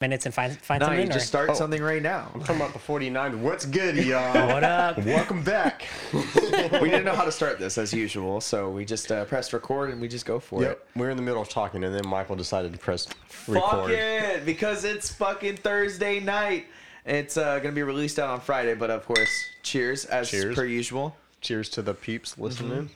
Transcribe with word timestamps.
minutes 0.00 0.24
and 0.24 0.34
find 0.34 0.56
find 0.58 0.80
No, 0.80 0.86
something? 0.86 1.06
you 1.06 1.12
just 1.12 1.24
or- 1.26 1.44
start 1.44 1.56
something 1.56 1.82
right 1.82 2.02
now. 2.02 2.30
I'm 2.34 2.40
talking 2.40 2.56
about 2.56 2.72
the 2.72 2.78
49. 2.78 3.42
What's 3.42 3.66
good, 3.66 3.96
y'all? 4.04 4.48
What 4.48 4.64
up? 4.64 4.98
Welcome 5.04 5.42
back. 5.42 5.86
we 6.14 6.88
didn't 6.88 7.04
know 7.04 7.14
how 7.14 7.24
to 7.24 7.32
start 7.32 7.58
this 7.58 7.76
as 7.76 7.92
usual, 7.92 8.40
so 8.40 8.70
we 8.70 8.84
just 8.86 9.12
uh, 9.12 9.24
pressed 9.26 9.52
record 9.52 9.90
and 9.90 10.00
we 10.00 10.08
just 10.08 10.24
go 10.24 10.40
for 10.40 10.62
it. 10.62 10.66
Yep, 10.68 10.86
we're 10.96 11.10
in 11.10 11.16
the 11.18 11.22
middle 11.22 11.42
of 11.42 11.48
talking, 11.50 11.84
and 11.84 11.94
then 11.94 12.06
Michael 12.08 12.34
decided 12.36 12.72
to 12.72 12.78
press 12.78 13.08
record. 13.46 13.70
Fuck 13.70 13.90
it, 13.90 14.46
because 14.46 14.84
it's 14.84 15.12
fucking 15.12 15.58
Thursday 15.58 16.18
night. 16.18 16.66
It's 17.04 17.36
uh, 17.36 17.58
gonna 17.58 17.74
be 17.74 17.82
released 17.82 18.18
out 18.18 18.30
on 18.30 18.40
Friday, 18.40 18.74
but 18.74 18.90
of 18.90 19.04
course, 19.04 19.30
cheers 19.62 20.04
as 20.06 20.30
Cheers. 20.30 20.54
per 20.54 20.64
usual. 20.64 21.14
Cheers 21.42 21.68
to 21.70 21.82
the 21.82 21.94
peeps 21.94 22.38
listening. 22.38 22.90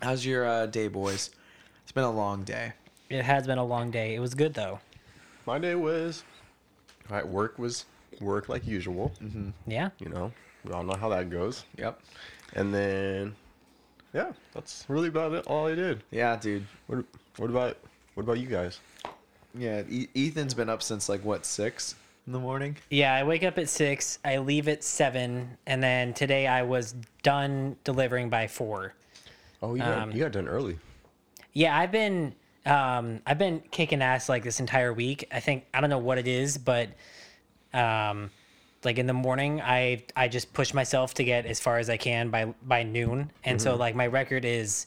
How's 0.00 0.24
your 0.26 0.46
uh, 0.46 0.66
day, 0.66 0.88
boys? 0.88 1.30
It's 1.82 1.92
been 1.92 2.04
a 2.04 2.10
long 2.12 2.44
day. 2.44 2.72
It 3.08 3.22
has 3.24 3.46
been 3.46 3.58
a 3.58 3.64
long 3.64 3.90
day. 3.90 4.14
It 4.14 4.20
was 4.20 4.34
good 4.34 4.54
though. 4.54 4.80
My 5.46 5.58
day 5.58 5.74
was, 5.74 6.24
all 7.10 7.16
right, 7.16 7.26
work 7.26 7.58
was 7.58 7.84
work 8.20 8.48
like 8.48 8.66
usual. 8.66 9.12
Yeah. 9.66 9.90
You 9.98 10.08
know, 10.08 10.32
we 10.64 10.72
all 10.72 10.84
know 10.84 10.96
how 10.96 11.08
that 11.08 11.30
goes. 11.30 11.64
Yep. 11.78 12.00
And 12.54 12.72
then, 12.72 13.34
yeah, 14.12 14.32
that's 14.54 14.84
really 14.88 15.08
about 15.08 15.32
it. 15.32 15.46
All 15.46 15.66
I 15.66 15.74
did. 15.74 16.02
Yeah, 16.10 16.36
dude. 16.36 16.66
What, 16.86 17.04
what 17.38 17.50
about 17.50 17.78
what 18.14 18.24
about 18.24 18.38
you 18.38 18.46
guys? 18.46 18.78
Yeah, 19.54 19.82
e- 19.88 20.08
Ethan's 20.14 20.54
been 20.54 20.68
up 20.68 20.82
since 20.82 21.08
like 21.08 21.24
what 21.24 21.44
six 21.44 21.94
in 22.26 22.32
the 22.32 22.38
morning. 22.38 22.76
Yeah, 22.90 23.14
I 23.14 23.24
wake 23.24 23.42
up 23.42 23.58
at 23.58 23.68
six. 23.68 24.18
I 24.24 24.38
leave 24.38 24.68
at 24.68 24.84
seven, 24.84 25.56
and 25.66 25.82
then 25.82 26.14
today 26.14 26.46
I 26.46 26.62
was 26.62 26.94
done 27.22 27.76
delivering 27.84 28.30
by 28.30 28.46
four. 28.46 28.94
Oh, 29.62 29.74
you 29.74 29.80
got, 29.82 29.98
Um, 29.98 30.12
you 30.12 30.20
got 30.20 30.32
done 30.32 30.46
early. 30.48 30.78
Yeah, 31.52 31.76
I've 31.76 31.92
been 31.92 32.34
um, 32.66 33.20
I've 33.26 33.38
been 33.38 33.60
kicking 33.70 34.02
ass 34.02 34.28
like 34.28 34.44
this 34.44 34.60
entire 34.60 34.92
week. 34.92 35.26
I 35.32 35.40
think 35.40 35.64
I 35.74 35.80
don't 35.80 35.90
know 35.90 35.98
what 35.98 36.18
it 36.18 36.28
is, 36.28 36.58
but 36.58 36.88
um, 37.74 38.30
like 38.84 38.98
in 38.98 39.06
the 39.06 39.12
morning, 39.12 39.60
I 39.60 40.04
I 40.16 40.28
just 40.28 40.52
push 40.52 40.72
myself 40.74 41.14
to 41.14 41.24
get 41.24 41.46
as 41.46 41.60
far 41.60 41.78
as 41.78 41.88
I 41.90 41.96
can 41.96 42.30
by 42.30 42.54
by 42.62 42.82
noon, 42.82 43.30
and 43.44 43.60
so 43.60 43.74
like 43.76 43.94
my 43.94 44.06
record 44.06 44.44
is 44.44 44.86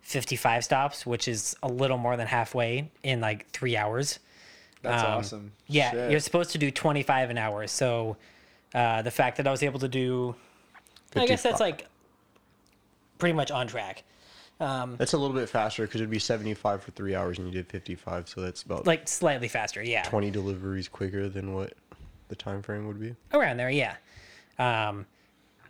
fifty 0.00 0.36
five 0.36 0.64
stops, 0.64 1.04
which 1.04 1.28
is 1.28 1.56
a 1.62 1.68
little 1.68 1.98
more 1.98 2.16
than 2.16 2.26
halfway 2.26 2.90
in 3.02 3.20
like 3.20 3.48
three 3.50 3.76
hours. 3.76 4.18
That's 4.82 5.04
Um, 5.04 5.10
awesome. 5.10 5.52
Yeah, 5.66 5.90
Shit. 5.90 6.10
you're 6.10 6.20
supposed 6.20 6.52
to 6.52 6.58
do 6.58 6.70
25 6.70 7.28
an 7.28 7.36
hour. 7.36 7.66
So 7.66 8.16
uh, 8.74 9.02
the 9.02 9.10
fact 9.10 9.36
that 9.36 9.46
I 9.46 9.50
was 9.50 9.62
able 9.62 9.78
to 9.80 9.88
do, 9.88 10.34
I 11.14 11.26
guess 11.26 11.42
that's 11.42 11.60
like 11.60 11.86
pretty 13.18 13.34
much 13.34 13.50
on 13.50 13.66
track. 13.66 14.04
Um, 14.60 14.96
That's 14.98 15.14
a 15.14 15.18
little 15.18 15.34
bit 15.34 15.48
faster 15.48 15.86
because 15.86 16.00
it'd 16.02 16.10
be 16.10 16.18
75 16.18 16.82
for 16.82 16.90
three 16.90 17.14
hours 17.14 17.38
and 17.38 17.46
you 17.46 17.52
did 17.52 17.66
55, 17.68 18.28
so 18.28 18.42
that's 18.42 18.62
about 18.62 18.86
like 18.86 19.08
slightly 19.08 19.48
faster, 19.48 19.82
yeah. 19.82 20.02
20 20.02 20.30
deliveries 20.30 20.86
quicker 20.88 21.28
than 21.30 21.54
what 21.54 21.72
the 22.28 22.36
time 22.36 22.60
frame 22.62 22.86
would 22.86 23.00
be. 23.00 23.14
Around 23.32 23.56
there, 23.56 23.70
yeah. 23.70 23.96
Um, 24.58 25.06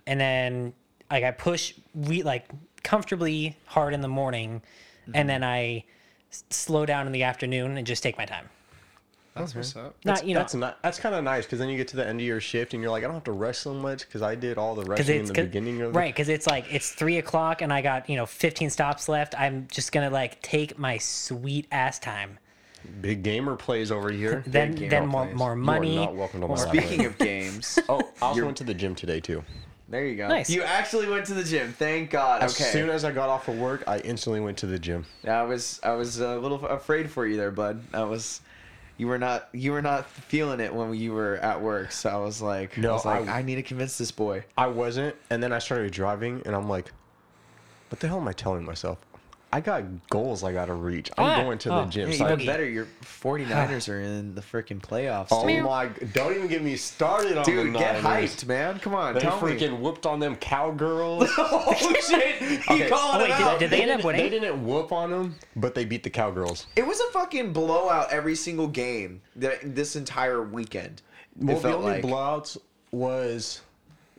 and 0.06 0.18
then 0.20 0.72
like 1.10 1.22
I 1.22 1.30
push 1.30 1.74
we 1.94 2.22
like 2.22 2.48
comfortably 2.82 3.56
hard 3.66 3.94
in 3.94 4.00
the 4.00 4.08
morning, 4.08 4.60
and 5.14 5.28
then 5.28 5.44
I 5.44 5.84
s- 6.32 6.44
slow 6.50 6.84
down 6.84 7.06
in 7.06 7.12
the 7.12 7.22
afternoon 7.22 7.76
and 7.78 7.86
just 7.86 8.02
take 8.02 8.18
my 8.18 8.24
time. 8.24 8.48
That's 9.40 9.54
what's 9.54 9.76
up. 9.76 9.94
Not 10.04 10.26
you 10.26 10.34
know 10.34 10.40
that's 10.40 10.54
not, 10.54 10.82
that's 10.82 10.98
kind 11.00 11.14
of 11.14 11.24
nice 11.24 11.44
because 11.44 11.58
then 11.58 11.68
you 11.68 11.76
get 11.76 11.88
to 11.88 11.96
the 11.96 12.06
end 12.06 12.20
of 12.20 12.26
your 12.26 12.40
shift 12.40 12.74
and 12.74 12.82
you're 12.82 12.90
like, 12.90 13.02
I 13.02 13.06
don't 13.06 13.14
have 13.14 13.24
to 13.24 13.32
rush 13.32 13.58
so 13.58 13.74
much 13.74 14.00
because 14.06 14.22
I 14.22 14.34
did 14.34 14.58
all 14.58 14.74
the 14.74 14.82
because 14.82 15.00
rushing 15.08 15.20
in 15.20 15.26
the 15.26 15.32
beginning 15.34 15.80
of 15.82 15.92
the 15.92 15.98
right 15.98 16.12
because 16.14 16.28
it's 16.28 16.46
like 16.46 16.66
it's 16.72 16.90
three 16.92 17.18
o'clock 17.18 17.62
and 17.62 17.72
I 17.72 17.82
got 17.82 18.08
you 18.08 18.16
know 18.16 18.26
15 18.26 18.70
stops 18.70 19.08
left. 19.08 19.34
I'm 19.38 19.68
just 19.70 19.92
gonna 19.92 20.10
like 20.10 20.40
take 20.42 20.78
my 20.78 20.98
sweet 20.98 21.66
ass 21.72 21.98
time. 21.98 22.38
big 23.00 23.22
gamer 23.22 23.56
plays 23.56 23.90
over 23.92 24.10
here. 24.10 24.42
Then 24.46 24.74
then 24.74 25.02
all 25.02 25.08
more 25.08 25.24
plays. 25.26 25.36
more 25.36 25.48
You 25.48 25.52
are 25.52 25.56
money. 25.56 25.96
not 25.96 26.14
welcome 26.16 26.40
to 26.40 26.48
my 26.48 26.54
more- 26.54 26.66
life. 26.66 26.84
Speaking 26.84 27.06
of 27.06 27.18
games, 27.18 27.78
Oh, 27.88 28.00
I 28.22 28.26
also 28.26 28.44
went 28.44 28.56
to 28.58 28.64
the 28.64 28.74
gym 28.74 28.94
today 28.94 29.20
too. 29.20 29.44
there 29.88 30.06
you 30.06 30.14
go. 30.16 30.28
Nice. 30.28 30.48
You 30.48 30.62
actually 30.62 31.08
went 31.08 31.26
to 31.26 31.34
the 31.34 31.42
gym. 31.44 31.72
Thank 31.72 32.10
God. 32.10 32.42
As 32.42 32.54
okay. 32.54 32.70
soon 32.70 32.88
as 32.90 33.04
I 33.04 33.10
got 33.12 33.28
off 33.28 33.48
of 33.48 33.58
work, 33.58 33.82
I 33.88 33.98
instantly 33.98 34.40
went 34.40 34.56
to 34.58 34.66
the 34.66 34.78
gym. 34.78 35.04
Yeah, 35.24 35.40
I 35.40 35.44
was 35.44 35.80
I 35.82 35.92
was 35.92 36.20
a 36.20 36.38
little 36.38 36.64
afraid 36.66 37.10
for 37.10 37.26
you 37.26 37.36
there, 37.36 37.50
bud. 37.50 37.82
I 37.92 38.04
was 38.04 38.40
you 39.00 39.06
were 39.06 39.18
not 39.18 39.48
you 39.54 39.72
were 39.72 39.80
not 39.80 40.10
feeling 40.10 40.60
it 40.60 40.74
when 40.74 40.92
you 40.94 41.14
were 41.14 41.36
at 41.38 41.62
work. 41.62 41.90
So 41.90 42.10
I 42.10 42.16
was 42.16 42.42
like, 42.42 42.76
No, 42.76 42.90
I 42.90 42.92
was 42.92 43.04
like, 43.06 43.26
I- 43.26 43.38
I, 43.38 43.42
need 43.42 43.54
to 43.54 43.62
convince 43.62 43.96
this 43.96 44.12
boy. 44.12 44.44
I 44.58 44.66
wasn't, 44.66 45.16
and 45.30 45.42
then 45.42 45.54
I 45.54 45.58
started 45.58 45.90
driving, 45.90 46.42
and 46.44 46.54
I'm 46.54 46.68
like, 46.68 46.92
what 47.88 47.98
the 48.00 48.08
hell 48.08 48.18
am 48.20 48.28
I 48.28 48.34
telling 48.34 48.62
myself? 48.62 48.98
I 49.52 49.60
got 49.60 49.82
goals 50.10 50.44
I 50.44 50.52
gotta 50.52 50.74
reach. 50.74 51.10
I'm 51.18 51.24
Ah, 51.24 51.42
going 51.42 51.58
to 51.58 51.70
oh, 51.74 51.84
the 51.84 51.90
gym. 51.90 52.10
Yeah, 52.10 52.16
So 52.16 52.24
I- 52.26 52.32
even 52.34 52.46
better, 52.46 52.64
your 52.68 52.86
49ers 53.02 53.92
are 53.92 54.00
in 54.00 54.34
the 54.36 54.40
freaking 54.40 54.80
playoffs. 54.80 55.26
oh 55.32 55.46
dude. 55.46 55.64
my! 55.64 55.86
Don't 56.12 56.34
even 56.36 56.46
get 56.46 56.62
me 56.62 56.76
started 56.76 57.36
on 57.36 57.44
Dude, 57.44 57.74
the 57.74 57.78
get 57.78 58.02
Niners. 58.02 58.36
hyped, 58.36 58.46
man. 58.46 58.78
Come 58.78 58.94
on, 58.94 59.14
They 59.14 59.20
tell 59.20 59.40
me. 59.44 59.52
freaking 59.52 59.80
whooped 59.80 60.06
on 60.06 60.20
them 60.20 60.36
cowgirls. 60.36 61.28
oh 61.38 61.74
shit! 62.08 62.36
He 62.36 62.56
Okay. 62.74 62.88
calling 62.88 63.16
Oh, 63.16 63.18
wait, 63.24 63.30
it 63.30 63.36
did- 63.38 63.46
out. 63.46 63.58
did 63.58 63.70
they 63.70 63.82
end 63.82 63.90
up 63.90 63.96
didn't- 63.98 64.06
winning? 64.06 64.22
They 64.22 64.30
didn't 64.38 64.64
whoop 64.64 64.92
on 64.92 65.10
them, 65.10 65.34
but 65.56 65.74
they 65.74 65.84
beat 65.84 66.04
the 66.04 66.10
cowgirls. 66.10 66.66
It 66.76 66.86
was 66.86 67.00
a 67.00 67.10
fucking 67.12 67.52
blowout 67.52 68.12
every 68.12 68.36
single 68.36 68.68
game 68.68 69.20
that 69.36 69.74
this 69.74 69.96
entire 69.96 70.42
weekend. 70.42 71.02
Well, 71.36 71.56
it 71.56 71.62
the 71.62 71.68
felt 71.70 71.82
only 71.84 71.92
like 71.94 72.04
blowouts 72.04 72.56
was 72.92 73.62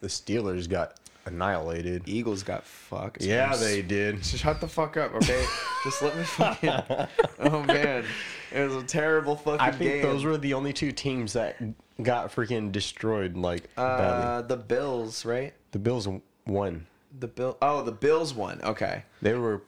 the 0.02 0.08
Steelers 0.08 0.68
got 0.68 0.96
annihilated. 1.26 2.04
Eagles 2.08 2.44
got 2.44 2.64
fucked. 2.66 3.22
Yeah, 3.22 3.56
they 3.56 3.82
did. 3.82 4.26
Shut 4.26 4.60
the 4.62 4.68
fuck 4.68 4.98
up, 4.98 5.14
okay? 5.16 5.46
Just 5.84 6.02
let 6.02 6.16
me 6.18 6.24
fucking. 6.24 6.74
Oh 7.44 7.64
man, 7.64 8.06
it 8.52 8.70
was 8.70 8.76
a 8.84 8.86
terrible 8.86 9.36
fucking 9.36 9.60
I 9.62 9.72
think 9.72 9.92
game. 9.94 10.02
those 10.04 10.24
were 10.24 10.38
the 10.38 10.54
only 10.54 10.74
two 10.74 10.92
teams 10.92 11.34
that 11.34 11.58
got 12.04 12.32
freaking 12.32 12.72
destroyed 12.72 13.36
like 13.36 13.74
badly. 13.76 14.28
uh, 14.28 14.42
the 14.44 14.58
Bills, 14.58 15.26
right? 15.26 15.54
The 15.72 15.80
Bills 15.80 16.08
won. 16.46 16.86
The 17.20 17.28
Bill. 17.28 17.58
Oh, 17.64 17.82
the 17.82 17.92
Bills 17.92 18.34
won. 18.36 18.62
Okay, 18.64 19.04
They 19.24 19.34
were 19.34 19.64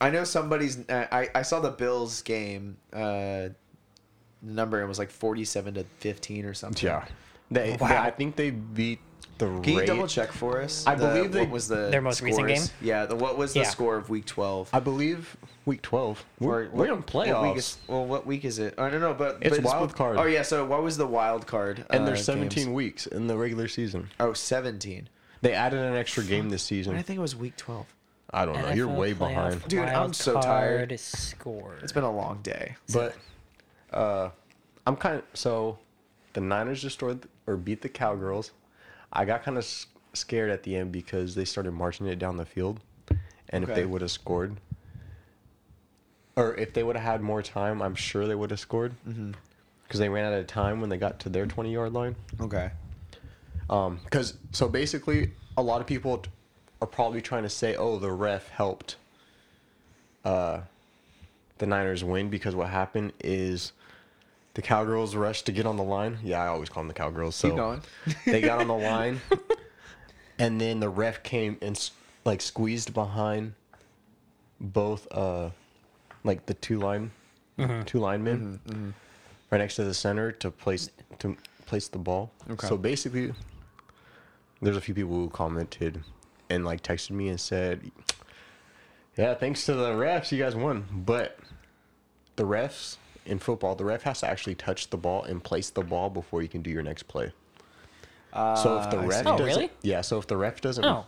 I 0.00 0.10
know 0.10 0.24
somebody's. 0.24 0.86
uh, 0.88 1.06
I 1.10 1.28
I 1.34 1.42
saw 1.42 1.60
the 1.60 1.70
Bills 1.70 2.20
game. 2.22 2.76
Uh, 2.92 3.48
number 4.42 4.80
it 4.82 4.86
was 4.86 4.98
like 4.98 5.10
forty-seven 5.10 5.74
to 5.74 5.84
fifteen 5.98 6.44
or 6.44 6.52
something. 6.54 6.86
yeah. 6.86 7.04
They, 7.50 7.76
Wow. 7.80 7.88
they- 7.88 7.96
I 7.96 8.10
think 8.10 8.36
they 8.36 8.50
beat 8.50 9.00
the 9.38 9.46
Can 9.60 9.74
you 9.74 9.86
double 9.86 10.06
check 10.06 10.32
for 10.32 10.60
us? 10.60 10.84
I 10.86 10.94
the- 10.94 11.06
believe 11.08 11.32
they- 11.32 11.40
what 11.42 11.50
was 11.50 11.68
the 11.68 11.88
Their 11.90 12.00
most 12.02 12.20
recent 12.22 12.46
scores? 12.48 12.68
game? 12.68 12.76
Yeah, 12.88 13.06
the, 13.06 13.16
what 13.16 13.38
was 13.38 13.52
the 13.54 13.60
Yeah. 13.60 13.68
score 13.68 13.96
of 13.96 14.10
Week 14.10 14.24
Twelve? 14.26 14.68
I 14.72 14.80
believe 14.80 15.36
week 15.64 15.82
12. 15.82 16.24
We're, 16.40 16.64
Or 16.64 16.68
we're 16.72 16.86
in 16.86 16.92
What 16.96 17.06
playoffs. 17.06 17.42
week 17.50 17.56
is, 17.58 17.76
well, 17.86 18.04
what 18.06 18.26
week 18.26 18.44
is 18.44 18.58
it? 18.58 18.74
I 18.78 18.88
don't 18.88 19.00
know, 19.00 19.12
but 19.14 19.38
It's 19.42 19.56
but 19.58 19.64
wild 19.64 19.94
card. 19.94 20.16
Oh 20.16 20.24
yeah, 20.24 20.42
so 20.42 20.64
what 20.64 20.82
was 20.82 20.96
the 20.96 21.06
wild 21.06 21.46
card? 21.46 21.84
and 21.90 22.02
uh, 22.02 22.06
there's 22.06 22.24
17 22.24 22.64
games? 22.64 22.74
weeks 22.74 23.06
in 23.06 23.26
the 23.26 23.36
regular 23.36 23.68
season. 23.68 24.08
Oh, 24.18 24.32
17. 24.32 25.08
They 25.42 25.52
added 25.52 25.78
an 25.80 25.94
extra 25.94 26.24
game 26.24 26.48
this 26.48 26.62
season. 26.62 26.96
I 26.96 27.02
think 27.02 27.18
it 27.18 27.22
was 27.22 27.36
Week 27.36 27.56
12. 27.56 27.86
I 28.30 28.44
don't 28.44 28.60
know. 28.60 28.72
You're 28.72 28.88
NFL 28.88 28.96
way 28.96 29.12
playoff 29.14 29.18
behind. 29.18 29.68
Dude, 29.68 29.80
I'm 29.84 29.92
wild 29.94 30.16
so 30.16 30.32
card 30.32 30.44
tired. 30.44 31.00
Score. 31.00 31.76
It's 31.82 31.92
been 31.92 32.02
a 32.04 32.10
long 32.14 32.40
day. 32.42 32.74
But 32.92 33.14
uh, 33.92 34.30
I'm 34.86 34.96
kind 34.96 35.16
of 35.18 35.24
so 35.34 35.78
the 36.32 36.40
Niners 36.40 36.82
destroyed 36.82 37.26
or 37.46 37.56
beat 37.56 37.82
the 37.82 37.88
Cowgirls. 37.88 38.50
I 39.12 39.24
got 39.24 39.42
kind 39.42 39.56
of 39.56 39.64
s- 39.64 39.86
scared 40.12 40.50
at 40.50 40.62
the 40.62 40.76
end 40.76 40.92
because 40.92 41.34
they 41.34 41.44
started 41.44 41.72
marching 41.72 42.06
it 42.06 42.18
down 42.18 42.36
the 42.36 42.44
field, 42.46 42.80
and 43.48 43.64
if 43.64 43.74
they 43.74 43.84
would 43.86 44.02
have 44.02 44.10
scored, 44.10 44.56
or 46.36 46.54
if 46.54 46.72
they 46.72 46.82
would 46.82 46.96
have 46.96 47.04
had 47.04 47.20
more 47.20 47.42
time, 47.42 47.82
I'm 47.82 47.94
sure 47.94 48.26
they 48.26 48.34
would 48.34 48.50
have 48.50 48.60
scored. 48.60 48.94
Because 49.84 50.00
they 50.00 50.08
ran 50.08 50.24
out 50.32 50.38
of 50.38 50.46
time 50.46 50.80
when 50.80 50.90
they 50.90 50.98
got 50.98 51.18
to 51.20 51.28
their 51.30 51.46
20 51.46 51.72
yard 51.72 51.92
line. 51.94 52.14
Okay. 52.40 52.70
Um, 53.70 54.00
because 54.04 54.34
so 54.52 54.68
basically, 54.68 55.32
a 55.56 55.62
lot 55.62 55.80
of 55.80 55.86
people 55.86 56.24
are 56.80 56.86
probably 56.86 57.20
trying 57.20 57.42
to 57.42 57.48
say, 57.50 57.74
"Oh, 57.76 57.98
the 57.98 58.10
ref 58.12 58.48
helped." 58.50 58.96
Uh, 60.24 60.60
the 61.58 61.66
Niners 61.66 62.04
win 62.04 62.28
because 62.30 62.54
what 62.54 62.68
happened 62.68 63.12
is 63.20 63.72
the 64.58 64.62
Cowgirls 64.62 65.14
rushed 65.14 65.46
to 65.46 65.52
get 65.52 65.66
on 65.66 65.76
the 65.76 65.84
line. 65.84 66.18
Yeah, 66.20 66.42
I 66.42 66.48
always 66.48 66.68
call 66.68 66.80
them 66.82 66.88
the 66.88 66.94
Cowgirls. 66.94 67.36
So 67.36 67.46
Keep 67.48 67.56
going. 67.58 67.82
they 68.26 68.40
got 68.40 68.60
on 68.60 68.66
the 68.66 68.74
line, 68.90 69.20
and 70.36 70.60
then 70.60 70.80
the 70.80 70.88
ref 70.88 71.22
came 71.22 71.56
and 71.62 71.90
like 72.24 72.40
squeezed 72.40 72.92
behind 72.92 73.54
both, 74.60 75.06
uh, 75.12 75.50
like 76.24 76.46
the 76.46 76.54
two 76.54 76.80
line, 76.80 77.12
two 77.86 78.00
linemen, 78.00 78.58
Mm-hmm, 78.66 78.90
right 79.52 79.58
next 79.58 79.76
to 79.76 79.84
the 79.84 79.94
center 79.94 80.32
to 80.32 80.50
place 80.50 80.90
to 81.20 81.36
place 81.66 81.86
the 81.86 81.98
ball. 81.98 82.32
Okay. 82.50 82.66
So 82.66 82.76
basically, 82.76 83.32
there's 84.60 84.76
a 84.76 84.80
few 84.80 84.92
people 84.92 85.14
who 85.14 85.30
commented 85.30 86.02
and 86.50 86.64
like 86.64 86.82
texted 86.82 87.12
me 87.12 87.28
and 87.28 87.38
said, 87.40 87.92
"Yeah, 89.16 89.34
thanks 89.34 89.66
to 89.66 89.74
the 89.74 89.92
refs, 89.92 90.32
you 90.32 90.42
guys 90.42 90.56
won." 90.56 90.84
But 90.90 91.38
the 92.34 92.42
refs 92.42 92.96
in 93.28 93.38
football, 93.38 93.74
the 93.74 93.84
ref 93.84 94.02
has 94.02 94.20
to 94.20 94.28
actually 94.28 94.54
touch 94.54 94.90
the 94.90 94.96
ball 94.96 95.22
and 95.24 95.42
place 95.44 95.70
the 95.70 95.82
ball 95.82 96.10
before 96.10 96.42
you 96.42 96.48
can 96.48 96.62
do 96.62 96.70
your 96.70 96.82
next 96.82 97.04
play. 97.04 97.32
so 98.34 98.78
if 98.80 98.90
the 98.90 98.98
Ah, 98.98 99.02
ref. 99.06 99.26
Oh, 99.26 99.38
doesn't, 99.38 99.46
really? 99.46 99.70
yeah, 99.82 100.00
so 100.00 100.18
if 100.18 100.26
the 100.26 100.36
ref 100.36 100.60
doesn't 100.60 100.84
Oh. 100.84 101.06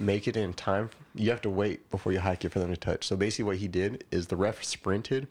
make 0.00 0.26
it 0.26 0.36
in 0.36 0.52
time, 0.54 0.90
you 1.14 1.30
have 1.30 1.42
to 1.42 1.50
wait 1.50 1.88
before 1.90 2.12
you 2.12 2.20
hike 2.20 2.44
it 2.44 2.50
for 2.50 2.58
them 2.58 2.70
to 2.70 2.76
touch. 2.76 3.06
So 3.06 3.16
basically, 3.16 3.44
what 3.44 3.56
he 3.58 3.68
did 3.68 4.04
is 4.10 4.26
the 4.28 4.36
ref 4.36 4.64
sprinted, 4.64 5.28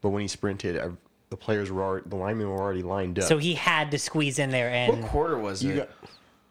but 0.00 0.08
when 0.10 0.22
he 0.22 0.28
sprinted, 0.28 0.76
uh, 0.78 0.90
the 1.30 1.36
players 1.36 1.70
were 1.70 1.82
already, 1.82 2.08
the 2.08 2.16
linemen 2.16 2.48
were 2.48 2.58
already 2.60 2.82
lined 2.82 3.18
up. 3.18 3.26
So 3.26 3.38
he 3.38 3.54
had 3.54 3.90
to 3.92 3.98
squeeze 3.98 4.38
in 4.38 4.50
there, 4.50 4.68
And 4.70 5.02
What 5.02 5.10
quarter 5.10 5.38
was 5.38 5.62
you 5.62 5.72
it? 5.74 5.76
got 5.76 5.90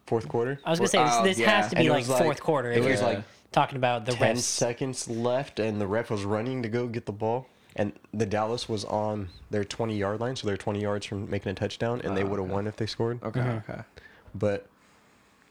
fourth 0.08 0.28
quarter. 0.28 0.60
I 0.64 0.70
was 0.70 0.80
gonna 0.80 0.88
say 0.90 1.04
this, 1.04 1.14
Oh, 1.16 1.24
this 1.24 1.40
yeah. 1.40 1.50
has 1.62 1.70
to 1.72 1.76
be 1.76 1.90
like 1.90 2.08
like- 2.08 2.24
fourth 2.24 2.40
quarter. 2.42 2.72
it 2.72 2.84
was 2.84 3.02
like 3.02 3.24
talking 3.52 3.78
about 3.78 4.06
the 4.06 4.14
Ten 4.14 4.36
refs. 4.36 4.42
seconds 4.42 5.08
left, 5.10 5.60
and 5.60 5.82
the 5.82 5.88
ref 5.88 6.10
was 6.12 6.24
running 6.24 6.62
to 6.64 6.70
go 6.70 6.88
get 6.88 7.06
the 7.08 7.12
ball, 7.12 7.48
and 7.76 7.94
the 8.14 8.26
Dallas 8.26 8.68
was 8.68 8.84
on 8.86 9.30
their 9.50 9.64
20 9.64 9.98
yard 9.98 10.20
line, 10.20 10.36
so 10.36 10.46
they're 10.48 10.58
20 10.58 10.82
yards 10.82 11.06
from 11.06 11.30
making 11.30 11.52
a 11.52 11.56
touchdown, 11.56 12.02
and 12.04 12.16
they 12.18 12.24
Oh, 12.24 12.28
would 12.28 12.38
have 12.40 12.46
okay. 12.46 12.54
won 12.54 12.68
if 12.68 12.76
they 12.76 12.86
scored. 12.86 13.22
okay, 13.24 13.40
Mm-hmm. 13.40 13.72
okay. 13.72 13.82
But 14.36 14.68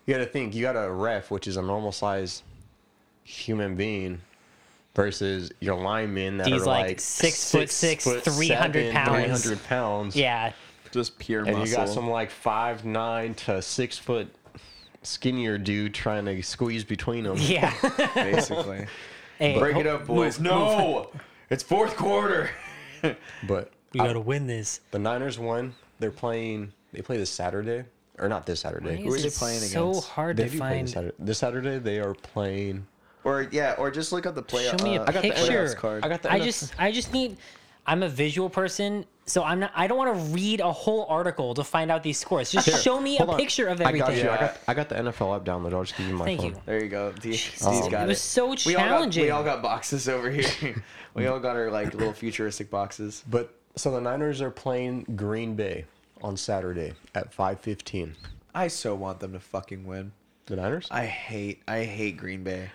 you 0.07 0.15
got 0.15 0.19
to 0.21 0.27
think, 0.27 0.55
you 0.55 0.63
got 0.63 0.77
a 0.77 0.91
ref, 0.91 1.31
which 1.31 1.47
is 1.47 1.57
a 1.57 1.63
normal 1.63 1.93
size 1.93 2.43
human 3.25 3.75
being, 3.77 4.21
versus 4.95 5.53
your 5.61 5.77
linemen 5.77 6.39
that 6.39 6.47
These, 6.47 6.63
are 6.63 6.67
like, 6.67 6.87
like, 6.87 7.01
six 7.01 7.51
foot 7.53 7.71
six, 7.71 8.05
300 8.05 8.27
seven, 8.47 8.93
pounds. 8.93 9.43
300 9.43 9.65
pounds. 9.69 10.17
Yeah, 10.17 10.53
Just 10.91 11.19
pure 11.19 11.45
And 11.45 11.53
muscle. 11.59 11.69
you 11.69 11.77
got 11.77 11.89
some 11.89 12.11
like 12.11 12.31
five 12.31 12.85
nine 12.85 13.35
to 13.35 13.63
six 13.63 13.97
foot 13.99 14.35
skinnier 15.03 15.57
dude 15.59 15.95
trying 15.95 16.25
to 16.27 16.43
squeeze 16.43 16.83
between 16.85 17.25
them. 17.25 17.37
yeah. 17.39 17.73
basically. 18.15 18.87
hey, 19.39 19.59
Break 19.59 19.77
it 19.77 19.87
up, 19.87 20.07
boys. 20.07 20.41
move, 20.41 20.51
no, 20.53 21.09
move. 21.13 21.23
it's 21.51 21.63
fourth 21.63 21.97
quarter. 21.97 22.51
But 23.49 23.73
we 23.95 24.01
gotta 24.01 24.21
win 24.21 24.47
this. 24.47 24.81
the 24.91 24.99
Niners 24.99 25.39
won. 25.39 25.75
They're 26.01 26.11
playing. 26.11 26.73
They 26.93 27.01
play 27.01 27.17
this 27.17 27.31
Saturday, 27.31 27.85
or 28.19 28.29
not 28.29 28.45
this 28.45 28.61
Saturday. 28.61 29.03
Who 29.03 29.15
are 29.15 29.19
they 29.19 29.27
is 29.29 29.39
playing 29.39 29.61
So 29.61 29.89
against? 29.91 30.09
hard 30.11 30.37
They 30.37 30.49
to 30.51 30.57
find. 30.59 30.87
this 30.87 30.93
Saturday. 30.93 31.15
This 31.19 31.39
Saturday 31.39 31.79
they 31.79 31.99
are 31.99 32.13
playing. 32.15 32.87
Or 33.25 33.49
yeah, 33.51 33.75
or 33.79 33.91
just 33.91 34.13
look 34.13 34.27
up 34.27 34.35
the 34.35 34.43
play. 34.43 34.65
Show 34.69 34.85
me 34.85 34.97
a 34.97 35.01
uh, 35.03 35.05
I 35.09 35.13
got 35.13 35.23
the 35.23 35.31
picture. 35.31 35.65
playoffs 35.65 35.77
card. 35.77 36.05
I 36.05 36.09
got 36.11 36.23
the. 36.23 36.31
I 36.31 36.41
just, 36.41 36.75
I 36.79 36.93
just 36.93 37.13
need. 37.15 37.39
I'm 37.87 38.03
a 38.03 38.09
visual 38.11 38.51
person, 38.51 39.07
so 39.31 39.45
I'm 39.45 39.61
not. 39.61 39.73
I 39.75 39.87
don't 39.87 39.97
want 39.97 40.15
to 40.15 40.21
read 40.35 40.61
a 40.61 40.73
whole 40.73 41.07
article 41.09 41.55
to 41.55 41.63
find 41.65 41.91
out 41.91 42.03
these 42.03 42.19
scores. 42.19 42.51
Just 42.51 42.69
Here, 42.69 42.79
show 42.79 43.01
me 43.01 43.19
a 43.19 43.25
on. 43.25 43.39
picture 43.39 43.69
of 43.69 43.81
everything. 43.81 44.03
I 44.03 44.07
got 44.17 44.25
you. 44.25 44.31
I 44.31 44.37
got. 44.39 44.59
I 44.69 44.75
got 44.75 44.89
the 44.89 44.95
NFL 44.97 45.37
app 45.37 45.45
downloaded. 45.45 45.75
I'll 45.75 45.85
just 45.85 45.97
give 45.97 46.09
you 46.09 46.15
my 46.15 46.25
Thank 46.25 46.41
phone. 46.41 46.51
you. 46.51 46.57
There 46.67 46.83
you 46.83 46.89
go. 46.89 47.13
D- 47.13 47.33
Steve's 47.35 47.87
it 47.87 47.91
got 47.91 48.07
was 48.09 48.21
so 48.21 48.49
We 48.67 48.75
all 48.75 48.83
got, 48.83 48.89
challenging. 48.89 49.25
we 49.25 49.31
all 49.31 49.45
got 49.45 49.63
boxes 49.63 50.09
over 50.09 50.31
here. 50.31 50.83
we 51.15 51.27
all 51.27 51.39
got 51.39 51.57
our 51.57 51.71
like 51.71 51.95
little 51.95 52.13
futuristic 52.13 52.71
boxes. 52.71 53.23
But 53.31 53.55
so 53.77 53.91
the 53.93 54.01
Niners 54.01 54.41
are 54.43 54.51
playing 54.51 55.05
Green 55.17 55.55
Bay 55.55 55.85
on 56.23 56.37
Saturday 56.37 56.95
at 57.15 57.35
5:15. 57.35 58.15
I 58.55 58.67
so 58.69 58.95
want 58.97 59.21
them 59.21 59.33
to 59.33 59.41
fucking 59.41 59.87
win. 59.87 60.13
The 60.47 60.57
Niners. 60.57 60.89
I 60.91 61.07
hate, 61.07 61.63
I 61.69 61.85
hate 61.85 62.17
Green 62.17 62.43
Bay. 62.43 62.71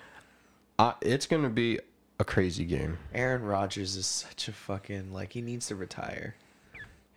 Uh, 0.79 0.93
it's 1.01 1.25
gonna 1.25 1.49
be 1.49 1.79
a 2.19 2.23
crazy 2.23 2.63
game. 2.63 2.97
Aaron 3.13 3.43
Rodgers 3.43 3.97
is 3.97 4.05
such 4.05 4.47
a 4.47 4.53
fucking 4.53 5.11
like 5.11 5.33
he 5.33 5.41
needs 5.41 5.67
to 5.67 5.75
retire. 5.75 6.35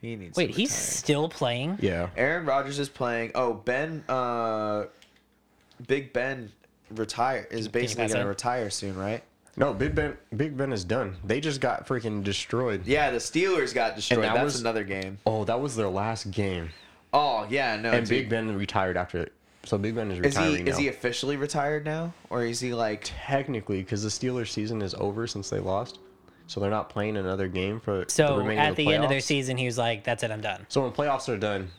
He 0.00 0.14
needs. 0.16 0.36
Wait, 0.36 0.48
to 0.48 0.52
he's 0.52 0.72
still 0.72 1.28
playing? 1.28 1.78
Yeah. 1.80 2.08
Aaron 2.16 2.46
Rodgers 2.46 2.78
is 2.78 2.88
playing. 2.88 3.32
Oh, 3.34 3.54
Ben, 3.54 4.04
uh, 4.08 4.84
Big 5.86 6.12
Ben, 6.12 6.50
retire 6.90 7.46
is 7.50 7.68
basically 7.68 8.04
pass 8.04 8.12
gonna 8.12 8.24
it? 8.24 8.28
retire 8.28 8.70
soon, 8.70 8.96
right? 8.96 9.22
No, 9.56 9.74
Big 9.74 9.94
Ben. 9.94 10.16
Big 10.36 10.56
Ben 10.56 10.72
is 10.72 10.84
done. 10.84 11.16
They 11.24 11.40
just 11.40 11.60
got 11.60 11.86
freaking 11.86 12.22
destroyed. 12.22 12.86
Yeah, 12.86 13.10
the 13.10 13.18
Steelers 13.18 13.74
got 13.74 13.96
destroyed. 13.96 14.22
that 14.24 14.34
That's 14.34 14.44
was- 14.44 14.60
another 14.60 14.84
game. 14.84 15.18
Oh, 15.26 15.44
that 15.44 15.60
was 15.60 15.74
their 15.74 15.88
last 15.88 16.30
game. 16.30 16.70
Oh 17.12 17.46
yeah, 17.50 17.74
no. 17.76 17.90
And 17.90 18.06
dude. 18.06 18.08
Big 18.10 18.28
Ben 18.28 18.54
retired 18.56 18.96
after 18.96 19.18
it. 19.18 19.32
So 19.64 19.76
Big 19.78 19.96
Ben 19.96 20.10
is 20.12 20.18
is 20.20 20.36
he 20.36 20.42
retiring 20.44 20.68
is 20.68 20.76
he 20.78 20.88
officially 20.88 21.36
retired 21.36 21.84
now, 21.84 22.12
or 22.30 22.44
is 22.44 22.60
he 22.60 22.72
like? 22.72 23.00
Technically, 23.04 23.82
because 23.82 24.02
the 24.04 24.08
Steelers' 24.10 24.48
season 24.48 24.80
is 24.80 24.94
over 24.94 25.26
since 25.26 25.50
they 25.50 25.58
lost, 25.58 25.98
so 26.48 26.58
they're 26.60 26.70
not 26.70 26.88
playing 26.88 27.16
another 27.16 27.46
game 27.46 27.78
for 27.78 28.04
the 28.04 28.10
So 28.10 28.36
remainder 28.38 28.62
at 28.62 28.70
of 28.70 28.76
the, 28.76 28.86
the, 28.86 28.94
end 28.94 29.04
of 29.04 29.10
their 29.10 29.20
season, 29.20 29.56
he 29.56 29.66
was 29.66 29.78
like, 29.78 30.02
"That's 30.02 30.22
it, 30.24 30.30
I'm 30.32 30.40
done." 30.40 30.66
So 30.68 30.82
when 30.82 30.90
playoffs 30.92 31.28
are 31.32 31.38
done, 31.38 31.70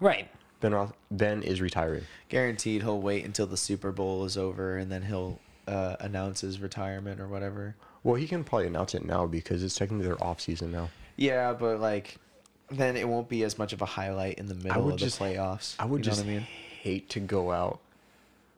Right. 0.00 0.28
Ben 0.60 0.74
Roth- 0.74 0.94
Ben 1.10 1.42
is 1.42 1.60
retiring. 1.60 2.04
Guaranteed, 2.28 2.82
he'll 2.82 3.00
wait 3.00 3.24
until 3.24 3.46
the 3.46 3.56
Super 3.56 3.92
Bowl 3.92 4.24
is 4.24 4.36
over 4.36 4.78
and 4.78 4.90
then 4.90 5.02
he'll 5.02 5.38
uh, 5.68 5.96
announce 6.00 6.40
his 6.40 6.58
retirement 6.60 7.20
or 7.20 7.28
whatever. 7.28 7.76
Well, 8.02 8.16
he 8.16 8.26
can 8.26 8.44
probably 8.44 8.66
announce 8.66 8.94
it 8.94 9.04
now 9.04 9.26
because 9.26 9.62
it's 9.62 9.74
technically 9.74 10.06
their 10.06 10.22
off 10.22 10.40
season 10.40 10.72
now. 10.72 10.90
Yeah, 11.16 11.52
but 11.52 11.80
like, 11.80 12.16
then 12.70 12.96
it 12.96 13.06
won't 13.08 13.28
be 13.28 13.44
as 13.44 13.58
much 13.58 13.72
of 13.72 13.82
a 13.82 13.86
highlight 13.86 14.38
in 14.38 14.46
the 14.46 14.54
middle 14.54 14.82
would 14.84 14.94
of 14.94 15.00
just- 15.00 15.18
the 15.18 15.24
playoffs. 15.26 15.74
I 15.78 15.84
would 15.84 16.04
you 16.04 16.10
know 16.10 16.16
just 16.16 16.24
what 16.24 16.30
I 16.30 16.34
mean? 16.34 16.46
hate 16.82 17.08
to 17.10 17.20
go 17.20 17.50
out 17.52 17.80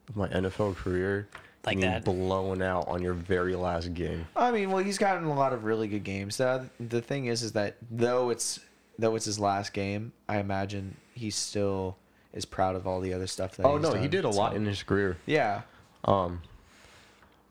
of 0.09 0.17
my 0.17 0.29
NFL 0.29 0.75
career 0.77 1.29
Like 1.67 1.79
being 1.79 1.91
that. 1.91 2.05
blown 2.05 2.63
out 2.63 2.87
on 2.89 3.03
your 3.03 3.13
very 3.15 3.57
last 3.57 3.93
game. 3.93 4.27
I 4.37 4.53
mean, 4.53 4.71
well, 4.71 4.85
he's 4.85 4.99
gotten 4.99 5.25
a 5.25 5.35
lot 5.35 5.53
of 5.53 5.65
really 5.65 5.89
good 5.89 6.05
games. 6.05 6.37
The 6.37 6.69
the 6.79 7.03
thing 7.03 7.27
is, 7.27 7.43
is 7.43 7.53
that 7.53 7.77
though 7.91 8.31
it's 8.31 8.61
though 8.99 9.17
it's 9.17 9.25
his 9.25 9.39
last 9.39 9.73
game, 9.73 10.13
I 10.29 10.39
imagine 10.39 10.97
he 11.15 11.31
still 11.31 11.97
is 12.33 12.45
proud 12.45 12.77
of 12.77 12.87
all 12.87 13.01
the 13.01 13.13
other 13.13 13.27
stuff 13.27 13.57
that. 13.57 13.67
Oh 13.67 13.79
he's 13.79 13.83
no, 13.83 13.95
he 13.95 14.09
did 14.09 14.25
a 14.25 14.31
lot 14.31 14.55
in 14.55 14.65
his 14.65 14.83
career. 14.83 15.17
Yeah, 15.27 15.63
Um, 16.05 16.41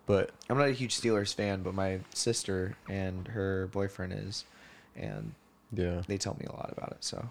but 0.06 0.30
I'm 0.50 0.58
not 0.58 0.70
a 0.70 0.72
huge 0.74 1.00
Steelers 1.00 1.34
fan, 1.34 1.62
but 1.64 1.74
my 1.74 2.00
sister 2.14 2.78
and 2.88 3.28
her 3.30 3.68
boyfriend 3.68 4.14
is, 4.14 4.46
and 4.96 5.34
yeah, 5.74 6.04
they 6.08 6.18
tell 6.18 6.38
me 6.40 6.46
a 6.48 6.54
lot 6.54 6.72
about 6.72 6.92
it. 6.92 7.04
So 7.04 7.30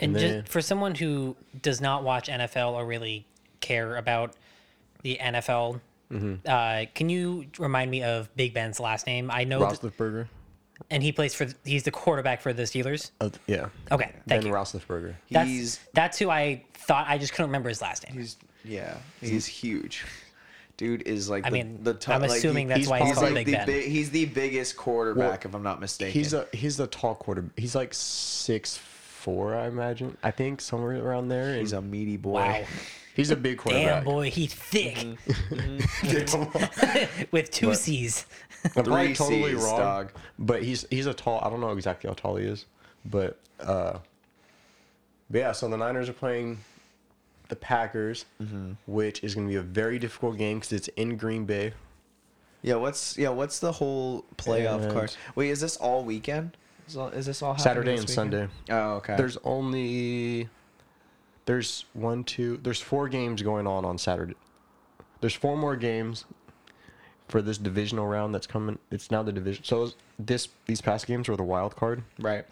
And 0.00 0.16
And 0.16 0.42
just 0.42 0.48
for 0.52 0.60
someone 0.60 0.96
who 0.96 1.36
does 1.62 1.80
not 1.80 2.02
watch 2.02 2.28
NFL 2.28 2.72
or 2.72 2.84
really 2.84 3.24
care 3.60 3.96
about 3.96 4.34
the 5.02 5.18
NFL, 5.22 5.80
Mm-hmm. 6.12 6.34
uh, 6.46 6.86
can 6.94 7.08
you 7.08 7.46
remind 7.58 7.90
me 7.90 8.02
of 8.02 8.34
Big 8.36 8.54
Ben's 8.54 8.78
last 8.78 9.06
name? 9.06 9.30
I 9.30 9.44
know, 9.44 9.68
th- 9.70 10.26
and 10.90 11.02
he 11.02 11.12
plays 11.12 11.34
for. 11.34 11.46
He's 11.64 11.82
the 11.84 11.90
quarterback 11.90 12.40
for 12.40 12.52
the 12.52 12.62
Steelers. 12.64 13.10
Uh, 13.20 13.30
yeah, 13.46 13.68
Okay, 13.90 14.12
Ben 14.26 14.40
thank 14.40 14.44
you. 14.44 14.52
Roethlisberger. 14.52 15.14
That's 15.30 15.48
he's 15.48 15.80
that's 15.94 16.18
who 16.18 16.30
I 16.30 16.64
thought. 16.74 17.06
I 17.08 17.16
just 17.18 17.32
couldn't 17.32 17.46
remember 17.48 17.68
his 17.68 17.80
last 17.80 18.06
name. 18.08 18.18
he's 18.18 18.36
yeah 18.64 18.96
he's 19.20 19.46
huge. 19.46 20.04
Dude 20.76 21.02
is 21.06 21.30
like 21.30 21.46
I 21.46 21.50
the, 21.50 21.54
mean, 21.54 21.78
the 21.84 21.94
top, 21.94 22.16
I'm 22.16 22.22
like, 22.22 22.32
assuming 22.32 22.66
he- 22.66 22.68
that's 22.68 22.78
he's 22.80 22.88
why 22.88 22.98
he's 22.98 23.08
he's 23.10 23.14
called 23.18 23.32
like 23.32 23.34
Big 23.34 23.46
the 23.46 23.52
Ben. 23.52 23.66
big, 23.66 23.88
he's 23.88 24.10
the 24.10 24.24
biggest 24.26 24.76
quarterback 24.76 25.44
if 25.44 25.54
I'm 25.54 25.62
not 25.62 25.80
mistaken. 25.80 26.12
He's 26.12 26.34
a 26.34 26.48
he's 26.52 26.80
a 26.80 26.86
tall 26.88 27.14
quarter. 27.14 27.44
He's 27.56 27.74
like 27.76 27.94
six 27.94 28.76
four, 29.24 29.54
I 29.54 29.66
imagine. 29.66 30.16
I 30.22 30.30
think 30.30 30.60
somewhere 30.60 31.04
around 31.04 31.28
there. 31.28 31.50
and 31.50 31.60
he's 31.60 31.72
a 31.72 31.82
meaty 31.82 32.16
boy. 32.16 32.32
Wow, 32.34 32.64
he's 33.16 33.30
a 33.30 33.36
big 33.36 33.58
quarterback. 33.58 33.86
damn 33.86 34.04
boy, 34.04 34.30
he's 34.30 34.54
thick 34.54 34.96
Mm-hmm. 35.26 37.22
with 37.32 37.50
two 37.50 37.68
But- 37.68 37.78
C's. 37.78 38.26
I'm 38.64 38.70
probably 38.84 39.06
Three 39.08 39.14
totally 39.14 39.52
Cs, 39.52 39.62
wrong, 39.64 39.78
dog. 39.78 40.12
but 40.38 40.62
he's 40.62 40.86
he's 40.90 41.04
a 41.06 41.12
tall. 41.12 41.38
I 41.44 41.50
don't 41.50 41.60
know 41.60 41.72
exactly 41.72 42.08
how 42.08 42.14
tall 42.14 42.36
he 42.36 42.46
is, 42.46 42.64
but 43.04 43.38
uh, 43.60 43.98
but 45.30 45.38
yeah. 45.38 45.52
So 45.52 45.68
the 45.68 45.76
Niners 45.76 46.08
are 46.08 46.14
playing 46.14 46.58
the 47.48 47.56
Packers, 47.56 48.24
Mm-hmm. 48.42 48.72
which 48.86 49.22
is 49.22 49.34
going 49.34 49.46
to 49.46 49.50
be 49.50 49.56
a 49.58 49.62
very 49.62 49.98
difficult 49.98 50.38
game 50.38 50.58
because 50.60 50.72
it's 50.72 50.88
in 50.96 51.18
Green 51.18 51.44
Bay. 51.44 51.74
Yeah, 52.62 52.76
what's 52.76 53.18
yeah, 53.18 53.28
what's 53.28 53.58
the 53.58 53.72
whole 53.72 54.24
playoff 54.36 54.84
And- 54.84 54.92
card? 54.92 55.14
Wait, 55.34 55.50
is 55.50 55.60
this 55.60 55.76
all 55.76 56.02
weekend? 56.02 56.56
Is, 56.86 56.96
all, 56.96 57.08
is 57.08 57.26
this 57.26 57.42
all 57.42 57.54
happening 57.54 57.64
Saturday 57.64 57.90
this 57.96 58.16
and 58.16 58.30
weekend? 58.32 58.50
Sunday. 58.66 58.74
Oh, 58.74 58.90
okay. 58.96 59.16
There's 59.16 59.38
only 59.44 60.48
there's 61.46 61.84
one, 61.92 62.24
two. 62.24 62.58
There's 62.62 62.80
four 62.80 63.08
games 63.08 63.42
going 63.42 63.66
on 63.66 63.84
on 63.84 63.98
Saturday. 63.98 64.34
There's 65.20 65.34
four 65.34 65.56
more 65.56 65.76
games 65.76 66.24
for 67.28 67.40
this 67.42 67.58
divisional 67.58 68.06
round 68.06 68.34
that's 68.34 68.46
coming. 68.46 68.78
It's 68.90 69.10
now 69.10 69.22
the 69.22 69.32
division. 69.32 69.64
So 69.64 69.90
this 70.18 70.48
these 70.66 70.80
past 70.80 71.06
games 71.06 71.28
were 71.28 71.36
the 71.36 71.42
wild 71.42 71.76
card, 71.76 72.02
right 72.18 72.44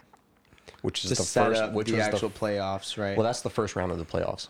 which 0.81 1.03
is 1.03 1.11
to 1.11 1.15
the 1.17 1.23
set 1.23 1.47
first. 1.47 1.61
up 1.61 1.73
which 1.73 1.87
the 1.87 1.93
was 1.97 2.01
actual 2.01 2.29
the 2.29 2.39
playoffs, 2.39 2.97
right? 2.97 3.17
well, 3.17 3.25
that's 3.25 3.41
the 3.41 3.49
first 3.49 3.75
round 3.75 3.91
of 3.91 3.97
the 3.97 4.05
playoffs. 4.05 4.47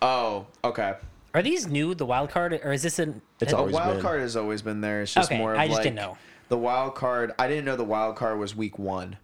oh, 0.00 0.46
okay. 0.64 0.94
Are 1.34 1.42
these 1.42 1.66
new? 1.66 1.94
The 1.94 2.04
wild 2.04 2.30
card, 2.30 2.60
or 2.62 2.72
is 2.72 2.82
this 2.82 2.98
an? 2.98 3.22
It's 3.40 3.52
a, 3.52 3.56
always 3.56 3.74
wild 3.74 3.94
been. 3.94 4.02
card 4.02 4.20
has 4.20 4.36
always 4.36 4.60
been 4.60 4.82
there. 4.82 5.02
It's 5.02 5.14
just 5.14 5.30
Okay, 5.30 5.38
more 5.38 5.54
of 5.54 5.60
I 5.60 5.66
just 5.66 5.76
like 5.76 5.84
didn't 5.84 5.96
know. 5.96 6.18
The 6.48 6.58
wild 6.58 6.94
card. 6.94 7.32
I 7.38 7.48
didn't 7.48 7.64
know 7.64 7.76
the 7.76 7.84
wild 7.84 8.16
card 8.16 8.38
was 8.38 8.54
week 8.54 8.78
one. 8.78 9.16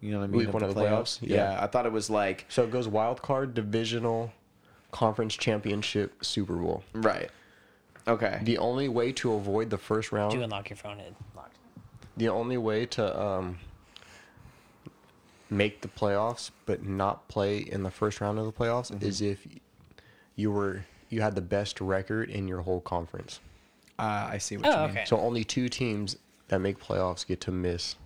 You 0.00 0.10
know 0.12 0.18
what 0.18 0.24
I 0.24 0.26
mean? 0.28 0.38
Week 0.38 0.52
one 0.52 0.62
of 0.62 0.74
the 0.74 0.80
playoffs? 0.80 1.18
Yeah. 1.20 1.36
Yeah. 1.54 1.62
I 1.62 1.66
thought 1.68 1.86
it 1.86 1.92
was 1.92 2.10
like 2.10 2.44
So 2.48 2.64
it 2.64 2.70
goes 2.72 2.88
wild 2.88 3.22
card, 3.22 3.54
divisional, 3.54 4.32
conference 4.90 5.34
championship, 5.36 6.24
Super 6.24 6.54
Bowl. 6.56 6.82
right. 6.94 7.30
Okay. 8.08 8.40
The 8.42 8.58
only 8.58 8.88
way 8.88 9.12
to 9.12 9.34
avoid 9.34 9.70
the 9.70 9.78
first 9.78 10.10
round 10.10 10.32
Do 10.32 10.42
unlock 10.42 10.70
your 10.70 10.76
phone? 10.76 10.98
It 10.98 11.14
locked. 11.36 11.56
the 12.16 12.28
only 12.30 12.56
way 12.56 12.84
to 12.86 13.20
um, 13.22 13.58
make 15.50 15.82
the 15.82 15.88
playoffs 15.88 16.50
but 16.66 16.84
not 16.84 17.28
play 17.28 17.58
in 17.58 17.82
the 17.84 17.90
first 17.90 18.20
round 18.20 18.38
of 18.40 18.46
the 18.46 18.52
playoffs 18.52 18.90
Mm-hmm. 18.90 19.06
is 19.06 19.20
if 19.22 19.46
you 20.34 20.50
were 20.50 20.84
you 21.10 21.20
had 21.20 21.34
the 21.36 21.42
best 21.42 21.80
record 21.80 22.28
in 22.30 22.48
your 22.48 22.62
whole 22.62 22.80
conference. 22.80 23.38
Uh, 23.98 24.30
I 24.32 24.38
see 24.38 24.56
what 24.56 24.66
Oh, 24.66 24.70
you 24.70 24.76
mean. 24.88 24.90
okay. 24.90 25.04
So 25.04 25.18
only 25.20 25.44
two 25.44 25.68
teams 25.68 26.16
that 26.52 26.60
make 26.60 26.78
playoffs 26.78 27.26
get 27.26 27.40
to 27.40 27.50
miss 27.50 27.96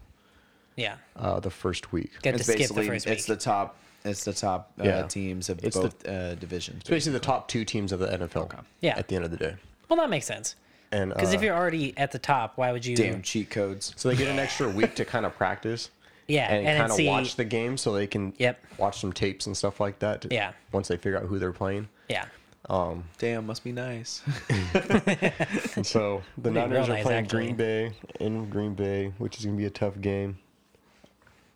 Yeah, 0.76 0.96
uh, 1.16 1.40
the 1.40 1.50
first 1.50 1.92
week. 1.92 2.12
get 2.22 2.32
to 2.32 2.36
It's 2.36 2.44
skip 2.44 2.54
the 2.56 2.62
basically 2.62 2.86
first 2.86 3.06
week. 3.06 3.12
it's 3.16 3.26
the 3.26 3.36
top. 3.36 3.76
It's 4.04 4.22
the 4.24 4.32
top 4.32 4.70
uh, 4.80 4.84
Yeah. 4.84 5.02
teams 5.08 5.48
of 5.48 5.62
It's 5.64 5.74
the- 5.74 5.82
both 5.82 6.06
uh, 6.08 6.36
divisions. 6.36 6.82
It's 6.82 6.90
basically 6.90 7.18
the 7.18 7.24
top 7.24 7.48
two 7.48 7.64
teams 7.64 7.90
of 7.90 7.98
the 7.98 8.06
NFL. 8.06 8.44
Okay. 8.44 8.58
Yeah. 8.80 8.96
At 8.96 9.08
the 9.08 9.16
end 9.16 9.24
of 9.24 9.32
the 9.32 9.36
day, 9.36 9.56
well, 9.88 9.96
that 9.98 10.08
makes 10.10 10.26
sense. 10.26 10.54
and 10.92 11.12
Because 11.12 11.32
if 11.32 11.40
uh, 11.40 11.44
you're 11.46 11.56
already 11.56 11.92
at 11.98 12.12
the 12.12 12.18
top, 12.20 12.56
why 12.56 12.70
would 12.70 12.86
you? 12.86 12.94
Damn 12.96 13.20
cheat 13.22 13.50
codes. 13.50 13.92
so 13.96 14.08
they 14.08 14.14
get 14.16 14.28
an 14.28 14.38
extra 14.38 14.68
week 14.68 14.94
to 14.94 15.04
kind 15.04 15.26
of 15.26 15.34
practice, 15.34 15.90
Yeah, 16.28 16.44
and, 16.46 16.58
and 16.58 16.66
then 16.68 16.76
kind 16.82 16.90
of 16.92 16.96
see- 16.96 17.08
watch 17.08 17.34
the 17.34 17.44
game 17.44 17.76
so 17.76 17.92
they 17.92 18.06
can 18.06 18.32
Yep. 18.38 18.64
watch 18.78 19.00
some 19.00 19.12
tapes 19.12 19.46
and 19.46 19.56
stuff 19.56 19.80
like 19.80 19.98
that. 19.98 20.20
to- 20.20 20.28
Yeah. 20.32 20.52
Once 20.70 20.86
they 20.86 20.96
figure 20.96 21.18
out 21.18 21.24
who 21.24 21.40
they're 21.40 21.52
playing. 21.52 21.88
Yeah. 22.08 22.26
Um, 22.68 23.04
Damn, 23.18 23.46
must 23.46 23.62
be 23.64 23.72
nice. 23.72 24.22
So 25.82 26.22
the 26.38 26.50
Niners 26.50 26.88
are 26.88 27.00
playing 27.02 27.24
actually. 27.24 27.44
Green 27.44 27.56
Bay 27.56 27.92
in 28.18 28.48
Green 28.50 28.74
Bay, 28.74 29.12
which 29.18 29.38
is 29.38 29.44
gonna 29.44 29.56
be 29.56 29.66
a 29.66 29.70
tough 29.70 30.00
game. 30.00 30.38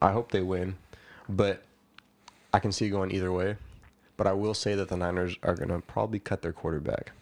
I 0.00 0.12
hope 0.12 0.30
they 0.30 0.42
win, 0.42 0.76
but 1.28 1.62
I 2.54 2.58
can 2.60 2.70
see 2.72 2.86
it 2.86 2.90
going 2.90 3.10
either 3.12 3.32
way. 3.32 3.56
But 4.16 4.26
I 4.26 4.32
will 4.32 4.54
say 4.54 4.74
that 4.74 4.88
the 4.88 4.96
Niners 4.96 5.36
are 5.42 5.54
gonna 5.54 5.80
probably 5.80 6.18
cut 6.20 6.42
their 6.42 6.52
quarterback, 6.52 7.12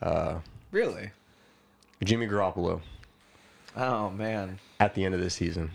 uh, 0.00 0.36
really? 0.70 1.10
Jimmy 2.02 2.26
Garoppolo, 2.26 2.80
Oh 3.76 4.08
man. 4.10 4.58
at 4.78 4.94
the 4.94 5.04
end 5.04 5.14
of 5.14 5.20
this 5.20 5.34
season. 5.34 5.70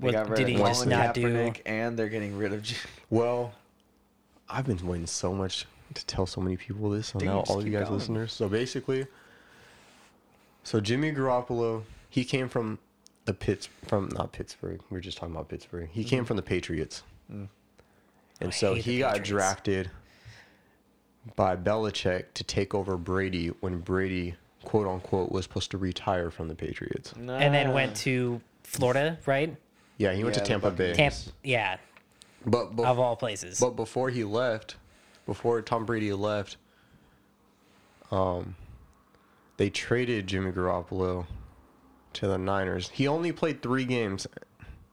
They 0.00 0.06
What- 0.06 0.12
got 0.14 0.28
rid 0.30 0.36
did 0.38 0.42
of 0.44 0.48
he 0.48 0.56
just 0.56 0.86
not 0.86 1.14
do? 1.14 1.52
And 1.66 1.96
they're 1.96 2.08
getting 2.08 2.36
rid 2.36 2.52
of. 2.52 2.62
J- 2.62 2.76
Well, 3.10 3.52
I've 4.48 4.66
been 4.66 4.84
waiting 4.84 5.06
so 5.06 5.32
much 5.32 5.66
to 5.92 6.06
tell 6.06 6.26
so 6.26 6.40
many 6.40 6.56
people 6.56 6.88
this, 6.90 7.08
so 7.08 7.18
Dude, 7.18 7.28
now 7.28 7.40
all 7.48 7.64
you 7.64 7.70
guys 7.70 7.84
going. 7.88 7.98
listeners. 7.98 8.32
So 8.32 8.48
basically, 8.48 9.06
so 10.62 10.80
Jimmy 10.80 11.12
Garoppolo, 11.12 11.82
he 12.08 12.24
came 12.24 12.48
from 12.48 12.78
the 13.26 13.34
Pitts 13.34 13.68
from 13.86 14.08
not 14.10 14.32
Pittsburgh. 14.32 14.80
We 14.90 14.98
are 14.98 15.00
just 15.00 15.18
talking 15.18 15.34
about 15.34 15.48
Pittsburgh. 15.48 15.88
He 15.92 16.00
Mm-hmm. 16.00 16.08
came 16.08 16.24
from 16.24 16.36
the 16.36 16.42
Patriots, 16.42 17.02
Mm. 17.32 17.48
and 18.40 18.48
I 18.48 18.52
so 18.52 18.74
he 18.74 18.98
got 18.98 19.12
Patriots. 19.16 19.28
drafted 19.28 19.90
by 21.36 21.56
Belichick 21.56 22.24
to 22.34 22.44
take 22.44 22.74
over 22.74 22.96
Brady 22.96 23.48
when 23.60 23.78
Brady, 23.78 24.34
quote 24.64 24.86
unquote, 24.86 25.32
was 25.32 25.44
supposed 25.44 25.70
to 25.70 25.78
retire 25.78 26.30
from 26.30 26.48
the 26.48 26.54
Patriots. 26.54 27.12
And 27.12 27.28
then 27.28 27.72
went 27.72 27.96
to 27.98 28.40
Florida, 28.62 29.18
right? 29.26 29.56
Yeah, 29.96 30.12
he 30.12 30.22
went 30.24 30.36
Yeah, 30.36 30.42
to 30.42 30.48
Tampa 30.48 30.70
Bay. 30.70 30.92
Tampa. 30.92 31.16
Yeah. 31.42 31.76
But, 32.44 32.76
but 32.76 32.84
Of 32.84 32.98
all 32.98 33.16
places. 33.16 33.58
But 33.58 33.70
before 33.70 34.10
he 34.10 34.22
left, 34.24 34.76
before 35.26 35.60
Tom 35.62 35.84
Brady 35.84 36.12
left, 36.12 36.56
um, 38.10 38.56
they 39.56 39.70
traded 39.70 40.26
Jimmy 40.26 40.52
Garoppolo 40.52 41.26
to 42.14 42.26
the 42.26 42.38
Niners. 42.38 42.90
He 42.90 43.08
only 43.08 43.32
played 43.32 43.62
three 43.62 43.84
games 43.84 44.26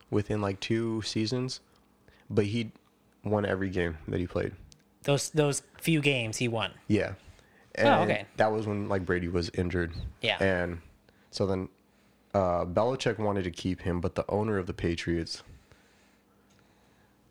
within 0.09 0.41
like 0.41 0.59
two 0.59 1.01
seasons, 1.01 1.59
but 2.29 2.45
he 2.45 2.71
won 3.23 3.45
every 3.45 3.69
game 3.69 3.97
that 4.07 4.19
he 4.19 4.27
played. 4.27 4.53
those 5.03 5.29
those 5.31 5.63
few 5.79 6.01
games 6.01 6.37
he 6.37 6.47
won. 6.47 6.71
Yeah. 6.87 7.13
And 7.75 7.87
Oh, 7.87 8.01
okay. 8.03 8.25
That 8.37 8.51
was 8.51 8.67
when 8.67 8.89
like 8.89 9.05
Brady 9.05 9.27
was 9.27 9.49
injured. 9.53 9.93
Yeah. 10.21 10.37
And 10.43 10.81
so 11.31 11.45
then 11.45 11.69
uh, 12.33 12.65
Belichick 12.65 13.17
wanted 13.17 13.43
to 13.45 13.51
keep 13.51 13.81
him, 13.81 14.01
but 14.01 14.15
the 14.15 14.25
owner 14.29 14.57
of 14.57 14.67
the 14.67 14.73
Patriots 14.73 15.43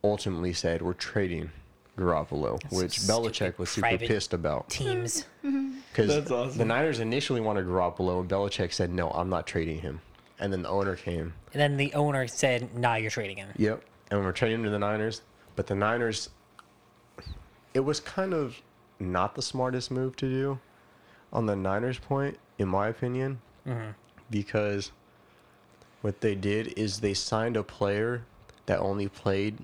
ultimately 0.02 0.52
said, 0.52 0.83
"We're 0.83 0.95
trading 0.95 1.50
Garoppolo," 1.97 2.61
which 2.73 3.00
so 3.00 3.12
Belichick 3.12 3.59
was 3.59 3.70
super 3.70 3.99
pissed 3.99 4.32
about 4.32 4.68
Teams. 4.68 5.26
Mm-hmm. 5.44 5.49
Mm-hmm. 5.49 5.78
because 5.90 6.09
That's 6.09 6.30
awesome. 6.30 6.59
the 6.59 6.64
Niners 6.64 7.00
initially 7.00 7.40
wanted 7.40 7.66
Garoppolo, 7.66 8.20
and 8.20 8.28
Belichick 8.30 8.73
said, 8.73 8.90
"No, 8.90 9.11
I'm 9.11 9.28
not 9.28 9.47
trading 9.47 9.80
him." 9.80 10.00
And 10.38 10.52
then 10.52 10.62
the 10.62 10.68
owner 10.68 10.97
came. 10.97 11.35
And 11.52 11.61
then 11.61 11.76
the 11.76 11.92
owner 11.94 12.26
said, 12.26 12.75
"Nah, 12.76 12.94
you're 12.94 13.11
trading 13.11 13.37
him." 13.37 13.50
Yep. 13.56 13.82
And 14.11 14.25
we're 14.25 14.32
trading 14.32 14.59
him 14.59 14.64
to 14.64 14.70
the 14.70 14.78
Niners, 14.78 15.23
but 15.56 15.66
the 15.66 15.75
Niners, 15.75 16.30
it 17.75 17.80
was 17.80 18.00
kind 18.00 18.35
of 18.35 18.61
not 18.99 19.35
the 19.35 19.42
smartest 19.42 19.90
move 19.90 20.16
to 20.16 20.28
do 20.28 20.59
on 21.32 21.47
the 21.47 21.56
Niners' 21.56 21.99
point, 21.99 22.38
in 22.59 22.68
my 22.68 22.88
opinion, 22.88 23.40
mm-hmm. 23.66 23.90
because 24.30 24.90
what 26.02 26.20
they 26.20 26.35
did 26.35 26.78
is 26.78 27.00
they 27.00 27.14
signed 27.14 27.56
a 27.56 27.62
player 27.62 28.25
that 28.66 28.78
only 28.80 29.09
played 29.09 29.59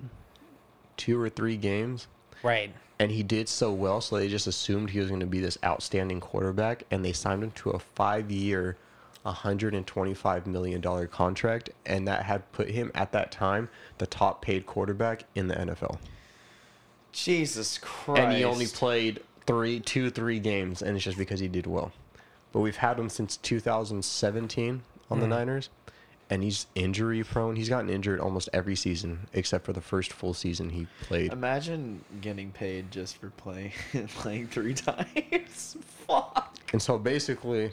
two 0.95 1.19
or 1.19 1.29
three 1.29 1.57
games. 1.57 2.07
Right. 2.43 2.73
And 2.99 3.11
he 3.11 3.23
did 3.23 3.47
so 3.47 3.71
well, 3.71 4.01
so 4.01 4.17
they 4.17 4.27
just 4.27 4.47
assumed 4.47 4.89
he 4.89 4.99
was 4.99 5.09
going 5.09 5.19
to 5.19 5.25
be 5.25 5.39
this 5.39 5.57
outstanding 5.63 6.19
quarterback, 6.19 6.83
and 6.89 7.05
they 7.05 7.13
signed 7.13 7.43
him 7.43 7.51
to 7.51 7.71
a 7.71 7.79
five-year, 7.79 8.75
$125 9.25 10.45
million 10.47 11.07
contract, 11.07 11.69
and 11.85 12.07
that 12.07 12.23
had 12.23 12.51
put 12.51 12.69
him 12.69 12.91
at 12.95 13.11
that 13.11 13.31
time 13.31 13.69
the 13.99 14.07
top-paid 14.07 14.65
quarterback 14.65 15.25
in 15.35 15.47
the 15.47 15.55
NFL. 15.55 15.97
Jesus 17.11 17.77
Christ. 17.77 18.21
And 18.21 18.33
he 18.33 18.43
only 18.43 18.67
played 18.67 19.21
three, 19.45 19.79
two, 19.79 20.09
three 20.09 20.39
games, 20.39 20.81
and 20.81 20.95
it's 20.95 21.05
just 21.05 21.17
because 21.17 21.39
he 21.39 21.47
did 21.47 21.67
well. 21.67 21.91
But 22.51 22.59
we've 22.59 22.77
had 22.77 22.99
him 22.99 23.09
since 23.09 23.37
2017 23.37 24.81
on 25.09 25.19
the 25.19 25.25
mm-hmm. 25.25 25.29
Niners, 25.29 25.69
and 26.29 26.43
he's 26.43 26.67
injury 26.75 27.23
prone. 27.23 27.55
He's 27.55 27.69
gotten 27.69 27.89
injured 27.89 28.19
almost 28.19 28.49
every 28.53 28.75
season 28.75 29.27
except 29.33 29.65
for 29.65 29.73
the 29.73 29.81
first 29.81 30.11
full 30.13 30.33
season 30.33 30.69
he 30.69 30.87
played. 31.01 31.31
Imagine 31.31 32.03
getting 32.21 32.51
paid 32.51 32.91
just 32.91 33.17
for 33.17 33.29
playing 33.31 33.71
playing 34.07 34.47
three 34.47 34.73
times. 34.73 35.77
Fuck. 36.07 36.55
And 36.73 36.81
so 36.81 36.97
basically, 36.97 37.71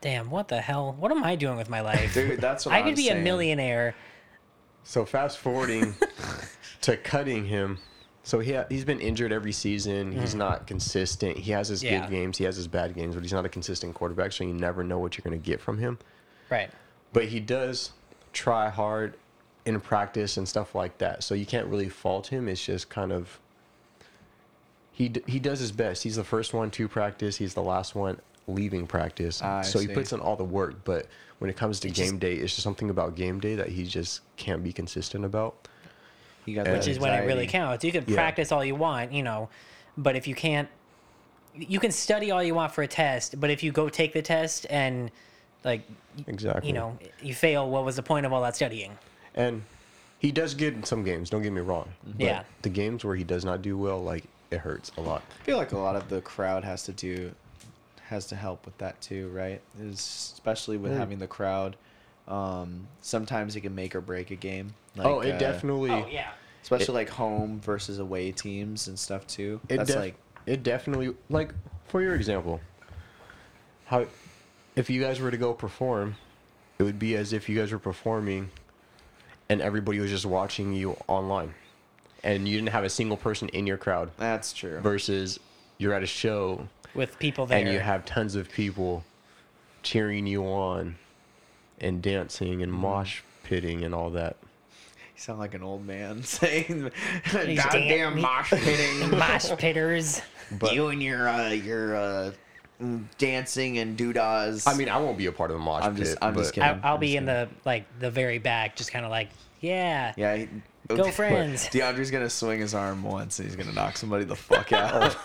Damn, 0.00 0.30
what 0.30 0.48
the 0.48 0.60
hell? 0.60 0.94
What 0.98 1.10
am 1.10 1.24
I 1.24 1.36
doing 1.36 1.56
with 1.56 1.68
my 1.68 1.80
life? 1.80 2.14
Dude, 2.14 2.40
that's 2.40 2.66
what 2.66 2.74
I 2.74 2.78
I'm 2.78 2.84
could 2.84 2.96
be 2.96 3.08
a 3.08 3.16
millionaire. 3.16 3.94
So 4.84 5.04
fast 5.04 5.38
forwarding 5.38 5.94
to 6.82 6.96
cutting 6.96 7.44
him. 7.44 7.78
So 8.22 8.38
he 8.40 8.52
ha- 8.52 8.66
he's 8.68 8.84
been 8.84 9.00
injured 9.00 9.32
every 9.32 9.52
season. 9.52 10.12
He's 10.12 10.30
mm-hmm. 10.30 10.38
not 10.38 10.66
consistent. 10.66 11.38
He 11.38 11.52
has 11.52 11.68
his 11.68 11.82
Yeah. 11.82 12.00
good 12.00 12.10
games. 12.10 12.38
He 12.38 12.44
has 12.44 12.56
his 12.56 12.68
bad 12.68 12.94
games, 12.94 13.14
but 13.14 13.24
he's 13.24 13.32
not 13.32 13.44
a 13.44 13.48
consistent 13.48 13.94
quarterback. 13.94 14.32
So 14.32 14.44
you 14.44 14.52
never 14.52 14.84
know 14.84 14.98
what 14.98 15.16
you're 15.16 15.24
going 15.24 15.40
to 15.40 15.44
get 15.44 15.60
from 15.60 15.78
him. 15.78 15.98
Right. 16.50 16.70
But 17.12 17.24
he 17.26 17.40
does 17.40 17.92
try 18.36 18.68
hard 18.68 19.14
in 19.64 19.80
practice 19.80 20.36
and 20.36 20.46
stuff 20.48 20.74
like 20.74 20.98
that. 20.98 21.24
So 21.24 21.34
you 21.34 21.46
can't 21.46 21.66
really 21.66 21.88
fault 21.88 22.28
him. 22.28 22.48
It's 22.48 22.64
just 22.64 22.88
kind 22.88 23.10
of 23.12 23.40
he 24.92 25.08
d- 25.08 25.22
he 25.26 25.38
does 25.38 25.58
his 25.60 25.72
best. 25.72 26.02
He's 26.02 26.16
the 26.16 26.24
first 26.24 26.54
one 26.54 26.70
to 26.72 26.86
practice. 26.88 27.36
He's 27.36 27.54
the 27.54 27.62
last 27.62 27.94
one 27.94 28.18
leaving 28.46 28.86
practice. 28.86 29.42
I 29.42 29.62
so 29.62 29.78
he 29.78 29.88
puts 29.88 30.12
in 30.12 30.20
all 30.20 30.36
the 30.36 30.44
work. 30.44 30.84
But 30.84 31.06
when 31.38 31.50
it 31.50 31.56
comes 31.56 31.80
to 31.80 31.88
just- 31.90 32.10
game 32.10 32.18
day, 32.18 32.34
it's 32.34 32.52
just 32.54 32.62
something 32.62 32.90
about 32.90 33.16
game 33.16 33.40
day 33.40 33.56
that 33.56 33.68
he 33.70 33.84
just 33.86 34.20
can't 34.36 34.62
be 34.62 34.72
consistent 34.72 35.24
about. 35.24 35.68
You 36.44 36.54
got 36.54 36.68
Which 36.68 36.84
that 36.84 36.90
is 36.90 36.98
when 37.00 37.12
it 37.12 37.20
really 37.26 37.42
anxiety. 37.42 37.48
counts. 37.48 37.84
You 37.84 37.92
can 37.92 38.04
Yeah. 38.06 38.14
practice 38.14 38.52
all 38.52 38.64
you 38.64 38.76
want, 38.76 39.12
you 39.12 39.22
know, 39.24 39.48
but 39.98 40.14
if 40.14 40.28
you 40.28 40.34
can't, 40.36 40.68
you 41.56 41.80
can 41.80 41.90
study 41.90 42.30
all 42.30 42.42
you 42.42 42.54
want 42.54 42.72
for 42.72 42.82
a 42.82 42.86
test, 42.88 43.40
but 43.40 43.50
if 43.50 43.62
you 43.64 43.72
go 43.72 43.88
take 43.88 44.12
the 44.12 44.22
test 44.22 44.64
and, 44.70 45.10
like, 45.66 45.82
Exactly. 46.26 46.68
you 46.68 46.72
know, 46.72 46.98
you 47.22 47.34
fail, 47.34 47.68
what 47.68 47.84
was 47.84 47.96
the 47.96 48.02
point 48.02 48.24
of 48.24 48.32
all 48.32 48.40
that 48.42 48.56
studying? 48.56 48.96
And 49.34 49.62
he 50.18 50.32
does 50.32 50.54
good 50.54 50.72
in 50.72 50.82
some 50.84 51.04
games. 51.04 51.28
Don't 51.28 51.42
get 51.42 51.52
me 51.52 51.60
wrong. 51.60 51.90
But 52.04 52.20
Yeah. 52.20 52.44
The 52.62 52.70
games 52.70 53.04
where 53.04 53.14
he 53.16 53.24
does 53.24 53.44
not 53.44 53.60
do 53.60 53.76
well, 53.76 54.02
like 54.02 54.24
it 54.50 54.58
hurts 54.60 54.92
a 54.96 55.00
lot. 55.02 55.22
I 55.40 55.44
feel 55.44 55.58
like 55.58 55.72
a 55.72 55.78
lot 55.78 55.96
of 55.96 56.08
the 56.08 56.22
crowd 56.22 56.64
has 56.64 56.84
to 56.84 56.92
do 56.92 57.34
has 58.04 58.26
to 58.28 58.36
help 58.36 58.64
with 58.64 58.78
that 58.78 58.98
too, 59.00 59.28
right? 59.30 59.60
Is 59.80 59.98
especially 60.34 60.76
with 60.76 60.92
Mm. 60.92 60.96
having 60.98 61.18
the 61.18 61.26
crowd. 61.26 61.76
Um, 62.28 62.86
sometimes 63.00 63.56
it 63.56 63.60
can 63.62 63.74
make 63.74 63.94
or 63.96 64.00
break 64.00 64.30
a 64.30 64.36
game. 64.36 64.74
oh, 64.98 65.20
it 65.20 65.32
uh, 65.34 65.38
definitely. 65.38 65.90
Oh, 65.90 66.06
yeah. 66.10 66.30
especially 66.62 66.94
like 66.94 67.08
home 67.10 67.60
versus 67.60 67.98
away 67.98 68.30
teams 68.32 68.86
and 68.88 68.96
stuff 68.98 69.26
too. 69.26 69.60
It 69.68 69.76
That's 69.78 69.90
def- 69.90 69.98
like 70.00 70.14
it 70.46 70.62
definitely 70.62 71.14
like 71.28 71.52
for 71.88 72.00
your 72.00 72.14
example, 72.14 72.60
how 73.86 74.06
if 74.76 74.90
you 74.90 75.00
guys 75.00 75.20
were 75.20 75.30
to 75.30 75.36
go 75.36 75.52
perform, 75.54 76.16
it 76.78 76.82
would 76.82 76.98
be 76.98 77.16
as 77.16 77.32
if 77.32 77.48
you 77.48 77.58
guys 77.58 77.72
were 77.72 77.78
performing 77.78 78.50
and 79.48 79.60
everybody 79.60 79.98
was 80.00 80.10
just 80.10 80.26
watching 80.26 80.72
you 80.72 80.96
online. 81.08 81.54
And 82.22 82.46
you 82.48 82.56
didn't 82.56 82.70
have 82.70 82.84
a 82.84 82.90
single 82.90 83.16
person 83.16 83.48
in 83.50 83.66
your 83.66 83.76
crowd 83.76 84.10
that's 84.16 84.52
true. 84.52 84.80
versus 84.80 85.38
you're 85.78 85.92
at 85.94 86.02
a 86.02 86.06
show 86.06 86.66
With 86.94 87.18
people 87.18 87.46
there. 87.46 87.58
and 87.58 87.72
you 87.72 87.78
have 87.78 88.04
tons 88.04 88.34
of 88.34 88.50
people 88.50 89.04
cheering 89.82 90.26
you 90.26 90.44
on 90.44 90.96
and 91.80 92.02
dancing 92.02 92.62
and 92.62 92.72
mosh 92.72 93.20
pitting 93.44 93.84
and 93.84 93.94
all 93.94 94.10
that. 94.10 94.36
You 95.14 95.20
sound 95.22 95.38
like 95.38 95.54
an 95.54 95.62
old 95.62 95.86
man 95.86 96.22
saying, 96.24 96.90
He's 97.24 97.62
"Goddamn 97.62 98.14
dan- 98.14 98.20
mosh 98.20 98.50
pitting." 98.50 99.10
mosh 99.16 99.50
pitters. 99.56 100.20
But- 100.50 100.74
you 100.74 100.88
and 100.88 101.02
your 101.02 101.28
uh, 101.28 101.50
your 101.50 101.96
uh, 101.96 102.32
dancing 103.18 103.78
and 103.78 103.96
doodahs. 103.98 104.66
I 104.66 104.74
mean, 104.76 104.88
I 104.88 104.98
won't 104.98 105.18
be 105.18 105.26
a 105.26 105.32
part 105.32 105.50
of 105.50 105.56
the 105.56 105.62
mosh 105.62 105.82
I'm 105.84 105.94
pit. 105.94 106.04
just- 106.04 106.18
I'm 106.22 106.34
just 106.34 106.54
but- 106.54 106.54
kidding. 106.62 106.80
I, 106.84 106.88
I'll 106.88 106.94
I'm 106.94 107.00
be 107.00 107.08
just 107.08 107.16
in 107.18 107.24
the, 107.26 107.48
like, 107.64 107.84
the 107.98 108.10
very 108.10 108.38
back, 108.38 108.76
just 108.76 108.92
kind 108.92 109.04
of 109.04 109.10
like, 109.10 109.28
yeah. 109.60 110.12
yeah. 110.16 110.36
he- 110.36 110.48
Go 110.88 111.10
friends. 111.10 111.66
DeAndre's 111.72 112.12
gonna 112.12 112.30
swing 112.30 112.60
his 112.60 112.72
arm 112.72 113.02
once 113.02 113.40
and 113.40 113.48
he's 113.48 113.56
gonna 113.56 113.72
knock 113.72 113.96
somebody 113.96 114.24
the 114.24 114.36
fuck 114.36 114.72
out. 114.72 115.16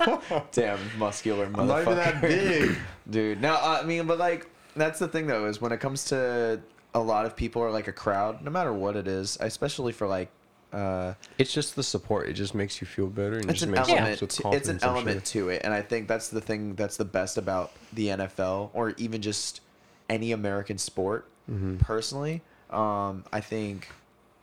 Damn 0.54 0.80
muscular 0.98 1.46
motherfucker. 1.46 1.68
Not 1.68 1.82
even 1.84 1.96
that 1.98 2.20
big. 2.22 2.78
dude. 3.12 3.42
No, 3.42 3.56
I 3.62 3.84
mean, 3.84 4.08
but 4.08 4.18
like 4.18 4.48
that's 4.76 4.98
the 4.98 5.08
thing 5.08 5.28
though 5.28 5.46
is 5.46 5.62
when 5.62 5.72
it 5.72 5.80
comes 5.80 6.06
to 6.06 6.60
a 6.96 7.00
lot 7.00 7.28
of 7.28 7.36
people 7.36 7.62
or 7.62 7.70
like 7.70 7.88
a 7.88 7.92
crowd, 7.92 8.42
no 8.42 8.50
matter 8.50 8.74
what 8.74 8.96
it 8.96 9.08
is, 9.08 9.38
especially 9.40 9.92
for 9.92 10.08
like. 10.08 10.30
Uh, 10.74 11.14
It's 11.38 11.54
just 11.54 11.76
the 11.76 11.84
support. 11.84 12.30
It 12.30 12.34
just 12.34 12.56
makes 12.56 12.80
you 12.82 12.88
feel 12.88 13.08
better 13.08 13.36
and 13.38 13.50
it's 13.50 13.60
just 13.60 13.64
an 13.64 13.72
makes 13.72 13.90
element. 13.90 14.22
with 14.22 14.30
To, 14.38 14.52
it's 14.52 14.70
an 14.70 14.80
element 14.82 15.28
sure. 15.28 15.44
to 15.44 15.50
it, 15.50 15.62
and 15.66 15.74
I 15.74 15.82
think 15.82 16.08
that's 16.08 16.30
the 16.30 16.42
thing 16.42 16.76
that's 16.76 16.98
the 16.98 17.06
best 17.06 17.38
about 17.38 17.72
the 17.94 18.08
NFL 18.08 18.70
or 18.74 18.92
even 18.98 19.22
just 19.22 19.62
any 20.10 20.32
American 20.32 20.78
sport. 20.78 21.26
Mm-hmm. 21.52 21.78
Personally, 21.78 22.42
um, 22.70 23.26
I 23.34 23.42
think 23.42 23.90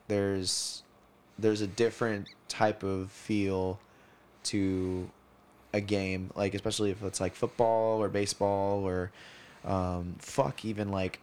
there's 0.09 0.83
there's 1.39 1.61
a 1.61 1.67
different 1.67 2.29
type 2.49 2.83
of 2.83 3.11
feel 3.11 3.79
to 4.45 5.09
a 5.73 5.81
game, 5.81 6.31
like 6.35 6.55
especially 6.55 6.91
if 6.91 7.03
it's 7.03 7.21
like 7.21 7.35
football 7.35 8.03
or 8.03 8.09
baseball 8.09 8.85
or 8.87 9.11
um, 9.65 10.17
fuck 10.19 10.65
even 10.65 10.91
like 10.91 11.21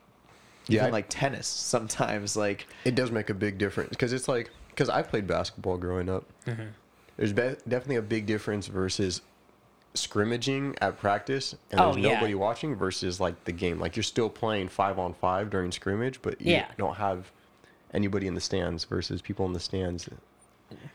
Yeah, 0.67 0.81
even 0.81 0.87
I- 0.87 0.91
like 0.93 1.05
tennis. 1.09 1.47
Sometimes 1.47 2.35
like 2.35 2.67
It 2.85 2.95
does 2.95 3.11
make 3.11 3.29
a 3.29 3.33
big 3.33 3.57
difference 3.57 3.89
because 3.89 4.13
it's 4.13 4.27
like 4.27 4.49
because 4.75 4.89
I 4.89 5.01
played 5.03 5.25
basketball 5.25 5.77
growing 5.77 6.09
up. 6.09 6.25
Mm-hmm. 6.45 6.63
There's 7.15 7.31
be- 7.31 7.55
definitely 7.67 7.95
a 7.95 8.01
big 8.01 8.25
difference 8.25 8.67
versus 8.67 9.21
scrimmaging 9.93 10.75
at 10.81 10.97
practice 10.99 11.55
and 11.71 11.79
Oh, 11.79 11.93
there's 11.93 12.05
yeah. 12.05 12.13
nobody 12.15 12.35
watching 12.35 12.75
versus 12.75 13.19
like 13.21 13.45
the 13.45 13.53
game. 13.53 13.79
Like 13.79 13.95
you're 13.95 14.03
still 14.03 14.29
playing 14.29 14.67
five 14.67 14.99
on 14.99 15.13
five 15.13 15.49
during 15.49 15.71
scrimmage, 15.71 16.21
but 16.21 16.41
you 16.41 16.53
Yeah. 16.53 16.65
don't 16.77 16.95
have 16.95 17.31
anybody 17.93 18.27
in 18.27 18.35
the 18.35 18.41
stands 18.41 18.83
versus 18.83 19.21
people 19.21 19.45
in 19.45 19.53
the 19.53 19.59
stands. 19.61 20.09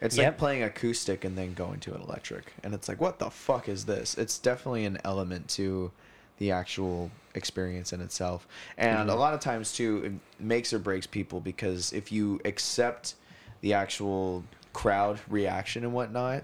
It's 0.02 0.18
like 0.18 0.36
playing 0.36 0.62
acoustic 0.64 1.24
and 1.24 1.38
then 1.38 1.54
going 1.54 1.80
to 1.80 1.94
an 1.94 2.02
electric. 2.02 2.52
And 2.62 2.74
it's 2.74 2.88
like, 2.88 3.00
what 3.00 3.18
the 3.18 3.30
fuck 3.30 3.68
is 3.70 3.86
this? 3.86 4.18
It's 4.18 4.38
definitely 4.38 4.84
an 4.84 4.98
element 5.04 5.48
to 5.50 5.90
the 6.36 6.50
actual 6.50 7.10
experience 7.34 7.94
in 7.94 8.02
itself. 8.02 8.46
And 8.76 9.08
a 9.08 9.14
lot 9.14 9.32
of 9.32 9.40
times, 9.40 9.72
too, 9.72 10.02
it 10.38 10.42
makes 10.44 10.72
or 10.74 10.78
breaks 10.78 11.06
people 11.06 11.40
because 11.40 11.92
if 11.94 12.10
you 12.12 12.40
accept 12.44 13.14
the 13.60 13.74
actual 13.74 14.44
crowd 14.72 15.18
reaction 15.28 15.84
and 15.84 15.92
whatnot 15.92 16.42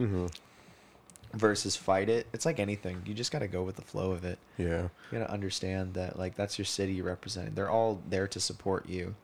versus 1.34 1.76
fight 1.76 2.08
it, 2.08 2.26
it's 2.32 2.46
like 2.46 2.58
anything. 2.58 3.02
You 3.04 3.12
just 3.14 3.30
got 3.30 3.40
to 3.40 3.48
go 3.48 3.62
with 3.62 3.76
the 3.76 3.82
flow 3.82 4.12
of 4.12 4.24
it. 4.24 4.38
Yeah. 4.56 4.88
You 5.12 5.18
got 5.18 5.26
to 5.26 5.30
understand 5.32 5.94
that, 5.94 6.18
like, 6.18 6.34
that's 6.34 6.58
your 6.58 6.64
city 6.64 6.94
you're 6.94 7.04
representing. 7.06 7.54
They're 7.54 7.70
all 7.70 8.00
there 8.08 8.26
to 8.28 8.40
support 8.40 8.88
you. 8.88 9.14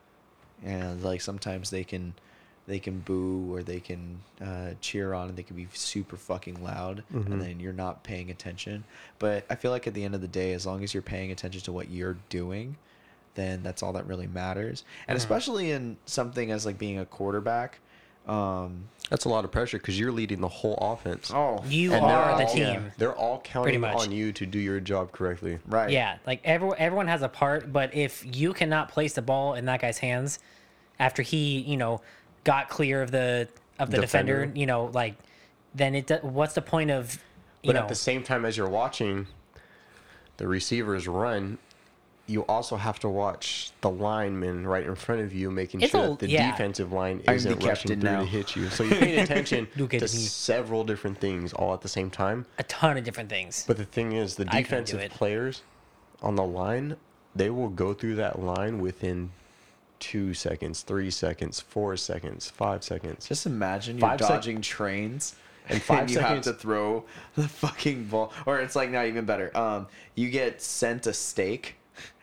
And, 0.65 1.03
like, 1.03 1.21
sometimes 1.21 1.71
they 1.71 1.85
can 1.85 2.15
they 2.69 2.79
can 2.79 3.01
boo 3.01 3.53
or 3.53 3.65
they 3.65 3.81
can 3.81 4.21
uh, 4.41 4.71
cheer 4.81 5.15
on 5.15 5.29
and 5.29 5.37
they 5.37 5.43
can 5.43 5.57
be 5.57 5.67
super 5.75 6.17
fucking 6.17 6.63
loud 6.63 7.03
Mhm. 7.13 7.27
and 7.27 7.43
then 7.43 7.59
you're 7.59 7.73
not 7.73 8.05
paying 8.05 8.31
attention 8.31 8.85
but 9.19 9.45
i 9.51 9.57
feel 9.57 9.73
like 9.73 9.89
at 9.89 9.95
the 9.95 10.05
end 10.05 10.15
of 10.15 10.21
the 10.21 10.29
day 10.29 10.53
as 10.53 10.65
long 10.65 10.85
as 10.85 10.95
you're 10.95 11.03
paying 11.03 11.33
attention 11.33 11.61
to 11.63 11.73
what 11.73 11.91
you're 11.91 12.19
doing 12.29 12.77
then 13.35 13.63
that's 13.63 13.83
all 13.83 13.93
that 13.95 14.07
really 14.07 14.27
matters 14.27 14.85
and 15.09 15.17
especially 15.17 15.71
in 15.73 15.97
something 16.07 16.51
as 16.51 16.67
like 16.67 16.79
being 16.79 16.99
a 16.99 17.05
quarterback 17.07 17.79
um 18.29 18.85
That's 19.11 19.25
a 19.25 19.29
lot 19.29 19.45
of 19.45 19.51
pressure 19.51 19.79
because 19.79 19.99
you're 19.99 20.13
leading 20.13 20.41
the 20.41 20.49
whole 20.49 20.75
offense. 20.77 21.31
oh 21.35 21.63
You 21.67 21.93
And 21.93 22.05
are 22.05 22.37
they're 22.37 22.47
the 22.47 22.51
all- 22.51 22.55
team. 22.55 22.93
They're 22.99 23.17
all 23.17 23.41
counting 23.41 23.81
much. 23.81 23.97
on 23.97 24.13
you 24.13 24.33
to 24.35 24.47
do 24.47 24.59
your 24.61 24.79
job 24.81 25.11
correctly. 25.13 25.59
right 25.67 25.91
Yeah, 25.91 26.19
like 26.27 26.41
everyone 26.45 26.77
everyone 26.79 27.09
has 27.09 27.23
a 27.23 27.29
part, 27.29 27.73
but 27.73 27.95
if 27.95 28.25
you 28.37 28.53
cannot 28.53 28.91
place 28.91 29.15
the 29.15 29.23
ball 29.23 29.55
in 29.55 29.65
that 29.65 29.81
guy's 29.81 29.99
hands 29.99 30.39
after 31.01 31.23
he, 31.23 31.61
you 31.63 31.77
know, 31.77 32.01
got 32.45 32.69
clear 32.69 33.03
of 33.03 33.11
the 33.11 33.49
of 33.81 33.91
the 33.91 33.99
defender, 33.99 34.41
Defender. 34.43 34.61
you 34.61 34.67
know, 34.67 34.85
like 34.95 35.17
then 35.75 35.95
it 35.97 36.23
what's 36.23 36.55
the 36.55 36.63
point 36.63 36.91
of 36.93 37.15
you 37.65 37.69
But 37.69 37.73
know 37.77 37.83
at 37.83 37.89
the 37.89 37.95
same 37.97 38.23
time 38.23 38.45
as 38.45 38.57
you're 38.57 38.69
watching 38.69 39.27
the 40.37 40.47
receivers 40.47 41.09
run, 41.09 41.59
you 42.27 42.43
also 42.47 42.77
have 42.77 42.99
to 43.01 43.09
watch 43.09 43.73
the 43.81 43.91
lineman 43.91 44.67
right 44.67 44.87
in 44.87 44.95
front 44.95 45.21
of 45.23 45.33
you, 45.35 45.51
making 45.51 45.81
It's 45.81 45.91
sure 45.91 46.05
a- 46.05 46.09
that 46.11 46.19
the 46.21 46.29
yeah. 46.29 46.51
defensive 46.53 46.93
line 46.93 47.21
isn't 47.29 47.59
the 47.61 47.67
rushing 47.67 48.01
through 48.01 48.11
now. 48.11 48.21
to 48.21 48.27
hit 48.27 48.55
you. 48.55 48.69
So 48.71 48.85
you're 48.85 48.95
paying 48.99 49.19
attention 49.25 49.67
to 49.77 49.89
me. 49.89 50.07
several 50.07 50.85
different 50.85 51.19
things 51.19 51.53
all 51.53 51.75
at 51.75 51.81
the 51.81 51.89
same 51.89 52.11
time. 52.11 52.47
a 52.59 52.63
ton 52.65 52.97
of 52.97 53.05
different 53.05 53.29
things. 53.29 53.65
But 53.67 53.77
the 53.77 53.85
thing 53.85 54.13
is, 54.13 54.37
the 54.37 54.47
I 54.49 54.63
couldn't 54.63 54.87
do 54.87 54.93
defensive 54.93 55.17
players 55.19 55.63
on 56.23 56.37
the 56.37 56.45
line, 56.45 56.97
they 57.35 57.51
will 57.51 57.69
go 57.69 57.93
through 57.93 58.15
that 58.17 58.39
line 58.41 58.81
within 58.81 59.31
two 59.99 60.33
seconds, 60.35 60.83
three 60.83 61.11
seconds, 61.11 61.61
four 61.61 61.97
seconds, 61.97 62.49
five 62.51 62.83
seconds. 62.85 63.27
just 63.29 63.47
imagine 63.47 63.99
you're 63.99 64.09
Five 64.09 64.21
sec- 64.21 64.29
dodging 64.29 64.61
trains 64.61 65.35
And 65.69 65.81
five 65.81 66.09
you 66.11 66.17
seconds- 66.17 66.47
have 66.47 66.57
to 66.57 66.61
throw 66.61 67.05
the 67.37 67.47
fucking 67.49 68.07
ball 68.07 68.33
or 68.47 68.59
it's 68.61 68.75
like 68.75 68.91
not 68.91 69.07
even 69.07 69.25
better 69.25 69.57
um 69.57 69.87
you 70.17 70.29
get 70.29 70.61
sent 70.61 71.07
a 71.07 71.13
steak 71.13 71.77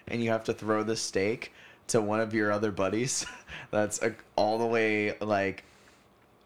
and 0.10 0.24
you 0.24 0.30
have 0.32 0.43
to 0.45 0.54
throw 0.54 0.84
the 0.84 0.95
steak 0.95 1.54
to 1.88 2.02
one 2.02 2.19
of 2.19 2.34
your 2.34 2.52
other 2.52 2.72
buddies. 2.72 3.26
That's 3.72 4.02
uh 4.02 4.12
all 4.36 4.58
the 4.58 4.65
way 4.65 5.17
like 5.19 5.63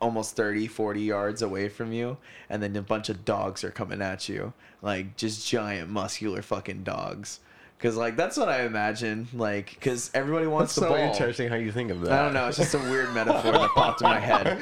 almost 0.02 0.36
30 0.36 0.68
40 0.68 1.02
yards 1.02 1.42
away 1.42 1.70
from 1.70 1.94
you 1.94 2.18
and 2.50 2.62
then 2.62 2.76
a 2.76 2.82
bunch 2.82 3.08
of 3.08 3.24
dogs 3.24 3.64
are 3.64 3.72
coming 3.72 4.02
at 4.02 4.28
you. 4.28 4.54
Like 4.82 5.16
just 5.16 5.48
giant 5.48 5.90
muscular 5.90 6.42
fucking 6.42 6.84
dogs 6.84 7.40
because 7.84 7.98
like 7.98 8.16
that's 8.16 8.38
what 8.38 8.48
i 8.48 8.62
imagine 8.64 9.28
like 9.34 9.72
because 9.72 10.10
everybody 10.14 10.48
wants 10.48 10.74
That's 10.74 10.88
the 10.88 10.94
so 10.94 10.98
ball 10.98 11.12
interesting 11.12 11.50
how 11.50 11.56
you 11.56 11.70
think 11.70 11.92
of 11.92 12.00
that. 12.02 12.14
i 12.14 12.24
don't 12.24 12.34
know 12.34 12.48
it's 12.48 12.56
just 12.58 12.74
a 12.74 12.80
weird 12.80 13.14
metaphor 13.14 13.52
that 13.52 13.70
popped 13.72 14.02
in 14.02 14.08
my 14.08 14.20
head 14.20 14.58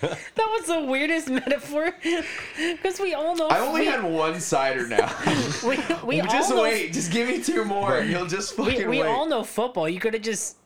That 0.00 0.48
was 0.58 0.66
the 0.66 0.80
weirdest 0.90 1.28
metaphor 1.28 1.92
because 2.02 2.98
we 3.00 3.12
all 3.14 3.36
know 3.36 3.48
I 3.48 3.58
only 3.60 3.82
we, 3.82 3.86
had 3.86 4.02
one 4.02 4.40
cider 4.40 4.86
now. 4.88 5.14
we, 5.66 5.78
we 6.04 6.20
all 6.22 6.26
just 6.28 6.50
know, 6.50 6.62
wait. 6.62 6.92
Just 6.92 7.12
give 7.12 7.28
me 7.28 7.42
two 7.42 7.64
more, 7.64 7.98
and 7.98 8.10
you'll 8.10 8.26
just 8.26 8.56
We, 8.58 8.66
fucking 8.66 8.88
we 8.88 9.00
wait. 9.00 9.06
all 9.08 9.26
know 9.26 9.42
football. 9.44 9.88
You 9.88 10.00
could 10.00 10.14
have 10.14 10.22
just 10.22 10.56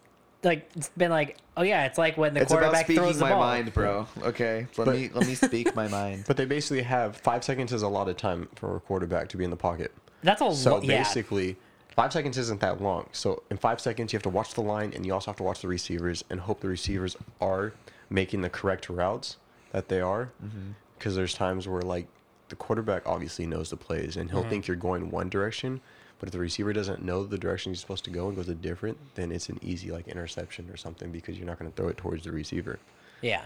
like 0.42 0.68
been 0.96 1.10
like, 1.10 1.36
oh 1.56 1.62
yeah, 1.62 1.86
it's 1.86 1.98
like 1.98 2.16
when 2.16 2.34
the 2.34 2.40
it's 2.40 2.50
about 2.52 2.60
quarterback 2.62 2.86
speaking 2.86 3.02
throws 3.02 3.18
the 3.18 3.24
my 3.24 3.30
ball. 3.30 3.40
mind, 3.40 3.72
bro. 3.74 4.06
Okay, 4.22 4.66
let 4.76 4.86
But- 4.86 4.96
me 4.96 5.10
let 5.12 5.26
me 5.26 5.34
speak 5.34 5.74
my 5.74 5.88
mind. 5.88 6.24
But 6.26 6.36
they 6.36 6.44
basically 6.46 6.82
have 6.82 7.16
five 7.16 7.44
seconds 7.44 7.72
is 7.72 7.82
a 7.82 7.88
lot 7.88 8.08
of 8.08 8.16
time 8.16 8.48
for 8.54 8.76
a 8.76 8.80
quarterback 8.80 9.28
to 9.30 9.36
be 9.36 9.44
in 9.44 9.50
the 9.50 9.56
pocket. 9.56 9.92
That's 10.22 10.40
a 10.42 10.54
So 10.54 10.76
lo- 10.76 10.82
yeah. 10.82 11.02
basically, 11.02 11.56
five 11.94 12.12
seconds 12.12 12.36
isn't 12.38 12.60
that 12.60 12.80
long. 12.80 13.08
So 13.12 13.42
in 13.50 13.56
five 13.56 13.80
seconds, 13.80 14.12
you 14.12 14.16
have 14.16 14.22
to 14.24 14.28
watch 14.28 14.54
the 14.54 14.62
line, 14.62 14.92
and 14.94 15.04
you 15.06 15.12
also 15.14 15.30
have 15.30 15.36
to 15.38 15.42
watch 15.42 15.60
the 15.62 15.68
receivers 15.68 16.24
and 16.30 16.40
hope 16.40 16.60
the 16.60 16.68
receivers 16.68 17.16
are 17.40 17.72
making 18.08 18.42
the 18.42 18.50
correct 18.50 18.88
routes 18.88 19.36
that 19.72 19.88
they 19.88 20.00
are. 20.00 20.30
Mm-hmm. 20.44 20.72
Because 20.98 21.16
there's 21.16 21.32
times 21.34 21.66
where 21.66 21.80
like 21.82 22.06
the 22.50 22.56
quarterback 22.56 23.06
obviously 23.06 23.46
knows 23.46 23.70
the 23.70 23.76
plays, 23.76 24.16
and 24.16 24.30
he'll 24.30 24.44
think 24.44 24.66
you're 24.66 24.76
going 24.76 25.10
one 25.10 25.28
direction. 25.28 25.80
But 26.18 26.28
if 26.28 26.32
the 26.32 26.38
receiver 26.38 26.74
doesn't 26.74 27.02
know 27.02 27.24
the 27.24 27.38
direction 27.38 27.72
he's 27.72 27.80
supposed 27.80 28.04
to 28.04 28.10
go 28.10 28.26
and 28.28 28.36
goes 28.36 28.50
a 28.50 28.54
different, 28.54 28.98
then 29.14 29.32
it's 29.32 29.48
an 29.48 29.58
easy 29.62 29.90
like 29.90 30.06
interception 30.06 30.68
or 30.68 30.76
something 30.76 31.10
because 31.10 31.38
you're 31.38 31.46
not 31.46 31.58
going 31.58 31.70
to 31.70 31.74
throw 31.76 31.88
it 31.88 31.96
towards 31.96 32.24
the 32.24 32.30
receiver. 32.32 32.78
Yeah. 33.22 33.44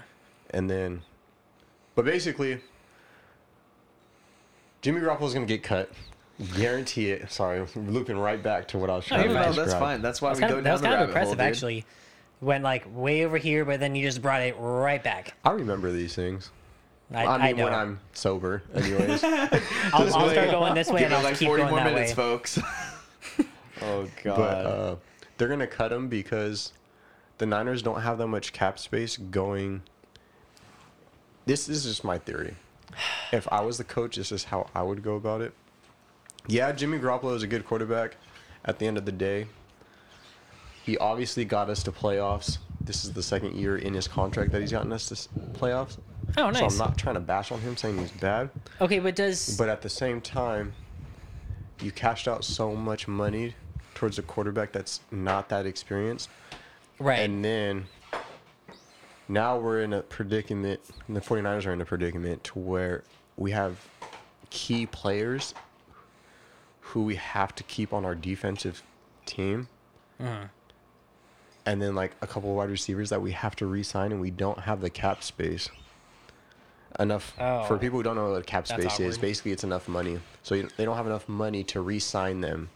And 0.50 0.68
then, 0.68 1.02
but 1.94 2.04
basically, 2.04 2.60
Jimmy 4.82 5.00
Garoppolo's 5.00 5.34
going 5.34 5.46
to 5.46 5.52
get 5.52 5.62
cut. 5.62 5.90
Guarantee 6.56 7.10
it. 7.10 7.30
Sorry, 7.30 7.64
looping 7.76 8.18
right 8.18 8.42
back 8.42 8.68
to 8.68 8.78
what 8.78 8.90
I 8.90 8.96
was 8.96 9.06
trying 9.06 9.24
you're 9.24 9.28
to 9.28 9.34
fine. 9.34 9.42
no, 9.42 9.48
describe. 9.48 9.68
that's 9.68 9.78
fine. 9.80 10.02
That's 10.02 10.22
why 10.22 10.28
That 10.28 10.30
was 10.30 10.38
we 10.38 10.40
kind 10.40 10.52
go 10.52 10.58
of, 10.58 10.64
down 10.64 10.64
that 10.64 10.72
was 10.72 10.80
the 10.80 10.86
kind 10.88 10.94
of 10.94 11.00
rabbit 11.00 11.12
hole, 11.22 11.32
impressive, 11.32 11.40
actually. 11.40 11.84
Went 12.40 12.64
like 12.64 12.84
way 12.92 13.24
over 13.24 13.38
here, 13.38 13.64
but 13.64 13.78
then 13.80 13.94
you 13.94 14.04
just 14.04 14.20
brought 14.20 14.42
it 14.42 14.56
right 14.58 15.02
back. 15.02 15.34
I 15.44 15.52
remember 15.52 15.92
these 15.92 16.14
things. 16.14 16.50
I, 17.12 17.24
I, 17.24 17.34
I, 17.36 17.46
mean, 17.48 17.56
know. 17.58 17.64
when 17.64 17.74
I'm 17.74 18.00
sober, 18.14 18.62
anyways. 18.74 19.22
I'll, 19.22 19.48
I'll 19.94 20.30
start 20.30 20.50
going 20.50 20.74
this 20.74 20.90
way 20.90 21.00
Give 21.00 21.06
and 21.06 21.14
it 21.14 21.16
I'll 21.18 21.22
like 21.22 21.36
keep 21.38 21.46
40 21.46 21.62
going 21.62 21.70
more 21.70 21.84
that 21.84 21.92
minutes, 21.92 22.10
way. 22.12 22.16
folks. 22.16 22.58
oh 23.82 24.08
god. 24.24 24.36
but 24.36 24.66
uh, 24.66 24.96
they're 25.38 25.48
going 25.48 25.60
to 25.60 25.66
cut 25.68 25.92
him 25.92 26.08
because 26.08 26.72
the 27.38 27.46
Niners 27.46 27.82
don't 27.82 28.00
have 28.00 28.18
that 28.18 28.26
much 28.26 28.52
cap 28.52 28.78
space 28.78 29.16
going. 29.16 29.82
This, 31.46 31.66
this 31.66 31.78
is 31.78 31.84
just 31.84 32.04
my 32.04 32.18
theory. 32.18 32.56
If 33.32 33.46
I 33.52 33.60
was 33.60 33.78
the 33.78 33.84
coach, 33.84 34.16
this 34.16 34.32
is 34.32 34.44
how 34.44 34.68
I 34.74 34.82
would 34.82 35.02
go 35.02 35.14
about 35.14 35.40
it. 35.40 35.52
Yeah, 36.46 36.72
Jimmy 36.72 36.98
Garoppolo 36.98 37.34
is 37.34 37.42
a 37.42 37.46
good 37.46 37.64
quarterback. 37.64 38.16
At 38.64 38.78
the 38.78 38.86
end 38.86 38.96
of 38.98 39.04
the 39.04 39.12
day, 39.12 39.46
he 40.84 40.96
obviously 40.98 41.44
got 41.44 41.68
us 41.70 41.82
to 41.84 41.92
playoffs. 41.92 42.58
This 42.80 43.04
is 43.04 43.12
the 43.12 43.22
second 43.22 43.54
year 43.56 43.76
in 43.76 43.94
his 43.94 44.06
contract 44.08 44.52
that 44.52 44.60
he's 44.60 44.72
gotten 44.72 44.92
us 44.92 45.06
to 45.08 45.14
s- 45.14 45.28
playoffs. 45.52 45.98
Oh, 46.36 46.50
nice. 46.50 46.58
So. 46.60 46.66
I'm 46.66 46.76
not 46.90 46.98
trying 46.98 47.14
to 47.14 47.20
bash 47.20 47.50
on 47.52 47.60
him 47.60 47.76
saying 47.76 47.98
he's 47.98 48.10
bad, 48.10 48.50
Okay, 48.80 48.98
but 48.98 49.16
does 49.16 49.56
but 49.56 49.68
at 49.68 49.82
the 49.82 49.88
same 49.88 50.20
time, 50.20 50.72
you 51.80 51.90
cashed 51.92 52.28
out 52.28 52.44
so 52.44 52.74
much 52.74 53.08
money 53.08 53.54
towards 53.94 54.18
a 54.18 54.22
quarterback 54.22 54.72
that's 54.72 55.00
not 55.10 55.48
that 55.50 55.66
experienced, 55.66 56.28
right? 56.98 57.20
and 57.20 57.44
then 57.44 57.86
now 59.28 59.58
we're 59.58 59.80
in 59.82 59.92
a 59.92 60.02
predicament, 60.02 60.80
and 61.06 61.16
the 61.16 61.20
49ers 61.20 61.66
are 61.66 61.72
in 61.72 61.80
a 61.80 61.84
predicament 61.84 62.42
to 62.44 62.58
where 62.58 63.02
we 63.36 63.50
have 63.52 63.78
key 64.50 64.86
players 64.86 65.54
who 66.88 67.02
we 67.04 67.16
have 67.16 67.54
to 67.56 67.62
keep 67.64 67.92
on 67.92 68.04
our 68.04 68.14
defensive 68.14 68.82
team. 69.26 69.68
Mm-hmm. 70.20 70.44
And 71.66 71.80
then 71.82 71.94
like 71.94 72.12
a 72.20 72.26
couple 72.26 72.50
of 72.50 72.56
wide 72.56 72.68
receivers 72.70 73.10
that 73.10 73.22
we 73.22 73.32
have 73.32 73.56
to 73.56 73.66
re-sign, 73.66 74.12
and 74.12 74.20
we 74.20 74.30
don't 74.30 74.60
have 74.60 74.80
the 74.80 74.90
cap 74.90 75.22
space 75.22 75.68
enough 77.00 77.34
Oh. 77.40 77.64
for 77.64 77.78
people 77.78 77.98
who 77.98 78.02
don't 78.02 78.16
know 78.16 78.30
what 78.32 78.46
cap 78.46 78.66
space 78.68 79.00
is. 79.00 79.18
Basically, 79.18 79.50
it's 79.50 79.64
enough 79.64 79.88
money, 79.88 80.20
so 80.42 80.54
you, 80.54 80.68
they 80.76 80.84
don't 80.84 80.96
have 80.96 81.06
enough 81.06 81.28
money 81.28 81.64
to 81.64 81.80
re-sign 81.80 82.40
them, 82.42 82.68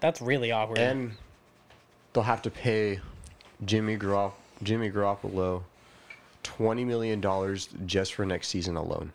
That's 0.00 0.20
really 0.22 0.50
awkward. 0.50 0.78
and 0.78 1.12
they'll 2.12 2.24
have 2.24 2.42
to 2.42 2.50
pay 2.50 3.00
Jimmy 3.64 3.96
Garop- 3.98 4.32
Jimmy 4.62 4.90
Garoppolo 4.90 5.62
twenty 6.42 6.84
million 6.84 7.20
dollars 7.20 7.68
just 7.86 8.14
for 8.14 8.24
next 8.26 8.48
season 8.48 8.76
alone. 8.76 9.12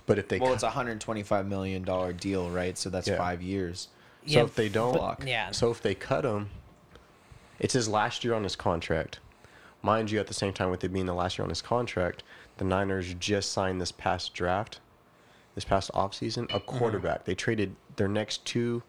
But 0.00 0.18
if 0.18 0.28
they 0.28 0.38
well, 0.38 0.52
it's 0.52 0.62
a 0.62 0.66
125 0.66 1.46
million 1.46 1.82
dollar 1.82 2.12
deal, 2.12 2.50
right? 2.50 2.76
So 2.76 2.90
that's 2.90 3.08
Yeah. 3.08 3.16
five 3.16 3.42
years. 3.42 3.88
So 4.26 4.38
Yeah, 4.38 4.44
if 4.44 4.54
they 4.54 4.68
don't, 4.68 4.96
but- 4.96 5.26
yeah. 5.26 5.50
So 5.50 5.70
if 5.70 5.82
they 5.82 5.94
cut 5.94 6.24
him, 6.24 6.50
it's 7.58 7.74
his 7.74 7.88
last 7.88 8.24
year 8.24 8.34
on 8.34 8.42
his 8.44 8.56
contract. 8.56 9.18
mind 9.84 10.12
you, 10.12 10.20
at 10.20 10.28
the 10.28 10.34
same 10.34 10.52
time 10.52 10.70
with 10.70 10.84
it 10.84 10.92
being 10.92 11.06
the 11.06 11.14
last 11.14 11.36
year 11.36 11.42
on 11.42 11.48
his 11.48 11.60
contract, 11.60 12.22
the 12.58 12.64
Niners 12.64 13.14
just 13.14 13.50
signed 13.50 13.80
this 13.80 13.90
past 13.90 14.32
draft, 14.32 14.78
this 15.56 15.64
past 15.64 15.90
offseason, 15.92 16.44
a 16.44 16.60
mm-hmm. 16.60 16.78
quarterback. 16.78 17.24
They 17.24 17.34
traded 17.34 17.74
their 17.96 18.06
next 18.06 18.44
two 18.44 18.84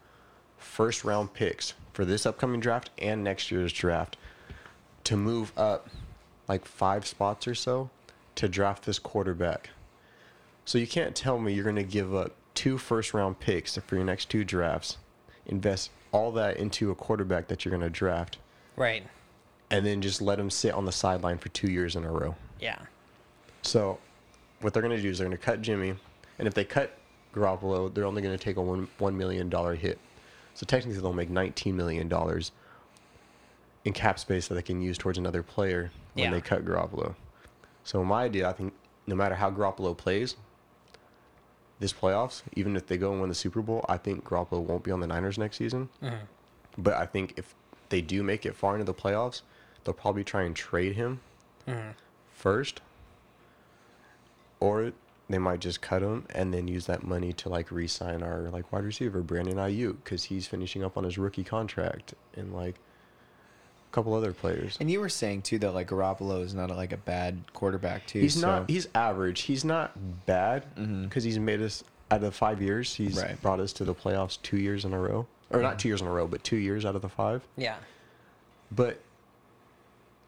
first 0.56 1.02
round 1.02 1.34
picks 1.34 1.74
for 1.92 2.04
this 2.04 2.24
upcoming 2.24 2.60
draft 2.60 2.90
and 2.98 3.24
next 3.24 3.50
year's 3.50 3.72
draft 3.72 4.16
to 5.02 5.16
move 5.16 5.52
up 5.56 5.88
like 6.48 6.64
five 6.64 7.06
spots 7.06 7.48
or 7.48 7.54
so 7.54 7.90
to 8.36 8.48
draft 8.48 8.84
this 8.84 8.98
quarterback. 8.98 9.70
So 10.64 10.78
you 10.78 10.86
can't 10.86 11.14
tell 11.14 11.38
me 11.38 11.52
you're 11.52 11.64
going 11.64 11.76
to 11.76 11.82
give 11.82 12.14
up 12.14 12.32
two 12.54 12.78
first 12.78 13.12
round 13.14 13.38
picks 13.40 13.76
for 13.76 13.96
your 13.96 14.04
next 14.04 14.30
two 14.30 14.44
drafts, 14.44 14.96
invest 15.46 15.90
all 16.12 16.30
that 16.32 16.56
into 16.56 16.90
a 16.90 16.94
quarterback 16.94 17.48
that 17.48 17.64
you're 17.64 17.70
going 17.70 17.82
to 17.82 17.90
draft, 17.90 18.38
Right. 18.76 19.04
and 19.70 19.84
then 19.84 20.00
just 20.00 20.22
let 20.22 20.38
him 20.38 20.50
sit 20.50 20.72
on 20.72 20.84
the 20.84 20.92
sideline 20.92 21.38
for 21.38 21.48
two 21.50 21.70
years 21.70 21.96
in 21.96 22.04
a 22.04 22.10
row. 22.10 22.36
Yeah. 22.60 22.78
So 23.62 23.98
what 24.60 24.72
they're 24.72 24.82
going 24.82 24.96
to 24.96 25.02
do 25.02 25.10
is 25.10 25.18
they're 25.18 25.26
going 25.26 25.36
to 25.36 25.42
cut 25.44 25.60
Jimmy, 25.60 25.94
and 26.38 26.48
if 26.48 26.54
they 26.54 26.64
cut 26.64 26.96
Garoppolo, 27.34 27.92
they're 27.92 28.04
only 28.06 28.22
going 28.22 28.36
to 28.36 28.42
take 28.42 28.56
a 28.56 28.62
one 28.62 28.88
one 28.98 29.16
million 29.16 29.48
dollar 29.48 29.74
hit. 29.74 29.98
So 30.54 30.64
technically, 30.64 31.00
they'll 31.02 31.12
make 31.12 31.30
nineteen 31.30 31.76
million 31.76 32.08
dollars 32.08 32.52
in 33.84 33.92
cap 33.92 34.18
space 34.20 34.46
that 34.48 34.54
they 34.54 34.62
can 34.62 34.80
use 34.80 34.96
towards 34.96 35.18
another 35.18 35.42
player 35.42 35.90
when 36.14 36.26
Yeah. 36.26 36.30
they 36.30 36.40
cut 36.40 36.64
Garoppolo. 36.64 37.16
So 37.82 38.02
my 38.04 38.22
idea, 38.24 38.48
I 38.48 38.52
think, 38.52 38.72
no 39.06 39.14
matter 39.16 39.34
how 39.34 39.50
Garoppolo 39.50 39.96
plays 39.96 40.36
this 41.84 41.92
playoffs, 41.92 42.40
even 42.56 42.76
if 42.76 42.86
they 42.86 42.96
go 42.96 43.12
and 43.12 43.20
win 43.20 43.28
the 43.28 43.34
Super 43.34 43.60
Bowl, 43.60 43.84
I 43.90 43.98
think 43.98 44.24
Garoppolo 44.24 44.60
won't 44.60 44.82
be 44.82 44.90
on 44.90 45.00
the 45.00 45.06
Niners 45.06 45.36
next 45.36 45.58
season. 45.58 45.90
Mm-hmm. 46.02 46.24
But 46.78 46.94
I 46.94 47.04
think 47.04 47.34
if 47.36 47.54
they 47.90 48.00
do 48.00 48.22
make 48.22 48.46
it 48.46 48.56
far 48.56 48.72
into 48.72 48.86
the 48.86 48.94
playoffs, 48.94 49.42
they'll 49.84 49.92
probably 49.92 50.24
try 50.24 50.44
and 50.44 50.56
trade 50.56 50.96
him 50.96 51.20
mm-hmm. 51.68 51.90
first, 52.32 52.80
or 54.60 54.92
they 55.28 55.38
might 55.38 55.60
just 55.60 55.82
cut 55.82 56.00
him 56.00 56.24
and 56.30 56.54
then 56.54 56.68
use 56.68 56.86
that 56.86 57.04
money 57.04 57.34
to 57.34 57.50
like 57.50 57.70
re-sign 57.70 58.22
our 58.22 58.48
like 58.50 58.72
wide 58.72 58.84
receiver 58.84 59.20
Brandon 59.20 59.56
Aiyuk 59.56 59.96
because 60.02 60.24
he's 60.24 60.46
finishing 60.46 60.82
up 60.82 60.96
on 60.96 61.04
his 61.04 61.18
rookie 61.18 61.44
contract. 61.44 62.14
And 62.34 62.54
like 62.54 62.76
couple 63.94 64.12
other 64.12 64.32
players. 64.32 64.76
And 64.80 64.90
you 64.90 65.00
were 65.00 65.08
saying 65.08 65.42
too 65.42 65.58
that 65.60 65.72
like 65.72 65.88
Garoppolo 65.88 66.42
is 66.42 66.52
not 66.52 66.70
like 66.70 66.92
a 66.92 66.96
bad 66.96 67.38
quarterback 67.52 68.06
too. 68.06 68.20
He's 68.20 68.34
so- 68.34 68.46
not. 68.46 68.70
He's 68.70 68.88
average. 68.94 69.42
He's 69.42 69.64
not 69.64 69.92
bad 70.26 70.64
mm-hmm. 70.76 71.04
because 71.04 71.24
he's 71.24 71.38
made 71.38 71.62
us 71.62 71.84
out 72.10 72.22
of 72.22 72.34
five 72.34 72.60
years. 72.60 72.94
He's 72.94 73.16
Right. 73.16 73.40
brought 73.40 73.60
us 73.60 73.72
to 73.74 73.84
the 73.84 73.94
playoffs 73.94 74.38
two 74.42 74.58
years 74.58 74.84
in 74.84 74.92
a 74.92 74.98
row, 74.98 75.26
or 75.50 75.62
not 75.62 75.78
two 75.78 75.88
years 75.88 76.00
in 76.00 76.06
a 76.06 76.10
row, 76.10 76.26
but 76.26 76.42
two 76.42 76.56
years 76.56 76.84
out 76.84 76.96
of 76.96 77.02
the 77.02 77.08
five. 77.08 77.42
Yeah. 77.56 77.76
But 78.70 79.00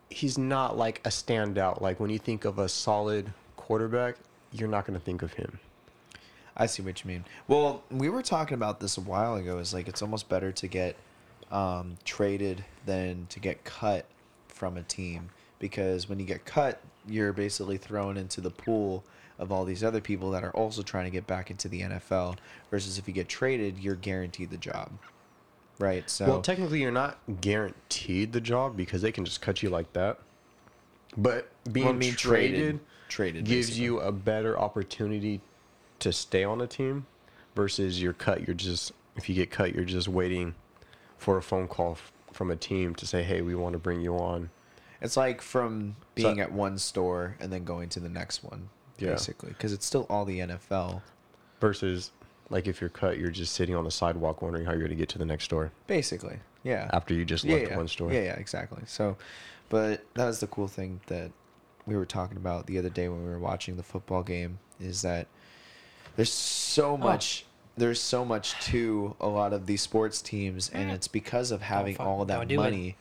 he's 0.09 0.38
not 0.38 0.79
like 0.79 1.00
a 1.05 1.11
standout. 1.11 1.81
Like 1.81 1.98
when 1.98 2.11
you 2.11 2.18
think 2.18 2.44
of 2.44 2.59
a 2.59 2.68
solid 2.68 3.33
quarterback, 3.57 4.16
you're 4.52 4.68
not 4.68 4.87
going 4.87 4.98
to 4.98 5.05
think 5.05 5.22
of 5.22 5.35
him. 5.35 5.59
I 6.57 6.66
see 6.66 6.83
what 6.83 7.05
you 7.05 7.09
mean. 7.09 7.24
Well, 7.48 7.83
we 7.90 8.09
were 8.09 8.22
talking 8.22 8.55
about 8.55 8.81
this 8.81 8.96
a 8.96 9.00
while 9.02 9.35
ago. 9.35 9.59
Is 9.59 9.74
like 9.74 9.88
it's 9.88 10.00
almost 10.00 10.29
better 10.29 10.52
to 10.52 10.66
get 10.68 10.96
um, 11.51 11.97
traded 12.05 12.65
than 12.85 13.27
to 13.31 13.41
get 13.41 13.65
cut 13.65 14.07
from 14.49 14.77
a 14.77 14.83
team 14.83 15.31
because 15.59 16.09
when 16.09 16.19
you 16.19 16.27
get 16.27 16.45
cut, 16.45 16.81
you're 17.09 17.33
basically 17.33 17.77
thrown 17.79 18.17
into 18.17 18.41
the 18.41 18.51
pool 18.51 19.05
of 19.39 19.53
all 19.53 19.65
these 19.65 19.85
other 19.85 20.01
people 20.01 20.31
that 20.31 20.43
are 20.43 20.51
also 20.53 20.83
trying 20.83 21.05
to 21.05 21.11
get 21.11 21.27
back 21.27 21.51
into 21.51 21.69
the 21.69 21.83
NFL. 21.83 22.37
Versus 22.71 22.99
if 22.99 23.07
you 23.07 23.15
get 23.15 23.29
traded, 23.29 23.79
you're 23.79 23.95
guaranteed 23.95 24.51
the 24.51 24.57
job, 24.57 24.91
right? 25.79 26.09
So 26.09 26.27
Well, 26.27 26.43
technically, 26.43 26.81
you're 26.83 26.91
not 26.91 27.19
guaranteed 27.41 28.33
the 28.33 28.41
job 28.41 28.77
because 28.77 29.03
they 29.03 29.13
can 29.13 29.25
just 29.25 29.41
cut 29.41 29.63
you 29.63 29.71
like 29.71 29.93
that. 29.93 30.19
But 31.17 31.49
being 31.71 31.87
Well, 31.87 31.95
I 31.95 31.99
mean, 31.99 32.15
traded, 32.15 32.81
traded- 33.09 33.45
gives 33.45 33.69
basically. 33.69 33.85
you 33.85 34.01
a 34.01 34.13
better 34.13 34.59
opportunity 34.59 35.41
to 36.01 36.13
stay 36.13 36.45
on 36.45 36.61
a 36.61 36.67
team 36.67 37.07
versus 37.55 38.03
you're 38.03 38.13
cut. 38.13 38.47
You're 38.47 38.55
just 38.55 38.93
if 39.17 39.29
you 39.29 39.35
get 39.35 39.51
cut, 39.51 39.75
you're 39.75 39.85
just 39.85 40.09
waiting 40.09 40.55
for 41.18 41.37
a 41.37 41.42
phone 41.42 41.68
call 41.68 41.92
f- 41.92 42.12
from 42.33 42.50
a 42.50 42.57
team 42.57 42.94
to 42.96 43.07
say, 43.07 43.22
"Hey, 43.22 43.40
we 43.42 43.55
want 43.55 43.72
to 43.72 43.79
bring 43.79 44.00
you 44.00 44.16
on." 44.16 44.50
It's 45.00 45.16
like 45.16 45.42
from 45.42 45.96
So- 45.98 46.05
being 46.14 46.40
at 46.40 46.52
one 46.52 46.79
store 46.79 47.37
and 47.40 47.52
then 47.52 47.64
going 47.64 47.88
to 47.90 48.00
the 48.00 48.09
next 48.09 48.42
one, 48.42 48.70
Yeah. 48.98 49.11
basically, 49.11 49.50
because 49.50 49.72
it's 49.72 49.87
still 49.87 50.07
all 50.09 50.24
the 50.24 50.40
NFL. 50.40 51.02
Versus, 51.61 52.12
like 52.50 52.66
if 52.66 52.81
you're 52.81 52.90
cut, 52.90 53.18
you're 53.18 53.31
just 53.31 53.55
sitting 53.55 53.74
on 53.74 53.85
the 53.85 53.90
sidewalk 53.90 54.42
wondering 54.42 54.64
how 54.64 54.72
you're 54.72 54.81
going 54.81 54.90
to 54.90 54.96
get 54.96 55.09
to 55.11 55.18
the 55.18 55.24
next 55.24 55.44
store 55.44 55.72
Basically, 55.87 56.38
yeah. 56.62 56.90
after 56.92 57.14
you 57.14 57.24
just 57.24 57.44
yeah, 57.44 57.57
left 57.57 57.70
yeah. 57.70 57.76
one 57.76 57.88
store. 57.88 58.12
Yeah, 58.12 58.22
yeah, 58.22 58.35
exactly. 58.35 58.83
So, 58.87 59.16
but 59.68 60.05
that 60.14 60.26
was 60.26 60.40
the 60.40 60.46
cool 60.46 60.68
thing 60.68 61.00
that 61.07 61.31
we 61.87 61.96
were 61.96 62.07
talking 62.07 62.37
about 62.37 62.66
the 62.66 62.79
other 62.79 62.90
day 62.90 63.09
when 63.09 63.24
we 63.24 63.31
were 63.31 63.38
watching 63.38 63.76
the 63.76 63.83
football 63.83 64.22
game 64.22 64.59
is 64.81 65.02
that 65.02 65.29
there's 66.16 66.33
so 66.33 66.92
oh. 66.92 66.96
much. 66.96 67.44
There's 67.77 68.01
so 68.01 68.25
much 68.25 68.55
to 68.67 69.15
a 69.21 69.29
lot 69.29 69.53
of 69.53 69.67
these 69.67 69.83
sports 69.83 70.23
teams, 70.23 70.71
and 70.71 70.91
it's 70.91 71.09
because 71.09 71.51
of 71.51 71.61
having 71.62 71.97
fuck- 71.97 72.07
all 72.07 72.25
that 72.25 72.37
don't 72.39 72.49
do 72.49 72.55
it. 72.55 72.65
money. 72.65 72.97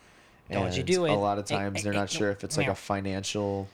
Don't 0.52 0.74
you 0.74 0.80
and 0.80 0.86
do 0.86 1.06
A 1.06 1.14
lot 1.16 1.40
of 1.40 1.50
Eh, 1.50 1.56
times 1.56 1.80
eh, 1.80 1.84
they're 1.84 1.94
eh, 1.94 1.98
not 1.98 2.10
sure 2.10 2.30
if 2.30 2.44
it's 2.44 2.58
like 2.58 2.68
a 2.68 2.76
financial 2.76 3.68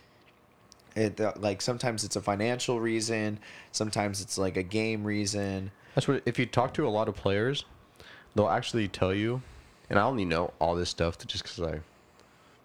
it 0.95 1.19
uh, 1.19 1.33
like 1.37 1.61
sometimes 1.61 2.03
it's 2.03 2.15
a 2.15 2.21
financial 2.21 2.79
reason 2.79 3.39
sometimes 3.71 4.21
it's 4.21 4.37
like 4.37 4.57
a 4.57 4.63
game 4.63 5.03
reason 5.03 5.71
That's 5.95 6.07
what. 6.07 6.21
If 6.25 6.37
you 6.37 6.45
talk 6.45 6.73
to 6.75 6.87
a 6.87 6.89
lot 6.89 7.07
of 7.07 7.15
players, 7.15 7.65
they'll 8.35 8.49
actually 8.49 8.87
tell 8.87 9.13
you, 9.13 9.41
and 9.89 9.97
I 9.99 10.03
only 10.03 10.25
know 10.25 10.53
all 10.59 10.75
this 10.75 10.89
stuff 10.89 11.17
just 11.25 11.43
because 11.43 11.61
I 11.61 11.79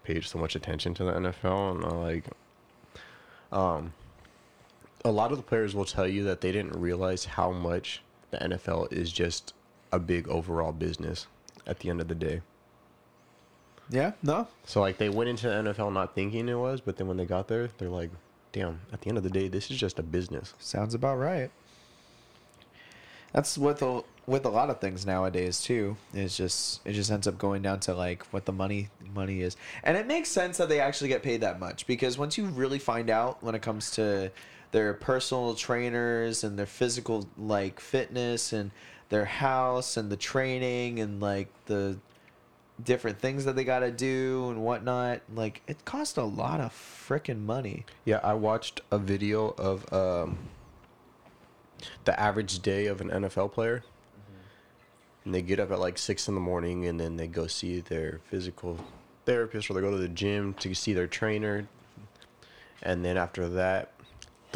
paid 0.04 0.24
so 0.24 0.38
much 0.38 0.54
attention 0.56 0.94
to 0.94 1.04
the 1.04 1.12
NFL, 1.12 1.76
and 1.76 1.84
I 1.84 1.88
like, 1.88 2.24
um, 3.52 3.92
a 5.04 5.10
lot 5.10 5.30
of 5.32 5.36
the 5.38 5.42
players 5.42 5.74
will 5.74 5.84
tell 5.84 6.06
you 6.06 6.24
that 6.24 6.40
they 6.40 6.52
didn't 6.52 6.72
realize 6.80 7.24
how 7.24 7.50
much 7.50 8.00
the 8.30 8.38
NFL 8.38 8.92
is 8.92 9.12
just 9.12 9.54
a 9.92 9.98
big 9.98 10.28
overall 10.28 10.72
business 10.72 11.26
at 11.66 11.80
the 11.80 11.90
end 11.90 12.00
of 12.00 12.08
the 12.08 12.14
day. 12.14 12.42
yeah 13.90 14.12
no 14.22 14.48
So 14.64 14.80
like 14.80 14.98
they 14.98 15.08
went 15.08 15.30
into 15.30 15.48
the 15.48 15.54
NFL 15.54 15.92
not 15.92 16.14
thinking 16.14 16.48
it 16.48 16.54
was, 16.54 16.80
but 16.80 16.96
then 16.96 17.06
when 17.06 17.16
they 17.16 17.24
got 17.26 17.48
there, 17.48 17.68
they're 17.78 17.88
like, 17.88 18.10
"Damn! 18.52 18.80
At 18.92 19.00
the 19.02 19.08
end 19.08 19.18
of 19.18 19.24
the 19.24 19.30
day, 19.30 19.48
this 19.48 19.70
is 19.70 19.78
just 19.78 19.98
a 19.98 20.02
business." 20.02 20.54
Sounds 20.58 20.94
about 20.94 21.16
right. 21.18 21.50
That's 23.32 23.58
with 23.58 23.82
a 23.82 24.02
with 24.26 24.44
a 24.44 24.48
lot 24.48 24.70
of 24.70 24.80
things 24.80 25.06
nowadays 25.06 25.60
too. 25.60 25.96
It's 26.12 26.36
just 26.36 26.80
it 26.84 26.92
just 26.92 27.10
ends 27.10 27.26
up 27.26 27.38
going 27.38 27.62
down 27.62 27.80
to 27.80 27.94
like 27.94 28.24
what 28.32 28.44
the 28.44 28.52
money 28.52 28.88
money 29.14 29.40
is, 29.42 29.56
and 29.84 29.96
it 29.96 30.06
makes 30.06 30.28
sense 30.30 30.56
that 30.58 30.68
they 30.68 30.80
actually 30.80 31.08
get 31.08 31.22
paid 31.22 31.40
that 31.42 31.60
much 31.60 31.86
because 31.86 32.18
once 32.18 32.36
you 32.36 32.46
really 32.46 32.78
find 32.78 33.10
out 33.10 33.42
when 33.42 33.54
it 33.54 33.62
comes 33.62 33.90
to 33.92 34.30
their 34.72 34.94
personal 34.94 35.54
trainers 35.54 36.44
and 36.44 36.58
their 36.58 36.66
physical 36.66 37.28
like 37.38 37.80
fitness 37.80 38.52
and 38.52 38.70
their 39.08 39.24
house 39.24 39.96
and 39.96 40.10
the 40.10 40.16
training 40.16 40.98
and 41.00 41.20
like 41.20 41.48
the 41.66 41.96
different 42.82 43.18
things 43.18 43.44
that 43.44 43.56
they 43.56 43.64
got 43.64 43.80
to 43.80 43.90
do 43.90 44.48
and 44.50 44.62
whatnot, 44.62 45.20
like 45.34 45.62
it 45.66 45.84
costs 45.84 46.16
a 46.16 46.22
lot 46.22 46.60
of 46.60 46.72
freaking 46.72 47.42
money. 47.42 47.84
Yeah, 48.04 48.20
I 48.22 48.34
watched 48.34 48.80
a 48.90 48.98
video 48.98 49.54
of 49.58 49.90
um, 49.92 50.38
the 52.04 52.18
average 52.18 52.60
day 52.60 52.86
of 52.86 53.00
an 53.00 53.10
NFL 53.10 53.52
player. 53.52 53.82
And 55.24 55.34
they 55.34 55.42
get 55.42 55.58
up 55.58 55.72
at 55.72 55.80
like 55.80 55.98
six 55.98 56.28
in 56.28 56.34
the 56.34 56.40
morning 56.40 56.86
and 56.86 57.00
then 57.00 57.16
they 57.16 57.26
go 57.26 57.48
see 57.48 57.80
their 57.80 58.20
physical 58.30 58.78
therapist 59.24 59.68
or 59.68 59.74
they 59.74 59.80
go 59.80 59.90
to 59.90 59.96
the 59.96 60.08
gym 60.08 60.54
to 60.54 60.72
see 60.72 60.92
their 60.92 61.08
trainer. 61.08 61.66
And 62.82 63.04
then 63.04 63.16
after 63.16 63.48
that, 63.48 63.90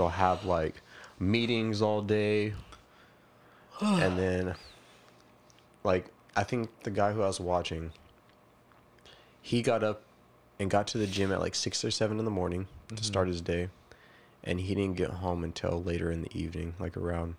they'll 0.00 0.08
have 0.08 0.46
like 0.46 0.80
meetings 1.18 1.82
all 1.82 2.00
day. 2.00 2.54
and 3.80 4.18
then, 4.18 4.54
like, 5.84 6.06
I 6.34 6.42
think 6.42 6.70
the 6.84 6.90
guy 6.90 7.12
who 7.12 7.22
I 7.22 7.26
was 7.26 7.38
watching, 7.38 7.92
he 9.42 9.60
got 9.60 9.84
up 9.84 10.02
and 10.58 10.70
got 10.70 10.86
to 10.88 10.98
the 10.98 11.06
gym 11.06 11.32
at 11.32 11.40
like 11.40 11.54
six 11.54 11.84
or 11.84 11.90
seven 11.90 12.18
in 12.18 12.24
the 12.24 12.30
morning 12.30 12.66
to 12.88 12.94
mm-hmm. 12.94 13.04
start 13.04 13.28
his 13.28 13.42
day, 13.42 13.68
and 14.42 14.60
he 14.60 14.74
didn't 14.74 14.96
get 14.96 15.10
home 15.10 15.44
until 15.44 15.82
later 15.82 16.10
in 16.10 16.22
the 16.22 16.34
evening, 16.36 16.74
like 16.78 16.96
around 16.96 17.34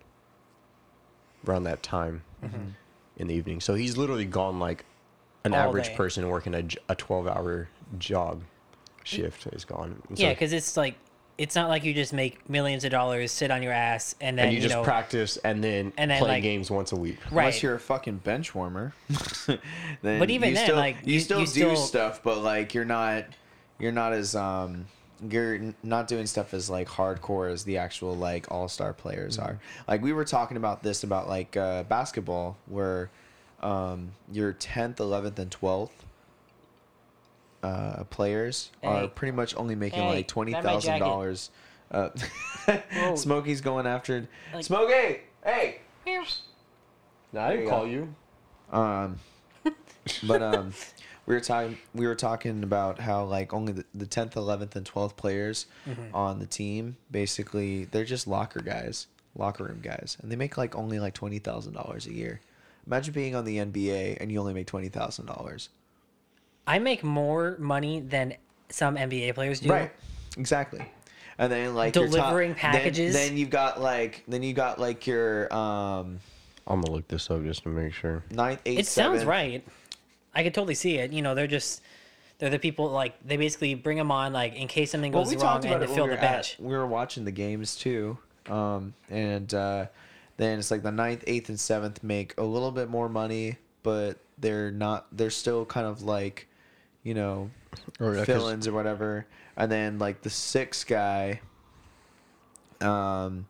around 1.46 1.64
that 1.64 1.82
time 1.82 2.22
mm-hmm. 2.44 2.68
in 3.16 3.26
the 3.26 3.34
evening. 3.34 3.60
So 3.60 3.74
he's 3.74 3.96
literally 3.96 4.24
gone 4.24 4.60
like 4.60 4.84
an 5.44 5.52
All 5.52 5.68
average 5.68 5.88
day. 5.88 5.96
person 5.96 6.28
working 6.28 6.54
a, 6.54 6.64
a 6.88 6.94
twelve 6.94 7.26
hour 7.26 7.68
job 7.98 8.42
shift 9.02 9.48
is 9.48 9.64
gone. 9.64 10.00
And 10.08 10.18
Yeah, 10.18 10.28
so- 10.28 10.34
because 10.34 10.52
it's 10.52 10.76
like 10.76 10.96
it's 11.38 11.54
not 11.56 11.68
like 11.68 11.82
you 11.84 11.94
just 11.94 12.12
make 12.12 12.48
millions 12.48 12.84
of 12.84 12.90
dollars, 12.90 13.32
sit 13.32 13.50
on 13.50 13.62
your 13.62 13.72
ass, 13.72 14.14
and 14.20 14.38
then 14.38 14.46
and 14.48 14.54
you, 14.54 14.60
just 14.62 14.74
know, 14.74 14.82
practice 14.84 15.36
and 15.38 15.62
then, 15.64 15.92
and 15.96 16.10
then, 16.10 16.18
play 16.20 16.28
like- 16.32 16.42
games 16.42 16.70
once 16.70 16.92
a 16.92 16.96
week. 16.96 17.18
right? 17.30 17.44
Unless 17.46 17.62
you're 17.62 17.74
a 17.74 17.80
fucking 17.80 18.18
bench 18.18 18.54
warmer. 18.54 18.92
then 20.02 20.18
But 20.18 20.30
even 20.30 20.50
you 20.50 20.54
then, 20.54 20.64
still, 20.64 20.76
like, 20.76 20.96
you, 21.04 21.14
you- 21.14 21.20
still 21.20 21.40
you 21.40 21.46
do 21.46 21.50
still- 21.52 21.76
stuff, 21.76 22.22
but 22.22 22.38
like 22.38 22.74
you're 22.74 22.84
not 22.84 23.24
you're 23.78 23.92
not 23.92 24.12
as 24.12 24.36
um 24.36 24.86
you're 25.28 25.72
not 25.82 26.08
doing 26.08 26.26
stuff 26.26 26.52
as 26.52 26.68
like 26.68 26.88
hardcore 26.88 27.50
as 27.50 27.64
the 27.64 27.78
actual 27.78 28.14
like 28.16 28.50
all 28.50 28.68
star 28.68 28.92
players 28.92 29.36
Mm-hmm. 29.38 29.46
are. 29.50 29.58
Like 29.88 30.02
we 30.02 30.12
were 30.12 30.24
talking 30.24 30.56
about 30.56 30.82
this 30.82 31.02
about 31.04 31.28
like 31.28 31.56
uh, 31.56 31.84
basketball 31.84 32.56
where 32.66 33.10
um 33.62 34.12
you're 34.32 34.52
tenth, 34.52 35.00
eleventh, 35.00 35.38
and 35.38 35.50
twelfth 35.50 36.04
uh, 37.62 38.04
players 38.04 38.70
are 38.82 39.08
pretty 39.08 39.32
much 39.36 39.54
only 39.56 39.74
making 39.74 40.00
Hey, 40.02 40.08
like 40.16 40.28
twenty 40.28 40.52
grab 40.52 40.64
my 40.64 40.70
thousand 40.72 40.88
jacket. 40.92 41.04
dollars. 41.04 41.50
Uh, 41.90 42.08
Smokey's 43.16 43.60
going 43.60 43.86
after 43.86 44.26
Like- 44.54 44.64
Smokey. 44.64 45.20
Hey. 45.44 45.78
No, 47.32 47.40
I 47.40 47.50
didn't 47.50 47.64
you 47.64 47.68
call 47.70 47.80
go. 47.80 47.90
you. 47.90 48.14
Um, 48.72 49.18
but 50.26 50.42
um, 50.42 50.72
we 51.26 51.34
were 51.34 51.40
talking 51.40 51.78
we 51.94 52.06
were 52.06 52.14
talking 52.14 52.62
about 52.64 52.98
how 52.98 53.24
like 53.24 53.52
only 53.52 53.72
the, 53.72 53.84
the 53.94 54.06
10th 54.06 54.32
11th 54.32 54.74
and 54.76 54.84
12th 54.90 55.16
players 55.16 55.66
Mm-hmm. 55.88 56.14
on 56.14 56.38
the 56.40 56.46
team 56.46 56.96
basically 57.10 57.84
they're 57.86 58.04
just 58.04 58.26
locker 58.26 58.60
guys 58.60 59.06
locker 59.36 59.64
room 59.64 59.80
guys 59.82 60.16
and 60.20 60.30
they 60.32 60.36
make 60.36 60.56
like 60.56 60.74
only 60.74 60.98
like 60.98 61.14
$20000 61.14 62.06
a 62.06 62.12
year 62.12 62.40
imagine 62.86 63.12
being 63.14 63.34
on 63.34 63.44
the 63.44 63.58
nba 63.58 64.16
and 64.20 64.32
you 64.32 64.38
only 64.40 64.52
make 64.54 64.66
$20000 64.66 65.68
I 66.66 66.78
make 66.78 67.02
more 67.02 67.56
money 67.58 68.00
than 68.00 68.34
some 68.68 68.96
NBA 68.96 69.34
players 69.34 69.60
do. 69.60 69.70
right 69.70 69.90
exactly 70.38 70.84
and 71.38 71.52
then 71.52 71.74
like 71.74 71.94
your 71.94 72.06
top- 72.06 72.14
Delivering 72.14 72.50
then- 72.50 72.58
packages. 72.58 73.14
then, 73.14 73.36
you've 73.36 73.50
got 73.50 73.80
like 73.80 74.22
then 74.28 74.42
you 74.42 74.52
got 74.54 74.78
like 74.78 75.06
your 75.06 75.52
um 75.54 76.18
I'm 76.66 76.80
gonna 76.80 76.92
look 76.92 77.08
this 77.08 77.28
up 77.30 77.42
just 77.42 77.64
to 77.64 77.68
make 77.70 77.92
sure. 77.92 78.22
ninth 78.30 78.60
eighth 78.64 78.78
It 78.80 78.86
sounds 78.86 79.24
right. 79.24 79.64
I 80.34 80.42
could 80.44 80.54
totally 80.54 80.74
see 80.74 80.96
it. 80.98 81.12
You 81.12 81.20
know, 81.20 81.34
they're 81.34 81.46
just 81.48 81.82
they're 82.38 82.50
the 82.50 82.58
people 82.58 82.88
like 82.90 83.14
they 83.26 83.36
basically 83.36 83.74
bring 83.74 83.98
them 83.98 84.10
on 84.10 84.32
like 84.32 84.54
in 84.54 84.68
case 84.68 84.92
something 84.92 85.12
Well, 85.12 85.24
goes 85.24 85.34
we 85.34 85.42
wrong 85.42 85.64
and 85.66 85.80
to 85.80 85.86
fill 85.88 86.04
we 86.04 86.10
the 86.10 86.16
were 86.16 86.22
at- 86.22 86.32
bench. 86.32 86.56
we 86.60 86.72
were 86.74 86.86
watching 86.86 87.24
the 87.24 87.30
games 87.32 87.76
too, 87.76 88.16
um, 88.48 88.94
and 89.10 89.52
uh, 89.52 89.86
then 90.38 90.58
it's 90.58 90.70
like 90.70 90.82
the 90.82 90.92
ninth, 90.92 91.24
eighth, 91.26 91.48
and 91.50 91.58
seventh 91.60 92.02
make 92.02 92.34
a 92.38 92.42
little 92.44 92.70
bit 92.70 92.88
more 92.88 93.08
money, 93.08 93.56
but 93.82 94.18
they're 94.38 94.70
not. 94.70 95.06
They're 95.12 95.30
still 95.30 95.64
kind 95.66 95.86
of 95.86 96.02
like, 96.02 96.48
you 97.02 97.14
know, 97.14 97.50
Or, 98.00 98.12
yeah, 98.14 98.16
'cause- 98.18 98.26
fill-ins 98.26 98.66
or 98.68 98.72
whatever. 98.72 99.26
And 99.56 99.70
then 99.70 99.98
like 99.98 100.22
the 100.22 100.30
sixth 100.30 100.86
guy, 100.86 101.40
um, 102.80 103.46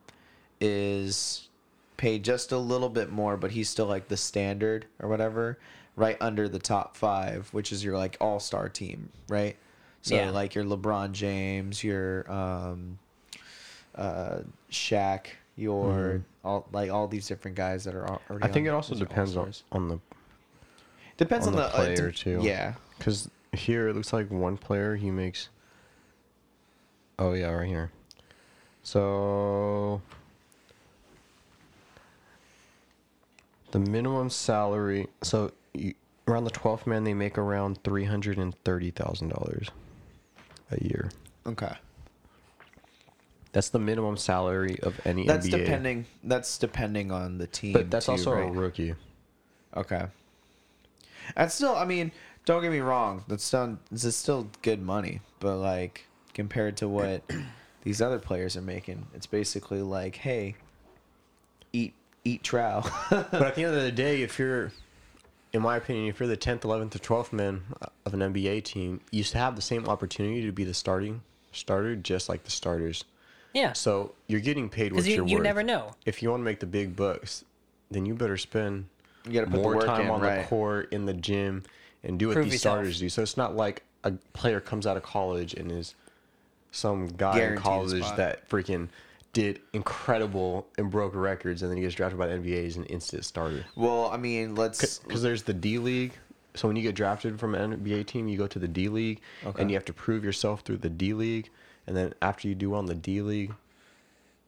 is 0.60 1.48
paid 1.96 2.24
just 2.24 2.52
a 2.52 2.58
little 2.58 2.88
bit 2.88 3.10
more, 3.10 3.36
but 3.36 3.52
he's 3.52 3.68
still 3.68 3.86
like 3.86 4.08
the 4.08 4.16
standard 4.16 4.86
or 5.00 5.08
whatever, 5.08 5.58
right 5.96 6.16
under 6.20 6.48
the 6.48 6.58
top 6.58 6.96
five, 6.96 7.48
which 7.52 7.72
is 7.72 7.84
your 7.84 7.96
like 7.96 8.16
all-star 8.20 8.68
team, 8.68 9.10
right? 9.28 9.56
So 10.02 10.16
Yeah. 10.16 10.30
like 10.30 10.54
your 10.54 10.64
LeBron 10.64 11.12
James, 11.12 11.84
your 11.84 12.30
um, 12.32 12.98
uh, 13.94 14.38
Shaq, 14.70 15.26
your 15.56 16.22
all 16.44 16.66
like 16.72 16.90
all 16.90 17.06
these 17.06 17.28
different 17.28 17.56
guys 17.56 17.84
that 17.84 17.94
are 17.94 18.04
al- 18.04 18.22
already. 18.28 18.42
Mm-hmm. 18.42 18.44
I 18.44 18.48
think 18.48 18.66
it 18.66 18.70
also 18.70 18.94
depends 18.96 19.36
on, 19.36 19.52
on 19.70 19.88
the 19.88 19.98
depends 21.18 21.46
on 21.46 21.52
on, 21.52 21.58
the 21.60 21.66
uh, 21.66 21.70
player, 21.70 22.10
de- 22.10 22.12
too. 22.12 22.40
Yeah, 22.42 22.74
because 22.98 23.28
here 23.52 23.88
it 23.88 23.94
looks 23.94 24.12
like 24.12 24.30
one 24.30 24.56
player 24.56 24.96
he 24.96 25.10
makes. 25.10 25.48
Oh 27.18 27.32
yeah, 27.34 27.50
right 27.50 27.68
here. 27.68 27.90
So 28.82 30.00
the 33.70 33.78
minimum 33.78 34.30
salary. 34.30 35.06
So 35.22 35.52
you, 35.74 35.94
around 36.26 36.44
the 36.44 36.50
twelfth 36.50 36.86
man, 36.86 37.04
they 37.04 37.14
make 37.14 37.38
around 37.38 37.82
three 37.84 38.04
hundred 38.04 38.38
and 38.38 38.54
thirty 38.64 38.90
thousand 38.90 39.28
dollars 39.28 39.68
a 40.70 40.82
year. 40.82 41.10
okay. 41.46 41.74
That's 43.52 43.68
the 43.68 43.78
minimum 43.78 44.16
salary 44.16 44.78
of 44.82 44.98
any 45.04 45.26
That's 45.26 45.46
NBA. 45.46 45.50
depending. 45.50 46.06
That's 46.24 46.56
depending 46.56 47.12
on 47.12 47.36
the 47.36 47.46
team. 47.46 47.74
But 47.74 47.90
that's 47.90 48.06
too, 48.06 48.12
also 48.12 48.32
a 48.32 48.50
rookie. 48.50 48.94
Okay. 49.76 50.06
That's 51.36 51.54
still. 51.54 51.76
I 51.76 51.84
mean, 51.84 52.12
don't 52.44 52.62
get 52.62 52.70
me 52.72 52.80
wrong. 52.80 53.24
That's 53.28 53.44
still. 53.44 53.78
This 53.90 54.04
is 54.04 54.16
still 54.16 54.48
good 54.62 54.82
money, 54.82 55.20
but 55.40 55.56
like 55.56 56.06
compared 56.34 56.76
to 56.78 56.88
what 56.88 57.22
these 57.84 58.00
other 58.00 58.18
players 58.18 58.56
are 58.56 58.62
making, 58.62 59.06
it's 59.14 59.26
basically 59.26 59.82
like, 59.82 60.16
hey, 60.16 60.56
eat 61.72 61.94
eat 62.24 62.42
trow. 62.42 62.82
but 63.10 63.34
at 63.34 63.54
the 63.54 63.64
end 63.64 63.74
of 63.74 63.82
the 63.82 63.92
day, 63.92 64.22
if 64.22 64.38
you're, 64.38 64.72
in 65.52 65.62
my 65.62 65.76
opinion, 65.76 66.06
if 66.08 66.20
you're 66.20 66.28
the 66.28 66.36
10th, 66.36 66.60
11th, 66.60 66.94
or 66.94 66.98
12th 66.98 67.32
man 67.32 67.62
of 68.06 68.14
an 68.14 68.20
NBA 68.20 68.64
team, 68.64 69.00
you 69.10 69.22
should 69.22 69.36
have 69.36 69.56
the 69.56 69.62
same 69.62 69.88
opportunity 69.88 70.44
to 70.46 70.52
be 70.52 70.64
the 70.64 70.74
starting 70.74 71.22
starter, 71.50 71.96
just 71.96 72.28
like 72.28 72.44
the 72.44 72.50
starters. 72.50 73.04
Yeah. 73.52 73.72
So 73.72 74.14
you're 74.28 74.40
getting 74.40 74.68
paid 74.68 74.92
what 74.92 74.98
Because 74.98 75.08
you, 75.08 75.16
you're 75.16 75.26
you 75.26 75.36
worth. 75.38 75.44
never 75.44 75.62
know. 75.62 75.92
If 76.06 76.22
you 76.22 76.30
want 76.30 76.40
to 76.40 76.44
make 76.44 76.60
the 76.60 76.66
big 76.66 76.96
bucks, 76.96 77.44
then 77.90 78.06
you 78.06 78.14
better 78.14 78.36
spend 78.36 78.86
you 79.26 79.32
gotta 79.32 79.46
put 79.50 79.60
more 79.60 79.72
the 79.72 79.76
work 79.78 79.86
time 79.86 80.00
in, 80.02 80.10
on 80.10 80.20
right? 80.20 80.42
the 80.42 80.48
court, 80.48 80.92
in 80.92 81.06
the 81.06 81.12
gym, 81.12 81.62
and 82.04 82.18
do 82.18 82.28
what 82.28 82.34
Prove 82.34 82.46
these 82.46 82.54
yourself. 82.54 82.74
starters 82.76 82.98
do. 82.98 83.08
So 83.08 83.22
it's 83.22 83.36
not 83.36 83.54
like 83.56 83.82
a 84.04 84.12
player 84.32 84.60
comes 84.60 84.86
out 84.86 84.96
of 84.96 85.02
college 85.02 85.54
and 85.54 85.70
is 85.70 85.94
some 86.72 87.08
guy 87.08 87.34
Guaranteed 87.36 87.56
in 87.58 87.62
college 87.62 88.02
spot. 88.02 88.16
that 88.16 88.48
freaking 88.48 88.88
did 89.32 89.60
incredible 89.72 90.66
and 90.78 90.90
broke 90.90 91.14
records, 91.14 91.62
and 91.62 91.70
then 91.70 91.76
he 91.78 91.82
gets 91.82 91.94
drafted 91.94 92.18
by 92.18 92.26
the 92.26 92.34
NBA 92.34 92.66
as 92.66 92.76
an 92.76 92.84
instant 92.86 93.24
starter. 93.24 93.64
Well, 93.76 94.10
I 94.10 94.16
mean, 94.16 94.54
let's. 94.56 94.98
Because 94.98 95.22
there's 95.22 95.42
the 95.44 95.54
D 95.54 95.78
League. 95.78 96.12
So 96.54 96.68
when 96.68 96.76
you 96.76 96.82
get 96.82 96.94
drafted 96.94 97.40
from 97.40 97.54
an 97.54 97.82
NBA 97.82 98.06
team, 98.06 98.28
you 98.28 98.36
go 98.36 98.46
to 98.46 98.58
the 98.58 98.68
D 98.68 98.88
League, 98.88 99.20
Okay. 99.46 99.60
and 99.62 99.70
you 99.70 99.76
have 99.76 99.86
to 99.86 99.92
prove 99.94 100.22
yourself 100.24 100.60
through 100.60 100.78
the 100.78 100.90
D 100.90 101.14
League. 101.14 101.48
And 101.86 101.96
then 101.96 102.12
after 102.20 102.46
you 102.46 102.54
do 102.54 102.70
well 102.70 102.80
in 102.80 102.86
the 102.86 102.94
D 102.94 103.22
League, 103.22 103.52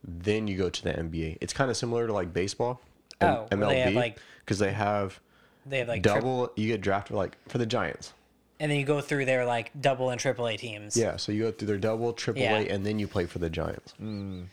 then 0.02 0.46
you 0.46 0.56
go 0.56 0.68
to 0.68 0.82
the 0.82 0.92
NBA. 0.92 1.38
It's 1.40 1.52
kind 1.52 1.70
of 1.70 1.76
similar 1.76 2.06
to 2.06 2.12
like 2.12 2.32
baseball, 2.32 2.80
and 3.20 3.30
Oh, 3.30 3.46
where 3.56 3.68
they 3.68 3.80
have, 3.80 3.92
MLB, 3.92 3.94
like- 3.96 4.18
because 4.44 4.58
they 4.58 4.72
have 4.72 5.18
They 5.66 5.79
have 5.79 5.88
like 5.88 6.03
tri- 6.03 6.14
double. 6.14 6.50
you 6.57 6.68
get 6.68 6.81
drafted 6.81 7.16
like 7.16 7.37
for 7.48 7.59
the 7.59 7.66
Giants. 7.66 8.12
and 8.61 8.70
then 8.70 8.79
you 8.79 8.85
go 8.85 9.00
through 9.00 9.24
their 9.24 9.44
like 9.44 9.70
double 9.81 10.11
and 10.11 10.20
triple 10.20 10.46
A 10.48 10.57
teams. 10.57 10.96
Yeah, 10.96 11.16
so 11.16 11.33
you 11.33 11.42
go 11.44 11.50
through 11.53 11.68
their 11.68 11.79
double, 11.79 12.12
triple 12.12 12.42
Yeah. 12.42 12.59
A, 12.59 12.68
and 12.68 12.85
then 12.85 12.98
you 12.98 13.07
play 13.09 13.27
for 13.27 13.38
the 13.38 13.50
Giants. 13.50 13.94
Mm. 14.00 14.46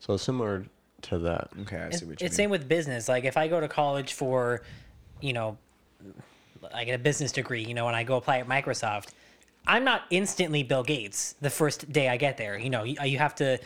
So 0.00 0.16
similar 0.16 0.64
to 1.02 1.18
that. 1.20 1.48
okay, 1.62 1.76
I 1.78 1.86
It's, 1.86 2.00
see 2.00 2.04
what 2.06 2.20
you 2.20 2.26
it's 2.26 2.32
mean. 2.34 2.44
same 2.44 2.50
with 2.50 2.68
business. 2.68 3.08
Like 3.08 3.24
if 3.24 3.36
I 3.36 3.48
go 3.48 3.60
to 3.60 3.68
college 3.68 4.12
for, 4.14 4.62
you 5.20 5.32
know, 5.32 5.56
I 6.74 6.84
get 6.84 6.94
a 6.94 6.98
business 6.98 7.32
degree, 7.32 7.62
you 7.64 7.74
know, 7.74 7.86
and 7.86 7.96
I 7.96 8.02
go 8.04 8.16
apply 8.16 8.38
at 8.38 8.48
Microsoft, 8.48 9.10
I'm 9.66 9.84
not 9.84 10.02
instantly 10.10 10.62
Bill 10.62 10.82
Gates 10.82 11.34
the 11.40 11.50
first 11.50 11.92
day 11.92 12.08
I 12.08 12.16
get 12.16 12.36
there. 12.36 12.58
You 12.58 12.70
know, 12.70 12.82
you, 12.84 12.96
you 13.04 13.18
have 13.18 13.34
to 13.36 13.58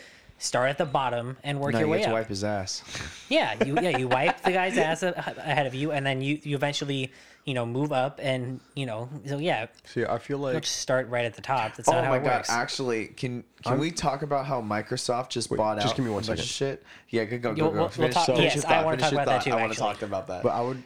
start 0.43 0.69
at 0.69 0.77
the 0.77 0.85
bottom 0.85 1.37
and 1.43 1.59
work 1.59 1.73
Now 1.73 1.79
your 1.79 1.87
you 1.87 1.91
way 1.91 1.97
get 1.99 2.03
to 2.05 2.09
up. 2.11 2.13
wipe 2.15 2.27
his 2.27 2.43
ass. 2.43 2.83
Yeah, 3.29 3.63
you 3.63 3.75
yeah 3.81 3.97
you 3.97 4.07
wipe 4.17 4.41
the 4.43 4.51
guy's 4.51 4.77
ass 4.77 5.01
ahead 5.03 5.65
of 5.65 5.73
you, 5.73 5.91
and 5.91 6.05
then 6.05 6.21
you 6.21 6.39
you 6.43 6.55
eventually 6.55 7.11
you 7.45 7.53
know 7.53 7.65
move 7.65 7.91
up, 7.91 8.19
and 8.21 8.59
you 8.75 8.85
know 8.85 9.09
so 9.25 9.37
yeah, 9.37 9.67
See, 9.85 10.05
I 10.05 10.17
feel 10.17 10.37
like 10.37 10.53
don't 10.53 10.63
just 10.63 10.77
start 10.79 11.09
right 11.09 11.25
at 11.25 11.33
the 11.33 11.41
top. 11.41 11.75
That's 11.75 11.87
Oh 11.89 11.93
not 11.93 12.03
how 12.03 12.09
my 12.11 12.17
it 12.17 12.23
god! 12.23 12.35
works. 12.39 12.49
Actually, 12.49 13.07
can 13.07 13.43
can 13.63 13.79
we 13.79 13.91
talk 13.91 14.21
about 14.21 14.45
how 14.45 14.61
Microsoft 14.61 15.29
just 15.29 15.49
bought 15.49 15.77
just 15.77 15.87
out 15.89 15.95
give 15.95 16.05
me 16.05 16.11
one 16.11 16.23
a 16.23 16.27
bunch 16.27 16.39
second. 16.39 16.43
of 16.43 16.79
shit? 16.79 16.83
Yeah, 17.09 17.23
go 17.25 17.37
go 17.37 17.49
Yo, 17.49 17.55
go. 17.55 17.61
go. 17.63 17.69
we'll- 17.71 17.79
we'll 17.81 17.89
Finish- 17.89 18.13
talk- 18.13 18.25
finish 18.27 18.55
yes, 18.55 18.63
your 18.63 18.71
I 18.73 18.83
wanna 18.83 18.97
finish 18.97 19.01
talk 19.03 19.11
your 19.11 19.21
about 19.21 19.25
that 19.31 19.35
thought. 19.35 19.43
too, 19.43 19.51
I 19.57 19.61
want 19.61 19.73
to 19.73 19.79
talk 19.79 20.01
about 20.01 20.27
that. 20.27 20.43
But 20.43 20.49
I 20.49 20.61
would. 20.61 20.83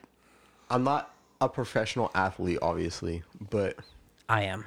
I'm 0.69 0.83
not 0.83 1.13
a 1.41 1.47
professional 1.49 2.11
athlete, 2.15 2.59
obviously, 2.61 3.23
but 3.49 3.75
I 4.29 4.43
am. 4.43 4.65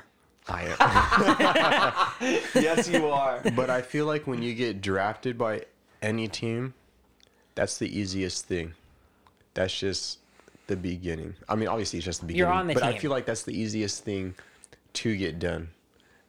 I 0.50 2.12
am. 2.20 2.40
yes, 2.62 2.88
you 2.88 3.08
are. 3.08 3.40
but 3.54 3.70
I 3.70 3.82
feel 3.82 4.06
like 4.06 4.26
when 4.26 4.42
you 4.42 4.54
get 4.54 4.80
drafted 4.80 5.38
by 5.38 5.64
any 6.02 6.28
team, 6.28 6.74
that's 7.54 7.78
the 7.78 7.98
easiest 7.98 8.46
thing. 8.46 8.74
That's 9.54 9.76
just 9.78 10.18
the 10.66 10.76
beginning. 10.76 11.34
I 11.48 11.56
mean, 11.56 11.68
obviously, 11.68 11.98
it's 11.98 12.06
just 12.06 12.20
the 12.20 12.26
beginning. 12.26 12.48
You're 12.48 12.52
on 12.52 12.66
the 12.66 12.74
but 12.74 12.82
I 12.82 12.98
feel 12.98 13.10
like 13.10 13.26
that's 13.26 13.42
the 13.42 13.58
easiest 13.58 14.04
thing 14.04 14.34
to 14.94 15.16
get 15.16 15.38
done, 15.38 15.70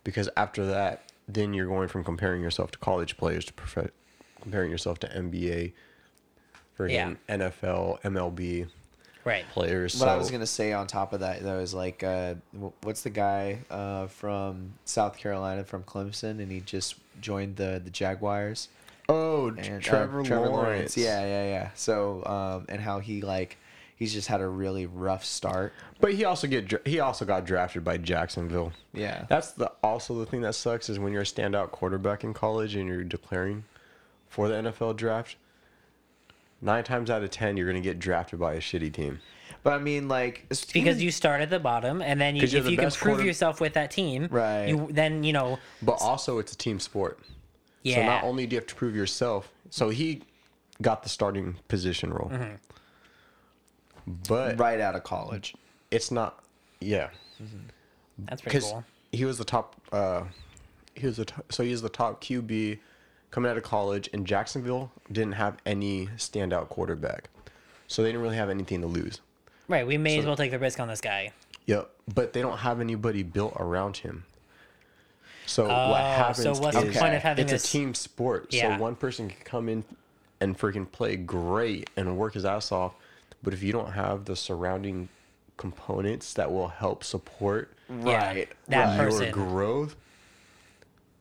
because 0.04 0.30
after 0.38 0.66
that, 0.66 1.12
then 1.28 1.54
you're 1.54 1.68
going 1.68 1.88
from 1.88 2.04
comparing 2.04 2.42
yourself 2.42 2.72
to 2.72 2.78
college 2.80 3.18
players 3.18 3.46
to 3.46 3.54
prof- 3.54 3.92
comparing 4.42 4.72
yourself 4.72 5.00
to 5.00 5.08
NBA, 5.08 5.74
friggin' 6.78 7.18
Yeah. 7.30 7.38
NFL, 7.38 8.02
MLB 8.02 8.68
Right. 9.24 9.46
players. 9.50 10.00
What 10.00 10.10
I 10.10 10.18
was 10.18 10.32
gonna 10.32 10.48
say 10.48 10.74
on 10.74 10.88
top 10.88 11.14
of 11.14 11.20
that 11.20 11.44
though 11.44 11.60
is 11.60 11.74
like, 11.74 12.04
uh, 12.04 12.36
what's 12.82 13.02
the 13.02 13.10
guy 13.10 13.60
uh, 13.70 14.08
from 14.08 14.74
South 14.86 15.18
Carolina 15.18 15.64
from 15.64 15.84
Clemson, 15.84 16.40
and 16.42 16.52
he 16.52 16.62
just 16.62 16.96
joined 17.22 17.56
the 17.56 17.82
the 17.84 17.92
Jaguars. 17.92 18.70
Oh, 19.10 19.48
And, 19.50 19.60
uh, 19.60 19.80
Trevor, 19.80 20.24
Lawrence. 20.24 20.96
Yeah, 20.96 21.22
yeah, 21.26 21.44
yeah. 21.46 21.70
So, 21.76 22.24
um, 22.26 22.66
and 22.70 22.80
how 22.80 23.00
he 23.00 23.22
like, 23.22 23.58
he's 23.98 24.14
just 24.14 24.30
had 24.30 24.40
a 24.40 24.48
really 24.48 24.86
rough 24.86 25.26
start. 25.26 25.74
But 26.00 26.14
he 26.14 26.24
also 26.24 26.48
get 26.48 26.68
dra- 26.68 26.80
he 26.86 27.00
also 27.02 27.26
got 27.26 27.46
drafted 27.46 27.84
by 27.84 27.98
Jacksonville. 27.98 28.72
Yeah. 28.94 29.26
That's 29.28 29.52
the 29.52 29.72
also 29.84 30.18
the 30.18 30.26
thing 30.26 30.42
that 30.42 30.56
sucks 30.56 30.90
is 30.90 30.98
when 30.98 31.12
you're 31.12 31.24
a 31.24 31.26
standout 31.26 31.72
quarterback 31.72 32.24
in 32.24 32.34
college 32.34 32.76
and 32.76 32.88
you're 32.88 33.04
declaring 33.04 33.66
for 34.30 34.48
the 34.48 34.56
NFL 34.56 34.96
draft. 34.96 35.36
Nine 36.62 36.84
times 36.84 37.10
out 37.10 37.24
of 37.24 37.30
ten, 37.32 37.58
you're 37.58 37.68
gonna 37.68 37.82
get 37.82 37.98
drafted 38.00 38.40
by 38.40 38.54
a 38.54 38.60
shitty 38.60 38.94
team. 38.94 39.20
But 39.64 39.74
I 39.74 39.80
mean, 39.80 40.08
like, 40.08 40.48
Because 40.74 41.02
you 41.04 41.12
start 41.12 41.42
at 41.42 41.50
the 41.50 41.60
bottom, 41.60 42.02
and 42.02 42.20
then 42.20 42.36
you're 42.36 42.46
if 42.46 42.52
the 42.64 42.72
you 42.72 42.78
can 42.78 42.90
prove 42.92 43.14
quarter- 43.16 43.24
yourself 43.26 43.60
with 43.62 43.74
that 43.74 43.92
team, 43.92 44.28
Right. 44.32 44.68
You 44.70 44.88
then 44.92 45.24
you 45.24 45.34
know, 45.34 45.60
But 45.82 45.94
also, 46.02 46.40
it's 46.40 46.54
a 46.54 46.58
team 46.58 46.80
sport. 46.80 47.20
yeah. 47.84 47.96
So 47.98 48.04
not 48.06 48.24
only 48.24 48.46
do 48.48 48.56
you 48.56 48.60
have 48.60 48.68
to 48.68 48.76
prove 48.76 48.96
yourself, 48.96 49.52
so 49.70 49.90
he 49.90 50.24
got 50.82 51.04
the 51.04 51.10
starting 51.10 51.58
position 51.68 52.12
role. 52.14 52.30
Mm-hmm. 52.30 52.56
But 54.28 54.60
right 54.60 54.80
out 54.80 54.96
of 54.96 55.04
college. 55.04 55.54
it's 55.92 56.10
not. 56.12 56.44
Yeah, 56.80 57.10
that's 58.18 58.42
pretty 58.42 58.58
'cause 58.60 58.72
cool. 58.72 58.84
he 59.12 59.26
was 59.26 59.38
the 59.38 59.46
top. 59.46 59.76
Uh, 59.92 60.24
he 60.96 61.06
was 61.06 61.18
the 61.18 61.26
t- 61.26 61.36
so 61.50 61.64
he 61.64 61.72
was 61.72 61.82
the 61.84 61.90
top 61.90 62.24
QB 62.24 62.80
coming 63.32 63.50
out 63.50 63.58
of 63.58 63.64
college, 63.64 64.10
and 64.14 64.28
Jacksonville 64.28 64.92
didn't 65.12 65.34
have 65.34 65.58
any 65.66 66.08
standout 66.18 66.70
quarterback, 66.70 67.30
so 67.88 68.04
they 68.04 68.10
didn't 68.10 68.22
really 68.22 68.36
have 68.36 68.50
anything 68.50 68.82
to 68.82 68.88
lose. 68.88 69.22
Right. 69.68 69.88
We 69.88 69.98
may 69.98 70.20
as 70.20 70.26
well 70.26 70.36
take 70.36 70.52
the 70.52 70.60
risk 70.60 70.80
on 70.80 70.90
this 70.90 71.02
guy. 71.02 71.32
Yep, 71.66 71.90
but 72.14 72.34
they 72.34 72.42
don't 72.42 72.58
have 72.58 72.82
anybody 72.82 73.24
built 73.24 73.54
around 73.58 73.98
him. 73.98 74.26
So 75.46 75.66
Oh, 75.66 75.90
what 75.92 76.02
happens 76.02 76.44
so 76.44 76.54
what's 76.62 76.78
the 76.78 76.88
is 76.88 76.98
point 76.98 77.14
of 77.16 77.22
having 77.24 77.44
it's 77.44 77.52
this- 77.52 77.66
a 77.66 77.68
team 77.72 77.94
sport. 77.94 78.48
Yeah. 78.54 78.76
So 78.78 78.82
one 78.82 78.96
person 78.96 79.30
can 79.30 79.40
come 79.44 79.70
in 79.70 79.84
and 80.42 80.58
freaking 80.58 80.92
play 80.92 81.16
great 81.16 81.90
and 81.96 82.18
work 82.18 82.34
his 82.34 82.46
ass 82.46 82.72
off, 82.72 82.94
but 83.44 83.54
if 83.54 83.64
you 83.64 83.72
don't 83.72 83.94
have 83.94 84.26
the 84.26 84.36
surrounding 84.36 85.08
components 85.58 86.34
that 86.34 86.52
will 86.52 86.68
help 86.70 87.04
support 87.04 87.72
Right. 87.90 88.50
that 88.68 88.98
right. 88.98 88.98
person. 88.98 89.24
your 89.26 89.32
growth, 89.34 89.96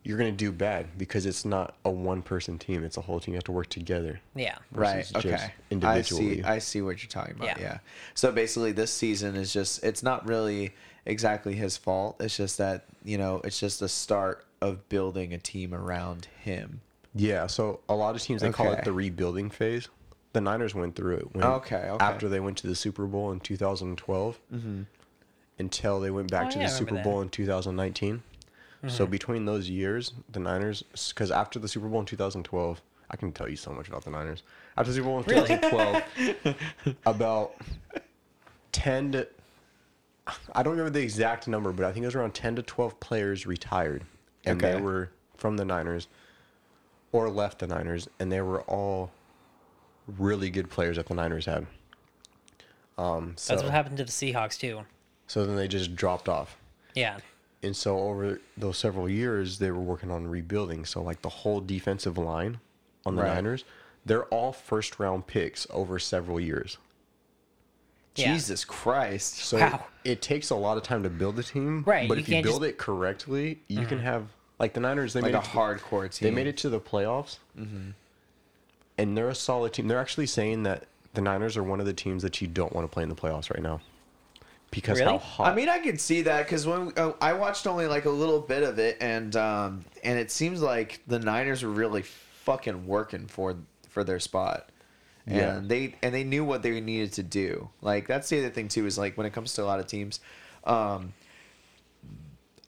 you're 0.02 0.18
gonna 0.18 0.32
do 0.32 0.50
bad 0.50 0.98
because 0.98 1.26
it's 1.26 1.44
not 1.44 1.74
a 1.84 1.90
one 1.90 2.22
person 2.22 2.58
team. 2.58 2.84
It's 2.84 2.96
a 2.96 3.02
whole 3.02 3.20
team. 3.20 3.34
You 3.34 3.36
have 3.36 3.44
to 3.44 3.52
work 3.52 3.68
together. 3.68 4.20
Yeah. 4.34 4.56
Right. 4.72 5.06
versus 5.06 5.10
just 5.22 5.26
Okay. 5.26 5.86
I 5.86 6.02
see. 6.02 6.42
I 6.42 6.58
see 6.58 6.82
what 6.82 7.02
you're 7.02 7.10
talking 7.10 7.36
about. 7.36 7.48
Yeah. 7.48 7.56
Yeah. 7.60 7.78
So 8.14 8.32
basically, 8.32 8.72
this 8.72 8.92
season 8.92 9.36
is 9.36 9.52
just. 9.52 9.84
It's 9.84 10.02
not 10.02 10.26
really 10.26 10.74
exactly 11.06 11.54
his 11.54 11.76
fault. 11.76 12.16
It's 12.20 12.36
just 12.36 12.58
that 12.58 12.84
you 13.04 13.18
know, 13.18 13.40
it's 13.44 13.58
just 13.58 13.80
the 13.80 13.88
start 13.88 14.44
of 14.60 14.88
building 14.88 15.32
a 15.32 15.38
team 15.38 15.74
around 15.74 16.28
him. 16.42 16.80
Yeah, 17.14 17.46
so 17.46 17.80
a 17.88 17.94
lot 17.94 18.14
of 18.14 18.22
teams 18.22 18.42
they 18.42 18.50
call 18.50 18.72
it 18.72 18.84
the 18.84 18.92
rebuilding 18.92 19.50
phase. 19.50 19.88
The 20.32 20.40
Niners 20.40 20.74
went 20.74 20.94
through 20.94 21.16
it. 21.16 21.34
When, 21.34 21.44
Okay, 21.44 21.76
okay. 21.76 22.04
After 22.04 22.28
they 22.28 22.38
went 22.38 22.58
to 22.58 22.68
the 22.68 22.76
Super 22.76 23.06
Bowl 23.06 23.32
in 23.32 23.40
2012, 23.40 24.40
mm-hmm. 24.54 24.82
until 25.58 25.98
they 25.98 26.10
went 26.10 26.30
back 26.30 26.46
Oh, 26.46 26.50
to 26.50 26.58
yeah, 26.58 26.66
the 26.66 26.70
Super 26.70 26.92
remember 26.92 27.10
Bowl 27.10 27.22
in 27.22 27.28
2019. 27.30 28.22
So 28.88 29.06
between 29.06 29.44
those 29.44 29.68
years, 29.68 30.14
the 30.32 30.40
Niners, 30.40 30.82
because 31.10 31.30
after 31.30 31.58
the 31.58 31.68
Super 31.68 31.86
Bowl 31.86 32.00
in 32.00 32.06
2012, 32.06 32.80
I 33.10 33.16
can 33.16 33.30
tell 33.30 33.48
you 33.48 33.56
so 33.56 33.72
much 33.72 33.88
about 33.88 34.04
the 34.04 34.10
Niners. 34.10 34.42
After 34.76 34.90
the 34.90 34.96
Super 34.96 35.08
Bowl 35.08 35.18
in 35.18 35.24
2012, 35.24 36.56
about 37.06 37.56
10 38.72 39.12
to, 39.12 39.28
I 40.54 40.62
don't 40.62 40.72
remember 40.72 40.90
the 40.90 41.02
exact 41.02 41.46
number, 41.46 41.72
but 41.72 41.84
I 41.84 41.92
think 41.92 42.04
it 42.04 42.06
was 42.06 42.14
around 42.14 42.32
10 42.32 42.56
to 42.56 42.62
12 42.62 42.98
players 43.00 43.46
retired. 43.46 44.04
And 44.46 44.58
they 44.58 44.80
were 44.80 45.10
from 45.36 45.58
the 45.58 45.64
Niners 45.66 46.08
or 47.12 47.28
left 47.28 47.58
the 47.58 47.66
Niners, 47.66 48.08
and 48.18 48.32
they 48.32 48.40
were 48.40 48.62
all 48.62 49.10
really 50.18 50.48
good 50.48 50.70
players 50.70 50.96
that 50.96 51.06
the 51.06 51.14
Niners 51.14 51.44
had. 51.44 51.66
Um, 52.96 53.34
so, 53.36 53.52
That's 53.52 53.62
what 53.64 53.72
happened 53.72 53.98
to 53.98 54.04
the 54.04 54.10
Seahawks 54.10 54.58
too. 54.58 54.82
so 55.26 55.44
then 55.44 55.56
they 55.56 55.68
just 55.68 55.94
dropped 55.96 56.28
off. 56.28 56.56
Yeah. 56.94 57.18
And 57.62 57.76
so 57.76 57.98
over 57.98 58.40
those 58.56 58.78
several 58.78 59.08
years, 59.08 59.58
they 59.58 59.70
were 59.70 59.80
working 59.80 60.10
on 60.10 60.26
rebuilding. 60.26 60.84
So 60.86 61.02
like 61.02 61.22
the 61.22 61.28
whole 61.28 61.60
defensive 61.60 62.16
line 62.16 62.58
on 63.04 63.16
the 63.16 63.22
Right. 63.22 63.34
Niners, 63.34 63.64
they're 64.06 64.24
all 64.26 64.52
first 64.52 64.98
round 64.98 65.26
picks 65.26 65.66
over 65.70 65.98
several 65.98 66.40
years. 66.40 66.78
Yeah. 68.16 68.32
Jesus 68.32 68.64
Christ. 68.64 69.36
So 69.36 69.58
Wow. 69.58 69.84
it 70.04 70.20
takes 70.22 70.50
a 70.50 70.54
lot 70.56 70.76
of 70.76 70.82
time 70.82 71.02
to 71.02 71.10
build 71.10 71.38
a 71.38 71.42
team. 71.42 71.84
Right, 71.86 72.08
But 72.08 72.16
you 72.18 72.22
if 72.22 72.28
you 72.28 72.42
build 72.42 72.62
just- 72.62 72.70
it 72.70 72.78
correctly, 72.78 73.60
you 73.68 73.84
can 73.86 73.98
mm-hmm. 73.98 74.06
have 74.06 74.26
like 74.58 74.72
the 74.74 74.80
Niners. 74.80 75.12
They 75.12 75.20
Like 75.20 75.32
made 75.32 75.38
a 75.38 75.42
it 75.42 75.44
to- 75.44 75.50
hardcore 75.50 76.10
team. 76.12 76.26
They 76.28 76.34
made 76.34 76.46
it 76.46 76.56
to 76.58 76.68
the 76.70 76.80
playoffs, 76.80 77.38
mm-hmm. 77.58 77.90
and 78.98 79.16
they're 79.16 79.28
a 79.28 79.34
solid 79.34 79.72
team. 79.72 79.88
They're 79.88 79.98
actually 80.00 80.26
saying 80.26 80.64
that 80.64 80.84
the 81.14 81.20
Niners 81.20 81.56
are 81.56 81.62
one 81.62 81.80
of 81.80 81.86
the 81.86 81.92
teams 81.92 82.22
that 82.22 82.40
you 82.40 82.48
don't 82.48 82.72
want 82.74 82.84
to 82.84 82.92
play 82.92 83.02
in 83.02 83.08
the 83.08 83.14
playoffs 83.14 83.52
right 83.52 83.62
now 83.62 83.80
because 84.70 85.00
how 85.00 85.18
hot. 85.18 85.52
I 85.52 85.54
mean, 85.54 85.68
I 85.68 85.78
could 85.78 86.00
see 86.00 86.22
that 86.22 86.44
because 86.46 86.66
when 86.66 86.92
uh, 86.96 87.12
I 87.20 87.32
watched 87.32 87.66
only 87.66 87.86
like 87.86 88.04
a 88.04 88.10
little 88.10 88.40
bit 88.40 88.62
of 88.62 88.78
it, 88.78 88.96
and 89.00 89.34
um, 89.36 89.84
and 90.04 90.18
it 90.18 90.30
seems 90.30 90.62
like 90.62 91.00
the 91.06 91.18
Niners 91.18 91.62
were 91.62 91.70
really 91.70 92.02
fucking 92.02 92.86
working 92.86 93.26
for 93.26 93.56
for 93.88 94.04
their 94.04 94.20
spot, 94.20 94.70
and 95.26 95.36
Yeah. 95.36 95.60
they 95.62 95.94
and 96.02 96.14
they 96.14 96.24
knew 96.24 96.44
what 96.44 96.62
they 96.62 96.80
needed 96.80 97.12
to 97.14 97.22
do. 97.22 97.70
Like 97.82 98.06
that's 98.06 98.28
the 98.28 98.38
other 98.38 98.50
thing 98.50 98.68
too 98.68 98.86
is 98.86 98.96
like 98.98 99.16
when 99.16 99.26
it 99.26 99.32
comes 99.32 99.54
to 99.54 99.62
a 99.62 99.66
lot 99.66 99.80
of 99.80 99.86
teams, 99.86 100.20
um, 100.64 101.12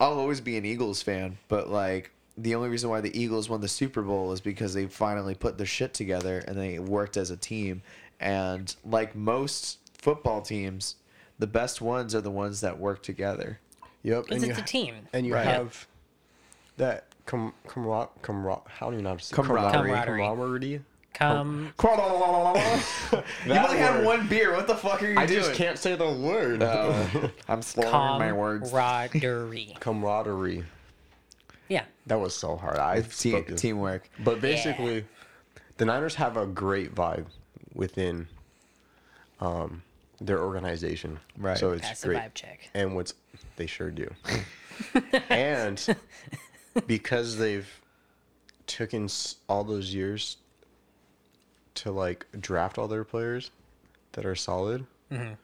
I'll 0.01 0.19
always 0.19 0.41
be 0.41 0.57
an 0.57 0.65
Eagles 0.65 1.03
fan, 1.03 1.39
but 1.49 1.69
like 1.69 2.11
the 2.37 2.55
only 2.55 2.69
reason 2.69 2.89
why 2.91 3.01
the 3.01 3.17
Eagles 3.19 3.49
won 3.49 3.61
the 3.61 3.69
Super 3.69 4.03
Bowl 4.03 4.33
is 4.33 4.41
because 4.41 4.75
they 4.75 4.87
finally 4.87 5.35
put 5.35 5.59
their 5.59 5.67
shit 5.67 5.93
together 5.95 6.39
and 6.49 6.57
they 6.57 6.79
worked 6.79 7.17
as 7.17 7.31
a 7.31 7.37
team. 7.37 7.83
And 8.19 8.75
like 8.85 9.15
most 9.15 9.79
football 9.99 10.41
teams, 10.41 10.97
the 11.39 11.47
best 11.47 11.81
ones 11.81 12.15
are 12.15 12.21
the 12.21 12.31
ones 12.31 12.61
that 12.61 12.79
work 12.79 13.03
together. 13.03 13.59
yep, 14.03 14.25
Because 14.25 14.43
and 14.43 14.51
it's 14.53 14.59
you, 14.59 14.65
a 14.65 14.67
team. 14.67 14.95
and 15.13 15.27
you 15.27 15.35
Right. 15.35 15.45
have 15.47 15.87
that 16.77 17.07
com 17.27 17.53
camar 17.69 18.09
camar 18.23 18.63
how 18.67 18.91
do 18.91 18.97
you 18.97 19.03
know 19.03 19.11
how 19.11 19.17
to 19.17 19.25
say 19.25 19.35
Camaraderie. 19.37 19.73
Camaraderie. 19.91 20.23
camaraderie. 20.23 20.81
Come. 21.15 21.75
you 21.85 23.53
only 23.53 23.79
had 23.79 24.03
one 24.03 24.27
beer. 24.29 24.55
What 24.55 24.67
the 24.67 24.75
fuck 24.75 25.03
are 25.03 25.07
you 25.13 25.19
I 25.19 25.27
doing? 25.27 25.41
just 25.41 25.53
can't 25.55 25.79
say 25.79 25.95
the 25.95 26.11
word. 26.11 26.63
Uh, 26.63 27.05
I'm 27.49 27.61
slurring 27.61 27.91
my 27.93 28.33
words. 28.33 28.71
Camaraderie. 28.71 29.77
camaraderie. 29.81 30.65
Yeah. 31.69 31.85
That 32.07 32.19
was 32.19 32.35
so 32.35 32.57
hard. 32.57 32.79
I 32.79 33.03
Te- 33.03 33.31
spoke 33.31 33.47
this- 33.49 33.61
teamwork. 33.61 34.09
But 34.25 34.41
basically, 34.41 35.05
the 35.77 35.85
Niners 35.85 36.15
have 36.15 36.37
a 36.39 36.47
great 36.47 36.95
vibe 36.95 37.27
within 37.75 38.27
um, 39.41 39.83
their 40.21 40.41
organization. 40.43 41.19
Right. 41.37 41.59
So 41.59 41.73
it's 41.73 41.87
Pass 41.87 42.01
the 42.03 42.09
great. 42.09 42.19
vibe 42.21 42.35
check. 42.35 42.71
And 42.75 42.95
what's 42.95 43.15
they 43.57 43.67
sure 43.67 43.91
do. 43.91 44.09
and 45.29 45.85
because 46.87 47.37
they've 47.39 47.69
taken 48.67 49.09
all 49.49 49.65
those 49.65 49.93
years 49.95 50.37
to 51.75 51.91
like 51.91 52.27
draft 52.41 52.79
all 52.79 52.89
their 52.89 53.05
players 53.05 53.51
that 54.13 54.25
are 54.27 54.35
solid, 54.35 54.87
Mm-hmm. 55.11 55.35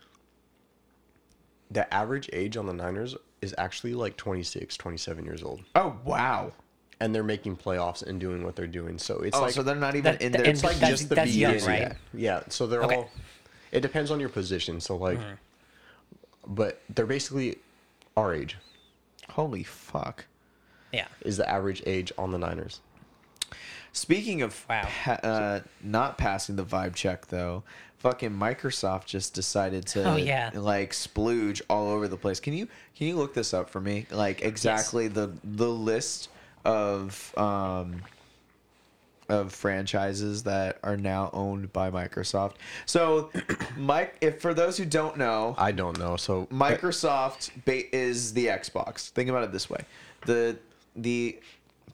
the 1.70 1.92
average 1.92 2.30
age 2.32 2.56
on 2.56 2.64
the 2.66 2.72
Niners 2.72 3.14
is 3.42 3.54
actually 3.58 3.92
like 3.94 4.16
26, 4.16 4.76
27 4.76 5.24
years 5.24 5.42
old. 5.42 5.62
Oh 5.74 5.96
wow. 6.04 6.52
And 7.00 7.14
they're 7.14 7.22
making 7.22 7.56
playoffs 7.56 8.02
and 8.02 8.18
doing 8.18 8.42
what 8.44 8.56
they're 8.56 8.66
doing. 8.66 8.98
So 8.98 9.18
it's 9.20 9.36
Oh, 9.36 9.42
like 9.42 9.52
so 9.52 9.62
they're 9.62 9.74
not 9.76 9.94
even 9.94 10.12
That- 10.14 10.22
in 10.22 10.32
there. 10.32 10.44
it's 10.44 10.64
like 10.64 10.78
just 10.80 11.08
the 11.10 11.14
that's 11.16 11.34
young, 11.34 11.52
beginning. 11.54 11.82
right? 11.88 11.96
Yeah. 12.14 12.42
So 12.48 12.66
they're 12.66 12.82
Okay. 12.84 12.96
all. 12.96 13.10
It 13.72 13.80
depends 13.80 14.10
on 14.10 14.20
your 14.20 14.28
position. 14.28 14.80
So 14.80 14.96
like, 14.96 15.18
Mm-hmm. 15.18 16.54
but 16.54 16.80
they're 16.94 17.06
basically 17.06 17.58
our 18.16 18.34
age 18.34 18.56
Holy 19.30 19.62
fuck. 19.62 20.24
Yeah. 20.92 21.06
is 21.20 21.36
the 21.36 21.48
average 21.48 21.82
age 21.86 22.12
on 22.16 22.30
the 22.32 22.38
Niners. 22.38 22.80
Speaking 23.92 24.42
of 24.42 24.64
Wow. 24.68 24.86
pa- 25.04 25.20
uh, 25.22 25.60
not 25.82 26.16
passing 26.18 26.56
the 26.56 26.64
vibe 26.64 26.94
check 26.94 27.26
though, 27.26 27.62
fucking 27.98 28.30
Microsoft 28.30 29.06
just 29.06 29.34
decided 29.34 29.86
to 29.88 30.04
Oh, 30.12 30.16
yeah. 30.16 30.50
like 30.54 30.92
splooge 30.92 31.60
all 31.68 31.88
over 31.90 32.08
the 32.08 32.16
place. 32.16 32.40
Can 32.40 32.54
you 32.54 32.68
can 32.96 33.06
you 33.06 33.16
look 33.16 33.34
this 33.34 33.52
up 33.52 33.68
for 33.70 33.80
me? 33.80 34.06
Like 34.10 34.40
exactly 34.42 35.08
the 35.08 35.32
the 35.44 35.68
list 35.68 36.28
of 36.64 37.36
um 37.36 38.02
of 39.28 39.52
franchises 39.52 40.42
that 40.44 40.78
are 40.82 40.96
now 40.96 41.30
owned 41.32 41.72
by 41.72 41.90
Microsoft. 41.90 42.54
So, 42.86 43.30
Mike, 43.76 44.16
if 44.20 44.40
for 44.40 44.54
those 44.54 44.76
who 44.76 44.84
don't 44.84 45.16
know, 45.16 45.54
I 45.58 45.72
don't 45.72 45.98
know. 45.98 46.16
So 46.16 46.46
Microsoft 46.46 47.50
ba- 47.64 47.94
is 47.94 48.32
the 48.32 48.46
Xbox. 48.46 49.10
Think 49.10 49.28
about 49.30 49.44
it 49.44 49.52
this 49.52 49.68
way: 49.68 49.80
the 50.26 50.56
the 50.96 51.38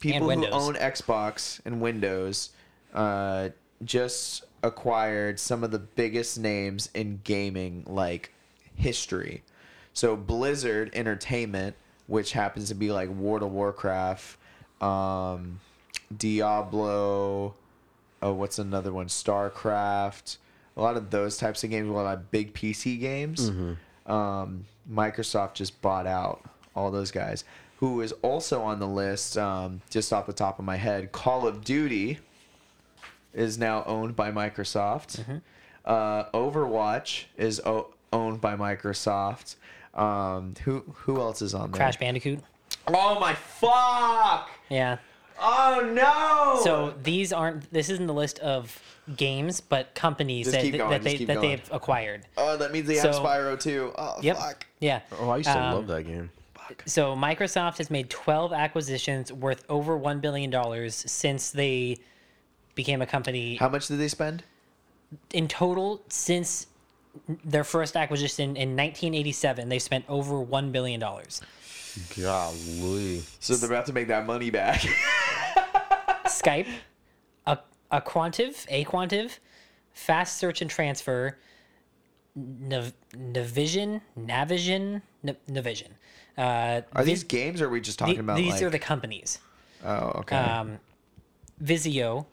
people 0.00 0.22
who 0.22 0.26
Windows. 0.26 0.50
own 0.52 0.74
Xbox 0.74 1.60
and 1.64 1.80
Windows 1.80 2.50
uh, 2.94 3.48
just 3.84 4.44
acquired 4.62 5.38
some 5.38 5.62
of 5.64 5.70
the 5.70 5.78
biggest 5.78 6.38
names 6.38 6.88
in 6.94 7.20
gaming, 7.24 7.84
like 7.86 8.32
history. 8.76 9.42
So 9.92 10.16
Blizzard 10.16 10.90
Entertainment, 10.94 11.76
which 12.06 12.32
happens 12.32 12.68
to 12.68 12.74
be 12.74 12.90
like 12.90 13.08
World 13.08 13.42
of 13.42 13.52
Warcraft, 13.52 14.38
um, 14.80 15.60
Diablo. 16.16 17.54
Oh, 18.22 18.32
what's 18.32 18.58
another 18.58 18.92
one? 18.92 19.06
StarCraft. 19.06 20.38
A 20.76 20.80
lot 20.82 20.96
of 20.96 21.10
those 21.10 21.36
types 21.36 21.62
of 21.62 21.70
games, 21.70 21.88
a 21.88 21.92
lot 21.92 22.12
of 22.16 22.30
big 22.30 22.52
PC 22.54 22.98
games. 22.98 23.50
Um, 24.06 24.64
Microsoft 24.90 25.54
just 25.54 25.80
bought 25.82 26.06
out 26.06 26.42
all 26.74 26.90
those 26.90 27.10
guys. 27.10 27.44
Who 27.78 28.00
is 28.00 28.12
also 28.22 28.62
on 28.62 28.78
the 28.80 28.88
list, 28.88 29.36
um, 29.38 29.82
just 29.90 30.12
off 30.12 30.26
the 30.26 30.32
top 30.32 30.58
of 30.58 30.64
my 30.64 30.76
head, 30.76 31.12
Call 31.12 31.46
of 31.46 31.64
Duty 31.64 32.18
is 33.32 33.58
now 33.58 33.84
owned 33.84 34.16
by 34.16 34.30
Microsoft. 34.30 35.40
Uh, 35.84 36.24
Overwatch 36.32 37.24
is 37.36 37.60
o- 37.60 37.92
owned 38.12 38.40
by 38.40 38.56
Microsoft. 38.56 39.56
Um, 39.94 40.54
who 40.64 40.80
who 40.94 41.20
else 41.20 41.40
is 41.42 41.54
on 41.54 41.70
there? 41.70 41.78
Crash 41.78 41.96
Bandicoot. 41.98 42.40
Oh 42.88 43.20
my 43.20 43.34
fuck! 43.34 44.50
Yeah. 44.68 44.96
Oh 45.40 45.90
no! 45.94 46.60
So 46.64 46.94
these 47.02 47.32
aren't. 47.32 47.70
This 47.72 47.90
isn't 47.90 48.06
the 48.06 48.14
list 48.14 48.38
of 48.40 48.80
games, 49.16 49.60
but 49.60 49.94
companies 49.94 50.46
Just 50.46 50.56
that, 50.56 50.62
keep 50.62 50.76
going, 50.76 50.90
that 50.90 51.02
just 51.02 51.04
they 51.04 51.18
keep 51.18 51.26
that 51.28 51.34
going. 51.36 51.48
they've 51.50 51.68
acquired. 51.72 52.24
oh, 52.36 52.56
that 52.56 52.72
means 52.72 52.86
they 52.86 52.96
have 52.96 53.14
So- 53.14 53.22
Spyro 53.24 53.58
too. 53.60 53.92
Oh 53.98 54.16
Yep. 54.22 54.36
fuck! 54.36 54.66
Yeah. 54.80 55.00
oh, 55.18 55.30
I 55.30 55.38
used 55.38 55.50
to 55.50 55.58
Um, 55.58 55.74
love 55.74 55.86
that 55.88 56.04
game. 56.04 56.30
So 56.86 57.14
Microsoft 57.14 57.76
has 57.78 57.90
made 57.90 58.08
12 58.08 58.52
acquisitions 58.52 59.30
worth 59.30 59.64
over 59.68 59.98
1 59.98 60.20
billion 60.20 60.48
dollars 60.50 60.94
since 61.06 61.50
they 61.50 61.98
became 62.74 63.02
a 63.02 63.06
company 63.06 63.56
How 63.56 63.68
much 63.68 63.86
did 63.88 63.98
they 63.98 64.08
spend? 64.08 64.42
in 65.32 65.46
total 65.46 66.00
since 66.08 66.66
their 67.44 67.62
first 67.64 67.96
acquisition 67.96 68.56
in 68.56 68.70
1987 68.76 69.68
they've 69.68 69.80
spent 69.82 70.04
over 70.08 70.40
1 70.40 70.72
billion 70.72 70.98
dollars. 70.98 71.42
Golly. 72.20 73.22
So 73.40 73.54
they're 73.56 73.70
about 73.70 73.86
to 73.86 73.92
make 73.92 74.08
that 74.08 74.26
money 74.26 74.50
back. 74.50 74.80
Skype, 76.26 76.68
a 77.46 77.58
aQuantive, 77.92 78.66
a 78.68 78.84
Quantive, 78.84 79.38
Fast 79.92 80.38
Search 80.38 80.60
and 80.62 80.70
Transfer, 80.70 81.38
Nav, 82.34 82.92
Navision, 83.14 84.00
Navision, 84.18 85.02
N- 85.26 85.36
Navision. 85.48 85.88
Uh, 86.36 86.80
Are 86.92 87.02
Vis- 87.04 87.06
these 87.06 87.24
games 87.24 87.60
or 87.60 87.66
are 87.66 87.70
we 87.70 87.80
just 87.80 87.98
talking 87.98 88.14
the- 88.14 88.20
about 88.20 88.36
these 88.36 88.52
like 88.54 88.62
are 88.62 88.70
the 88.70 88.78
companies. 88.78 89.38
Oh, 89.84 90.12
okay. 90.20 90.36
Um, 90.36 90.78
Visio, 91.60 92.26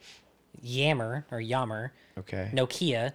Yammer 0.60 1.24
or 1.30 1.40
Yammer, 1.40 1.92
okay. 2.18 2.50
Nokia. 2.52 3.12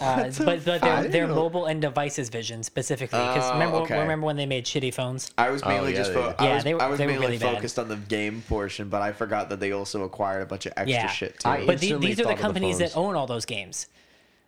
Uh, 0.00 0.30
but 0.38 0.44
but 0.44 0.62
fuck? 0.62 0.80
they're, 0.80 1.08
they're 1.08 1.28
mobile 1.28 1.66
and 1.66 1.80
devices 1.82 2.28
vision 2.30 2.62
specifically 2.62 3.18
because 3.18 3.44
Oh, 3.44 3.52
remember 3.52 3.76
okay. 3.78 4.00
remember 4.00 4.26
when 4.26 4.36
they 4.36 4.46
made 4.46 4.64
shitty 4.64 4.92
phones 4.94 5.30
I 5.36 5.50
was 5.50 5.64
mainly 5.64 5.92
yeah, 5.92 5.98
just 5.98 6.12
they 6.14 6.20
fo- 6.20 6.28
did. 6.30 6.36
I 6.40 6.44
Yeah, 6.48 6.54
was, 6.54 6.64
they 6.64 6.74
were- 6.74 6.82
I 6.82 6.86
was 6.88 6.98
they 6.98 7.06
were 7.06 7.12
mainly 7.12 7.26
really 7.26 7.38
bad. 7.38 7.54
focused 7.56 7.78
on 7.78 7.88
the 7.88 7.96
game 7.96 8.42
portion, 8.48 8.88
but 8.88 9.02
I 9.02 9.12
forgot 9.12 9.48
that 9.50 9.60
they 9.60 9.72
also 9.72 10.02
acquired 10.04 10.42
a 10.42 10.46
bunch 10.46 10.66
of 10.66 10.72
extra 10.76 10.88
Yeah. 10.92 11.06
shit 11.08 11.38
too. 11.40 11.48
I- 11.48 11.58
but 11.66 11.78
the, 11.78 11.86
instantly 11.88 12.06
these 12.08 12.20
are 12.20 12.22
thought 12.22 12.28
the 12.28 12.32
of 12.32 12.38
the 12.38 12.42
companies 12.42 12.78
that 12.78 12.92
phones. 12.92 13.06
own 13.08 13.16
all 13.16 13.26
those 13.26 13.44
games 13.44 13.88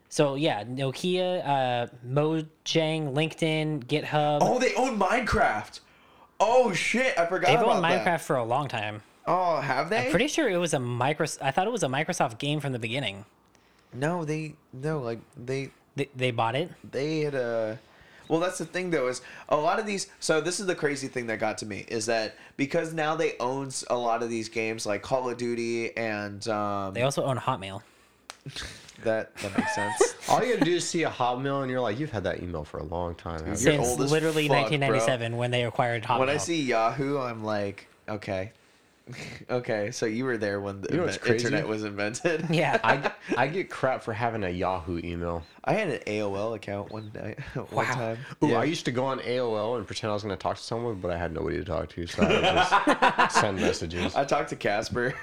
so 0.09 0.34
yeah 0.36 0.62
nokia 0.64 1.45
uh, 1.47 1.86
mojang 2.07 3.12
linkedin 3.14 3.84
github 3.84 4.38
oh, 4.42 4.59
they 4.59 4.74
own 4.74 4.99
Minecraft. 4.99 5.80
Oh 6.40 6.72
shit, 6.72 7.16
I 7.18 7.26
forgot 7.26 7.47
they've 7.49 7.59
about 7.61 7.76
owned 7.76 7.84
that. 7.84 8.05
minecraft 8.07 8.20
for 8.22 8.36
a 8.36 8.45
long 8.45 8.68
time 8.68 9.03
Oh, 9.26 9.61
have 9.61 9.88
they? 9.88 10.05
I'm 10.07 10.11
pretty 10.11 10.28
sure 10.28 10.49
it 10.49 10.59
was 10.59 10.74
a 10.74 10.78
micros 10.78 11.38
i 11.42 11.51
thought 11.51 11.66
it 11.66 11.72
was 11.72 11.82
a 11.82 11.88
microsoft 11.88 12.38
game 12.38 12.61
from 12.61 12.72
the 12.72 12.78
beginning 12.78 13.24
No, 13.95 14.24
they 14.24 14.55
no 14.72 15.01
like 15.01 15.20
they 15.36 15.70
they, 15.97 16.09
they 16.16 16.30
bought 16.30 16.57
it 16.57 16.70
they 16.90 17.20
had 17.20 17.34
a 17.34 17.78
well 18.28 18.40
that's 18.40 18.59
the 18.59 18.64
thing 18.64 18.90
though 18.90 19.07
is 19.07 19.22
a 19.49 19.57
lot 19.57 19.78
of 19.78 19.86
these 19.86 20.09
so 20.18 20.40
this 20.40 20.59
is 20.59 20.66
the 20.66 20.74
crazy 20.74 21.07
thing 21.07 21.26
that 21.28 21.38
got 21.38 21.59
to 21.59 21.66
me 21.66 21.84
is 21.88 22.07
that 22.07 22.34
because 22.57 22.92
now 22.92 23.14
they 23.14 23.36
own 23.38 23.70
a 23.90 23.97
lot 23.97 24.22
of 24.22 24.28
these 24.28 24.49
games 24.49 24.86
like 24.86 25.03
call 25.03 25.30
of 25.30 25.36
duty 25.36 25.97
and 25.97 26.49
um 26.49 26.92
they 26.95 27.03
also 27.03 27.22
own 27.22 27.36
hotmail 27.38 27.82
that 29.05 29.34
that 29.36 29.57
makes 29.57 29.74
sense 29.74 30.14
All 30.28 30.42
you 30.42 30.55
gotta 30.55 30.64
do 30.64 30.76
is 30.76 30.88
see 30.88 31.03
a 31.03 31.11
Hotmail, 31.11 31.61
and 31.61 31.70
you're 31.70 31.82
like, 31.82 31.99
you've 31.99 32.11
had 32.11 32.24
that 32.24 32.42
email 32.42 32.64
for 32.64 32.78
a 32.78 32.82
long 32.82 33.14
time. 33.14 33.40
haven't 33.40 33.61
you?" 33.61 33.72
You're 33.72 33.84
since 33.84 33.88
old 33.88 34.01
as 34.01 34.11
literally 34.11 34.49
fuck, 34.49 34.68
bro. 34.68 34.78
1997 34.78 35.36
when 35.36 35.51
they 35.51 35.64
acquired 35.64 36.03
hotmail 36.03 36.18
when 36.20 36.30
i 36.30 36.38
see 36.38 36.62
yahoo 36.62 37.18
i'm 37.18 37.45
like 37.45 37.86
okay 38.09 38.53
okay 39.50 39.90
so 39.90 40.07
you 40.07 40.24
were 40.24 40.38
there 40.38 40.61
when 40.62 40.80
the 40.80 40.88
You 40.90 40.96
know 40.96 41.05
what's 41.05 41.18
crazy? 41.18 41.44
internet 41.44 41.68
was 41.68 41.84
invented 41.84 42.46
yeah 42.50 42.78
I, 42.82 42.96
get- 42.96 43.16
I 43.36 43.46
get 43.48 43.68
crap 43.70 44.02
for 44.02 44.14
having 44.14 44.44
a 44.44 44.48
Yahoo 44.48 44.98
email. 45.05 45.42
i 45.62 45.74
had 45.74 45.88
an 45.88 45.98
aol 46.07 46.55
account 46.57 46.90
one 46.90 47.11
night 47.14 47.38
one 47.70 47.86
Wow. 47.86 47.92
time 47.94 48.18
Ooh, 48.42 48.48
Yeah. 48.48 48.61
I 48.61 48.64
used 48.64 48.86
to 48.86 48.92
go 48.92 49.05
on 49.05 49.18
AOL 49.20 49.76
and 49.76 49.86
pretend 49.86 50.11
I 50.11 50.14
was 50.14 50.22
going 50.22 50.34
to 50.34 50.42
talk 50.42 50.57
to 50.57 50.62
someone, 50.62 50.96
but 51.00 51.11
I 51.11 51.18
had 51.18 51.32
nobody 51.34 51.59
to 51.59 51.64
talk 51.64 51.90
to, 51.90 52.07
so 52.07 52.22
I 52.22 52.28
would 52.28 52.42
just 53.28 53.36
send 53.40 53.59
messages. 53.61 54.14
I 54.14 54.24
talked 54.24 54.48
to 54.50 54.57
Casper. 54.57 55.14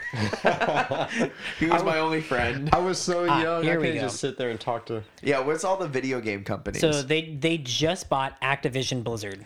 he 1.60 1.68
was 1.68 1.84
my 1.84 1.98
only 2.00 2.22
friend. 2.22 2.70
I 2.74 2.80
was 2.80 2.98
so 3.00 3.26
Ah, 3.28 3.42
young, 3.42 3.64
here 3.64 3.74
I 3.74 3.78
we 3.78 3.88
could 3.88 3.96
go. 3.96 4.02
just 4.02 4.20
sit 4.20 4.38
there 4.38 4.50
and 4.50 4.60
talk 4.60 4.86
to. 4.88 5.04
Yeah, 5.24 5.40
what's 5.40 5.64
all 5.64 5.78
the 5.78 5.88
video 5.88 6.20
game 6.22 6.44
companies? 6.44 6.82
so 6.82 7.02
they 7.02 7.36
they 7.40 7.58
just 7.58 8.10
bought 8.10 8.40
activision 8.42 9.04
blizzard 9.04 9.44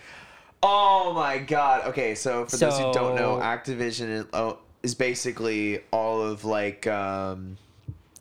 Oh 0.68 1.14
my 1.14 1.38
god. 1.38 1.86
Okay, 1.88 2.16
so 2.16 2.46
for 2.46 2.58
those 2.58 2.78
who 2.80 2.92
don't 2.92 3.16
know, 3.16 3.38
So- 3.40 3.42
Activision 3.44 4.10
is, 4.10 4.26
oh, 4.34 4.58
is 4.82 4.96
basically 4.96 5.82
all 5.92 6.22
of 6.22 6.44
like 6.46 6.86
um 6.88 7.58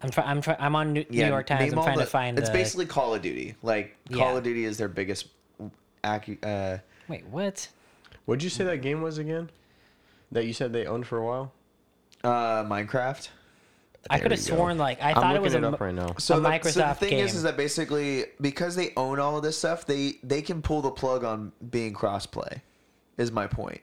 i'm 0.03 0.11
try, 0.11 0.25
i'm 0.25 0.41
try, 0.41 0.57
i'm 0.59 0.75
on 0.77 0.93
new, 0.95 1.05
yeah, 1.11 1.25
new 1.27 1.33
york 1.33 1.47
times 1.47 1.61
name 1.61 1.73
i'm 1.73 1.79
all 1.79 1.85
trying 1.85 1.99
the- 1.99 2.05
to 2.05 2.11
find 2.11 2.39
It's 2.39 2.49
the 2.49 2.53
basically 2.55 2.87
Call 2.87 3.15
of 3.15 3.21
Duty. 3.23 3.55
Like 3.63 3.97
Call 4.11 4.33
Yeah. 4.33 4.37
of 4.39 4.45
Duty 4.45 4.65
is 4.65 4.77
their 4.79 4.89
biggest 4.89 5.29
ac- 6.05 6.39
uh 6.43 6.79
wait 7.09 7.27
what 7.27 7.69
What'd 8.27 8.43
you 8.43 8.49
say 8.51 8.65
that 8.65 8.79
game 8.81 9.03
was 9.03 9.19
again? 9.19 9.51
That 10.33 10.47
you 10.47 10.55
said 10.55 10.73
they 10.73 10.87
owned 10.87 11.07
for 11.07 11.19
a 11.19 11.25
while? 11.25 11.53
uh 12.23 12.65
Minecraft. 12.65 13.29
I 14.11 14.19
could 14.19 14.31
have 14.31 14.41
we 14.41 14.51
go. 14.51 14.57
sworn 14.57 14.79
like 14.79 15.03
i 15.03 15.11
I'm 15.11 15.15
thall 15.15 15.37
it 15.37 15.43
was 15.43 15.55
it 15.55 15.63
a 15.63 15.69
up 15.69 15.81
right 15.81 15.95
now. 15.95 16.15
So 16.19 16.37
a 16.37 16.41
the, 16.41 16.49
Microsoft 16.49 16.73
so 16.73 16.81
the 16.81 16.95
thing 16.95 17.11
game. 17.11 17.25
is, 17.25 17.35
is 17.35 17.43
that 17.43 17.57
basically 17.57 18.27
because 18.41 18.77
they 18.77 18.93
own 18.97 19.19
all 19.19 19.37
of 19.37 19.43
this 19.43 19.59
stuff, 19.59 19.87
they 19.87 20.15
they 20.23 20.43
can 20.43 20.63
pull 20.63 20.83
the 20.83 20.91
plug 20.91 21.25
on 21.25 21.53
being 21.71 21.95
crossplay. 21.95 22.61
Is 23.17 23.31
my 23.31 23.47
point. 23.47 23.81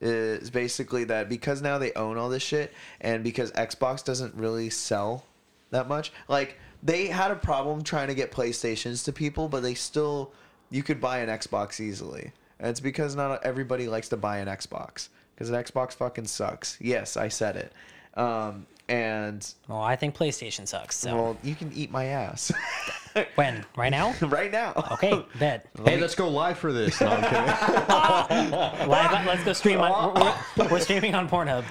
Is 0.00 0.50
basically 0.50 1.04
that 1.04 1.28
because 1.28 1.62
now 1.62 1.78
they 1.78 1.92
own 1.92 2.18
all 2.18 2.28
this 2.28 2.42
shit, 2.42 2.72
and 3.00 3.22
because 3.22 3.52
Xbox 3.52 4.04
doesn't 4.04 4.34
really 4.34 4.68
sell 4.70 5.24
that 5.70 5.88
much. 5.88 6.12
Like 6.28 6.58
they 6.82 7.06
had 7.06 7.30
a 7.30 7.36
problem 7.36 7.82
trying 7.84 8.08
to 8.08 8.14
get 8.14 8.32
PlayStations 8.32 9.04
to 9.04 9.12
people, 9.12 9.48
but 9.48 9.62
they 9.62 9.74
still 9.74 10.32
you 10.70 10.82
could 10.82 11.00
buy 11.00 11.18
an 11.18 11.28
Xbox 11.28 11.80
easily. 11.80 12.32
And 12.58 12.70
it's 12.70 12.80
because 12.80 13.14
not 13.14 13.44
everybody 13.44 13.88
likes 13.88 14.08
to 14.10 14.16
buy 14.16 14.38
an 14.38 14.48
Xbox 14.48 15.08
because 15.34 15.50
an 15.50 15.62
Xbox 15.62 15.92
fucking 15.92 16.26
sucks. 16.26 16.76
Yes, 16.80 17.16
I 17.16 17.28
said 17.28 17.56
it. 17.56 17.72
Um, 18.18 18.66
and 18.92 19.54
well 19.68 19.80
i 19.80 19.96
think 19.96 20.14
playstation 20.14 20.68
sucks 20.68 20.96
so 20.96 21.14
well, 21.14 21.36
you 21.42 21.54
can 21.54 21.72
eat 21.72 21.90
my 21.90 22.04
ass 22.06 22.52
when 23.36 23.64
right 23.76 23.90
now 23.90 24.14
right 24.22 24.52
now. 24.52 24.72
okay 24.92 25.24
bet 25.38 25.66
Hey, 25.84 25.98
let's 25.98 26.14
go 26.14 26.28
live 26.28 26.58
for 26.58 26.72
this. 26.72 27.00
No, 27.00 27.08
I'm 27.08 27.22
kidding. 27.22 28.88
Live, 28.88 29.26
let's 29.26 29.44
go 29.44 29.52
stream 29.52 29.80
on 29.80 30.14
we're, 30.14 30.34
we're, 30.64 30.70
we're 30.72 30.80
streaming 30.80 31.14
on 31.14 31.28
pornhub 31.28 31.64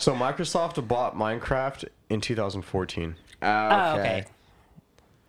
so 0.00 0.14
Microsoft 0.14 0.86
bought 0.86 1.16
Minecraft 1.16 1.84
in 2.10 2.20
2014 2.20 3.16
Ah, 3.42 3.92
oh 3.94 3.98
okay 3.98 4.24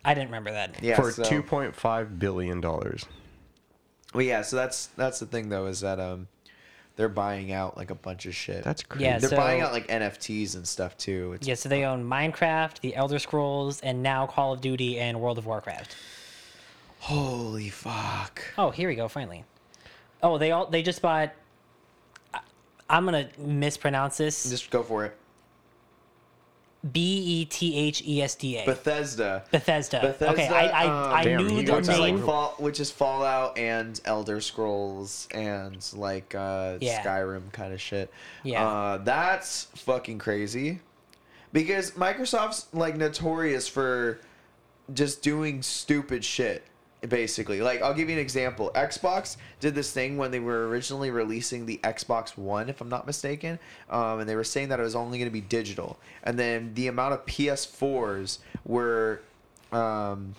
i 0.04 0.14
didn't 0.14 0.28
remember 0.28 0.52
that 0.52 0.82
Yeah. 0.82 0.96
for 0.96 1.10
so, 1.10 1.22
2.5 1.24 2.18
billion 2.18 2.60
dollars. 2.60 3.04
Well, 4.14 4.22
yeah. 4.22 4.40
So 4.42 4.56
that's 4.56 4.86
that's 4.96 5.18
the 5.18 5.26
thing 5.26 5.50
though 5.50 5.66
is 5.66 5.80
that 5.80 6.00
um, 6.00 6.28
they're 6.98 7.08
buying 7.08 7.52
out 7.52 7.76
like 7.76 7.90
a 7.90 7.94
bunch 7.94 8.26
of 8.26 8.34
shit. 8.34 8.64
That's 8.64 8.82
crazy. 8.82 9.04
Yeah, 9.04 9.18
they're 9.20 9.30
so- 9.30 9.36
buying 9.36 9.60
out 9.62 9.72
like 9.72 9.86
NFTs 9.86 10.56
and 10.56 10.66
stuff 10.66 10.98
too. 10.98 11.34
It's 11.34 11.46
yeah 11.46 11.54
so 11.54 11.68
they 11.68 11.84
own 11.84 12.04
minecraft 12.04 12.80
the 12.80 12.94
elder 12.96 13.20
scrolls 13.20 13.80
and 13.80 14.02
now 14.02 14.26
call 14.26 14.52
of 14.52 14.60
duty 14.60 14.98
and 14.98 15.20
world 15.20 15.38
of 15.38 15.46
warcraft 15.46 15.94
holy 17.00 17.68
fuck. 17.68 18.42
oh 18.58 18.70
here 18.70 18.88
we 18.88 18.96
go 18.96 19.06
finally 19.06 19.44
oh 20.22 20.36
they 20.36 20.50
all 20.50 20.66
they 20.66 20.82
just 20.82 21.00
bought 21.00 21.32
I- 22.34 22.40
i'm 22.90 23.04
gonna 23.04 23.28
mispronounce 23.38 24.16
this 24.16 24.50
Just 24.50 24.70
go 24.70 24.82
for 24.82 25.04
it. 25.04 25.16
E 26.94 27.44
b-e-t-h-e-s-d-a 27.44 28.64
Bethesda. 28.64 29.44
bethesda. 29.50 30.00
Bethesda, 30.00 30.30
okay 30.32 30.48
i 30.48 30.66
i, 30.66 30.84
um, 30.86 31.12
I 31.14 31.24
Damn, 31.24 31.46
knew 31.46 31.56
you 31.56 31.62
the 31.62 31.66
got 31.66 31.76
which 31.78 31.88
is 31.88 31.98
like 31.98 32.14
name 32.14 32.22
Fall, 32.24 32.54
which 32.58 32.80
is 32.80 32.90
Fallout 32.90 33.58
and 33.58 34.00
Elder 34.04 34.40
Scrolls 34.40 35.28
and 35.34 35.86
like 35.94 36.34
uh, 36.34 36.78
Yeah. 36.80 37.02
Skyrim 37.04 37.52
kind 37.52 37.72
of 37.72 37.80
shit. 37.80 38.10
Yeah. 38.42 38.66
uh, 38.66 38.98
that's 38.98 39.64
fucking 39.76 40.18
crazy. 40.18 40.80
Because 41.52 41.92
Microsoft's 41.92 42.66
like 42.72 42.96
notorious 42.96 43.66
for 43.68 44.20
just 44.92 45.22
doing 45.22 45.62
stupid 45.62 46.24
shit. 46.24 46.62
Basically, 47.06 47.60
like 47.60 47.80
I'll 47.80 47.94
give 47.94 48.08
you 48.08 48.16
an 48.16 48.20
example. 48.20 48.72
Xbox 48.74 49.36
did 49.60 49.76
this 49.76 49.92
thing 49.92 50.16
when 50.16 50.32
they 50.32 50.40
were 50.40 50.66
originally 50.66 51.12
releasing 51.12 51.64
the 51.64 51.78
Xbox 51.84 52.36
One, 52.36 52.68
if 52.68 52.80
I'm 52.80 52.88
not 52.88 53.06
mistaken, 53.06 53.60
um, 53.88 54.18
and 54.18 54.28
they 54.28 54.34
were 54.34 54.42
saying 54.42 54.70
that 54.70 54.80
it 54.80 54.82
was 54.82 54.96
only 54.96 55.16
going 55.18 55.30
to 55.30 55.32
be 55.32 55.40
digital, 55.40 55.96
and 56.24 56.36
then 56.36 56.74
the 56.74 56.88
amount 56.88 57.14
of 57.14 57.24
PS4s 57.24 58.38
were 58.64 59.20
um, 59.70 60.34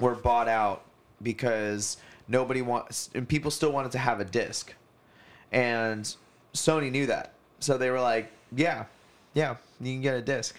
were 0.00 0.14
bought 0.14 0.48
out 0.48 0.82
because 1.22 1.98
nobody 2.26 2.62
wants 2.62 3.10
and 3.14 3.28
people 3.28 3.50
still 3.50 3.70
wanted 3.70 3.92
to 3.92 3.98
have 3.98 4.18
a 4.18 4.24
disc. 4.24 4.72
And 5.52 6.14
sony 6.54 6.90
knew 6.90 7.04
that. 7.06 7.34
So 7.58 7.76
they 7.76 7.90
were 7.90 8.00
like 8.00 8.32
yeah 8.56 8.86
yeah 9.34 9.56
you 9.78 9.92
can 9.92 10.00
get 10.00 10.14
a 10.14 10.22
disc. 10.22 10.58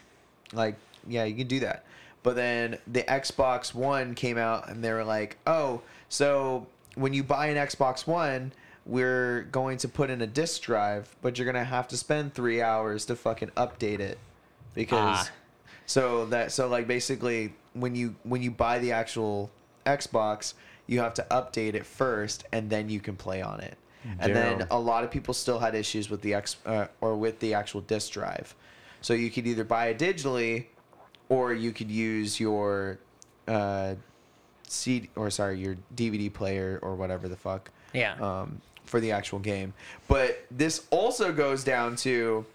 Like 0.53 0.75
yeah 1.07 1.23
you 1.23 1.35
can 1.35 1.47
do 1.47 1.61
that 1.61 1.85
but 2.23 2.35
then 2.35 2.77
the 2.87 3.03
xbox 3.03 3.73
one 3.73 4.13
came 4.15 4.37
out 4.37 4.69
and 4.69 4.83
they 4.83 4.91
were 4.91 5.03
like 5.03 5.37
oh 5.47 5.81
so 6.09 6.65
when 6.95 7.13
you 7.13 7.23
buy 7.23 7.47
an 7.47 7.57
xbox 7.67 8.05
one 8.07 8.51
we're 8.85 9.43
going 9.51 9.77
to 9.77 9.87
put 9.87 10.09
in 10.09 10.21
a 10.21 10.27
disc 10.27 10.61
drive 10.61 11.15
but 11.21 11.37
you're 11.37 11.45
gonna 11.45 11.63
have 11.63 11.87
to 11.87 11.97
spend 11.97 12.33
three 12.33 12.61
hours 12.61 13.05
to 13.05 13.15
fucking 13.15 13.49
update 13.49 13.99
it 13.99 14.17
because 14.73 15.27
Ah. 15.27 15.29
so 15.85 16.25
that 16.27 16.51
so 16.51 16.67
like 16.67 16.87
basically 16.87 17.53
when 17.73 17.95
you 17.95 18.15
when 18.23 18.41
you 18.41 18.51
buy 18.51 18.79
the 18.79 18.91
actual 18.91 19.49
Xbox, 19.85 20.53
you 20.87 20.99
have 20.99 21.13
to 21.15 21.25
update 21.31 21.73
it 21.73 21.85
first 21.85 22.43
and 22.51 22.69
then 22.69 22.89
you 22.89 22.99
can 22.99 23.15
play 23.15 23.41
on 23.41 23.59
it. 23.61 23.77
And 24.19 24.35
then 24.35 24.67
a 24.69 24.79
lot 24.79 25.03
of 25.03 25.09
people 25.11 25.33
still 25.33 25.57
had 25.59 25.73
issues 25.73 26.09
with 26.09 26.21
the 26.21 26.33
X 26.33 26.57
uh, 26.65 26.87
or 27.01 27.15
with 27.15 27.39
the 27.39 27.53
actual 27.53 27.81
disk 27.81 28.11
drive. 28.11 28.53
So 29.01 29.13
you 29.13 29.29
could 29.31 29.47
either 29.47 29.63
buy 29.63 29.87
it 29.87 29.97
digitally 29.99 30.65
or 31.31 31.53
you 31.53 31.71
could 31.71 31.89
use 31.89 32.39
your 32.41 32.99
uh 33.47 33.95
CD 34.67 35.09
or 35.15 35.29
sorry, 35.29 35.57
your 35.59 35.77
DVD 35.95 36.31
player 36.31 36.77
or 36.81 36.95
whatever 36.95 37.27
the 37.29 37.35
fuck 37.37 37.71
Yeah. 37.93 38.13
um, 38.21 38.61
for 38.85 38.99
the 38.99 39.11
actual 39.11 39.39
game. 39.39 39.73
But 40.09 40.45
this 40.51 40.85
also 40.91 41.31
goes 41.33 41.63
down 41.63 41.95
to 41.97 42.45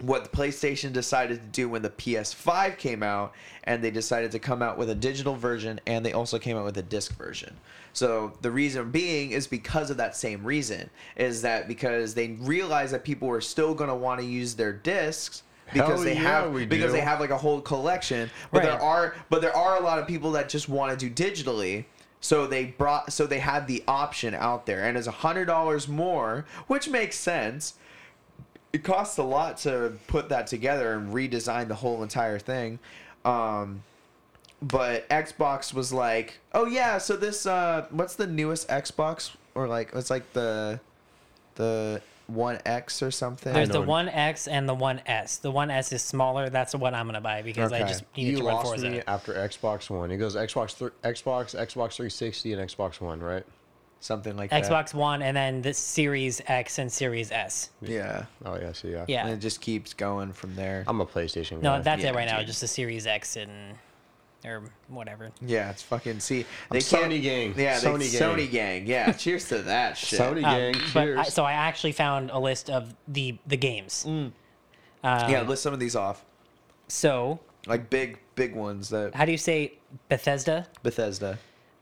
what 0.00 0.24
the 0.24 0.30
PlayStation 0.30 0.92
decided 0.92 1.38
to 1.40 1.46
do 1.46 1.68
when 1.70 1.80
the 1.80 1.88
PS5 1.90 2.76
came 2.76 3.02
out, 3.02 3.32
and 3.64 3.82
they 3.82 3.90
decided 3.90 4.30
to 4.32 4.38
come 4.38 4.60
out 4.60 4.76
with 4.76 4.90
a 4.90 4.94
digital 4.94 5.34
version, 5.34 5.80
and 5.86 6.04
they 6.04 6.12
also 6.12 6.38
came 6.38 6.54
out 6.56 6.64
with 6.66 6.76
a 6.76 6.82
disc 6.82 7.16
version. 7.16 7.54
So 7.94 8.34
the 8.42 8.50
reason 8.50 8.90
being 8.90 9.30
is 9.30 9.46
because 9.46 9.88
of 9.90 9.96
that 9.96 10.14
same 10.14 10.44
reason, 10.44 10.90
is 11.16 11.40
that 11.42 11.66
because 11.66 12.12
they 12.12 12.28
realized 12.40 12.92
that 12.92 13.04
people 13.04 13.28
were 13.28 13.40
still 13.40 13.74
going 13.74 13.88
to 13.88 13.96
want 13.96 14.20
to 14.20 14.26
use 14.26 14.54
their 14.54 14.72
discs 14.74 15.42
because 15.72 15.88
Hell 15.88 16.00
they 16.00 16.14
yeah, 16.14 16.20
have 16.20 16.52
we 16.52 16.66
because 16.66 16.92
do. 16.92 16.98
they 16.98 17.00
have 17.00 17.20
like 17.20 17.30
a 17.30 17.36
whole 17.36 17.60
collection, 17.60 18.30
but 18.52 18.62
there 18.62 18.80
are 18.80 19.14
but 19.30 19.40
there 19.42 19.56
are 19.56 19.76
a 19.76 19.80
lot 19.80 19.98
of 19.98 20.06
people 20.06 20.32
that 20.32 20.48
just 20.48 20.68
want 20.68 20.98
to 20.98 21.08
do 21.08 21.24
digitally. 21.24 21.84
So 22.20 22.46
they 22.46 22.66
brought 22.66 23.12
so 23.12 23.26
they 23.26 23.38
had 23.38 23.66
the 23.66 23.84
option 23.86 24.34
out 24.34 24.66
there, 24.66 24.84
and 24.84 24.96
it's 24.96 25.06
a 25.06 25.12
hundred 25.12 25.46
dollars 25.46 25.88
more, 25.88 26.44
which 26.66 26.88
makes 26.88 27.16
sense. 27.16 27.74
It 28.72 28.84
costs 28.84 29.16
a 29.18 29.22
lot 29.22 29.58
to 29.58 29.92
put 30.06 30.28
that 30.30 30.46
together 30.46 30.94
and 30.94 31.12
redesign 31.12 31.68
the 31.68 31.76
whole 31.76 32.02
entire 32.02 32.38
thing. 32.38 32.78
Um, 33.24 33.82
but 34.60 35.08
Xbox 35.08 35.72
was 35.72 35.92
like, 35.92 36.38
"Oh 36.52 36.66
yeah, 36.66 36.98
so 36.98 37.16
this 37.16 37.46
uh, 37.46 37.86
what's 37.90 38.16
the 38.16 38.26
newest 38.26 38.68
Xbox 38.68 39.32
or 39.54 39.66
like 39.66 39.90
it's 39.94 40.10
like 40.10 40.32
the 40.32 40.78
the 41.56 42.00
One 42.26 42.58
X 42.66 43.02
or 43.02 43.10
something." 43.10 43.52
There's 43.52 43.68
the. 43.68 43.80
One 43.80 44.08
X 44.08 44.48
and 44.48 44.68
the 44.68 44.74
One 44.74 45.00
S. 45.06 45.36
The 45.36 45.50
One 45.50 45.70
S 45.70 45.92
is 45.92 46.02
smaller. 46.02 46.48
That's 46.50 46.72
the 46.72 46.78
one 46.78 46.94
I'm 46.94 47.06
gonna 47.06 47.20
buy 47.20 47.42
because 47.42 47.72
I 47.72 47.80
just 47.80 48.04
needed 48.16 48.30
You 48.32 48.36
to 48.38 48.44
run 48.44 48.54
lost 48.54 48.66
Forza. 48.66 48.90
me 48.90 49.02
after 49.06 49.34
Xbox 49.34 49.88
One. 49.90 50.10
It 50.10 50.16
goes 50.16 50.34
Xbox, 50.36 50.78
th- 50.78 50.92
Xbox, 51.02 51.54
Xbox 51.54 51.94
360, 51.96 52.52
and 52.52 52.68
Xbox 52.70 53.00
One, 53.00 53.20
right? 53.20 53.44
something 53.98 54.36
like 54.36 54.50
that. 54.50 54.62
Xbox 54.62 54.92
One 54.94 55.22
and 55.22 55.36
then 55.36 55.62
the 55.62 55.72
Series 55.74 56.40
X 56.46 56.78
and 56.78 56.92
Series 56.92 57.32
S. 57.32 57.70
Yeah. 57.80 58.26
Oh 58.44 58.56
yeah, 58.56 58.72
see, 58.72 58.90
yeah. 58.92 59.04
Yeah. 59.08 59.24
And 59.26 59.34
it 59.34 59.38
just 59.38 59.60
keeps 59.60 59.94
going 59.94 60.32
from 60.32 60.54
there. 60.54 60.84
I'm 60.86 61.00
a 61.00 61.06
PlayStation 61.06 61.60
No, 61.62 61.80
that's 61.82 62.02
Yeah, 62.02 62.10
it 62.10 62.14
right 62.14 62.26
now. 62.28 62.42
Just 62.42 62.60
the 62.60 62.68
Series 62.68 63.06
X 63.06 63.36
and 63.36 63.50
or 64.44 64.62
whatever. 64.88 65.30
Yeah, 65.40 65.70
it's 65.70 65.82
fucking 65.82 66.20
see. 66.20 66.44
I'm 66.70 66.78
Sony 66.78 67.20
gang. 67.22 67.54
Yeah, 67.56 67.78
they, 67.80 67.86
Sony 67.86 68.10
gang. 68.12 68.20
Sony 68.20 68.50
gang. 68.50 68.86
Yeah, 68.86 69.12
cheers 69.12 69.48
to 69.48 69.58
that 69.62 69.96
shit. 69.96 70.18
Sony 70.20 70.44
Um, 70.44 70.72
gang. 70.72 70.74
but 70.94 71.04
cheers. 71.04 71.18
I, 71.18 71.22
so 71.24 71.44
I 71.44 71.52
actually 71.52 71.92
found 71.92 72.30
a 72.30 72.38
list 72.38 72.70
of 72.70 72.94
the 73.08 73.38
the 73.46 73.56
games. 73.56 74.04
Mm. 74.06 74.32
Um, 75.04 75.30
Yeah, 75.30 75.42
list 75.42 75.62
some 75.62 75.72
of 75.74 75.80
these 75.80 75.96
off. 75.96 76.24
So 76.88 77.40
Like 77.66 77.90
big, 77.90 78.18
big 78.34 78.54
ones 78.54 78.88
that 78.90 79.14
how 79.14 79.24
do 79.24 79.32
you 79.32 79.38
say 79.38 79.74
Bethesda? 80.08 80.66
Bethesda. 80.82 81.38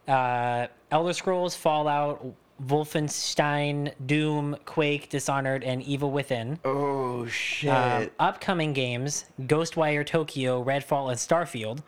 Uh, 0.09 0.67
Elder 0.91 1.13
Scrolls, 1.15 1.55
Fallout, 1.57 2.25
Wolfenstein, 2.67 3.93
Doom, 4.07 4.57
Quake, 4.65 5.09
Dishonored, 5.09 5.65
and 5.65 5.83
Evil 5.83 6.11
Within. 6.11 6.59
Oh 6.65 7.27
shit. 7.27 7.71
Um, 7.71 8.11
upcoming 8.19 8.73
games: 8.73 9.25
Ghostwire 9.43 10.07
Tokyo, 10.07 10.63
Redfall, 10.63 11.09
and 11.11 11.19
Starfield. 11.19 11.81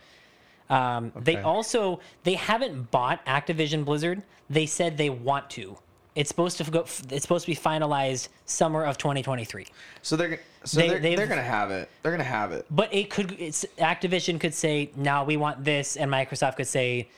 Um, 0.69 1.13
They 1.17 1.37
also 1.39 2.01
they 2.25 2.35
haven't 2.35 2.91
bought 2.91 3.25
Activision 3.27 3.85
Blizzard. 3.85 4.23
They 4.51 4.67
said 4.67 4.97
they 4.97 5.11
want 5.11 5.51
to. 5.51 5.79
It's 6.15 6.29
supposed 6.29 6.57
to 6.59 6.65
go. 6.71 6.81
It's 6.81 7.23
supposed 7.23 7.45
to 7.45 7.51
be 7.51 7.57
finalized 7.57 8.29
summer 8.47 8.85
of 8.85 8.97
2023. 8.99 9.67
so 10.03 10.17
they're 10.17 10.41
so 10.65 10.81
they- 10.81 10.89
are 10.95 10.99
they're 10.99 11.27
gonna 11.27 11.43
have 11.43 11.71
it. 11.71 11.89
They're 12.03 12.11
gonna 12.13 12.25
have 12.25 12.53
it. 12.53 12.67
But 12.71 12.93
it 12.93 13.11
could. 13.11 13.33
It's 13.39 13.65
Activision 13.79 14.41
could 14.41 14.55
say, 14.55 14.91
"Now 14.97 15.25
we 15.25 15.37
want 15.37 15.63
this," 15.65 15.97
and 15.97 16.11
Microsoft 16.11 16.57
could 16.57 16.67
say, 16.67 17.09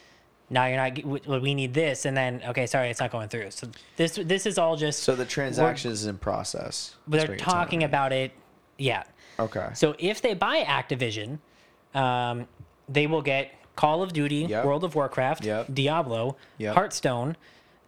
"Now 0.50 0.66
you're 0.66 0.76
not. 0.76 1.04
we- 1.04 1.38
We 1.38 1.54
need 1.54 1.72
this," 1.74 2.04
and 2.06 2.16
then 2.16 2.42
okay, 2.48 2.66
sorry, 2.66 2.90
it's 2.90 3.00
not 3.00 3.10
going 3.12 3.28
through. 3.28 3.52
So 3.52 3.68
this 3.96 4.18
this 4.22 4.44
is 4.46 4.58
all 4.58 4.76
just. 4.76 5.04
So 5.04 5.14
the 5.14 5.24
transaction 5.24 5.92
is 5.92 6.04
in 6.04 6.18
process. 6.18 6.96
they're 7.06 7.20
That's 7.20 7.28
what 7.30 7.38
you're 7.38 7.44
telling 7.44 7.60
talking 7.64 7.84
about 7.84 8.12
it. 8.12 8.32
Yeah. 8.78 9.04
Okay. 9.38 9.68
So 9.74 9.94
if 9.98 10.20
they 10.20 10.34
buy 10.34 10.64
Activision, 10.64 11.38
um, 11.94 12.48
they 12.88 13.06
will 13.06 13.22
get 13.22 13.50
Call 13.76 14.02
of 14.02 14.12
Duty, 14.12 14.46
Yep. 14.48 14.64
World 14.64 14.84
of 14.84 14.94
Warcraft, 14.94 15.44
Yep. 15.44 15.66
Diablo, 15.72 16.36
Yep. 16.58 16.74
Hearthstone. 16.74 17.36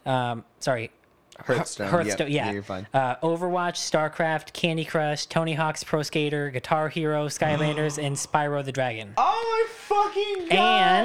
Um, 0.06 0.44
sorry, 0.60 0.90
Hearthstone. 1.38 1.88
Hearthstone. 1.88 2.30
Yep. 2.30 2.46
Yeah, 2.46 2.52
you're 2.52 2.62
fine. 2.62 2.86
Uh, 2.92 3.16
Overwatch, 3.16 3.76
StarCraft, 3.76 4.52
Candy 4.52 4.84
Crush, 4.84 5.26
Tony 5.26 5.54
Hawk's 5.54 5.82
Pro 5.82 6.02
Skater, 6.02 6.50
Guitar 6.50 6.88
Hero, 6.90 7.26
Skylanders, 7.28 7.96
and 8.04 8.14
Spyro 8.16 8.64
the 8.64 8.72
Dragon. 8.72 9.14
Oh 9.16 9.66
my 9.66 9.72
fucking 9.96 10.48
god! 10.48 10.56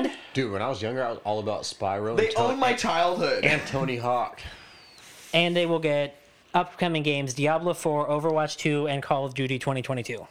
And 0.06 0.12
Dude, 0.34 0.52
when 0.52 0.62
I 0.62 0.68
was 0.68 0.82
younger, 0.82 1.04
I 1.06 1.10
was 1.12 1.20
all 1.24 1.40
about 1.40 1.62
Spyro. 1.64 2.16
they 2.18 2.28
and 2.28 2.36
Ton- 2.36 2.52
own 2.52 2.60
my 2.60 2.74
childhood. 2.74 3.44
and 3.46 3.62
Tony 3.68 3.96
Hawk. 3.98 4.42
and 5.34 5.56
they 5.56 5.66
will 5.66 5.80
get 5.80 6.16
upcoming 6.54 7.02
games: 7.04 7.34
Diablo 7.34 7.74
4, 7.74 8.08
Overwatch 8.10 8.58
2, 8.58 8.88
and 8.88 9.02
Call 9.02 9.26
of 9.26 9.34
Duty 9.34 9.58
2022. 9.58 10.28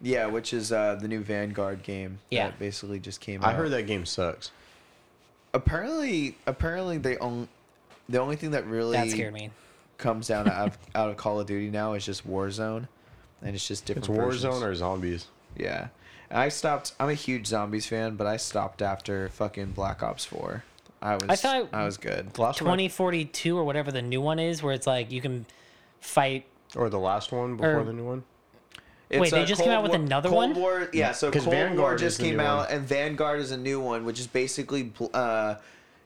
Yeah, 0.00 0.26
which 0.26 0.52
is 0.52 0.70
uh, 0.72 0.96
the 1.00 1.08
new 1.08 1.20
Vanguard 1.20 1.82
game. 1.82 2.18
Yeah. 2.30 2.46
That 2.48 2.58
basically 2.58 2.98
just 3.00 3.20
came 3.20 3.42
out. 3.42 3.48
I 3.48 3.50
out. 3.52 3.56
heard 3.56 3.70
that 3.72 3.86
game 3.86 4.04
sucks. 4.06 4.50
apparently 5.54 6.36
apparently 6.46 6.98
they 6.98 7.16
own 7.18 7.48
the 8.08 8.20
only 8.20 8.36
thing 8.36 8.52
that 8.52 8.66
really 8.66 8.96
That 8.96 9.10
scared 9.10 9.34
me. 9.34 9.50
comes 9.98 10.28
down 10.28 10.48
out 10.48 10.68
of, 10.68 10.78
out 10.94 11.10
of 11.10 11.16
Call 11.16 11.40
of 11.40 11.46
Duty 11.46 11.70
now 11.70 11.92
is 11.94 12.04
just 12.06 12.26
Warzone, 12.28 12.88
and 13.42 13.54
it's 13.54 13.66
just 13.66 13.84
different. 13.84 14.08
It's 14.08 14.16
versions. 14.16 14.54
Warzone 14.54 14.62
or 14.62 14.74
zombies. 14.74 15.26
yeah. 15.56 15.88
And 16.30 16.38
I 16.38 16.50
stopped. 16.50 16.92
I'm 17.00 17.08
a 17.08 17.14
huge 17.14 17.46
zombies 17.46 17.86
fan, 17.86 18.16
but 18.16 18.26
I 18.26 18.36
stopped 18.36 18.82
after 18.82 19.30
fucking 19.30 19.70
Black 19.72 20.02
Ops 20.02 20.26
Four. 20.26 20.62
I 21.00 21.14
was. 21.14 21.24
I 21.28 21.36
thought- 21.36 21.68
I 21.72 21.84
was 21.86 21.96
good. 21.96 22.34
The 22.34 22.42
last 22.42 22.58
2042 22.58 23.56
or 23.56 23.64
whatever 23.64 23.90
the 23.90 24.02
new 24.02 24.20
one 24.20 24.38
is, 24.38 24.62
where 24.62 24.74
it's 24.74 24.86
like 24.86 25.10
you 25.10 25.22
can 25.22 25.46
fight. 26.02 26.44
I- 26.76 26.78
or 26.80 26.90
the 26.90 26.98
last 26.98 27.32
one 27.32 27.56
before 27.56 27.80
or- 27.80 27.84
the 27.84 27.94
new 27.94 28.04
one. 28.04 28.24
It's 29.10 29.30
they 29.30 29.42
a 29.42 29.46
just 29.46 29.62
came 29.62 29.70
out 29.70 29.82
with 29.82 29.92
War- 29.92 30.00
another 30.00 30.28
Cold 30.28 30.50
one? 30.50 30.54
War, 30.54 30.88
yeah, 30.92 31.12
so 31.12 31.30
'Cause 31.30 31.44
Cold 31.44 31.76
War 31.78 31.96
just 31.96 32.20
came 32.20 32.40
out, 32.40 32.68
one. 32.68 32.76
and 32.78 32.86
Vanguard 32.86 33.40
is 33.40 33.50
a 33.52 33.56
new 33.56 33.80
one, 33.80 34.04
which 34.04 34.20
is 34.20 34.26
basically 34.26 34.92
uh, 35.14 35.54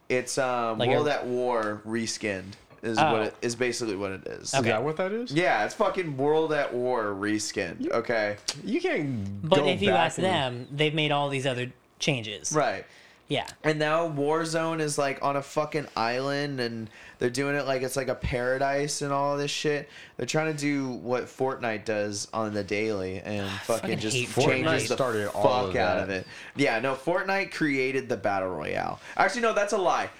it's 0.09 0.39
um, 0.39 0.79
Like 0.79 0.91
World 0.91 1.09
a- 1.09 1.15
at 1.15 1.27
War 1.27 1.83
reskinned. 1.87 2.53
Is 2.83 2.99
Oh. 2.99 3.13
what 3.13 3.21
it 3.23 3.35
is 3.43 3.55
basically 3.55 3.95
what 3.95 4.11
it 4.11 4.27
is. 4.27 4.53
Is 4.55 4.61
that 4.63 4.83
what 4.83 4.97
that 4.97 5.13
is? 5.13 5.31
Yeah, 5.33 5.65
it's 5.65 5.75
fucking 5.75 6.17
World 6.17 6.53
at 6.53 6.75
War 6.75 7.05
reskinned. 7.17 7.89
Okay, 7.93 8.37
You 8.65 8.81
can't. 8.81 9.49
But 9.49 9.61
go 9.61 9.67
if 9.69 9.81
you 9.81 9.91
ask 9.91 10.19
and- 10.19 10.25
them, 10.27 10.69
they've 10.73 10.95
made 10.95 11.13
all 11.13 11.29
these 11.29 11.47
other 11.47 11.73
changes. 12.01 12.53
right. 12.53 12.85
Yeah. 13.33 13.47
And 13.65 13.79
now 13.79 14.09
Warzone 14.11 14.81
is 14.81 14.99
like 14.99 15.23
on 15.23 15.37
a 15.37 15.43
fucking 15.43 15.87
island, 15.97 16.61
and 16.61 16.91
they're 17.19 17.31
doing 17.31 17.57
it 17.57 17.67
like 17.67 17.81
it's 17.81 17.97
like 17.97 18.09
a 18.09 18.15
paradise 18.15 19.01
and 19.01 19.11
all 19.11 19.39
this 19.39 19.51
shit. 19.51 19.89
They're 20.19 20.27
trying 20.27 20.53
to 20.55 20.59
do 20.59 20.89
what 20.91 21.25
Fortnite 21.25 21.87
does 21.87 22.29
on 22.35 22.53
the 22.53 22.63
daily, 22.63 23.21
and 23.21 23.49
fucking, 23.63 23.81
fucking 23.83 23.99
just 24.01 24.17
hate 24.17 24.29
changes 24.45 24.85
Fortnite. 24.85 24.89
the 24.89 24.95
started 24.95 25.27
fuck 25.31 25.45
all 25.45 25.65
of 25.69 25.77
out 25.77 25.97
that. 25.97 26.03
of 26.03 26.11
it. 26.11 26.27
Yeah, 26.57 26.79
no, 26.81 26.95
Fortnite 26.95 27.53
created 27.53 28.11
the 28.11 28.19
battle 28.19 28.51
royale. 28.51 29.01
Actually, 29.17 29.43
no, 29.43 29.55
that's 29.55 29.73
a 29.73 29.79
lie. 29.79 30.11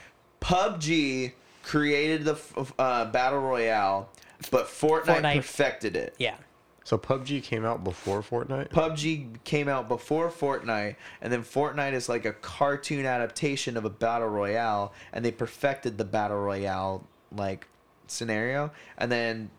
PUBG 0.41 1.33
created 1.63 2.25
the 2.25 2.37
uh, 2.79 3.05
battle 3.07 3.41
royale, 3.41 4.09
but 4.51 4.67
Fortnite, 4.69 5.05
Fortnite- 5.21 5.37
perfected 5.37 5.97
it. 5.97 6.15
Yeah. 6.19 6.37
So 6.85 6.99
PUBG 6.99 7.43
came 7.43 7.65
out 7.65 7.85
before 7.85 8.23
Fortnite. 8.23 8.71
PUBG 8.71 9.45
came 9.45 9.69
out 9.69 9.89
before 9.89 10.31
Fortnite, 10.31 10.97
and 11.21 11.33
then 11.33 11.43
Fortnite 11.43 11.93
is 11.93 12.09
like 12.09 12.25
a 12.25 12.33
cartoon 12.33 13.07
adaptation 13.07 13.77
of 13.77 13.85
a 13.85 13.91
battle 13.91 14.29
royale, 14.29 14.93
and 15.13 15.25
they 15.25 15.31
perfected 15.31 15.97
the 15.99 16.05
battle 16.05 16.39
royale 16.39 17.07
like 17.35 17.69
scenario, 18.09 18.73
and 18.99 19.11
then 19.13 19.51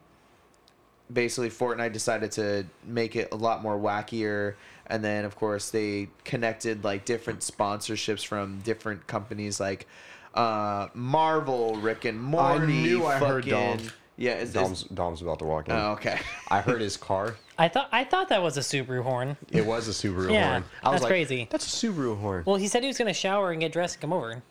basically 1.12 1.50
Fortnite 1.50 1.94
decided 1.94 2.32
to 2.34 2.66
make 2.86 3.16
it 3.16 3.30
a 3.32 3.36
lot 3.36 3.62
more 3.64 3.78
wackier, 3.80 4.56
and 4.88 5.04
then 5.04 5.24
of 5.26 5.36
course 5.36 5.70
they 5.70 6.10
connected 6.26 6.84
like 6.84 7.06
different 7.06 7.40
sponsorships 7.40 8.26
from 8.26 8.60
different 8.60 9.08
companies 9.08 9.60
like 9.60 9.88
uh 10.34 10.88
Marvel, 10.94 11.76
Rick 11.76 12.06
and 12.06 12.22
Morty. 12.22 12.64
I 12.64 12.66
knew 12.66 13.06
I 13.06 13.18
heard 13.18 13.46
fucking- 13.46 13.78
Dom. 13.78 13.92
Yeah, 14.18 14.36
is, 14.36 14.50
is, 14.50 14.54
Dom's, 14.54 14.84
Dom's 14.84 15.22
about 15.22 15.40
to 15.40 15.46
walk 15.46 15.68
in. 15.70 15.76
oh, 15.76 15.92
okay. 15.94 16.20
I 16.50 16.62
heard 16.62 16.82
his 16.82 16.98
car. 16.98 17.36
I 17.58 17.68
thought 17.68 17.90
I 17.92 18.04
thought 18.04 18.30
that 18.30 18.42
was 18.44 18.58
a 18.58 18.62
Subaru 18.62 19.04
horn. 19.04 19.38
It 19.52 19.66
was 19.66 19.88
a 19.88 19.92
Subaru 19.92 20.32
Yeah, 20.32 20.50
horn. 20.52 20.64
I 20.84 20.90
was 20.90 20.96
that's 20.96 21.04
like, 21.04 21.10
crazy. 21.10 21.48
That's 21.50 21.84
a 21.84 21.88
Subaru 21.88 22.20
horn. 22.20 22.44
Well, 22.46 22.56
he 22.58 22.68
said 22.68 22.84
he 22.84 22.88
was 22.88 22.98
gonna 22.98 23.14
shower 23.14 23.52
and 23.52 23.60
get 23.62 23.72
dressed 23.72 23.96
and 23.96 24.02
come 24.02 24.14
over. 24.14 24.42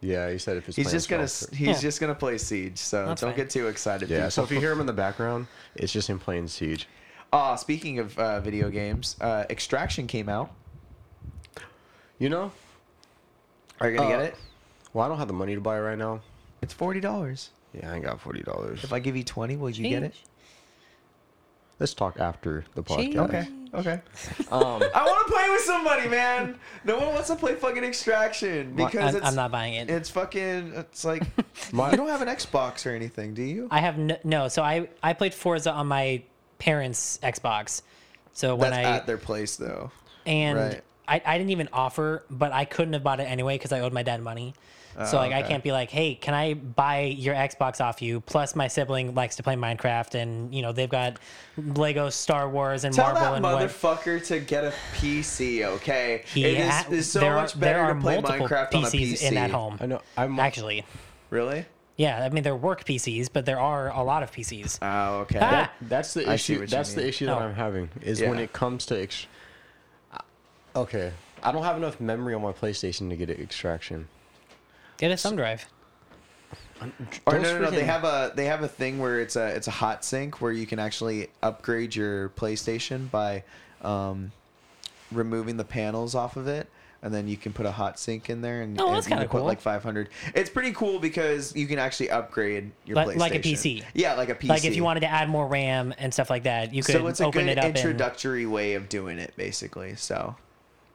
Yeah, 0.00 0.30
he 0.30 0.38
said 0.38 0.56
if 0.56 0.66
his 0.66 0.74
He's 0.76 0.90
just 0.90 1.08
gonna 1.08 1.28
fell 1.28 1.48
he's 1.56 1.60
Yeah. 1.68 1.80
just 1.80 2.00
gonna 2.00 2.14
play 2.14 2.36
Siege, 2.38 2.78
so 2.78 3.06
That's 3.06 3.20
don't 3.20 3.30
fine. 3.30 3.36
get 3.36 3.50
too 3.50 3.68
excited. 3.68 4.08
Yeah, 4.10 4.28
so 4.28 4.42
if 4.42 4.50
you 4.50 4.58
hear 4.60 4.72
him 4.72 4.80
in 4.80 4.86
the 4.86 4.92
background, 4.92 5.46
it's 5.76 5.92
just 5.92 6.08
him 6.10 6.18
playing 6.18 6.48
Siege. 6.48 6.88
Ah, 7.32 7.54
speaking 7.56 7.98
of 8.00 8.18
uh, 8.18 8.40
video 8.40 8.68
games, 8.70 9.16
uh, 9.20 9.44
Extraction 9.48 10.06
came 10.08 10.28
out. 10.28 10.50
You 12.18 12.28
know? 12.28 12.52
Are 13.80 13.88
you 13.90 13.96
gonna 13.96 14.08
Uh, 14.08 14.16
get 14.18 14.26
it? 14.26 14.36
Well, 14.92 15.04
I 15.04 15.08
don't 15.08 15.18
have 15.18 15.28
the 15.28 15.34
money 15.34 15.54
to 15.54 15.60
buy 15.60 15.78
it 15.78 15.80
right 15.80 15.98
now. 15.98 16.20
It's 16.60 16.72
forty 16.74 17.00
dollars. 17.00 17.50
Yeah, 17.74 17.90
I 17.90 17.96
ain't 17.96 18.04
got 18.04 18.20
forty 18.20 18.42
dollars. 18.42 18.84
If 18.84 18.92
I 18.92 18.98
give 18.98 19.16
you 19.16 19.24
twenty, 19.24 19.56
will 19.56 19.70
you 19.70 19.88
get 19.88 20.02
it? 20.02 20.14
Let's 21.78 21.94
talk 21.94 22.20
after 22.20 22.64
the 22.74 22.82
podcast. 22.82 23.16
Okay. 23.28 23.48
Okay. 23.74 24.00
Um, 24.52 24.82
I 24.94 25.04
want 25.06 25.26
to 25.26 25.32
play 25.32 25.48
with 25.48 25.62
somebody, 25.62 26.06
man. 26.08 26.58
No 26.84 26.98
one 26.98 27.08
wants 27.14 27.28
to 27.28 27.36
play 27.36 27.54
fucking 27.54 27.82
Extraction 27.82 28.74
because 28.74 29.14
I'm, 29.14 29.16
it's 29.16 29.26
I'm 29.26 29.34
not 29.34 29.50
buying 29.50 29.74
it. 29.74 29.88
it's 29.88 30.10
fucking 30.10 30.74
it's 30.76 31.06
like 31.06 31.22
My- 31.72 31.90
you 31.90 31.96
don't 31.96 32.08
have 32.08 32.20
an 32.20 32.28
Xbox 32.28 32.84
or 32.84 32.90
anything, 32.94 33.32
do 33.32 33.42
you? 33.42 33.68
I 33.70 33.80
have 33.80 33.96
no, 33.96 34.18
no. 34.24 34.48
So 34.48 34.62
I 34.62 34.90
I 35.02 35.14
played 35.14 35.32
Forza 35.32 35.72
on 35.72 35.86
my 35.86 36.22
parents' 36.58 37.18
Xbox. 37.22 37.80
So 38.34 38.54
when 38.54 38.72
That's 38.72 38.86
I 38.86 38.90
at 38.96 39.06
their 39.06 39.16
place 39.16 39.56
though. 39.56 39.90
and 40.26 40.58
right. 40.58 40.82
I, 41.08 41.20
I 41.24 41.38
didn't 41.38 41.50
even 41.50 41.68
offer, 41.72 42.24
but 42.30 42.52
I 42.52 42.64
couldn't 42.64 42.92
have 42.94 43.02
bought 43.02 43.20
it 43.20 43.24
anyway 43.24 43.56
because 43.56 43.72
I 43.72 43.80
owed 43.80 43.92
my 43.92 44.02
dad 44.02 44.22
money. 44.22 44.54
So 45.06 45.16
Oh, 45.16 45.20
like 45.22 45.32
I 45.32 45.40
can't 45.42 45.64
be 45.64 45.72
like, 45.72 45.88
hey, 45.90 46.14
can 46.14 46.34
I 46.34 46.52
buy 46.52 47.00
your 47.04 47.34
Xbox 47.34 47.80
off 47.80 48.02
you? 48.02 48.20
Plus 48.20 48.54
my 48.54 48.68
sibling 48.68 49.14
likes 49.14 49.36
to 49.36 49.42
play 49.42 49.54
Minecraft, 49.56 50.16
and 50.16 50.54
you 50.54 50.60
know 50.60 50.72
they've 50.72 50.88
got 50.88 51.16
Lego 51.56 52.10
Star 52.10 52.46
Wars 52.50 52.84
and 52.84 52.94
Tell 52.94 53.06
Marvel 53.06 53.22
that 53.22 53.34
and 53.36 53.42
what. 53.42 53.70
motherfucker 53.70 54.22
to 54.26 54.38
get 54.40 54.64
a 54.64 54.72
PC, 54.96 55.64
okay? 55.64 56.22
He 56.26 56.44
it 56.44 56.58
is, 56.60 56.68
ha- 56.70 56.86
is 56.90 57.10
so 57.10 57.20
there 57.20 57.34
much 57.36 57.54
are, 57.56 57.58
there 57.58 57.74
better 57.74 57.84
are 57.84 57.94
to 57.94 58.00
play 58.02 58.20
multiple 58.20 58.48
Minecraft 58.48 58.74
on 58.74 58.84
a 58.84 58.86
PCs 58.86 59.12
PC. 59.12 59.22
in 59.28 59.34
that 59.36 59.50
home. 59.50 59.78
I 59.80 59.86
know. 59.86 60.02
I'm 60.18 60.38
Actually, 60.38 60.84
Really? 61.30 61.64
yeah, 61.96 62.22
I 62.22 62.28
mean 62.28 62.42
they're 62.42 62.54
work 62.54 62.84
PCs, 62.84 63.30
but 63.32 63.46
there 63.46 63.60
are 63.60 63.88
a 63.92 64.02
lot 64.02 64.22
of 64.22 64.30
PCs. 64.30 64.78
Oh, 64.82 65.20
okay. 65.20 65.38
Ah! 65.40 65.72
That's 65.80 66.12
the 66.12 66.30
issue. 66.30 66.66
That's 66.66 66.92
the 66.92 67.08
issue 67.08 67.24
that 67.26 67.36
Oh. 67.38 67.40
I'm 67.40 67.54
having 67.54 67.88
is 68.02 68.20
when 68.20 68.38
it 68.38 68.52
comes 68.52 68.84
to. 68.86 69.00
Ex- 69.02 69.26
okay, 70.76 71.12
I 71.42 71.52
don't 71.52 71.62
have 71.64 71.76
enough 71.76 72.00
memory 72.00 72.34
on 72.34 72.42
my 72.42 72.52
PlayStation 72.52 73.08
to 73.10 73.16
get 73.16 73.30
it 73.30 73.40
extraction. 73.40 74.08
Get 74.98 75.10
a 75.10 75.16
thumb 75.16 75.36
drive. 75.36 75.66
Or 77.26 77.38
no, 77.38 77.42
no, 77.42 77.58
no. 77.60 77.70
They 77.70 77.84
have 77.84 78.02
a 78.04 78.32
they 78.34 78.46
have 78.46 78.62
a 78.62 78.68
thing 78.68 78.98
where 78.98 79.20
it's 79.20 79.36
a 79.36 79.46
it's 79.48 79.68
a 79.68 79.72
hot 79.72 80.04
sync 80.04 80.40
where 80.40 80.50
you 80.50 80.66
can 80.66 80.78
actually 80.80 81.28
upgrade 81.42 81.94
your 81.94 82.30
PlayStation 82.30 83.08
by 83.10 83.44
um, 83.82 84.32
removing 85.12 85.56
the 85.56 85.64
panels 85.64 86.16
off 86.16 86.36
of 86.36 86.48
it, 86.48 86.66
and 87.00 87.14
then 87.14 87.28
you 87.28 87.36
can 87.36 87.52
put 87.52 87.66
a 87.66 87.70
hot 87.70 88.00
sink 88.00 88.30
in 88.30 88.40
there, 88.40 88.62
and, 88.62 88.80
Oh, 88.80 88.86
and 88.88 88.96
that's 88.96 89.06
you 89.06 89.10
can 89.10 89.18
kinda 89.18 89.30
put 89.30 89.44
like 89.44 89.60
500. 89.60 90.08
It's 90.34 90.50
pretty 90.50 90.72
cool 90.72 90.98
because 90.98 91.54
you 91.54 91.68
can 91.68 91.78
actually 91.78 92.10
upgrade 92.10 92.72
your 92.84 92.96
Like- 92.96 93.08
PlayStation 93.10 93.18
like 93.18 93.34
a 93.36 93.38
PC. 93.40 93.84
Yeah, 93.94 94.14
like 94.14 94.28
a 94.30 94.34
PC. 94.34 94.48
Like 94.48 94.64
if 94.64 94.74
you 94.74 94.82
wanted 94.82 95.00
to 95.00 95.08
add 95.08 95.28
more 95.28 95.46
RAM 95.46 95.94
and 95.98 96.12
stuff 96.12 96.30
like 96.30 96.42
that, 96.44 96.74
you 96.74 96.82
could 96.82 96.96
open 96.96 97.06
it 97.06 97.06
up. 97.06 97.06
so 97.06 97.10
it's 97.10 97.20
a 97.20 97.26
open 97.26 97.44
good 97.44 97.50
it 97.52 97.58
up 97.58 97.64
and 97.66 97.76
introductory 97.76 98.46
way 98.46 98.74
of 98.74 98.88
doing 98.88 99.18
it, 99.18 99.34
basically. 99.36 99.94
So. 99.94 100.34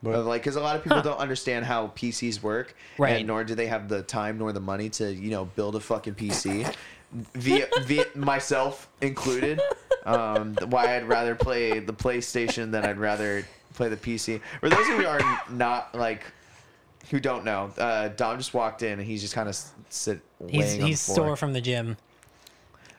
But- 0.03 0.25
like, 0.25 0.41
because 0.41 0.55
a 0.55 0.61
lot 0.61 0.75
of 0.75 0.83
people 0.83 0.97
Huh. 0.97 1.03
don't 1.03 1.19
understand 1.19 1.65
how 1.65 1.87
PCs 1.95 2.41
work, 2.43 2.75
Right. 2.97 3.17
and 3.17 3.27
nor 3.27 3.43
do 3.43 3.55
they 3.55 3.67
have 3.67 3.89
the 3.89 4.03
time 4.03 4.37
nor 4.37 4.51
the 4.53 4.59
money 4.59 4.89
to, 4.91 5.11
you 5.11 5.31
know, 5.31 5.45
build 5.45 5.75
a 5.75 5.79
fucking 5.79 6.15
PC. 6.15 6.71
via, 7.33 7.67
via 7.83 8.05
myself 8.15 8.89
included. 9.01 9.61
Um, 10.05 10.55
why 10.69 10.95
I'd 10.95 11.07
rather 11.07 11.35
play 11.35 11.79
the 11.79 11.93
PlayStation 11.93 12.71
than 12.71 12.85
I'd 12.85 12.97
rather 12.97 13.45
play 13.73 13.89
the 13.89 13.97
PC. 13.97 14.41
For 14.59 14.69
those 14.69 14.79
of 14.81 14.87
you 14.87 14.97
who 15.01 15.05
are 15.07 15.41
not 15.49 15.95
like, 15.95 16.23
who 17.09 17.19
don't 17.19 17.43
know, 17.45 17.71
uh, 17.77 18.09
Dom 18.09 18.37
just 18.37 18.53
walked 18.53 18.83
in 18.83 18.99
and 18.99 19.01
he's 19.07 19.21
just 19.21 19.33
kind 19.33 19.47
of 19.49 19.57
sit. 19.89 20.19
he's 20.49 20.73
he's 20.73 20.99
sore 21.01 21.35
from 21.37 21.53
the 21.53 21.61
gym. 21.61 21.97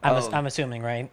I'm, 0.03 0.15
Oh. 0.17 0.31
I'm 0.33 0.47
assuming, 0.47 0.83
right? 0.83 1.11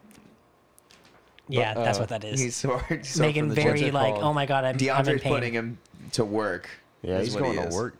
Yeah, 1.48 1.74
But, 1.74 1.84
that's 1.84 1.98
uh, 1.98 2.02
what 2.02 2.10
that 2.10 2.24
is. 2.24 2.40
He's 2.40 2.56
sore. 2.56 2.84
he's 2.90 3.10
sore 3.10 3.28
Making 3.28 3.44
from 3.44 3.50
the 3.50 3.56
very 3.56 3.92
like, 3.92 4.14
called? 4.14 4.24
oh 4.24 4.34
my 4.34 4.46
god, 4.46 4.64
I'm, 4.64 4.70
I'm 4.70 4.76
in 4.76 4.88
DeAndre's 4.88 5.22
pain. 5.22 5.34
putting 5.34 5.54
him 5.54 5.78
to 6.14 6.26
work. 6.26 6.70
Yeah, 7.02 7.20
he's 7.20 7.36
going 7.36 7.58
he 7.58 7.70
to 7.70 7.76
work. 7.76 7.98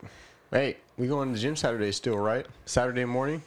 Hey, 0.50 0.76
we 0.96 1.06
going 1.06 1.28
to 1.28 1.34
the 1.34 1.40
gym 1.40 1.56
Saturday 1.56 1.92
still, 1.92 2.16
right? 2.16 2.46
Saturday 2.64 3.04
morning. 3.04 3.42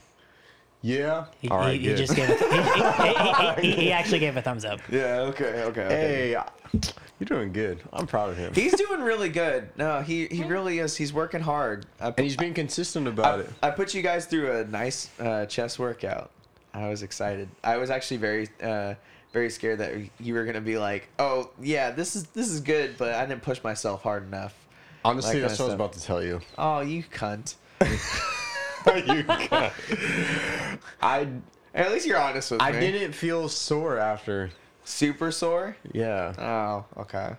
Yeah. 0.82 1.26
He, 1.42 1.50
All 1.50 1.58
right. 1.58 1.80
he, 1.80 1.90
he 1.90 1.96
just 1.96 2.16
gave. 2.16 2.30
A 2.30 2.38
th- 2.38 2.52
he, 3.62 3.68
he, 3.68 3.76
he, 3.76 3.82
he 3.84 3.92
actually 3.92 4.20
gave 4.20 4.38
a 4.38 4.42
thumbs 4.42 4.64
up. 4.64 4.80
Yeah. 4.90 5.22
Okay. 5.22 5.64
Okay. 5.64 5.64
okay. 5.64 5.88
Hey, 5.88 6.38
you're 7.20 7.26
doing 7.26 7.52
good. 7.52 7.82
I'm 7.92 8.08
proud 8.08 8.30
of 8.30 8.38
him. 8.38 8.54
He's 8.54 8.74
doing 8.74 9.02
really 9.02 9.30
good. 9.30 9.70
No, 9.78 10.02
he 10.02 10.28
he 10.28 10.44
really 10.44 10.80
is. 10.80 10.96
He's 10.96 11.12
working 11.12 11.42
hard. 11.42 11.86
I, 12.00 12.08
and 12.08 12.20
he's 12.20 12.38
being 12.38 12.54
consistent 12.54 13.08
about 13.08 13.40
I, 13.40 13.44
it. 13.44 13.50
I 13.64 13.70
put 13.72 13.94
you 13.94 14.02
guys 14.02 14.26
through 14.26 14.52
a 14.58 14.66
nice 14.66 15.10
uh, 15.20 15.46
chest 15.46 15.80
workout. 15.80 16.32
I 16.74 16.88
was 16.88 17.04
excited. 17.04 17.50
I 17.64 17.78
was 17.78 17.90
actually 17.90 18.18
very 18.18 18.48
uh, 18.64 18.94
very 19.32 19.50
scared 19.50 19.80
that 19.80 19.94
you 20.20 20.34
were 20.34 20.46
gonna 20.46 20.62
be 20.62 20.78
like, 20.78 21.08
oh 21.20 21.50
yeah, 21.62 21.92
this 21.92 22.16
is 22.16 22.24
this 22.28 22.50
is 22.50 22.60
good, 22.62 22.98
but 22.98 23.14
I 23.14 23.26
didn't 23.26 23.44
push 23.44 23.64
myself 23.64 24.02
hard 24.02 24.24
enough. 24.24 24.56
Honestly, 25.06 25.40
that 25.40 25.50
that's 25.50 25.60
what 25.60 25.66
I 25.66 25.68
was 25.68 25.74
about 25.76 25.94
to 25.94 26.04
tell 26.04 26.24
you. 26.24 26.42
Oh, 26.58 26.82
you 26.82 27.04
cunt. 27.04 27.56
you 27.82 29.24
cunt! 29.24 30.80
I 31.02 31.28
At 31.74 31.92
least 31.92 32.06
you're 32.08 32.20
honest 32.20 32.52
with 32.52 32.62
I 32.62 32.72
me. 32.72 32.78
I 32.78 32.82
didn't 32.82 33.14
feel 33.14 33.48
sore 33.50 33.98
after. 33.98 34.50
super 34.84 35.32
sore. 35.32 35.78
Yeah. 35.94 36.34
Oh, 36.38 37.02
okay. 37.02 37.36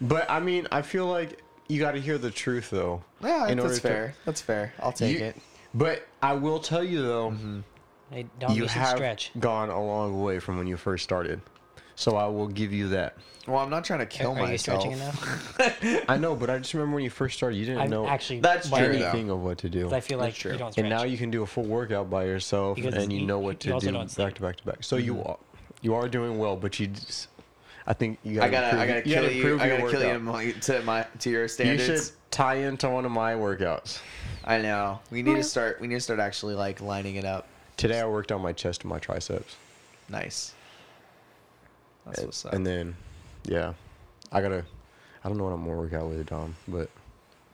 But 0.00 0.30
I 0.30 0.40
mean, 0.40 0.68
I 0.70 0.82
feel 0.82 1.06
like 1.06 1.42
you 1.68 1.80
got 1.80 1.92
to 1.92 2.00
hear 2.00 2.18
the 2.18 2.30
truth 2.30 2.70
though. 2.70 3.02
Yeah, 3.22 3.46
that's 3.48 3.60
order 3.60 3.74
to- 3.74 3.80
fair. 3.80 4.14
That's 4.24 4.40
fair. 4.40 4.72
I'll 4.80 4.92
take 4.92 5.18
You- 5.18 5.24
it. 5.26 5.36
But 5.72 6.06
I 6.20 6.34
will 6.34 6.58
tell 6.58 6.82
you 6.82 7.02
though, 7.02 7.30
mm-hmm. 7.30 7.60
Hey, 8.10 8.26
don't 8.38 8.50
you 8.54 8.62
you 8.62 8.68
should 8.68 8.78
have 8.78 8.96
stretch. 8.96 9.30
gone 9.38 9.70
a 9.70 9.82
long 9.82 10.22
way 10.22 10.38
from 10.38 10.58
when 10.58 10.66
you 10.66 10.76
first 10.76 11.04
started. 11.04 11.40
So 11.94 12.16
I 12.16 12.26
will 12.26 12.48
give 12.48 12.72
you 12.72 12.88
that. 12.88 13.16
Well, 13.46 13.58
I'm 13.58 13.70
not 13.70 13.84
trying 13.84 13.98
to 14.00 14.06
kill 14.06 14.32
Are 14.32 14.40
you 14.40 14.46
myself. 14.48 14.80
stretching 14.80 14.92
enough? 14.92 16.04
I 16.08 16.16
know, 16.16 16.34
but 16.34 16.48
I 16.50 16.58
just 16.58 16.72
remember 16.74 16.94
when 16.96 17.04
you 17.04 17.10
first 17.10 17.36
started, 17.36 17.56
you 17.56 17.66
didn't 17.66 17.82
I'm 17.82 17.90
know 17.90 18.06
actually. 18.06 18.40
That's 18.40 18.70
why- 18.70 18.84
true, 18.84 18.98
though. 18.98 19.04
anything 19.08 19.30
of 19.30 19.42
what 19.42 19.58
to 19.58 19.68
do. 19.68 19.92
I 19.92 20.00
feel 20.00 20.18
like 20.18 20.34
true. 20.34 20.52
you 20.52 20.58
don't 20.58 20.72
stretch. 20.72 20.84
And 20.84 20.90
now 20.90 21.04
you 21.04 21.18
can 21.18 21.30
do 21.30 21.42
a 21.42 21.46
full 21.46 21.64
workout 21.64 22.08
by 22.10 22.24
yourself, 22.24 22.76
Because 22.76 22.94
and 22.94 23.12
you 23.12 23.20
you- 23.20 23.26
know 23.26 23.38
what 23.38 23.64
you 23.64 23.78
to 23.78 23.86
do 23.86 23.92
back 24.16 24.34
to 24.34 24.42
back 24.42 24.56
to 24.56 24.64
back. 24.64 24.82
So 24.82 24.96
you 24.96 25.14
mm-hmm. 25.14 25.28
are, 25.30 25.38
you 25.82 25.94
are 25.94 26.08
doing 26.08 26.38
well, 26.38 26.56
but 26.56 26.78
you, 26.80 26.86
just, 26.88 27.28
I 27.86 27.92
think 27.92 28.18
you 28.22 28.40
I 28.40 28.48
gotta. 28.48 28.76
gotta, 28.76 28.78
I 28.78 28.84
improve- 28.84 28.88
gotta 28.88 29.08
you 29.08 29.14
kill 29.14 29.22
gotta 29.22 29.34
you. 29.34 29.60
I 29.60 29.68
gotta 29.78 29.90
kill 29.90 30.02
you 30.06 30.12
to 30.12 30.18
my, 30.20 30.50
to 30.52 30.82
my 30.82 31.06
to 31.20 31.30
your 31.30 31.42
You 31.42 31.48
standards. 31.48 32.06
should 32.08 32.16
tie 32.30 32.54
into 32.56 32.88
one 32.88 33.04
of 33.04 33.12
my 33.12 33.34
workouts. 33.34 34.00
I 34.44 34.58
know. 34.58 35.00
We 35.10 35.22
need 35.22 35.36
to 35.36 35.42
start. 35.44 35.80
We 35.80 35.86
need 35.86 35.96
to 35.96 36.00
start 36.00 36.18
actually 36.20 36.54
like 36.54 36.80
lining 36.80 37.16
it 37.16 37.24
up. 37.24 37.46
Today 37.80 37.98
I 38.00 38.04
worked 38.06 38.30
on 38.30 38.42
my 38.42 38.52
chest 38.52 38.82
and 38.82 38.90
my 38.90 38.98
triceps. 38.98 39.56
Nice. 40.10 40.52
That's 42.04 42.20
what's 42.22 42.44
up. 42.44 42.52
And 42.52 42.66
then, 42.66 42.94
yeah, 43.44 43.72
I 44.30 44.42
gotta. 44.42 44.66
I 45.24 45.28
don't 45.28 45.38
know 45.38 45.44
what 45.44 45.54
I'm 45.54 45.64
gonna 45.64 45.78
work 45.78 45.94
out 45.94 46.06
with 46.08 46.26
Dom, 46.26 46.54
but 46.68 46.90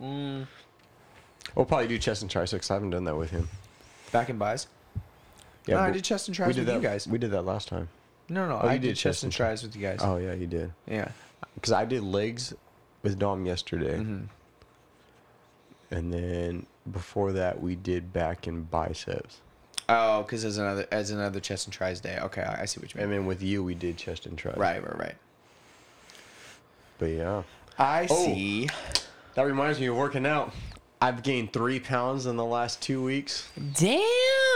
Mm, 0.03 0.49
we'll 1.55 1.65
probably 1.65 1.87
do 1.87 1.97
chest 1.97 2.23
and 2.23 2.31
triceps. 2.31 2.73
I 2.73 2.75
haven't 2.75 2.91
done 2.91 3.05
that 3.05 3.17
with 3.17 3.31
him. 3.31 3.49
back 4.11 4.29
and 4.29 4.37
buys. 4.39 4.67
Yeah, 5.65 5.77
no, 5.77 5.83
I 5.83 5.91
did 5.93 6.03
chest 6.03 6.27
and 6.27 6.37
did 6.37 6.45
with 6.49 6.67
that. 6.67 6.75
you 6.75 6.81
guys. 6.81 7.07
We 7.07 7.19
did 7.19 7.31
that 7.31 7.43
last 7.43 7.69
time. 7.69 7.89
No, 8.29 8.49
no, 8.49 8.61
Oh, 8.61 8.67
I 8.67 8.79
did, 8.79 8.89
did 8.89 8.97
chest 8.97 9.23
and 9.23 9.29
and 9.29 9.37
tries 9.37 9.63
with 9.63 9.77
you 9.77 9.83
guys. 9.83 10.01
Oh 10.03 10.17
yeah, 10.17 10.33
you 10.35 10.49
did. 10.49 10.73
Yeah. 10.89 11.09
Because 11.55 11.71
I 11.71 11.85
did 11.85 12.03
legs 12.03 12.53
with 13.05 13.17
Dom 13.21 13.47
yesterday, 13.47 13.99
hmm 13.99 14.23
and 15.93 16.13
then 16.13 16.67
before 16.91 17.31
that 17.31 17.63
we 17.63 17.77
did 17.77 18.13
back 18.13 18.49
and 18.49 18.69
biceps, 18.69 19.39
Oh, 19.89 20.23
because 20.23 20.45
as 20.45 20.59
another 20.59 20.87
as 20.91 21.11
another 21.11 21.39
chest 21.41 21.67
and 21.67 21.73
tries 21.73 22.01
day. 22.01 22.19
Okay, 22.21 22.43
I, 22.43 22.63
I 22.63 22.65
see 22.65 22.81
what 22.81 22.93
you 22.93 23.01
mean. 23.01 23.09
I 23.09 23.13
mean. 23.19 23.27
with 23.27 23.43
you 23.43 23.63
we 23.63 23.75
did 23.75 23.97
chest 23.97 24.27
and 24.27 24.37
tries. 24.37 24.57
Right, 24.57 24.83
right, 24.83 24.99
right. 24.99 25.15
But 26.99 27.07
yeah, 27.07 27.43
I 27.79 28.07
Oh. 28.11 28.25
see. 28.25 28.69
that 29.35 29.43
reminds 29.43 29.79
me 29.79 29.87
of 29.87 29.97
working 29.97 30.27
out. 30.27 30.53
I've 31.01 31.23
gained 31.23 31.53
three 31.53 31.79
pounds 31.79 32.25
in 32.27 32.37
the 32.37 32.45
last 32.45 32.81
two 32.81 33.03
weeks. 33.03 33.49
Damn. 33.75 34.01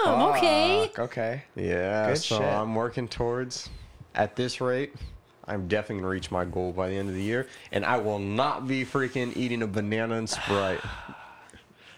Okay. 0.07 0.87
Fuck, 0.95 0.99
Okay. 1.11 1.43
Yeah, 1.55 2.09
Good 2.09 2.19
so 2.19 2.39
shit. 2.39 2.47
I'm 2.47 2.75
working 2.75 3.07
towards. 3.09 3.69
At 4.15 4.35
this 4.35 4.61
rate, 4.61 4.95
I'm 5.47 5.69
definitely 5.69 6.01
gonna 6.03 6.09
reach 6.13 6.31
my 6.33 6.45
goal 6.45 6.73
by 6.73 6.89
the 6.89 6.97
end 6.97 7.09
of 7.11 7.15
the 7.15 7.23
year, 7.23 7.47
and 7.71 7.85
I 7.85 7.99
will 7.99 8.19
not 8.19 8.67
be 8.67 8.85
freaking 8.85 9.37
eating 9.37 9.63
a 9.63 9.67
banana 9.69 10.17
and 10.17 10.29
Sprite. 10.29 10.81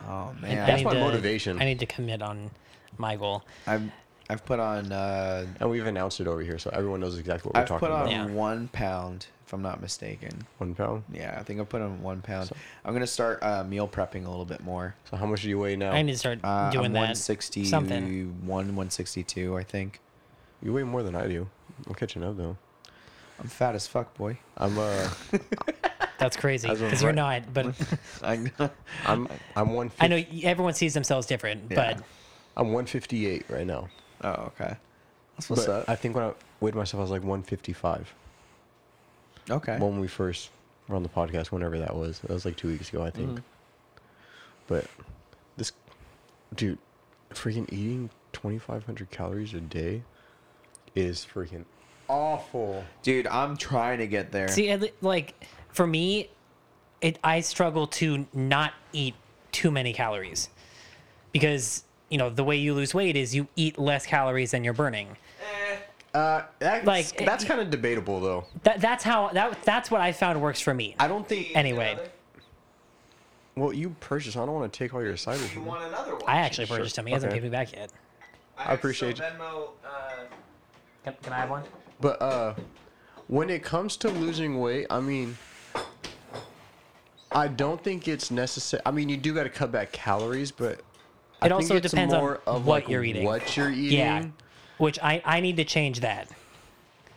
Oh 0.05 0.35
I 0.37 0.41
man, 0.43 0.67
That's 0.67 0.79
need 0.79 0.85
my 0.85 0.95
to- 0.95 1.01
motivation. 1.01 1.63
I 1.63 1.65
need 1.65 1.79
to 1.79 1.87
commit 1.87 2.23
on 2.23 2.51
my 2.99 3.17
goal. 3.17 3.43
I've 3.67 3.91
I've 4.31 4.45
put 4.47 4.61
on 4.61 4.93
uh, 4.93 5.47
and 5.61 5.71
we've 5.71 5.87
announced 5.87 6.21
it 6.21 6.27
over 6.27 6.41
here, 6.43 6.59
so 6.59 6.71
everyone 6.73 7.01
knows 7.01 7.19
exactly 7.19 7.49
what 7.51 7.57
we're 7.61 7.67
talking 7.67 7.87
about. 7.89 7.93
I've 7.93 8.09
talking 8.09 8.13
put 8.13 8.17
on 8.19 8.27
about. 8.27 8.31
Yeah. 8.31 8.37
one 8.39 8.69
pound, 8.69 9.27
if 9.47 9.53
I'm 9.53 9.61
not 9.63 9.81
mistaken. 9.83 10.47
One 10.59 10.75
pound. 10.75 11.05
Yeah, 11.13 11.37
I 11.39 11.43
think 11.43 11.61
I 11.61 11.65
put 11.65 11.83
on 11.83 12.01
one 12.03 12.23
pound. 12.23 12.49
So- 12.49 12.57
I'm 12.85 12.93
gonna 12.95 13.07
start 13.07 13.43
uh, 13.43 13.65
meal 13.65 13.87
prepping 13.89 14.25
a 14.27 14.31
little 14.31 14.45
bit 14.47 14.63
more. 14.63 14.95
So 15.11 15.17
how 15.17 15.27
much 15.27 15.43
do 15.43 15.49
you 15.51 15.59
weigh 15.59 15.77
now? 15.77 15.93
I 15.93 16.03
need 16.03 16.13
to 16.13 16.19
start 16.19 16.39
Uh, 16.45 16.71
doing 16.71 16.87
I'm 16.87 16.93
that. 16.93 16.99
161, 17.01 17.67
Something. 17.69 18.47
162, 18.47 19.57
I 19.57 19.63
think. 19.65 20.01
You 20.63 20.73
weigh 20.73 20.85
more 20.85 21.03
than 21.03 21.15
I 21.17 21.27
do. 21.27 21.49
I'm 21.87 21.95
catching 21.95 22.23
up 22.23 22.37
though. 22.37 22.57
I'm 23.41 23.49
fat 23.49 23.75
as 23.75 23.87
fuck, 23.89 24.15
boy. 24.15 24.39
I'm 24.57 24.79
uh, 24.79 25.09
That's 26.19 26.37
crazy 26.37 26.69
As 26.69 26.81
of 26.81 26.87
because 26.87 27.03
you're 27.03 27.13
not. 27.13 27.53
But 27.53 27.75
I 28.23 28.51
I'm 29.05 29.29
I'm 29.57 29.73
one. 29.75 29.91
I 29.99 30.07
know 30.07 30.23
everyone 30.45 30.75
sees 30.75 30.95
themselves 30.95 31.27
different. 31.27 31.65
Yeah. 31.71 31.95
But 31.97 32.05
I'm 32.57 32.67
158 32.67 33.45
right 33.49 33.67
now. 33.67 33.89
Oh, 34.23 34.53
okay. 34.61 34.77
That's 35.37 35.51
what's 35.51 35.67
but 35.67 35.73
up. 35.73 35.89
I 35.89 35.97
think 35.97 36.15
when 36.15 36.25
I 36.25 36.33
weighed 36.61 36.75
myself, 36.75 37.01
I 37.01 37.03
was 37.03 37.11
like 37.11 37.23
155 37.23 38.15
okay. 39.51 39.79
when 39.79 39.99
we 39.99 40.09
first 40.09 40.51
were 40.89 40.97
on 40.97 41.03
the 41.03 41.09
podcast. 41.09 41.47
Whenever 41.47 41.79
that 41.79 41.97
was, 41.97 42.21
that 42.21 42.31
was 42.31 42.45
like 42.45 42.57
two 42.57 42.69
weeks 42.69 42.91
ago, 42.91 43.03
I 43.03 43.11
think. 43.11 43.31
Mhm. 43.31 43.43
But 44.67 44.87
this, 45.57 45.73
dude, 46.55 46.79
freaking 47.31 47.71
eating 47.73 48.11
2,500 48.33 49.11
calories 49.11 49.55
a 49.55 49.61
day 49.61 50.03
is 50.95 51.27
freaking 51.27 51.65
awful. 52.09 52.85
Dude, 53.03 53.27
I'm 53.27 53.57
trying 53.57 53.99
to 53.99 54.07
get 54.07 54.33
there. 54.33 54.49
See, 54.49 54.77
like 55.01 55.35
for 55.71 55.87
me, 55.87 56.31
it 57.01 57.19
I 57.25 57.41
struggle 57.41 57.87
to 57.89 58.27
not 58.33 58.75
eat 58.93 59.15
too 59.51 59.71
many 59.71 59.93
calories 59.93 60.49
because 61.33 61.85
you 62.13 62.19
know 62.19 62.29
the 62.29 62.45
way 62.45 62.57
you 62.57 62.75
lose 62.75 62.93
weight 62.95 63.17
is 63.17 63.35
you 63.35 63.49
eat 63.57 63.79
less 63.79 64.05
calories 64.05 64.51
than 64.51 64.63
you're 64.63 64.75
burning. 64.75 65.17
Uh, 66.13 66.43
that's, 66.59 66.87
Like, 66.87 67.17
that's 67.25 67.43
kind 67.43 67.59
of 67.59 67.71
debatable 67.71 68.21
though. 68.21 68.45
That 68.65 68.83
that's 68.83 69.03
how 69.03 69.29
that 69.29 69.63
that's 69.63 69.91
what 69.91 70.03
I 70.03 70.13
found 70.13 70.43
works 70.43 70.61
for 70.61 70.75
me. 70.75 70.95
I 70.99 71.09
don't 71.09 71.27
think. 71.27 71.53
Anyway, 71.55 71.99
Well, 73.57 73.73
you 73.73 73.97
purchased. 74.01 74.37
I 74.37 74.45
don't 74.45 74.55
want 74.55 74.71
to 74.71 74.79
take 74.79 74.93
all 74.93 75.03
your 75.03 75.17
cider. 75.17 75.39
from 75.39 75.65
you. 75.65 75.71
another 75.73 76.17
one? 76.17 76.25
I 76.27 76.41
actually 76.41 76.67
purchased 76.67 76.99
him. 76.99 77.07
He 77.07 77.15
hasn't 77.15 77.33
paid 77.33 77.43
me 77.43 77.49
back 77.49 77.73
yet. 77.73 77.91
I 78.59 78.75
appreciate 78.75 79.17
you. 79.17 79.25
Venmo, 79.25 79.71
uh, 79.83 80.25
Can, 81.05 81.15
can 81.23 81.33
I 81.33 81.37
have 81.39 81.51
one? 81.51 81.63
But 81.99 82.21
uh, 82.21 82.55
when 83.29 83.49
it 83.49 83.63
comes 83.63 83.97
to 83.99 84.11
losing 84.11 84.61
weight, 84.61 84.87
I 84.91 85.01
mean, 85.01 85.39
I 87.33 87.49
don't 87.49 87.83
think 87.83 88.07
it's 88.07 88.31
necessary. 88.31 88.83
I 88.85 88.91
mean, 88.91 89.09
you 89.09 89.17
do 89.17 89.35
got 89.35 89.45
to 89.45 89.49
cut 89.49 89.73
back 89.73 89.93
calories, 89.93 90.51
but 90.51 90.83
I 91.43 91.47
It 91.47 91.53
also 91.53 91.81
depends 91.81 92.15
on 92.15 92.23
what 92.23 92.65
like 92.65 92.89
you're 92.89 93.03
eating. 93.05 93.25
What 93.25 93.57
you're 93.57 93.71
eating. 93.71 93.99
Yeah, 93.99 94.27
which 94.79 94.99
I 95.03 95.21
I 95.25 95.41
need 95.41 95.57
to 95.57 95.65
change 95.65 96.01
that. 96.01 96.29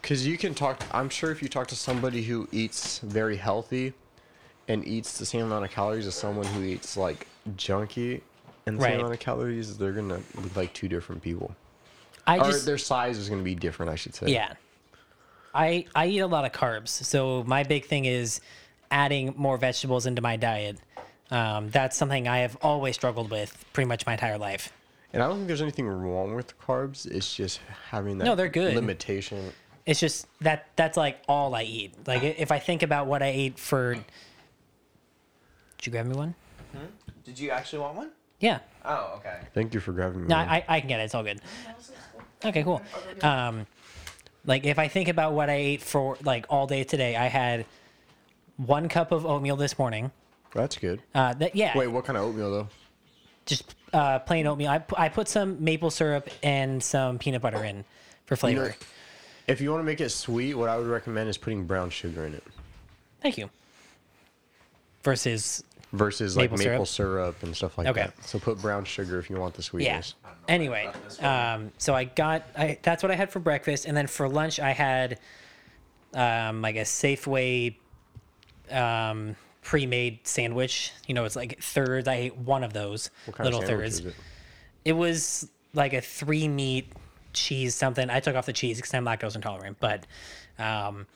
Because 0.01 0.26
you 0.26 0.38
can 0.38 0.53
talk. 0.55 0.84
I'm 0.91 1.09
sure 1.09 1.32
if 1.32 1.41
you 1.43 1.49
talk 1.49 1.67
to 1.67 1.76
somebody 1.76 2.23
who 2.23 2.47
eats 2.51 2.99
very 2.99 3.38
healthy, 3.38 3.93
and 4.67 4.86
eats 4.88 5.17
the 5.19 5.26
same 5.26 5.41
amount 5.45 5.65
of 5.65 5.71
calories 5.71 6.07
as 6.07 6.15
someone 6.15 6.45
who 6.47 6.63
eats 6.63 6.97
like 6.97 7.28
junky 7.55 8.21
and 8.65 8.78
the 8.80 8.82
Right. 8.84 8.91
same 8.91 8.99
amount 9.01 9.13
of 9.13 9.19
calories, 9.19 9.78
they're 9.78 9.91
gonna 9.93 10.21
look 10.36 10.55
like 10.55 10.73
two 10.73 10.88
different 10.88 11.21
people. 11.21 11.55
I 12.26 12.39
or 12.39 12.45
just 12.45 12.65
their 12.65 12.80
size 12.80 13.19
is 13.19 13.30
gonna 13.30 13.43
be 13.43 13.53
different, 13.53 13.91
I 13.91 13.95
should 13.95 14.15
say. 14.15 14.28
Yeah. 14.28 14.53
I 15.53 15.86
I 15.95 16.07
eat 16.07 16.19
a 16.19 16.28
lot 16.28 16.45
of 16.45 16.51
carbs, 16.51 16.89
so 16.89 17.43
my 17.43 17.63
big 17.63 17.86
thing 17.86 18.05
is 18.05 18.41
adding 18.89 19.34
more 19.38 19.57
vegetables 19.57 20.05
into 20.07 20.21
my 20.21 20.36
diet. 20.36 20.78
Um, 21.32 21.69
that's 21.69 21.97
something 21.97 22.28
I 22.28 22.39
have 22.39 22.55
always 22.61 22.95
struggled 22.95 23.32
with 23.32 23.65
pretty 23.73 23.88
much 23.88 24.05
my 24.05 24.13
entire 24.13 24.38
life. 24.38 24.71
And 25.13 25.23
I 25.23 25.28
don't 25.28 25.38
think 25.38 25.47
there's 25.47 25.61
anything 25.61 25.88
wrong 25.88 26.36
with 26.36 26.57
carbs. 26.59 27.05
It's 27.05 27.34
just 27.34 27.59
having 27.89 28.17
that 28.19 28.26
No, 28.26 28.36
they're 28.36 28.49
good. 28.49 28.76
limitation. 28.76 29.51
It's 29.86 29.99
just 29.99 30.28
that 30.41 30.67
that's 30.76 30.97
like 30.97 31.21
all 31.28 31.55
I 31.55 31.63
eat. 31.63 31.93
Like 32.07 32.23
if 32.23 32.51
I 32.51 32.59
think 32.59 32.84
about 32.84 33.07
what 33.07 33.21
I 33.23 33.28
ate 33.28 33.57
for, 33.59 33.93
did 33.93 34.03
you 35.86 35.91
grab 35.91 36.05
me 36.07 36.15
one? 36.15 36.36
did 37.23 37.39
you 37.39 37.49
actually 37.51 37.80
want 37.80 37.95
one? 37.95 38.11
Yeah. 38.39 38.59
Oh, 38.84 39.13
okay. 39.17 39.39
Thank 39.53 39.73
you 39.73 39.80
for 39.80 39.93
grabbing 39.93 40.21
me. 40.21 40.28
No, 40.28 40.38
one. 40.38 40.49
I, 40.49 40.65
I 40.67 40.80
can 40.80 40.89
get 40.89 40.99
it. 40.99 41.03
It's 41.03 41.15
all 41.15 41.23
good. 41.23 41.39
Okay, 42.43 42.63
cool. 42.63 42.82
Um, 43.23 43.65
like 44.45 44.65
if 44.65 44.78
I 44.78 44.88
think 44.88 45.07
about 45.07 45.34
what 45.34 45.49
I 45.49 45.55
ate 45.55 45.82
for 45.82 46.17
like 46.23 46.45
all 46.49 46.67
day 46.67 46.84
today, 46.84 47.15
I 47.15 47.28
had 47.28 47.65
one 48.57 48.89
cup 48.89 49.11
of 49.11 49.26
oatmeal 49.26 49.55
this 49.55 49.80
morning. 49.80 50.11
That's 50.56 50.78
good. 50.78 51.01
Uh, 51.14 51.34
that 51.36 51.56
yeah. 51.56 51.78
Wait, 51.78 51.88
what 51.88 52.06
kind 52.06 52.18
of 52.18 52.24
oatmeal 52.24 52.49
though? 52.51 52.68
just 53.45 53.76
uh, 53.93 54.18
plain 54.20 54.47
oatmeal. 54.47 54.72
I, 54.72 54.84
I 54.97 55.08
put 55.10 55.28
some 55.28 55.64
maple 55.64 55.91
syrup 55.91 56.28
and 56.41 56.82
some 56.82 57.20
peanut 57.20 57.43
butter 57.43 57.64
in 57.64 57.86
for 58.26 58.36
flavor. 58.36 58.70
know- 58.70 58.74
If 59.47 59.62
you 59.62 59.70
want 59.70 59.82
to 59.82 59.86
make 59.86 60.01
it 60.01 60.10
sweet, 60.10 60.56
what 60.56 60.68
I 60.68 60.78
would 60.80 60.88
recommend 60.88 61.30
is 61.30 61.38
putting 61.38 61.66
brown 61.66 61.91
sugar 61.91 62.26
in 62.26 62.34
it 62.34 62.43
Thank 63.22 63.38
you. 63.38 63.51
Versus, 65.03 65.64
versus 65.93 66.36
like 66.36 66.49
Maple 66.49 66.58
maple, 66.66 66.86
syrup? 66.88 67.36
syrup? 67.36 67.43
and 67.43 67.56
stuff 67.56 67.78
like 67.78 67.86
Okay. 67.88 68.01
that. 68.01 68.24
So 68.26 68.39
put 68.39 68.60
brown 68.60 68.84
sugar 68.86 69.20
if 69.20 69.30
you 69.30 69.38
want 69.38 69.53
the 69.53 69.62
sweetness. 69.62 70.16
yeah. 70.24 70.32
Anyway, 70.47 70.89
um, 71.22 71.72
so 71.78 71.93
I 71.93 72.06
got 72.06 72.43
I 72.58 72.78
that's 72.82 73.03
what 73.03 73.12
I 73.12 73.16
had 73.16 73.32
for 73.32 73.39
breakfast, 73.39 73.86
and 73.86 73.95
then 73.95 74.06
for 74.08 74.28
lunch 74.30 74.60
I 74.60 74.72
had 74.72 75.20
um, 76.16 76.62
like 76.64 76.76
a 76.76 76.82
Safeway 76.82 77.76
um, 78.72 79.36
pre-made 79.66 80.26
sandwich. 80.26 80.93
You 81.07 81.16
know, 81.16 81.26
it's 81.26 81.36
like 81.36 81.59
thirds. 81.61 82.07
I 82.07 82.16
ate 82.16 82.38
one 82.38 82.63
of 82.63 82.72
those 82.72 83.09
What 83.26 83.36
kind 83.36 83.45
little 83.45 83.61
of 83.61 83.68
thirds. 83.68 83.99
is 83.99 84.05
it? 84.05 84.16
It 84.86 84.93
was 84.93 85.49
like 85.74 85.91
a 85.93 86.01
three 86.01 86.47
meat 86.47 86.93
cheese 87.34 87.76
something. 87.76 88.09
I 88.09 88.22
took 88.22 88.36
off 88.36 88.45
the 88.45 88.53
cheese 88.53 88.78
because 88.78 88.93
I'm 88.93 89.03
lactose 89.03 89.36
intolerant, 89.36 89.78
but 89.80 90.05
um, 90.59 91.07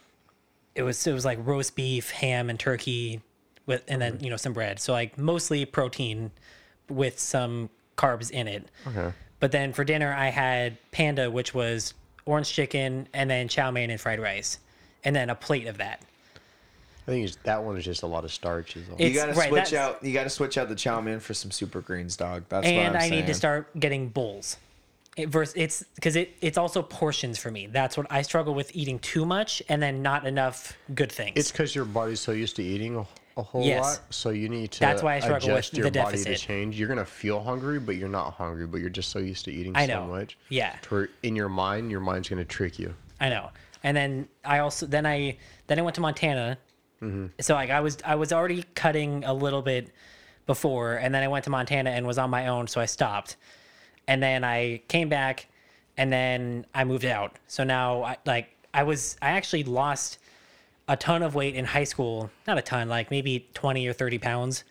it 0.75 0.83
was 0.83 1.05
it 1.07 1.13
was 1.13 1.23
like 1.23 1.39
roast 1.45 1.75
beef, 1.75 2.09
ham, 2.09 2.49
and 2.49 2.59
turkey 2.59 3.21
with, 3.67 3.83
and 3.87 4.01
then 4.01 4.19
you 4.19 4.29
know 4.29 4.37
some 4.37 4.53
bread. 4.53 4.79
So 4.79 4.91
like 4.91 5.17
mostly 5.17 5.63
protein 5.65 6.31
with 6.89 7.19
some 7.19 7.69
carbs 7.97 8.31
in 8.31 8.47
it. 8.47 8.67
Okay. 8.87 9.13
But 9.39 9.51
then 9.51 9.71
for 9.71 9.83
dinner, 9.85 10.13
I 10.13 10.29
had 10.29 10.77
panda, 10.91 11.29
which 11.31 11.53
was 11.53 11.93
orange 12.25 12.51
chicken, 12.51 13.07
and 13.13 13.29
then 13.29 13.47
chow 13.47 13.69
mein 13.71 13.91
and 13.91 14.01
fried 14.01 14.19
rice, 14.19 14.57
and 15.03 15.15
then 15.15 15.29
a 15.29 15.35
plate 15.35 15.67
of 15.67 15.77
that. 15.77 16.01
I 17.09 17.11
think 17.11 17.25
it's, 17.27 17.37
that 17.37 17.63
one 17.63 17.75
is 17.75 17.83
just 17.83 18.03
a 18.03 18.07
lot 18.07 18.23
of 18.23 18.31
starch. 18.31 18.77
Is 18.77 18.87
all. 18.87 18.95
It's- 18.95 19.09
you 19.09 19.15
gotta 19.15 19.33
right, 19.33 19.49
switch 19.49 19.73
out. 19.73 20.03
You 20.03 20.13
gotta 20.13 20.29
switch 20.29 20.57
out 20.59 20.69
the 20.69 20.75
chow 20.75 21.01
mein 21.01 21.19
for 21.19 21.33
some 21.33 21.49
super 21.49 21.81
greens, 21.81 22.15
dog. 22.15 22.43
That's 22.49 22.67
and 22.67 22.93
what 22.93 23.01
I'm 23.01 23.01
I 23.01 23.09
need 23.09 23.25
to 23.27 23.33
start 23.33 23.77
getting 23.79 24.09
bowls. 24.09 24.57
It 25.17 25.29
versus 25.29 25.55
it's 25.57 25.83
because 25.95 26.15
it 26.15 26.35
it's 26.39 26.57
also 26.57 26.83
portions 26.83 27.39
for 27.39 27.49
me. 27.49 27.65
That's 27.67 27.97
what 27.97 28.05
I 28.11 28.21
struggle 28.21 28.53
with 28.53 28.73
eating 28.75 28.99
too 28.99 29.25
much 29.25 29.61
and 29.67 29.81
then 29.81 30.03
not 30.03 30.25
enough 30.27 30.77
good 30.93 31.11
things. 31.11 31.33
It's 31.35 31.51
because 31.51 31.73
your 31.73 31.85
body's 31.85 32.19
so 32.19 32.31
used 32.31 32.55
to 32.57 32.63
eating 32.63 32.95
a, 32.95 33.05
a 33.35 33.41
whole 33.43 33.63
Yes. 33.65 33.83
lot, 33.83 34.01
so 34.11 34.29
you 34.29 34.47
need 34.49 34.71
to 34.73 34.79
That's 34.79 35.01
why 35.01 35.15
I 35.15 35.19
struggle 35.19 35.51
with 35.55 35.73
your 35.73 35.89
the 35.89 35.99
body 35.99 36.17
deficit. 36.17 36.37
to 36.37 36.45
change. 36.45 36.77
You're 36.79 36.87
gonna 36.87 37.03
feel 37.03 37.41
hungry, 37.41 37.79
but 37.79 37.95
you're 37.95 38.07
not 38.07 38.35
hungry. 38.35 38.67
But 38.67 38.81
you're 38.81 38.91
just 38.91 39.09
so 39.09 39.17
used 39.17 39.45
to 39.45 39.51
eating 39.51 39.75
I 39.75 39.87
so 39.87 40.05
much. 40.05 40.37
Yeah. 40.49 40.75
To 40.83 40.89
where 40.93 41.09
in 41.23 41.35
your 41.35 41.49
mind, 41.49 41.89
your 41.89 42.01
mind's 42.01 42.29
gonna 42.29 42.45
trick 42.45 42.77
you. 42.77 42.93
I 43.19 43.29
know. 43.29 43.49
And 43.83 43.97
then 43.97 44.27
I 44.45 44.59
also 44.59 44.85
then 44.85 45.05
I 45.05 45.37
then 45.67 45.79
I 45.79 45.81
went 45.81 45.95
to 45.95 46.01
Montana. 46.01 46.57
Mm-hmm. 47.01 47.27
So 47.39 47.53
like 47.53 47.69
I 47.69 47.79
was 47.79 47.97
I 48.05 48.15
was 48.15 48.33
already 48.33 48.63
cutting 48.75 49.23
a 49.23 49.33
little 49.33 49.61
bit 49.61 49.91
before, 50.45 50.95
and 50.95 51.13
then 51.13 51.23
I 51.23 51.27
went 51.27 51.45
to 51.45 51.49
Montana 51.49 51.91
and 51.91 52.05
was 52.05 52.17
on 52.17 52.29
my 52.29 52.47
own, 52.47 52.67
so 52.67 52.81
I 52.81 52.85
stopped. 52.85 53.37
And 54.07 54.23
then 54.23 54.43
I 54.43 54.81
came 54.87 55.07
back, 55.07 55.47
and 55.97 56.11
then 56.11 56.65
I 56.73 56.83
moved 56.83 57.05
out. 57.05 57.37
So 57.47 57.63
now 57.63 58.03
I 58.03 58.17
like 58.25 58.49
I 58.73 58.83
was 58.83 59.15
I 59.21 59.29
actually 59.29 59.63
lost 59.63 60.17
a 60.87 60.97
ton 60.97 61.21
of 61.21 61.35
weight 61.35 61.55
in 61.55 61.65
high 61.65 61.83
school. 61.83 62.31
Not 62.47 62.57
a 62.57 62.61
ton, 62.61 62.89
like 62.89 63.11
maybe 63.11 63.47
twenty 63.53 63.87
or 63.87 63.93
thirty 63.93 64.17
pounds, 64.17 64.63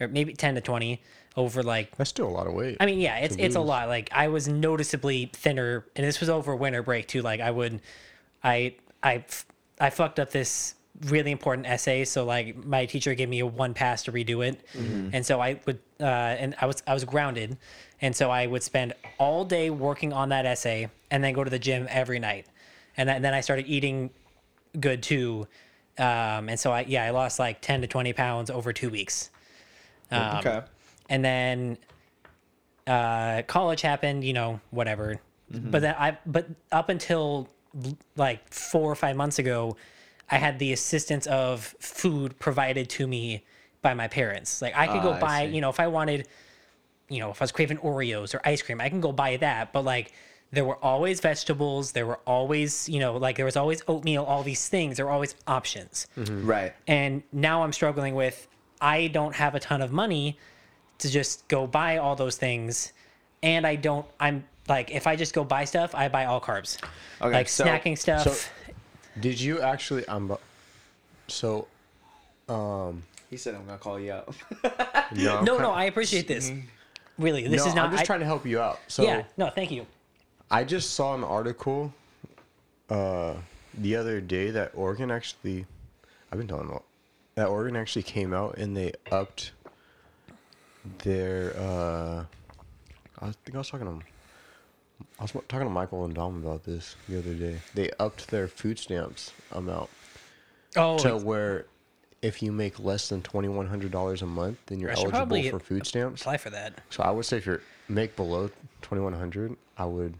or 0.00 0.08
maybe 0.08 0.32
ten 0.34 0.54
to 0.54 0.60
twenty 0.60 1.02
over 1.36 1.62
like 1.62 1.96
That's 1.96 2.10
still 2.10 2.28
a 2.28 2.30
lot 2.30 2.46
of 2.46 2.54
weight. 2.54 2.76
I 2.80 2.86
mean, 2.86 3.00
yeah, 3.00 3.18
it's 3.18 3.36
it's 3.38 3.56
a 3.56 3.60
lot. 3.60 3.88
Like 3.88 4.10
I 4.12 4.28
was 4.28 4.48
noticeably 4.48 5.30
thinner, 5.32 5.84
and 5.96 6.06
this 6.06 6.20
was 6.20 6.28
over 6.28 6.54
winter 6.56 6.82
break 6.82 7.08
too. 7.08 7.22
Like 7.22 7.40
I 7.40 7.50
would, 7.50 7.80
I 8.42 8.74
I 9.02 9.24
I 9.80 9.90
fucked 9.90 10.18
up 10.18 10.30
this 10.30 10.74
really 11.06 11.30
important 11.32 11.66
essay, 11.66 12.04
so 12.04 12.24
like 12.24 12.56
my 12.64 12.86
teacher 12.86 13.14
gave 13.14 13.28
me 13.28 13.40
a 13.40 13.46
one 13.46 13.74
pass 13.74 14.02
to 14.04 14.12
redo 14.12 14.46
it, 14.46 14.60
and 15.12 15.24
so 15.24 15.40
I 15.40 15.58
would, 15.66 15.78
uh, 16.00 16.04
and 16.04 16.54
I 16.60 16.66
was 16.66 16.82
I 16.86 16.94
was 16.94 17.04
grounded, 17.04 17.56
and 18.00 18.14
so 18.14 18.30
I 18.30 18.46
would 18.46 18.62
spend 18.62 18.92
all 19.18 19.44
day 19.44 19.70
working 19.70 20.12
on 20.12 20.28
that 20.30 20.46
essay, 20.46 20.88
and 21.10 21.24
then 21.24 21.32
go 21.34 21.42
to 21.44 21.50
the 21.50 21.58
gym 21.58 21.86
every 21.90 22.18
night, 22.18 22.46
and, 22.96 23.08
then- 23.08 23.16
and 23.16 23.24
then 23.24 23.34
I 23.34 23.40
started 23.40 23.66
eating 23.66 24.10
good 24.78 25.02
too, 25.02 25.46
um, 25.98 26.48
and 26.48 26.58
so 26.60 26.72
I 26.72 26.80
yeah 26.82 27.04
I 27.04 27.10
lost 27.10 27.38
like 27.38 27.60
ten 27.60 27.80
to 27.80 27.86
twenty 27.86 28.12
pounds 28.12 28.50
over 28.50 28.72
two 28.72 28.90
weeks. 28.90 29.30
Um, 30.10 30.36
okay. 30.38 30.60
and 31.08 31.24
then 31.24 31.78
uh, 32.86 33.42
college 33.46 33.80
happened, 33.80 34.24
you 34.24 34.32
know, 34.32 34.60
whatever. 34.70 35.20
But 35.50 35.82
then 35.82 35.94
I, 35.98 36.16
but 36.24 36.48
up 36.70 36.88
until 36.88 37.48
like 38.16 38.40
four 38.52 38.90
or 38.90 38.94
five 38.94 39.16
months 39.16 39.38
ago, 39.38 39.76
I 40.32 40.38
had 40.38 40.58
the 40.58 40.72
assistance 40.72 41.26
of 41.26 41.76
food 41.78 42.38
provided 42.38 42.88
to 42.90 43.06
me 43.06 43.44
by 43.82 43.92
my 43.92 44.08
parents. 44.08 44.62
Like 44.62 44.74
I 44.74 44.86
could 44.86 45.02
go 45.02 45.10
ah, 45.10 45.16
I 45.16 45.20
buy, 45.20 45.42
you 45.42 45.60
know, 45.60 45.68
if 45.68 45.78
I 45.78 45.88
wanted, 45.88 46.26
you 47.10 47.18
know, 47.20 47.30
if 47.30 47.42
I 47.42 47.44
was 47.44 47.52
craving 47.52 47.76
Oreos 47.78 48.34
or 48.34 48.40
ice 48.42 48.62
cream, 48.62 48.80
I 48.80 48.88
can 48.88 49.00
go 49.02 49.12
buy 49.12 49.36
that. 49.36 49.74
But 49.74 49.84
like, 49.84 50.12
there 50.50 50.64
were 50.64 50.82
always 50.82 51.20
vegetables. 51.20 51.92
There 51.92 52.06
were 52.06 52.20
always, 52.26 52.88
you 52.88 52.98
know, 52.98 53.16
like 53.18 53.36
there 53.36 53.44
was 53.44 53.56
always 53.58 53.82
oatmeal. 53.88 54.24
All 54.24 54.42
these 54.42 54.68
things. 54.68 54.96
There 54.96 55.04
were 55.04 55.12
always 55.12 55.34
options. 55.46 56.06
Mm-hmm. 56.16 56.46
Right. 56.46 56.72
And 56.86 57.22
now 57.32 57.62
I'm 57.62 57.72
struggling 57.74 58.14
with 58.14 58.48
I 58.80 59.08
don't 59.08 59.34
have 59.34 59.54
a 59.54 59.60
ton 59.60 59.82
of 59.82 59.92
money 59.92 60.38
to 60.98 61.10
just 61.10 61.46
go 61.48 61.66
buy 61.66 61.98
all 61.98 62.16
those 62.16 62.36
things. 62.36 62.94
And 63.42 63.66
I 63.66 63.76
don't, 63.76 64.06
I'm 64.18 64.44
like, 64.68 64.90
if 64.90 65.06
I 65.06 65.16
just 65.16 65.34
go 65.34 65.44
buy 65.44 65.64
stuff, 65.64 65.94
I 65.94 66.08
buy 66.08 66.24
all 66.24 66.40
carbs. 66.40 66.78
Okay, 67.20 67.32
like 67.32 67.48
so- 67.50 67.64
snacking 67.66 67.98
stuff. 67.98 68.22
so- 68.24 68.50
Did 69.20 69.40
you 69.40 69.60
actually? 69.60 70.04
Um. 70.06 70.28
bu- 70.28 70.36
So. 71.28 71.66
He 73.30 73.36
said 73.38 73.54
I'm 73.54 73.64
gonna 73.64 73.78
call 73.78 73.98
you 73.98 74.12
out. 74.12 74.34
No. 75.14 75.38
I'm 75.38 75.44
no, 75.44 75.52
kind- 75.52 75.62
no, 75.64 75.70
I 75.72 75.84
appreciate 75.84 76.26
this. 76.28 76.50
Really, 77.18 77.46
this 77.46 77.62
no, 77.62 77.68
is 77.68 77.74
not. 77.74 77.86
I'm 77.86 77.90
just 77.92 78.02
I- 78.02 78.06
trying 78.06 78.20
to 78.20 78.26
help 78.26 78.46
you 78.46 78.60
out. 78.60 78.78
So. 78.88 79.02
yeah, 79.02 79.24
no, 79.36 79.50
thank 79.50 79.70
you. 79.70 79.86
I 80.50 80.64
just 80.64 80.92
saw 80.94 81.14
an 81.14 81.22
article 81.24 81.92
uh, 82.90 83.34
the 83.78 83.96
other 83.96 84.20
day 84.20 84.50
that 84.50 84.72
Oregon 84.74 85.10
actually, 85.10 85.64
I've 86.30 86.38
been 86.38 86.48
telling 86.48 86.68
them, 86.68 86.80
that 87.34 87.48
Oregon 87.48 87.76
actually 87.76 88.02
came 88.02 88.32
out 88.34 88.56
and 88.58 88.76
they 88.76 88.92
upped 89.10 89.52
their, 90.98 91.54
uh, 91.58 92.24
I 93.20 93.26
think 93.44 93.54
I 93.54 93.58
was 93.58 93.68
talking 93.70 93.86
to 93.86 94.04
I 95.22 95.24
was 95.24 95.30
talking 95.46 95.68
to 95.68 95.70
Michael 95.72 96.04
and 96.04 96.12
Dom 96.12 96.44
about 96.44 96.64
this 96.64 96.96
the 97.08 97.16
other 97.16 97.32
day. 97.34 97.58
They 97.74 97.90
upped 98.00 98.26
their 98.32 98.48
food 98.48 98.76
stamps 98.76 99.32
amount 99.52 99.88
Oh, 100.74 100.98
to 100.98 101.16
where 101.16 101.66
if 102.22 102.42
you 102.42 102.50
make 102.50 102.80
less 102.80 103.08
than 103.08 103.22
twenty 103.22 103.46
one 103.46 103.68
hundred 103.68 103.92
dollars 103.92 104.22
a 104.22 104.26
month, 104.26 104.58
then 104.66 104.80
you're 104.80 104.90
I 104.90 104.94
should 104.94 105.04
eligible 105.04 105.18
probably 105.20 105.48
for 105.50 105.60
food 105.60 105.86
stamps. 105.86 106.22
apply 106.22 106.38
for 106.38 106.50
that. 106.50 106.80
So 106.90 107.04
I 107.04 107.12
would 107.12 107.24
say 107.24 107.36
if 107.36 107.46
you 107.46 107.60
make 107.88 108.16
below 108.16 108.50
twenty 108.80 109.00
one 109.04 109.12
hundred, 109.12 109.56
I 109.78 109.84
would. 109.84 110.14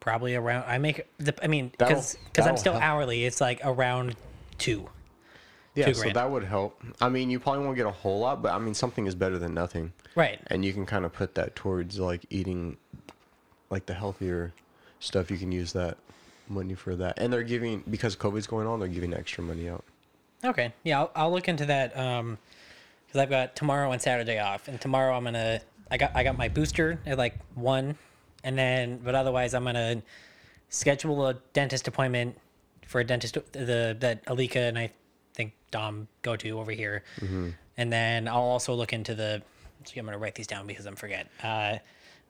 Probably 0.00 0.34
around. 0.34 0.64
I 0.66 0.78
make. 0.78 1.06
The, 1.18 1.34
I 1.40 1.46
mean, 1.46 1.70
That'll- 1.78 1.94
because 1.94 2.16
I'm 2.36 2.42
that'll 2.42 2.56
still 2.56 2.72
help. 2.72 2.82
hourly. 2.84 3.24
It's 3.26 3.40
like 3.40 3.60
around 3.62 4.16
two. 4.58 4.88
Yeah, 5.76 5.86
Two 5.86 5.94
so 5.94 6.02
grand. 6.02 6.16
that 6.16 6.28
would 6.32 6.42
help. 6.42 6.82
I 7.00 7.08
mean, 7.08 7.30
you 7.30 7.38
probably 7.38 7.64
won't 7.64 7.76
get 7.76 7.86
a 7.86 7.92
whole 7.92 8.18
lot, 8.18 8.42
but 8.42 8.52
I 8.52 8.58
mean, 8.58 8.74
something 8.74 9.06
is 9.06 9.14
better 9.14 9.38
than 9.38 9.54
nothing. 9.54 9.92
Right. 10.16 10.40
And 10.48 10.64
you 10.64 10.72
can 10.72 10.84
kind 10.86 11.04
of 11.04 11.12
put 11.12 11.36
that 11.36 11.54
towards 11.54 12.00
like 12.00 12.26
eating, 12.30 12.78
like 13.70 13.86
the 13.86 13.94
healthier 13.94 14.52
stuff. 15.00 15.30
You 15.30 15.38
can 15.38 15.52
use 15.52 15.72
that 15.72 15.98
money 16.48 16.74
for 16.74 16.96
that. 16.96 17.18
And 17.18 17.32
they're 17.32 17.42
giving 17.42 17.84
because 17.90 18.16
COVID's 18.16 18.46
going 18.46 18.66
on, 18.66 18.80
they're 18.80 18.88
giving 18.88 19.14
extra 19.14 19.44
money 19.44 19.68
out. 19.68 19.84
Okay. 20.44 20.72
Yeah, 20.84 21.00
I'll, 21.00 21.10
I'll 21.14 21.32
look 21.32 21.48
into 21.48 21.66
that. 21.66 21.96
Um, 21.96 22.38
because 23.08 23.22
I've 23.22 23.30
got 23.30 23.56
tomorrow 23.56 23.90
and 23.92 24.00
Saturday 24.00 24.38
off, 24.38 24.68
and 24.68 24.80
tomorrow 24.80 25.16
I'm 25.16 25.24
gonna. 25.24 25.60
I 25.90 25.96
got 25.96 26.14
I 26.14 26.22
got 26.22 26.36
my 26.36 26.48
booster 26.48 27.00
at 27.06 27.16
like 27.16 27.38
one, 27.54 27.96
and 28.44 28.56
then 28.58 28.98
but 28.98 29.14
otherwise 29.14 29.54
I'm 29.54 29.64
gonna 29.64 30.02
schedule 30.68 31.26
a 31.26 31.34
dentist 31.54 31.88
appointment 31.88 32.36
for 32.86 33.00
a 33.00 33.04
dentist 33.04 33.38
the 33.52 33.96
that 34.00 34.24
Alika 34.26 34.68
and 34.68 34.78
I 34.78 34.92
think 35.32 35.54
Dom 35.70 36.06
go 36.20 36.36
to 36.36 36.60
over 36.60 36.70
here, 36.70 37.02
and 37.78 37.90
then 37.90 38.28
I'll 38.28 38.36
also 38.36 38.74
look 38.74 38.92
into 38.92 39.14
the. 39.14 39.42
See, 39.84 39.98
I'm 39.98 40.04
gonna 40.04 40.18
write 40.18 40.34
these 40.34 40.46
down 40.46 40.66
because 40.66 40.84
I'm 40.84 40.96
forget. 40.96 41.28
Uh, 41.42 41.78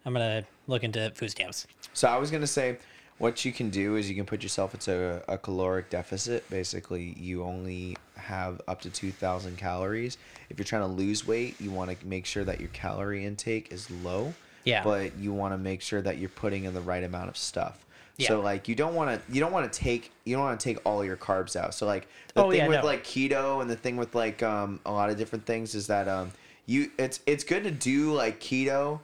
I'm 0.08 0.14
gonna 0.14 0.42
look 0.68 0.84
into 0.84 1.12
food 1.14 1.30
stamps. 1.30 1.66
So 1.92 2.08
I 2.08 2.16
was 2.16 2.30
gonna 2.30 2.46
say, 2.46 2.78
what 3.18 3.44
you 3.44 3.52
can 3.52 3.68
do 3.68 3.96
is 3.96 4.08
you 4.08 4.16
can 4.16 4.24
put 4.24 4.42
yourself 4.42 4.72
into 4.72 5.22
a, 5.28 5.34
a 5.34 5.38
caloric 5.38 5.90
deficit. 5.90 6.48
Basically, 6.48 7.14
you 7.18 7.44
only 7.44 7.94
have 8.16 8.62
up 8.66 8.80
to 8.82 8.90
two 8.90 9.12
thousand 9.12 9.58
calories. 9.58 10.16
If 10.48 10.58
you're 10.58 10.64
trying 10.64 10.80
to 10.82 10.88
lose 10.88 11.26
weight, 11.26 11.60
you 11.60 11.70
want 11.70 11.90
to 11.90 12.06
make 12.06 12.24
sure 12.24 12.42
that 12.44 12.58
your 12.58 12.70
calorie 12.70 13.26
intake 13.26 13.70
is 13.70 13.90
low. 13.90 14.32
Yeah. 14.64 14.82
But 14.82 15.14
you 15.18 15.34
want 15.34 15.52
to 15.52 15.58
make 15.58 15.82
sure 15.82 16.00
that 16.00 16.16
you're 16.16 16.30
putting 16.30 16.64
in 16.64 16.72
the 16.72 16.80
right 16.80 17.04
amount 17.04 17.28
of 17.28 17.36
stuff. 17.36 17.84
Yeah. 18.16 18.28
So 18.28 18.40
like 18.40 18.66
you 18.66 18.74
don't 18.74 18.94
want 18.94 19.10
to 19.10 19.32
you 19.32 19.40
don't 19.40 19.52
want 19.52 19.70
to 19.70 19.78
take 19.78 20.10
you 20.24 20.36
don't 20.36 20.44
want 20.44 20.58
to 20.58 20.64
take 20.64 20.78
all 20.86 21.04
your 21.04 21.18
carbs 21.18 21.54
out. 21.54 21.74
So 21.74 21.84
like 21.84 22.08
the 22.32 22.44
Oh, 22.44 22.50
thing 22.50 22.60
yeah, 22.60 22.68
with 22.68 22.80
no. 22.80 22.86
like 22.86 23.04
keto 23.04 23.60
and 23.60 23.68
the 23.70 23.76
thing 23.76 23.98
with 23.98 24.14
like 24.14 24.42
um 24.42 24.80
a 24.86 24.90
lot 24.90 25.10
of 25.10 25.18
different 25.18 25.44
things 25.44 25.74
is 25.74 25.86
that 25.88 26.08
um 26.08 26.32
you 26.64 26.90
it's 26.98 27.20
it's 27.26 27.44
good 27.44 27.64
to 27.64 27.70
do 27.70 28.14
like 28.14 28.40
keto 28.40 29.00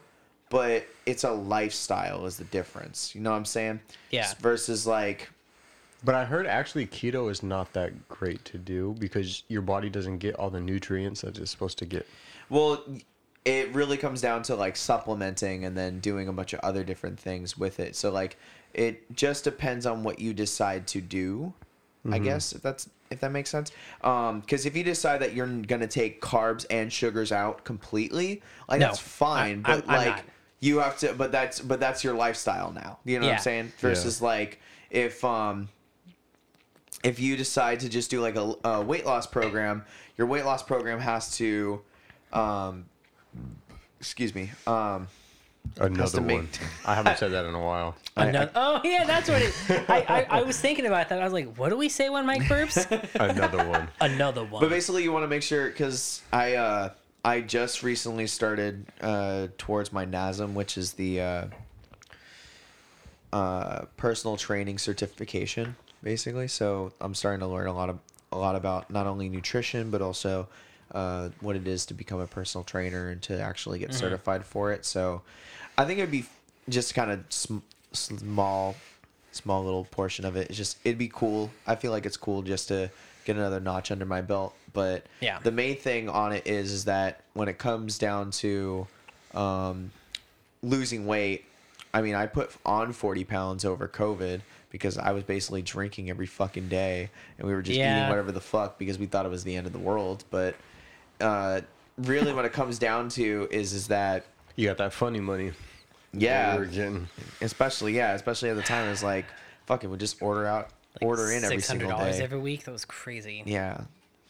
but 0.49 0.85
it's 1.05 1.23
a 1.23 1.31
lifestyle 1.31 2.25
is 2.25 2.37
the 2.37 2.43
difference. 2.45 3.13
You 3.15 3.21
know 3.21 3.31
what 3.31 3.37
I'm 3.37 3.45
saying? 3.45 3.79
Yeah. 4.11 4.31
Versus 4.39 4.85
like 4.87 5.29
But 6.03 6.15
I 6.15 6.25
heard 6.25 6.45
actually 6.47 6.87
keto 6.87 7.29
is 7.31 7.41
not 7.43 7.73
that 7.73 8.07
great 8.07 8.43
to 8.45 8.57
do 8.57 8.95
because 8.99 9.43
your 9.47 9.61
body 9.61 9.89
doesn't 9.89 10.19
get 10.19 10.35
all 10.35 10.49
the 10.49 10.59
nutrients 10.59 11.21
that 11.21 11.37
it's 11.37 11.51
supposed 11.51 11.77
to 11.79 11.85
get. 11.85 12.05
well 12.49 12.83
it 13.43 13.71
really 13.75 13.95
comes 13.97 14.21
down 14.21 14.41
to 14.41 14.55
like 14.55 14.75
supplementing 14.75 15.65
and 15.65 15.77
then 15.77 15.99
doing 15.99 16.27
a 16.27 16.33
bunch 16.33 16.53
of 16.53 16.59
other 16.61 16.83
different 16.83 17.19
things 17.19 17.55
with 17.55 17.79
it. 17.79 17.95
So 17.95 18.09
like 18.11 18.37
it 18.73 19.15
just 19.15 19.43
depends 19.43 19.85
on 19.85 20.03
what 20.03 20.19
you 20.19 20.33
decide 20.33 20.87
to 20.87 21.01
do. 21.01 21.53
I 22.11 22.19
guess 22.19 22.53
if 22.53 22.61
that's 22.61 22.87
if 23.09 23.19
that 23.21 23.31
makes 23.31 23.49
sense. 23.51 23.71
Um 24.03 24.41
cuz 24.43 24.65
if 24.65 24.75
you 24.75 24.83
decide 24.83 25.21
that 25.21 25.33
you're 25.33 25.47
going 25.47 25.81
to 25.81 25.87
take 25.87 26.21
carbs 26.21 26.65
and 26.69 26.91
sugars 26.93 27.31
out 27.31 27.63
completely, 27.63 28.41
like 28.69 28.79
No, 28.79 28.87
that's 28.87 28.99
fine, 28.99 29.63
I- 29.65 29.71
I'm- 29.73 29.81
but 29.81 29.89
I'm 29.89 29.95
like 29.97 30.07
not. 30.17 30.25
You 30.59 30.79
have 30.79 30.97
to 30.99 31.13
but 31.13 31.31
that's 31.31 31.59
but 31.59 31.79
that's 31.79 32.03
your 32.03 32.13
lifestyle 32.13 32.71
now. 32.71 32.99
You 33.05 33.19
know 33.19 33.27
what 33.27 33.35
I'm 33.35 33.41
saying? 33.41 33.73
Versus 33.79 34.21
like 34.21 34.59
if 34.89 35.23
um 35.23 35.69
if 37.03 37.19
you 37.19 37.37
decide 37.37 37.81
to 37.81 37.89
just 37.89 38.09
do 38.09 38.19
like 38.19 38.35
a, 38.35 38.55
a 38.63 38.81
weight 38.81 39.05
loss 39.05 39.27
program, 39.27 39.83
your 40.17 40.25
weight 40.27 40.43
loss 40.43 40.63
program 40.63 40.99
has 40.99 41.37
to, 41.37 41.81
um, 42.33 42.85
excuse 43.99 44.33
me, 44.33 44.51
um, 44.65 45.07
Another 45.77 46.21
make- 46.21 46.37
one. 46.37 46.49
I 46.85 46.95
haven't 46.95 47.17
said 47.17 47.31
that 47.31 47.45
in 47.45 47.53
a 47.53 47.59
while. 47.59 47.95
Another, 48.15 48.51
oh 48.55 48.81
yeah, 48.83 49.03
that's 49.03 49.29
what 49.29 49.41
it. 49.41 49.53
I, 49.89 50.05
I 50.29 50.39
I 50.39 50.41
was 50.43 50.59
thinking 50.59 50.85
about 50.85 51.09
that. 51.09 51.19
I 51.19 51.23
was 51.23 51.33
like, 51.33 51.55
what 51.57 51.69
do 51.69 51.77
we 51.77 51.89
say 51.89 52.09
when 52.09 52.25
Mike 52.25 52.43
burps? 52.43 52.85
Another 53.19 53.67
one. 53.67 53.89
Another 53.99 54.43
one. 54.43 54.61
but 54.61 54.69
basically 54.69 55.03
you 55.03 55.11
want 55.11 55.23
to 55.23 55.27
make 55.27 55.43
sure 55.43 55.67
because 55.67 56.21
I 56.31 56.55
uh, 56.55 56.89
I 57.25 57.41
just 57.41 57.81
recently 57.81 58.27
started 58.27 58.85
uh, 59.01 59.47
towards 59.57 59.91
my 59.91 60.05
NASM, 60.05 60.53
which 60.53 60.77
is 60.77 60.93
the 60.93 61.21
uh, 61.21 61.45
uh, 63.33 63.85
personal 63.97 64.37
training 64.37 64.77
certification, 64.77 65.75
basically. 66.03 66.47
So 66.47 66.93
I'm 67.01 67.15
starting 67.15 67.39
to 67.39 67.47
learn 67.47 67.65
a 67.65 67.73
lot 67.73 67.89
of 67.89 67.97
a 68.31 68.37
lot 68.37 68.55
about 68.55 68.91
not 68.91 69.07
only 69.07 69.27
nutrition 69.27 69.89
but 69.89 70.03
also 70.03 70.47
uh, 70.91 71.29
what 71.39 71.55
it 71.55 71.67
is 71.67 71.87
to 71.87 71.95
become 71.95 72.19
a 72.19 72.27
personal 72.27 72.63
trainer 72.63 73.09
and 73.09 73.21
to 73.23 73.39
actually 73.41 73.79
get 73.79 73.91
certified 73.95 74.45
for 74.45 74.71
it. 74.71 74.85
So 74.85 75.23
I 75.79 75.85
think 75.85 75.97
it'd 75.97 76.11
be 76.11 76.25
just 76.69 76.93
kind 76.93 77.09
of 77.09 77.23
sm- 77.29 77.57
small, 77.91 78.75
small 79.31 79.63
little 79.63 79.85
portion 79.85 80.25
of 80.25 80.35
it. 80.35 80.49
It's 80.49 80.57
just 80.57 80.77
it'd 80.83 80.99
be 80.99 81.09
cool. 81.11 81.49
I 81.65 81.73
feel 81.73 81.91
like 81.91 82.05
it's 82.05 82.17
cool 82.17 82.43
just 82.43 82.67
to 82.67 82.91
get 83.25 83.35
another 83.35 83.59
notch 83.59 83.89
under 83.89 84.05
my 84.05 84.21
belt. 84.21 84.53
But 84.75 85.05
Yeah. 85.21 85.39
the 85.41 85.51
main 85.51 85.77
thing 85.77 86.07
on 86.09 86.33
it 86.33 86.45
is 86.45 86.71
is 86.71 86.85
that 86.85 87.21
when 87.33 87.47
it 87.47 87.57
comes 87.57 87.97
down 87.97 88.29
to 88.31 88.85
um, 89.33 89.91
losing 90.61 91.07
weight, 91.07 91.45
I 91.93 92.01
mean, 92.01 92.13
I 92.13 92.27
put 92.27 92.51
on 92.65 92.91
40 92.93 93.23
pounds 93.23 93.65
over 93.65 93.87
COVID 93.87 94.41
because 94.69 94.97
I 94.97 95.11
was 95.13 95.23
basically 95.23 95.61
drinking 95.61 96.09
every 96.09 96.25
fucking 96.25 96.67
day 96.67 97.09
and 97.39 97.47
we 97.47 97.53
were 97.53 97.61
just 97.61 97.77
Yeah. 97.79 97.97
eating 97.99 98.09
whatever 98.09 98.31
the 98.33 98.41
fuck 98.41 98.77
because 98.77 98.99
we 98.99 99.05
thought 99.05 99.25
it 99.25 99.29
was 99.29 99.43
the 99.45 99.55
end 99.55 99.65
of 99.65 99.73
the 99.73 99.79
world. 99.79 100.25
But 100.29 100.55
uh, 101.21 101.61
really, 101.97 102.33
what 102.33 102.43
it 102.45 102.51
comes 102.53 102.77
down 102.77 103.07
to 103.09 103.47
is 103.49 103.71
is 103.73 103.87
that 103.87 104.25
You 104.57 104.67
got 104.67 104.77
that 104.77 104.91
funny 104.93 105.21
money. 105.21 105.53
yeah, 106.13 106.57
getting. 106.65 107.07
especially 107.41 107.93
yeah, 107.95 108.11
especially 108.13 108.49
at 108.49 108.55
the 108.57 108.61
time, 108.61 108.89
it's 108.89 109.03
like 109.03 109.25
fuck 109.65 109.83
it, 109.83 109.87
we 109.87 109.97
just 109.97 110.21
order 110.21 110.45
out, 110.45 110.69
order 111.01 111.31
in 111.31 111.43
every 111.43 111.57
six 111.57 111.67
hundred 111.69 111.79
single 111.81 111.97
dollars 111.97 112.17
day. 112.17 112.23
every 112.23 112.39
week. 112.39 112.65
That 112.65 112.71
was 112.71 112.85
crazy. 112.85 113.43
yeah, 113.45 113.81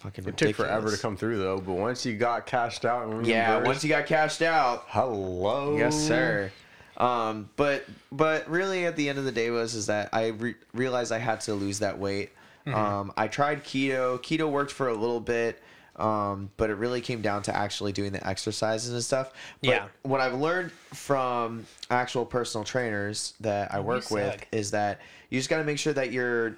fucking 0.05 0.23
It 0.23 0.27
ridiculous. 0.27 0.57
took 0.57 0.65
forever 0.65 0.91
to 0.91 0.97
come 1.01 1.17
through 1.17 1.37
though, 1.39 1.57
but 1.59 1.73
once 1.73 2.05
you 2.05 2.15
got 2.15 2.45
cashed 2.45 2.85
out 2.85 3.07
and 3.07 3.25
Yeah, 3.25 3.63
once 3.63 3.83
you 3.83 3.89
got 3.89 4.05
cashed 4.05 4.41
out, 4.41 4.85
hello, 4.87 5.77
Yes, 5.77 5.95
sir. 5.95 6.51
Um, 6.97 7.49
but 7.57 7.85
but 8.11 8.49
really, 8.49 8.85
at 8.85 8.95
the 8.95 9.09
end 9.09 9.17
of 9.19 9.25
the 9.25 9.31
day, 9.31 9.49
was 9.49 9.75
is 9.75 9.87
that 9.87 10.09
I 10.13 10.27
re- 10.27 10.55
realized 10.73 11.11
I 11.11 11.17
had 11.17 11.41
to 11.41 11.53
lose 11.53 11.79
that 11.79 11.99
weight. 11.99 12.29
Mm-hmm. 12.65 12.73
Um, 12.77 13.13
I 13.17 13.27
tried 13.27 13.63
keto. 13.65 14.17
Keto 14.19 14.49
worked 14.49 14.71
for 14.71 14.87
a 14.87 14.93
little 14.93 15.19
bit, 15.19 15.61
um, 15.97 16.49
but 16.55 16.69
it 16.69 16.75
really 16.75 17.01
came 17.01 17.21
down 17.21 17.41
to 17.43 17.55
actually 17.55 17.91
doing 17.91 18.13
the 18.13 18.25
exercises 18.25 18.93
and 18.93 19.03
stuff. 19.03 19.33
But 19.61 19.69
Yeah. 19.69 19.85
What 20.03 20.21
I've 20.21 20.35
learned 20.35 20.71
from 20.93 21.65
actual 21.91 22.25
personal 22.25 22.63
trainers 22.63 23.33
that 23.41 23.73
I 23.73 23.81
work 23.81 24.09
with 24.09 24.41
is 24.53 24.71
that 24.71 25.01
you 25.29 25.37
just 25.37 25.49
got 25.49 25.57
to 25.57 25.65
make 25.65 25.79
sure 25.79 25.93
that 25.93 26.11
you're 26.13 26.55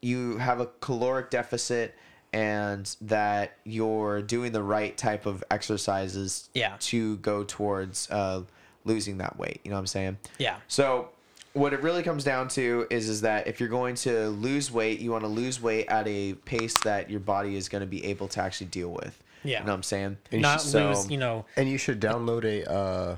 you 0.00 0.38
have 0.38 0.60
a 0.60 0.66
caloric 0.80 1.28
deficit 1.28 1.94
and 2.32 2.94
that 3.00 3.56
you're 3.64 4.20
doing 4.22 4.52
the 4.52 4.62
right 4.62 4.96
type 4.96 5.26
of 5.26 5.42
exercises 5.50 6.48
Yeah. 6.54 6.76
to 6.80 7.16
go 7.18 7.44
towards 7.44 8.10
uh, 8.10 8.42
losing 8.84 9.18
that 9.18 9.38
weight. 9.38 9.60
You 9.64 9.70
know 9.70 9.76
what 9.76 9.80
I'm 9.80 9.86
saying? 9.86 10.18
Yeah. 10.38 10.56
So 10.68 11.10
what 11.54 11.72
it 11.72 11.82
really 11.82 12.02
comes 12.02 12.24
down 12.24 12.48
to 12.48 12.86
is 12.90 13.08
is 13.08 13.22
that 13.22 13.46
if 13.46 13.60
you're 13.60 13.68
going 13.68 13.94
to 13.96 14.28
lose 14.28 14.70
weight, 14.70 15.00
you 15.00 15.10
want 15.10 15.24
to 15.24 15.28
lose 15.28 15.60
weight 15.60 15.88
at 15.88 16.06
a 16.06 16.34
pace 16.34 16.74
that 16.84 17.10
your 17.10 17.20
body 17.20 17.56
is 17.56 17.68
going 17.68 17.80
to 17.80 17.86
be 17.86 18.04
able 18.04 18.28
to 18.28 18.40
actually 18.42 18.66
deal 18.68 18.90
with. 18.90 19.22
Yeah. 19.44 19.60
You 19.60 19.64
know 19.66 19.72
what 19.72 19.76
I'm 19.76 19.82
saying? 19.84 20.16
And 20.32 20.42
Not 20.42 20.60
so- 20.60 20.88
lose, 20.90 21.10
you 21.10 21.16
know. 21.16 21.46
And 21.56 21.68
you 21.68 21.78
should 21.78 22.00
download 22.00 22.44
a 22.44 22.70
uh, 22.70 23.16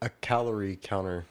a 0.00 0.08
calorie 0.20 0.78
counter 0.82 1.24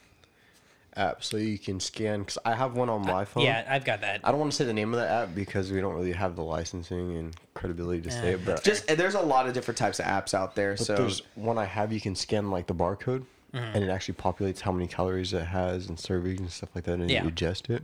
app 0.95 1.23
so 1.23 1.37
you 1.37 1.57
can 1.57 1.79
scan. 1.79 2.19
Because 2.19 2.37
I 2.45 2.53
have 2.55 2.75
one 2.75 2.89
on 2.89 3.05
my 3.05 3.25
phone. 3.25 3.43
Yeah, 3.43 3.65
I've 3.69 3.85
got 3.85 4.01
that. 4.01 4.21
I 4.23 4.31
don't 4.31 4.39
want 4.39 4.51
to 4.51 4.55
say 4.55 4.65
the 4.65 4.73
name 4.73 4.93
of 4.93 4.99
the 4.99 5.09
app 5.09 5.33
because 5.33 5.71
we 5.71 5.79
don't 5.81 5.93
really 5.95 6.11
have 6.11 6.35
the 6.35 6.43
licensing 6.43 7.17
and 7.17 7.35
credibility 7.53 8.01
to 8.01 8.11
say 8.11 8.33
it. 8.33 8.45
But 8.45 8.63
Just 8.63 8.87
there's 8.87 9.15
a 9.15 9.21
lot 9.21 9.47
of 9.47 9.53
different 9.53 9.77
types 9.77 9.99
of 9.99 10.05
apps 10.05 10.33
out 10.33 10.55
there. 10.55 10.73
But 10.73 10.85
so 10.85 10.95
there's 10.95 11.21
one 11.35 11.57
I 11.57 11.65
have. 11.65 11.91
You 11.93 12.01
can 12.01 12.15
scan 12.15 12.49
like 12.51 12.67
the 12.67 12.75
barcode, 12.75 13.25
Mm-hmm. 13.53 13.75
and 13.75 13.83
it 13.83 13.89
actually 13.89 14.13
populates 14.13 14.61
how 14.61 14.71
many 14.71 14.87
calories 14.87 15.33
it 15.33 15.43
has 15.45 15.89
and 15.89 15.97
servings 15.97 16.39
and 16.39 16.49
stuff 16.49 16.69
like 16.73 16.85
that, 16.85 16.93
and 16.93 17.11
Yeah. 17.11 17.23
you 17.23 17.27
adjust 17.27 17.69
it. 17.69 17.83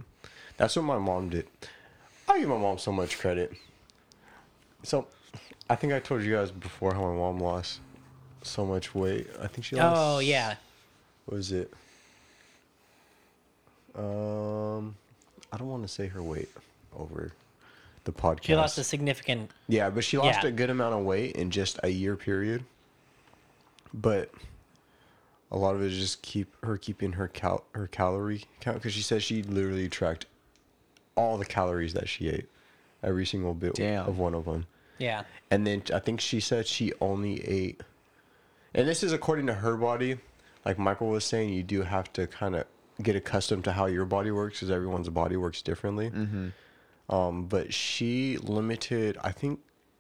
That's 0.56 0.78
what 0.78 0.84
my 0.86 0.98
mom 0.98 1.28
did. 1.28 1.46
I 2.30 2.40
give 2.40 2.48
my 2.48 2.58
mom 2.58 2.78
so 2.78 2.94
much 2.94 3.20
credit. 3.20 3.52
So, 4.84 5.08
I 5.70 5.76
think 5.76 5.92
I 5.92 6.00
told 6.00 6.24
you 6.24 6.34
guys 6.36 6.52
before 6.52 6.94
how 6.94 7.02
my 7.02 7.14
mom 7.18 7.40
lost 7.40 7.82
so 8.44 8.66
much 8.66 8.96
weight. 8.96 9.28
I 9.42 9.48
think 9.48 9.66
she 9.66 9.76
lost. 9.76 9.96
Oh 10.02 10.20
yeah. 10.20 10.56
What 11.26 11.36
was 11.36 11.52
it? 11.52 11.74
Um, 13.98 14.96
I 15.52 15.58
don't 15.58 15.70
want 15.70 15.84
to 15.84 15.88
say 15.88 16.08
her 16.08 16.22
weight 16.22 16.50
over 16.98 17.32
the 18.04 18.12
podcast. 18.12 18.44
She 18.44 18.56
lost 18.56 18.78
a 18.78 18.84
significant. 18.84 19.52
Yeah, 19.68 19.90
but 19.90 20.04
she 20.04 20.18
lost 20.18 20.44
Yeah. 20.44 20.50
a 20.50 20.52
good 20.52 20.70
amount 20.70 20.96
of 20.96 21.04
weight 21.04 21.36
in 21.36 21.50
just 21.52 21.80
a 21.84 21.90
year 21.90 22.16
period. 22.16 22.64
But 23.94 24.30
a 25.52 25.58
lot 25.58 25.76
of 25.76 25.82
it 25.82 25.92
is 25.92 25.98
just 25.98 26.22
keep 26.22 26.54
her 26.64 26.78
keeping 26.78 27.14
her 27.14 27.28
cal 27.28 27.64
her 27.74 27.88
calorie 27.88 28.44
count 28.60 28.78
because 28.78 28.94
she 28.94 29.02
says 29.02 29.24
she 29.24 29.44
literally 29.44 29.90
tracked 29.90 30.26
all 31.16 31.38
the 31.38 31.46
calories 31.46 31.94
that 31.94 32.08
she 32.08 32.30
ate, 32.30 32.48
every 33.02 33.26
single 33.26 33.54
bit 33.54 33.74
Damn. 33.76 34.08
of 34.08 34.20
one 34.20 34.34
of 34.36 34.46
them. 34.46 34.68
Yeah. 35.00 35.24
And 35.50 35.66
then 35.66 35.84
I 35.94 36.00
think 36.00 36.20
she 36.22 36.40
said 36.40 36.68
she 36.68 36.92
only 37.02 37.44
ate, 37.48 37.82
and 38.76 38.88
this 38.88 39.02
is 39.04 39.14
according 39.14 39.48
to 39.48 39.54
her 39.56 39.76
body. 39.78 40.18
Like 40.66 40.78
Michael 40.78 41.08
was 41.10 41.24
saying, 41.24 41.54
you 41.54 41.64
do 41.64 41.84
have 41.84 42.12
to 42.14 42.28
kind 42.28 42.56
of 42.56 42.66
get 43.02 43.16
accustomed 43.16 43.64
to 43.66 43.72
how 43.72 43.86
your 43.86 44.06
body 44.06 44.32
works 44.32 44.58
because 44.58 44.72
everyone's 44.72 45.10
body 45.10 45.38
works 45.38 45.62
differently. 45.62 46.10
Mm-hmm. 46.10 47.14
Um, 47.14 47.46
but 47.46 47.74
she 47.74 48.38
limited, 48.38 49.18
I 49.24 49.32
think, 49.32 49.60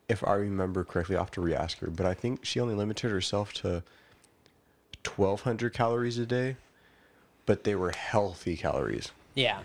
if 0.09 0.25
I 0.27 0.33
remember 0.35 0.83
correctly, 0.83 1.15
I 1.15 1.19
have 1.19 1.31
to 1.31 1.41
re-ask 1.41 1.77
her. 1.79 1.87
But 1.89 2.05
I 2.05 2.13
think 2.13 2.43
she 2.45 2.59
only 2.59 2.75
limited 2.75 3.11
herself 3.11 3.53
to 3.55 3.83
1,200 5.15 5.73
calories 5.73 6.17
a 6.17 6.25
day, 6.25 6.57
but 7.45 7.63
they 7.63 7.75
were 7.75 7.91
healthy 7.91 8.57
calories 8.57 9.11
Yeah. 9.35 9.59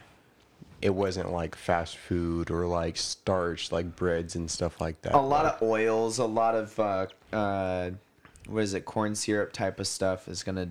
it 0.80 0.90
wasn't 0.90 1.32
like 1.32 1.56
fast 1.56 1.96
food 1.96 2.50
or 2.50 2.66
like 2.66 2.96
starch 2.96 3.72
like 3.72 3.96
breads 3.96 4.36
and 4.36 4.48
stuff 4.50 4.80
like 4.80 5.00
that 5.02 5.14
a 5.14 5.18
lot 5.18 5.46
of 5.46 5.60
oils, 5.62 6.18
a 6.18 6.24
lot 6.24 6.54
of 6.54 6.78
uh, 6.78 7.06
uh, 7.32 7.90
what 8.48 8.62
is 8.62 8.74
it, 8.74 8.84
corn 8.84 9.14
syrup 9.14 9.52
type 9.52 9.80
of 9.80 9.86
stuff 9.86 10.28
is 10.28 10.42
gonna 10.44 10.68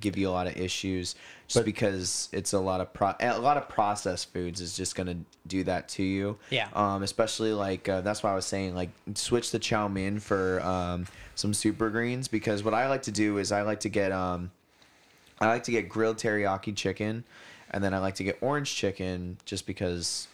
give 0.00 0.16
you 0.16 0.28
a 0.28 0.32
lot 0.32 0.46
of 0.46 0.56
issues 0.56 1.14
just 1.46 1.60
But- 1.60 1.64
because 1.64 2.28
it's 2.32 2.52
a 2.52 2.58
lot 2.58 2.80
of 2.80 2.92
pro- 2.92 3.14
a 3.20 3.38
lot 3.38 3.56
of 3.56 3.68
processed 3.68 4.32
foods 4.32 4.60
is 4.60 4.76
just 4.76 4.94
gonna 4.94 5.16
do 5.46 5.64
that 5.64 5.88
to 5.90 6.02
you. 6.02 6.38
Yeah. 6.50 6.68
Um, 6.74 7.02
especially 7.02 7.52
like 7.52 7.88
uh, 7.88 8.00
that's 8.02 8.22
why 8.22 8.32
I 8.32 8.34
was 8.34 8.46
saying 8.46 8.74
like 8.74 8.90
switch 9.14 9.50
the 9.50 9.58
chow 9.58 9.88
mein 9.88 10.18
for 10.18 10.60
um, 10.62 11.06
some 11.34 11.54
super 11.54 11.90
greens 11.90 12.28
because 12.28 12.62
what 12.62 12.74
I 12.74 12.88
like 12.88 13.02
to 13.02 13.12
do 13.12 13.38
is 13.38 13.52
I 13.52 13.62
like 13.62 13.80
to 13.80 13.88
get 13.88 14.12
um, 14.12 14.50
I 15.40 15.46
like 15.46 15.64
to 15.64 15.70
get 15.70 15.88
grilled 15.88 16.16
teriyaki 16.18 16.74
chicken, 16.74 17.24
and 17.70 17.82
then 17.82 17.94
I 17.94 17.98
like 17.98 18.16
to 18.16 18.24
get 18.24 18.38
orange 18.40 18.74
chicken 18.74 19.38
just 19.44 19.66
because 19.66 20.26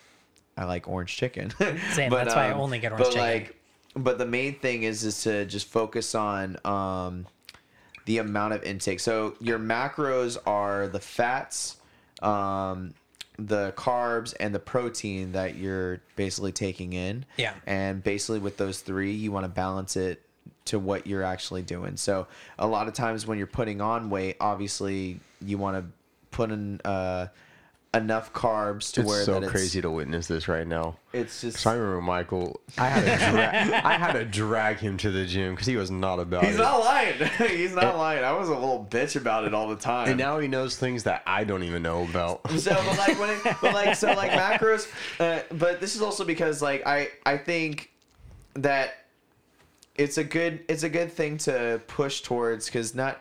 I 0.56 0.64
like 0.64 0.88
orange 0.88 1.16
chicken. 1.16 1.50
Same, 1.92 2.10
that's 2.10 2.34
why 2.34 2.48
I 2.48 2.52
only 2.52 2.78
get 2.78 2.92
orange 2.92 3.04
but 3.04 3.12
chicken. 3.12 3.20
Like, 3.22 3.56
but 3.96 4.18
the 4.18 4.26
main 4.26 4.58
thing 4.58 4.82
is 4.82 5.04
is 5.04 5.22
to 5.22 5.44
just 5.44 5.68
focus 5.68 6.14
on 6.14 6.56
um, 6.64 7.26
the 8.04 8.18
amount 8.18 8.54
of 8.54 8.62
intake. 8.62 9.00
So 9.00 9.34
your 9.40 9.58
macros 9.58 10.36
are 10.46 10.88
the 10.88 11.00
fats, 11.00 11.76
um, 12.22 12.94
the 13.38 13.72
carbs, 13.76 14.34
and 14.38 14.54
the 14.54 14.58
protein 14.58 15.32
that 15.32 15.56
you're 15.56 16.00
basically 16.16 16.52
taking 16.52 16.92
in. 16.92 17.24
Yeah. 17.36 17.54
And 17.66 18.02
basically 18.02 18.38
with 18.38 18.56
those 18.56 18.80
three, 18.80 19.12
you 19.12 19.32
want 19.32 19.44
to 19.44 19.48
balance 19.48 19.96
it 19.96 20.22
to 20.66 20.78
what 20.78 21.06
you're 21.06 21.22
actually 21.22 21.62
doing. 21.62 21.96
So 21.96 22.26
a 22.58 22.66
lot 22.66 22.88
of 22.88 22.94
times 22.94 23.26
when 23.26 23.38
you're 23.38 23.46
putting 23.46 23.80
on 23.80 24.10
weight, 24.10 24.36
obviously 24.40 25.20
you 25.40 25.58
want 25.58 25.76
to 25.76 25.84
put 26.30 26.50
in 26.50 26.80
uh, 26.84 27.28
enough 27.94 28.32
carbs 28.32 28.92
to 28.92 29.02
where 29.02 29.20
it's 29.20 29.28
where 29.28 29.36
so 29.36 29.40
that 29.40 29.50
crazy 29.50 29.80
to 29.80 29.90
witness 29.90 30.26
this 30.26 30.48
right 30.48 30.66
now. 30.66 30.96
It's, 31.12 31.44
it's 31.44 31.54
just 31.54 31.66
I 31.66 31.74
remember 31.74 32.02
Michael. 32.02 32.60
I 32.76 32.88
had 32.88 33.00
to 33.04 33.30
drag. 33.32 33.72
I 33.84 33.96
had 33.96 34.12
to 34.12 34.24
drag 34.24 34.78
him 34.78 34.96
to 34.98 35.10
the 35.10 35.24
gym 35.24 35.54
because 35.54 35.66
he 35.66 35.76
was 35.76 35.90
not 35.90 36.18
about 36.18 36.44
He's 36.44 36.56
it. 36.56 36.58
not 36.58 36.80
lying. 36.80 37.14
He's 37.38 37.74
not 37.74 37.96
lying. 37.96 38.24
I 38.24 38.32
was 38.32 38.48
a 38.48 38.54
little 38.54 38.86
bitch 38.90 39.16
about 39.16 39.44
it 39.44 39.54
all 39.54 39.68
the 39.68 39.76
time. 39.76 40.08
and 40.08 40.18
now 40.18 40.38
he 40.38 40.48
knows 40.48 40.76
things 40.76 41.04
that 41.04 41.22
I 41.26 41.44
don't 41.44 41.62
even 41.62 41.82
know 41.82 42.04
about. 42.04 42.50
so, 42.58 42.74
but 42.74 42.98
like 42.98 43.18
when 43.18 43.30
it, 43.30 43.40
but 43.62 43.72
like 43.74 43.94
so 43.96 44.12
like 44.12 44.32
macros. 44.32 44.90
Uh, 45.20 45.42
but 45.54 45.80
this 45.80 45.94
is 45.94 46.02
also 46.02 46.24
because 46.24 46.60
like 46.60 46.86
I 46.86 47.08
I 47.24 47.38
think 47.38 47.90
that 48.54 48.94
it's 49.94 50.18
a 50.18 50.24
good 50.24 50.64
it's 50.68 50.82
a 50.82 50.88
good 50.88 51.12
thing 51.12 51.38
to 51.38 51.80
push 51.86 52.22
towards 52.22 52.66
because 52.66 52.94
not 52.94 53.20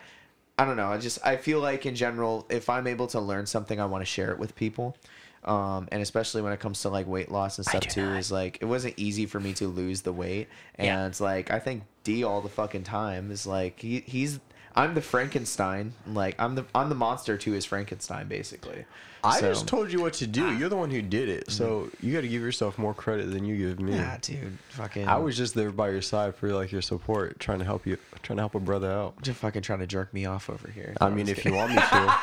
I 0.58 0.66
don't 0.66 0.78
know 0.78 0.88
I 0.88 0.97
just 0.97 1.20
I 1.26 1.38
feel 1.38 1.60
like 1.60 1.86
in 1.86 1.95
general 1.95 2.45
if 2.49 2.70
I'm 2.70 2.86
able 2.88 3.08
to 3.08 3.20
learn 3.20 3.45
something 3.45 3.80
I 3.80 3.86
want 3.86 4.01
to 4.01 4.06
share 4.06 4.32
it 4.32 4.39
with 4.39 4.56
people. 4.56 4.95
Um, 5.43 5.89
and 5.91 6.01
especially 6.01 6.41
when 6.41 6.54
it 6.54 6.62
comes 6.62 6.82
to 6.84 6.89
like 6.89 7.06
weight 7.06 7.30
loss 7.30 7.58
and 7.58 7.68
stuff 7.68 7.82
too, 7.88 8.06
not. 8.12 8.20
is 8.20 8.32
like 8.32 8.60
it 8.62 8.66
wasn't 8.66 8.93
easy 8.95 9.26
for 9.26 9.41
me 9.41 9.51
to 9.56 9.68
lose 9.68 10.01
the 10.01 10.14
weight, 10.14 10.47
and 10.76 10.86
Yeah. 10.88 11.06
it's 11.08 11.20
like 11.20 11.51
I 11.51 11.60
think 11.60 11.84
D 12.06 12.24
all 12.24 12.39
the 12.39 12.47
fucking 12.47 12.84
time 12.84 13.30
is 13.30 13.45
like 13.45 13.78
he, 13.82 13.99
he's 14.06 14.39
I'm 14.76 14.94
the 14.96 15.02
Frankenstein, 15.02 15.94
like 16.08 16.36
I'm 16.40 16.56
the 16.56 16.66
I'm 16.74 16.90
the 16.90 16.96
monster 16.96 17.38
to 17.38 17.52
his 17.52 17.66
Frankenstein 17.66 18.28
basically. 18.28 18.86
I 19.26 19.40
So- 19.40 19.50
just 19.54 19.68
told 19.68 19.92
you 19.94 20.02
what 20.02 20.14
to 20.16 20.28
do. 20.28 20.52
You're 20.58 20.68
the 20.68 20.76
one 20.76 20.92
who 20.92 21.02
did 21.02 21.30
it, 21.30 21.50
so 21.50 21.84
Mm-hmm. 21.96 22.08
you 22.08 22.14
got 22.14 22.22
to 22.22 22.28
give 22.28 22.42
yourself 22.42 22.78
more 22.78 22.94
credit 22.94 23.32
than 23.32 23.46
you 23.46 23.56
give 23.56 23.80
me. 23.80 23.94
Yeah, 23.94 24.18
dude. 24.22 24.58
Fucking. 24.72 25.08
I 25.08 25.16
was 25.18 25.38
just 25.38 25.54
there 25.56 25.72
by 25.72 25.92
your 25.92 26.02
side 26.02 26.36
for 26.36 26.50
like 26.52 26.74
your 26.74 26.82
support, 26.82 27.40
trying 27.40 27.60
to 27.60 27.66
help 27.66 27.86
you, 27.88 27.98
trying 28.22 28.36
to 28.38 28.42
help 28.42 28.54
a 28.56 28.60
brother 28.60 28.92
out. 28.92 29.22
just 29.22 29.40
fucking 29.40 29.62
trying 29.62 29.80
to 29.80 29.88
jerk 29.88 30.14
me 30.14 30.26
off 30.26 30.50
over 30.50 30.70
here. 30.70 30.94
I 31.00 31.10
mean, 31.10 31.30
if 31.30 31.46
you 31.46 31.54
want 31.54 31.70
me 31.72 31.78
to, 31.78 32.18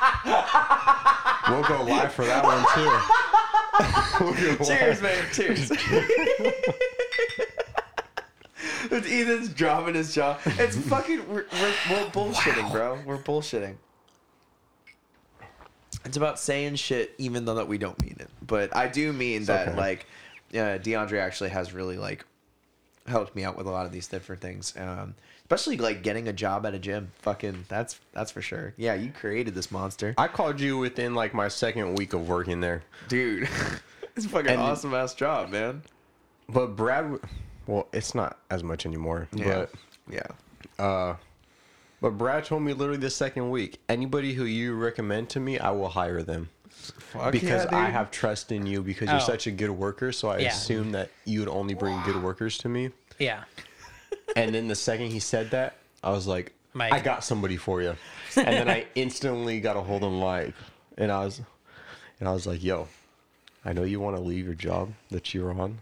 we'll 1.51 1.63
go 1.65 1.85
live 1.85 2.13
for 2.13 2.25
that 2.27 2.45
one 2.45 2.65
too. 2.75 3.17
We'll 4.21 4.35
Cheers, 4.67 5.01
man. 5.01 5.25
Cheers. 5.33 5.73
With 8.91 9.07
Ethan's 9.07 9.49
dropping 9.51 9.95
his 9.95 10.15
jaw. 10.15 10.39
It's 10.45 10.77
fucking. 10.89 11.29
We're, 11.29 11.47
we're, 11.53 11.75
we're 11.91 12.07
bullshitting, 12.11 12.73
bro. 12.73 12.99
We're 13.05 13.19
bullshitting. 13.19 13.77
It's 16.05 16.17
about 16.17 16.39
saying 16.39 16.77
shit, 16.77 17.15
even 17.19 17.45
though 17.45 17.57
that 17.57 17.69
we 17.69 17.77
don't 17.79 18.01
mean 18.03 18.17
it. 18.21 18.31
But 18.47 18.75
I 18.75 18.89
do 18.89 19.13
mean 19.13 19.45
that, 19.45 19.69
okay. 19.69 19.77
like, 19.77 20.07
uh, 20.55 20.79
DeAndre 20.79 21.21
actually 21.21 21.51
has 21.51 21.73
really 21.73 21.99
like 21.99 22.25
helped 23.07 23.35
me 23.37 23.45
out 23.45 23.57
with 23.57 23.67
a 23.67 23.71
lot 23.71 23.87
of 23.87 23.93
these 23.93 24.07
different 24.09 24.41
things. 24.41 24.73
Um, 24.77 25.15
especially 25.43 25.77
like 25.79 26.03
getting 26.03 26.29
a 26.29 26.33
job 26.33 26.65
at 26.65 26.75
a 26.75 26.79
gym. 26.79 27.11
Fucking, 27.23 27.67
that's 27.69 28.01
that's 28.13 28.31
for 28.31 28.41
sure. 28.41 28.73
Yeah, 28.77 28.95
you 28.95 29.11
created 29.13 29.55
this 29.55 29.71
monster, 29.71 30.15
I 30.17 30.29
called 30.29 30.61
you 30.61 30.79
within 30.79 31.15
like 31.15 31.35
my 31.35 31.49
second 31.49 31.97
week 31.97 32.13
of 32.13 32.29
working 32.29 32.61
there, 32.61 32.83
dude. 33.09 33.49
it's 34.17 34.27
a 34.27 34.29
fucking 34.29 34.53
And- 34.53 34.61
awesome 34.61 34.95
ass 34.95 35.15
job, 35.15 35.51
man. 35.51 35.83
but 36.49 36.77
Brad, 36.77 37.19
well, 37.67 37.87
it's 37.93 38.15
not 38.15 38.39
as 38.51 38.63
much 38.63 38.87
anymore. 38.87 39.29
Yeah. 39.33 39.67
But 39.67 39.71
Yeah. 40.11 40.27
uh, 40.85 41.17
but 42.01 42.11
Brad 42.11 42.45
told 42.45 42.63
me 42.63 42.73
literally 42.73 42.99
the 43.01 43.11
second 43.11 43.51
week, 43.51 43.79
anybody 43.89 44.33
who 44.33 44.45
you 44.45 44.75
recommend 44.75 45.29
to 45.31 45.41
me, 45.41 45.59
I 45.59 45.71
will 45.71 45.89
hire 45.91 46.23
them. 46.23 46.49
Fuck 46.71 47.33
because 47.33 47.67
yeah, 47.71 47.77
I 47.79 47.91
have 47.91 48.11
trust 48.11 48.53
in 48.53 48.67
you 48.67 48.83
because 48.83 49.09
you're 49.09 49.17
Oh. 49.17 49.25
such 49.25 49.47
a 49.47 49.51
good 49.51 49.71
worker. 49.71 50.13
So 50.13 50.29
I 50.29 50.39
Yeah. 50.39 50.49
assume 50.49 50.93
that 50.93 51.11
you 51.25 51.41
would 51.41 51.49
only 51.49 51.75
bring 51.75 52.01
good 52.03 52.23
workers 52.23 52.57
to 52.59 52.69
me. 52.69 52.91
Yeah. 53.19 53.45
And 54.37 54.55
then 54.55 54.69
the 54.69 54.75
second 54.77 55.11
he 55.11 55.19
said 55.21 55.51
that, 55.51 55.77
I 56.03 56.11
was 56.11 56.27
like, 56.27 56.53
Mike. 56.73 56.93
I 56.93 57.01
got 57.01 57.23
somebody 57.25 57.57
for 57.57 57.83
you. 57.83 57.97
And 58.37 58.47
then 58.47 58.69
I 58.71 58.87
instantly 58.95 59.61
got 59.61 59.77
a 59.77 59.81
hold 59.81 60.05
of 60.05 60.13
Mike, 60.13 60.55
and 60.97 61.11
I 61.13 61.25
was, 61.25 61.41
and 62.21 62.29
I 62.29 62.33
was 62.33 62.47
like, 62.47 62.63
Yo, 62.63 62.87
I 63.65 63.73
know 63.75 63.83
you 63.83 63.99
want 64.01 64.17
to 64.17 64.23
leave 64.23 64.47
your 64.47 64.55
job 64.55 64.93
that 65.11 65.35
you're 65.35 65.51
on. 65.53 65.81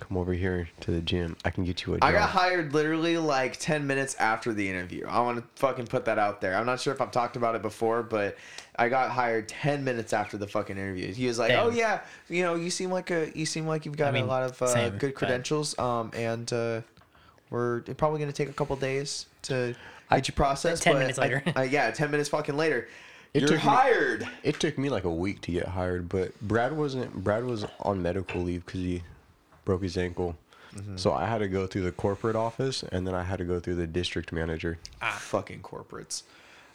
Come 0.00 0.16
over 0.16 0.32
here 0.32 0.68
to 0.80 0.90
the 0.90 1.00
gym. 1.00 1.36
I 1.44 1.50
can 1.50 1.64
get 1.64 1.86
you 1.86 1.94
a 1.94 1.96
job. 1.98 2.04
I 2.08 2.12
got 2.12 2.30
hired 2.30 2.74
literally 2.74 3.16
like 3.16 3.58
10 3.58 3.86
minutes 3.86 4.14
after 4.16 4.52
the 4.52 4.68
interview. 4.68 5.06
I 5.06 5.20
want 5.20 5.38
to 5.38 5.44
fucking 5.60 5.86
put 5.86 6.04
that 6.06 6.18
out 6.18 6.40
there. 6.40 6.56
I'm 6.56 6.66
not 6.66 6.80
sure 6.80 6.92
if 6.92 7.00
I've 7.00 7.12
talked 7.12 7.36
about 7.36 7.54
it 7.54 7.62
before, 7.62 8.02
but 8.02 8.36
I 8.76 8.88
got 8.88 9.10
hired 9.10 9.48
10 9.48 9.84
minutes 9.84 10.12
after 10.12 10.36
the 10.36 10.48
fucking 10.48 10.76
interview. 10.76 11.12
He 11.12 11.26
was 11.26 11.38
like, 11.38 11.50
Damn. 11.50 11.66
"Oh 11.66 11.70
yeah, 11.70 12.00
you 12.28 12.42
know, 12.42 12.54
you 12.56 12.70
seem 12.70 12.90
like 12.90 13.10
a 13.10 13.30
you 13.34 13.46
seem 13.46 13.66
like 13.66 13.84
you've 13.84 13.96
got 13.96 14.12
mean, 14.14 14.24
a 14.24 14.26
lot 14.26 14.42
of 14.42 14.60
uh, 14.60 14.66
same, 14.66 14.98
good 14.98 15.12
but- 15.12 15.14
credentials 15.16 15.78
um 15.78 16.10
and 16.14 16.52
uh 16.52 16.80
we're 17.50 17.80
probably 17.80 18.18
going 18.20 18.30
to 18.30 18.36
take 18.36 18.48
a 18.48 18.52
couple 18.52 18.76
days 18.76 19.26
to 19.42 19.74
get 20.10 20.28
you 20.28 20.34
processed 20.34 20.82
10 20.84 20.92
but 20.94 20.98
minutes 21.00 21.18
later. 21.18 21.42
I- 21.56 21.64
yeah, 21.64 21.90
10 21.90 22.10
minutes 22.10 22.28
fucking 22.28 22.56
later. 22.56 22.88
It 23.34 23.40
You're 23.42 23.48
took 23.50 23.58
me- 23.58 23.62
hired. 23.70 24.28
It 24.42 24.58
took 24.60 24.76
me 24.78 24.88
like 24.88 25.04
a 25.04 25.10
week 25.12 25.40
to 25.42 25.52
get 25.52 25.66
hired, 25.68 26.08
but 26.08 26.38
Brad 26.40 26.72
wasn't. 26.76 27.12
Brad 27.22 27.44
was 27.44 27.64
on 27.80 28.02
medical 28.02 28.40
leave 28.42 28.64
because 28.66 28.80
he 28.80 29.02
broke 29.70 29.82
his 29.84 29.96
ankle. 29.96 30.36
Mm-hmm. 30.74 30.96
So 30.96 31.12
I 31.12 31.26
had 31.26 31.38
to 31.38 31.48
go 31.48 31.66
through 31.68 31.82
the 31.82 31.92
corporate 31.92 32.34
office, 32.34 32.82
and 32.90 33.06
then 33.06 33.14
I 33.14 33.22
had 33.22 33.38
to 33.38 33.44
go 33.44 33.60
through 33.60 33.76
the 33.76 33.86
district 33.86 34.32
manager. 34.32 34.78
Ah, 35.00 35.16
Fucking 35.20 35.62
corporates. 35.62 36.22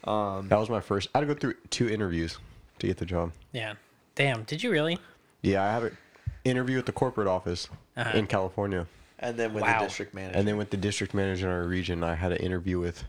Um 0.06 0.48
That 0.48 0.60
was 0.60 0.70
my 0.70 0.80
first. 0.80 1.10
I 1.14 1.18
had 1.20 1.28
to 1.28 1.34
go 1.34 1.38
through 1.40 1.56
two 1.70 1.90
interviews 1.90 2.38
to 2.80 2.88
get 2.88 2.98
the 2.98 3.06
job. 3.06 3.32
Yeah. 3.52 3.74
Damn. 4.16 4.44
Did 4.44 4.64
you 4.64 4.72
really? 4.72 4.98
Yeah, 5.42 5.62
I 5.68 5.72
had 5.74 5.84
an 5.84 5.98
interview 6.46 6.78
at 6.80 6.86
the 6.86 6.92
corporate 6.94 7.28
office 7.28 7.68
Uh-huh. 7.98 8.18
in 8.18 8.28
California, 8.28 8.88
and 9.20 9.36
then 9.40 9.54
with 9.54 9.64
Wow. 9.64 9.80
the 9.80 9.86
district 9.88 10.14
manager. 10.14 10.38
and 10.38 10.48
then 10.48 10.56
with 10.58 10.70
the 10.70 10.78
district 10.78 11.14
manager 11.14 11.48
in 11.50 11.54
our 11.54 11.64
region, 11.78 12.02
I 12.04 12.16
had 12.16 12.32
an 12.32 12.38
interview 12.48 12.80
with 12.80 13.04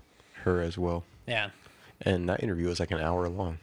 her 0.45 0.61
as 0.68 0.76
well. 0.78 1.05
Yeah. 1.28 1.51
And 2.03 2.28
that 2.28 2.43
interview 2.43 2.66
was 2.68 2.80
like 2.80 2.91
an 2.93 3.01
hour 3.01 3.28
long. 3.28 3.59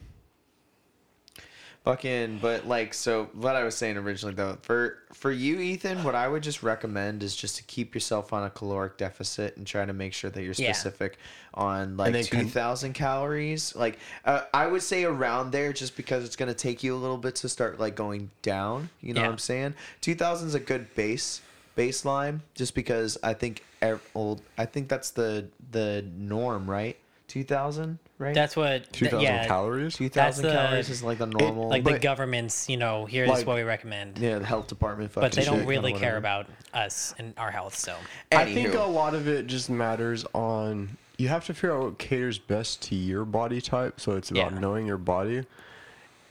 Fucking, 1.84 2.38
but 2.40 2.66
like, 2.66 2.94
so 2.94 3.28
what 3.34 3.56
I 3.56 3.62
was 3.62 3.74
saying 3.76 3.98
originally 3.98 4.34
though, 4.34 4.56
for 4.62 5.00
for 5.12 5.30
you, 5.30 5.60
Ethan, 5.60 6.02
what 6.02 6.14
I 6.14 6.26
would 6.26 6.42
just 6.42 6.62
recommend 6.62 7.22
is 7.22 7.36
just 7.36 7.56
to 7.56 7.62
keep 7.64 7.92
yourself 7.94 8.32
on 8.32 8.42
a 8.42 8.48
caloric 8.48 8.96
deficit 8.96 9.58
and 9.58 9.66
try 9.66 9.84
to 9.84 9.92
make 9.92 10.14
sure 10.14 10.30
that 10.30 10.42
you're 10.42 10.54
Yeah. 10.56 10.72
specific 10.72 11.18
on 11.52 11.98
like 11.98 12.14
then 12.14 12.24
con- 12.24 12.40
two 12.40 12.48
thousand 12.48 12.94
calories. 12.94 13.76
Like, 13.76 13.98
uh, 14.24 14.44
I 14.54 14.66
would 14.66 14.82
say 14.82 15.04
around 15.04 15.50
there, 15.50 15.74
just 15.74 15.94
because 15.94 16.24
it's 16.24 16.36
gonna 16.36 16.54
take 16.54 16.82
you 16.82 16.94
a 16.94 16.96
little 16.96 17.18
bit 17.18 17.34
to 17.36 17.50
start 17.50 17.78
like 17.78 17.94
going 17.96 18.30
down. 18.40 18.88
You 19.02 19.12
know 19.12 19.20
Yeah. 19.20 19.26
what 19.26 19.32
I'm 19.34 19.38
saying? 19.38 19.74
Two 20.00 20.14
thousand 20.14 20.48
is 20.48 20.54
a 20.54 20.60
good 20.60 20.94
base 20.94 21.42
baseline, 21.76 22.40
just 22.54 22.74
because 22.74 23.18
I 23.22 23.34
think 23.34 23.62
ev- 23.82 24.00
old. 24.14 24.40
I 24.56 24.64
think 24.64 24.88
that's 24.88 25.10
the 25.10 25.48
the 25.70 26.02
norm, 26.16 26.70
right? 26.70 26.96
2000, 27.28 27.98
right? 28.18 28.34
That's 28.34 28.54
what. 28.56 28.92
Two 28.92 29.06
thousand 29.06 29.22
yeah, 29.22 29.46
calories. 29.46 29.96
2000 29.96 30.44
the- 30.44 30.52
calories 30.52 30.90
is 30.90 31.02
like 31.02 31.18
the 31.18 31.26
normal. 31.26 31.68
Like 31.68 31.84
the 31.84 31.92
But- 31.92 32.00
government's, 32.02 32.68
you 32.68 32.76
know, 32.76 33.06
here's 33.06 33.28
Like- 33.28 33.46
what 33.46 33.56
we 33.56 33.62
recommend. 33.62 34.18
yeah, 34.18 34.38
the 34.38 34.44
health 34.46 34.66
department. 34.68 35.12
but 35.14 35.32
they 35.32 35.44
don't 35.44 35.58
shit, 35.60 35.66
really 35.68 35.92
kinda 35.92 36.06
care 36.06 36.16
about 36.16 36.46
us 36.72 37.14
and 37.18 37.34
our 37.38 37.50
health. 37.50 37.74
So 37.76 37.94
I 38.32 38.44
think 38.44 38.70
Anywho. 38.70 38.84
a 38.84 38.90
lot 38.90 39.14
of 39.14 39.26
it 39.28 39.46
just 39.46 39.70
matters 39.70 40.24
on 40.34 40.96
you 41.16 41.28
have 41.28 41.44
to 41.46 41.54
figure 41.54 41.72
out 41.76 41.82
what 41.84 41.98
caters 41.98 42.38
best 42.38 42.82
to 42.82 42.96
your 42.96 43.24
body 43.24 43.60
type. 43.60 44.00
So 44.00 44.12
it's 44.16 44.30
about 44.32 44.52
Yeah. 44.52 44.58
knowing 44.58 44.84
your 44.86 44.98
body, 44.98 45.44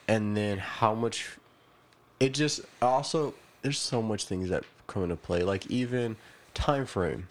and 0.07 0.35
then 0.37 0.57
how 0.59 0.93
much. 0.93 1.37
It 2.19 2.33
just 2.33 2.61
also 2.81 3.33
there's 3.61 3.79
so 3.79 4.01
much 4.01 4.25
things 4.25 4.49
that 4.49 4.63
come 4.87 5.03
into 5.03 5.15
play. 5.15 5.41
Like 5.43 5.65
even 5.67 6.17
time 6.53 6.85
frame. 6.85 7.27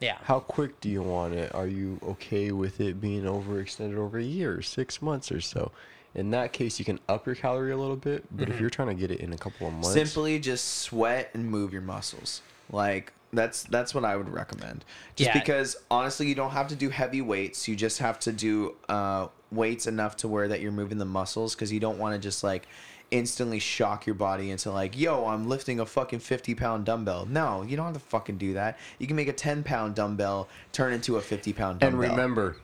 Yeah, 0.00 0.16
How 0.22 0.40
quick 0.40 0.80
do 0.80 0.88
you 0.88 1.02
want 1.02 1.34
it? 1.34 1.54
Are 1.54 1.66
you 1.66 1.98
okay 2.02 2.52
with 2.52 2.80
it 2.80 3.00
being 3.00 3.22
overextended 3.24 3.96
over 3.96 4.18
a 4.18 4.22
year, 4.24 4.56
or 4.58 4.62
six 4.62 5.00
months 5.02 5.30
or 5.30 5.40
so? 5.40 5.70
In 6.14 6.30
that 6.30 6.52
case, 6.52 6.78
you 6.78 6.84
can 6.84 6.98
up 7.08 7.26
your 7.26 7.34
calorie 7.36 7.70
a 7.72 7.76
little 7.76 7.96
bit, 7.96 8.24
but 8.34 8.44
Mm-hmm. 8.44 8.52
if 8.54 8.60
you're 8.60 8.70
trying 8.70 8.88
to 8.88 8.94
get 8.94 9.10
it 9.10 9.20
in 9.20 9.32
a 9.32 9.36
couple 9.38 9.66
of 9.68 9.72
months, 9.74 9.92
Simply 9.92 10.38
just 10.40 10.78
sweat 10.78 11.30
and 11.34 11.44
move 11.48 11.72
your 11.72 11.82
muscles. 11.82 12.42
Like 12.72 13.12
that's 13.32 13.62
that's 13.64 13.94
what 13.94 14.04
I 14.04 14.16
would 14.16 14.28
recommend. 14.28 14.84
Just 15.14 15.28
Yeah. 15.28 15.38
because 15.40 15.76
honestly, 15.90 16.26
you 16.26 16.34
don't 16.34 16.50
have 16.50 16.66
to 16.68 16.74
do 16.76 16.88
heavy 16.88 17.20
weights. 17.22 17.68
You 17.68 17.76
just 17.76 17.98
have 17.98 18.18
to 18.20 18.32
do 18.32 18.74
uh, 18.88 19.28
weights 19.52 19.86
enough 19.86 20.16
to 20.18 20.28
where 20.28 20.48
that 20.48 20.60
you're 20.60 20.72
moving 20.72 20.98
the 20.98 21.04
muscles 21.04 21.54
because 21.54 21.72
you 21.72 21.78
don't 21.78 21.98
want 21.98 22.14
to 22.14 22.18
just 22.20 22.42
like 22.42 22.66
instantly 23.10 23.58
shock 23.58 24.06
your 24.06 24.14
body 24.14 24.50
into 24.50 24.70
like, 24.70 24.96
yo, 24.98 25.26
I'm 25.26 25.48
lifting 25.48 25.80
a 25.80 25.86
fucking 25.86 26.20
50 26.20 26.54
pound 26.54 26.84
dumbbell. 26.84 27.26
No, 27.26 27.62
you 27.62 27.76
don't 27.76 27.86
have 27.86 27.94
to 27.94 28.00
fucking 28.00 28.38
do 28.38 28.54
that. 28.54 28.78
You 28.98 29.06
can 29.06 29.16
make 29.16 29.28
a 29.28 29.32
10 29.32 29.62
pound 29.64 29.94
dumbbell 29.94 30.48
turn 30.72 30.92
into 30.92 31.16
a 31.16 31.20
50 31.20 31.52
pound 31.52 31.80
dumbbell. 31.80 32.00
and 32.02 32.10
remember, 32.10 32.56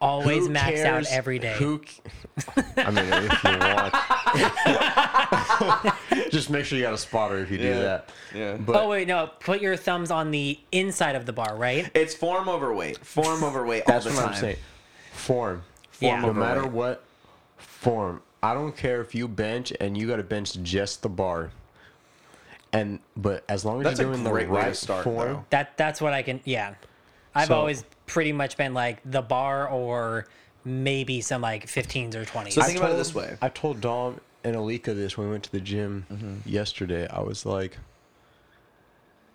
always 0.00 0.46
who 0.46 0.52
max 0.52 0.80
cares 0.80 1.06
out 1.08 1.12
every 1.12 1.38
day. 1.38 1.54
Who? 1.58 1.80
c- 1.86 2.00
I 2.76 2.90
mean, 2.90 3.04
if 3.12 3.44
you 3.44 3.58
want, 6.14 6.30
just 6.30 6.48
make 6.50 6.64
sure 6.64 6.78
you 6.78 6.84
got 6.84 6.94
a 6.94 6.98
spotter 6.98 7.38
if 7.38 7.50
you 7.50 7.58
do 7.58 7.64
Yeah. 7.64 7.78
that. 7.80 8.10
Yeah. 8.34 8.56
But 8.56 8.76
oh 8.76 8.88
wait, 8.88 9.06
no. 9.08 9.30
Put 9.40 9.60
your 9.60 9.76
thumbs 9.76 10.10
on 10.10 10.30
the 10.30 10.58
inside 10.72 11.14
of 11.16 11.26
the 11.26 11.32
bar, 11.32 11.56
right? 11.56 11.90
It's 11.94 12.14
form 12.14 12.48
over 12.48 12.72
weight. 12.72 12.98
Form 12.98 13.42
over 13.44 13.66
weight 13.66 13.82
all 13.86 13.92
that's 13.94 14.04
the 14.06 14.12
what 14.12 14.20
time. 14.20 14.28
I'm 14.30 14.34
saying. 14.40 14.56
Form. 15.12 15.62
Yeah. 16.00 16.20
No 16.20 16.32
matter 16.32 16.66
what, 16.66 17.04
form. 17.58 18.22
I 18.42 18.54
don't 18.54 18.76
care 18.76 19.00
if 19.00 19.14
you 19.14 19.28
bench 19.28 19.72
and 19.80 19.96
you 19.96 20.08
got 20.08 20.16
to 20.16 20.22
bench 20.24 20.60
just 20.62 21.02
the 21.02 21.08
bar. 21.08 21.50
And 22.72 23.00
but 23.16 23.44
as 23.48 23.64
long 23.64 23.78
as 23.80 23.84
That's 23.84 24.00
a 24.00 24.02
you're 24.02 24.12
doing 24.12 24.24
the 24.24 24.30
great 24.30 24.48
right 24.48 24.74
start, 24.74 25.04
form, 25.04 25.16
though. 25.28 25.44
That 25.50 25.76
that's 25.76 26.00
what 26.00 26.12
I 26.12 26.22
can. 26.22 26.40
Yeah, 26.44 26.74
I've 27.34 27.48
So- 27.48 27.54
always 27.54 27.84
pretty 28.06 28.32
much 28.32 28.56
been 28.56 28.74
like 28.74 28.98
the 29.04 29.22
bar 29.22 29.68
or 29.68 30.26
maybe 30.64 31.20
some 31.20 31.42
like 31.42 31.66
15s 31.66 32.14
or 32.14 32.24
20s. 32.24 32.52
So 32.52 32.62
I 32.62 32.64
think 32.64 32.78
about 32.78 32.92
it 32.92 32.96
this 32.96 33.14
way. 33.14 33.36
I 33.42 33.48
told 33.48 33.80
Dom 33.80 34.20
and 34.44 34.56
Alika 34.56 34.94
this 34.94 35.16
when 35.16 35.26
we 35.28 35.32
went 35.32 35.44
to 35.44 35.52
the 35.52 35.60
gym 35.60 36.06
Mm-hmm. 36.10 36.48
yesterday. 36.48 37.06
I 37.08 37.20
was 37.20 37.44
like, 37.46 37.78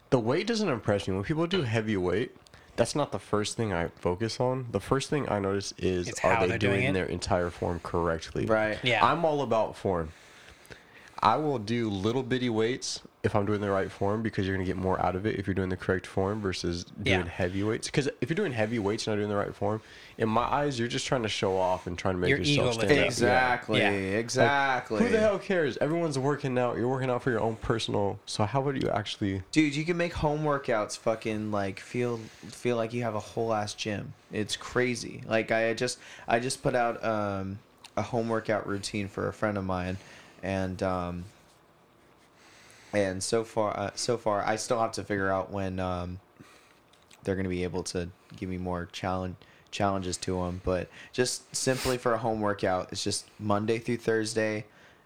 the 0.10 0.20
weight 0.20 0.48
doesn't 0.48 0.68
impress 0.70 1.08
me. 1.08 1.14
When 1.16 1.24
people 1.24 1.46
do 1.48 1.62
heavy 1.64 1.98
weight, 1.98 2.36
that's 2.78 2.96
not 2.96 3.12
the 3.12 3.20
first 3.20 3.58
thing 3.58 3.74
I 3.74 3.90
focus 3.90 4.40
on. 4.40 4.68
The 4.72 4.80
first 4.80 5.10
thing 5.10 5.28
I 5.28 5.40
notice 5.40 5.74
is 5.78 6.08
It's 6.08 6.24
are 6.24 6.48
they 6.48 6.58
doing 6.58 6.80
doing 6.80 6.94
their 6.94 7.06
entire 7.06 7.50
form 7.50 7.82
correctly? 7.82 8.46
Right. 8.46 8.78
Yeah. 8.84 9.06
I'm 9.06 9.26
all 9.26 9.42
about 9.42 9.76
form. 9.76 10.14
I 11.22 11.36
will 11.38 11.60
do 11.60 11.90
little 11.90 12.24
bitty 12.24 12.50
weights 12.50 13.02
if 13.24 13.36
I'm 13.36 13.46
doing 13.46 13.60
the 13.60 13.70
right 13.70 13.92
form 13.92 14.22
because 14.22 14.46
you're 14.46 14.56
gonna 14.56 14.66
get 14.66 14.78
more 14.78 15.04
out 15.04 15.16
of 15.16 15.26
it 15.26 15.38
if 15.38 15.48
you're 15.48 15.54
doing 15.54 15.70
the 15.70 15.76
correct 15.76 16.06
form 16.08 16.40
versus 16.40 16.86
doing 16.86 17.22
Yeah. 17.26 17.28
heavy 17.28 17.64
weights. 17.64 17.88
Because 17.88 18.08
if 18.22 18.30
you're 18.30 18.36
doing 18.36 18.54
heavy 18.54 18.80
weights 18.80 19.06
and 19.08 19.14
not 19.16 19.18
doing 19.20 19.30
the 19.30 19.36
right 19.36 19.54
form, 19.54 19.82
in 20.18 20.30
my 20.30 20.44
eyes, 20.44 20.80
you're 20.80 20.88
just 20.88 21.06
trying 21.08 21.24
to 21.24 21.30
show 21.30 21.58
off 21.58 21.88
and 21.88 21.98
trying 21.98 22.16
to 22.16 22.20
make 22.22 22.30
Your 22.30 22.40
yourself 22.40 22.76
stand 22.76 22.92
out. 22.92 23.06
Exactly. 23.08 23.80
Yeah. 23.80 23.90
Exactly. 23.92 25.04
Who 25.04 25.10
the 25.10 25.20
hell 25.20 25.40
cares? 25.40 25.78
Everyone's 25.78 26.18
working 26.20 26.58
out. 26.58 26.78
You're 26.78 26.88
working 26.88 27.10
out 27.10 27.22
for 27.24 27.32
your 27.32 27.42
own 27.42 27.56
personal. 27.58 28.20
So 28.26 28.46
how 28.46 28.62
would 28.62 28.82
you 28.82 28.90
actually? 28.90 29.42
Dude, 29.52 29.76
you 29.76 29.84
can 29.86 29.98
make 29.98 30.14
home 30.14 30.44
workouts 30.44 30.98
fucking 30.98 31.52
like 31.52 31.80
feel 31.80 32.20
feel 32.50 32.78
like 32.78 32.94
you 32.94 33.04
have 33.04 33.16
a 33.16 33.20
whole 33.20 33.54
ass 33.54 33.74
gym. 33.74 34.14
It's 34.32 34.56
crazy. 34.56 35.22
Like 35.28 35.52
I 35.52 35.74
just 35.74 36.00
I 36.28 36.40
just 36.40 36.62
put 36.64 36.76
out 36.76 37.04
um, 37.04 37.60
a 37.96 38.02
home 38.04 38.30
workout 38.30 38.68
routine 38.68 39.08
for 39.08 39.28
a 39.28 39.34
friend 39.34 39.58
of 39.58 39.64
mine, 39.66 39.98
and 40.44 40.82
um, 40.84 41.26
and 42.94 43.22
so 43.22 43.44
far 43.44 43.78
uh, 43.78 43.92
so 43.96 44.18
far 44.18 44.44
I 44.46 44.56
still 44.56 44.80
have 44.80 44.92
to 44.94 45.04
figure 45.04 45.32
out 45.32 45.52
when 45.52 45.80
um, 45.80 46.20
they're 47.24 47.36
gonna 47.36 47.50
be 47.50 47.64
able 47.64 47.84
to 47.84 48.10
give 48.36 48.50
me 48.50 48.58
more 48.58 48.88
challenge 48.92 49.36
challenges 49.72 50.16
to 50.18 50.40
them. 50.44 50.62
But 50.64 50.90
just 51.12 51.54
simply 51.56 51.98
for 51.98 52.14
a 52.14 52.18
home 52.18 52.40
workout, 52.40 52.90
it's 52.92 53.04
just 53.04 53.28
Monday 53.40 53.80
through 53.80 53.98
Thursday, 53.98 54.66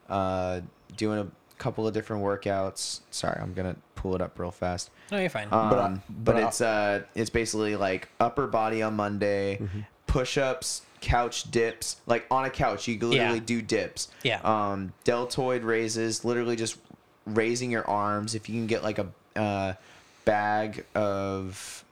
uh, 0.09 0.61
doing 0.95 1.17
a 1.19 1.27
couple 1.57 1.87
of 1.87 1.93
different 1.93 2.23
workouts. 2.23 2.99
Sorry, 3.09 3.39
I'm 3.41 3.53
gonna 3.53 3.75
pull 3.95 4.15
it 4.15 4.21
up 4.21 4.37
real 4.37 4.51
fast. 4.51 4.91
no, 5.11 5.17
you're 5.19 5.29
fine. 5.29 5.47
Um, 5.51 5.69
But 5.69 5.69
but 5.69 5.79
I- 5.79 5.99
but 6.09 6.35
I- 6.43 6.47
it's 6.47 6.61
uh, 6.61 7.03
it's 7.15 7.29
basically 7.31 7.75
like 7.75 8.09
upper 8.19 8.47
body 8.47 8.81
on 8.83 8.95
Monday, 8.95 9.57
Mm-hmm. 9.57 9.79
push-ups, 10.07 10.83
couch 11.01 11.49
dips. 11.51 11.97
Like 12.05 12.25
on 12.31 12.45
a 12.45 12.49
couch, 12.49 12.87
you 12.87 12.97
can 12.97 13.09
literally 13.09 13.39
Yeah. 13.39 13.43
do 13.45 13.61
dips. 13.61 14.07
Yeah. 14.23 14.39
Um, 14.43 14.93
deltoid 15.03 15.63
raises, 15.63 16.23
literally 16.23 16.55
just 16.55 16.77
raising 17.25 17.71
your 17.71 17.87
arms. 17.89 18.35
If 18.35 18.47
you 18.47 18.55
can 18.55 18.67
get 18.67 18.83
like 18.83 18.99
a 18.99 19.07
uh, 19.35 19.73
bag 20.25 20.85
of 20.95 21.83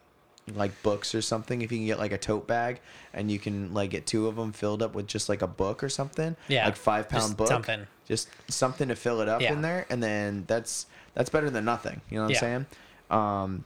like 0.56 0.82
books 0.84 1.14
or 1.14 1.22
something, 1.22 1.62
if 1.62 1.72
you 1.72 1.78
can 1.80 1.86
get 1.88 2.00
like 2.00 2.12
a 2.12 2.18
tote 2.18 2.48
bag 2.48 2.80
and 3.14 3.30
you 3.32 3.38
can 3.40 3.74
like 3.74 3.90
get 3.92 4.06
two 4.08 4.28
of 4.28 4.36
them 4.36 4.52
filled 4.52 4.82
up 4.82 4.94
with 4.96 5.08
just 5.08 5.30
like 5.30 5.42
a 5.42 5.48
book 5.48 5.84
or 5.84 5.90
something, 5.90 6.36
Yeah, 6.48 6.66
like 6.66 6.76
five 6.76 7.08
pound 7.10 7.24
just 7.24 7.38
book, 7.38 7.48
something. 7.48 7.86
just 8.08 8.30
something 8.48 8.88
to 8.90 8.96
fill 8.96 9.22
it 9.22 9.30
up 9.30 9.42
Yeah. 9.42 9.54
in 9.54 9.62
there, 9.62 9.86
and 9.90 10.02
then 10.02 10.46
that's 10.48 10.86
that's 11.16 11.30
better 11.30 11.50
than 11.50 11.66
nothing. 11.66 12.02
You 12.10 12.18
know 12.20 12.24
what 12.26 12.32
Yeah. 12.32 12.38
I'm 12.38 12.42
saying? 12.42 12.66
Um, 13.12 13.64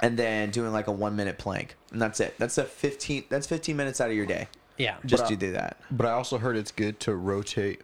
and 0.00 0.16
then 0.18 0.50
doing 0.50 0.72
like 0.72 0.86
a 0.86 0.92
one 0.92 1.16
minute 1.16 1.38
plank, 1.38 1.74
and 1.92 2.00
that's 2.02 2.20
it. 2.20 2.34
That's 2.38 2.58
a 2.58 2.64
fifteen. 2.64 3.24
That's 3.28 3.46
fifteen 3.46 3.76
minutes 3.76 4.00
out 4.00 4.10
of 4.10 4.16
your 4.16 4.26
day. 4.26 4.48
yeah. 4.76 4.96
Just 5.04 5.24
But 5.24 5.32
I- 5.32 5.36
do 5.36 5.52
that. 5.52 5.76
But 5.90 6.06
I 6.06 6.12
also 6.12 6.38
heard 6.38 6.56
it's 6.56 6.70
good 6.72 7.00
to 7.00 7.14
rotate, 7.14 7.80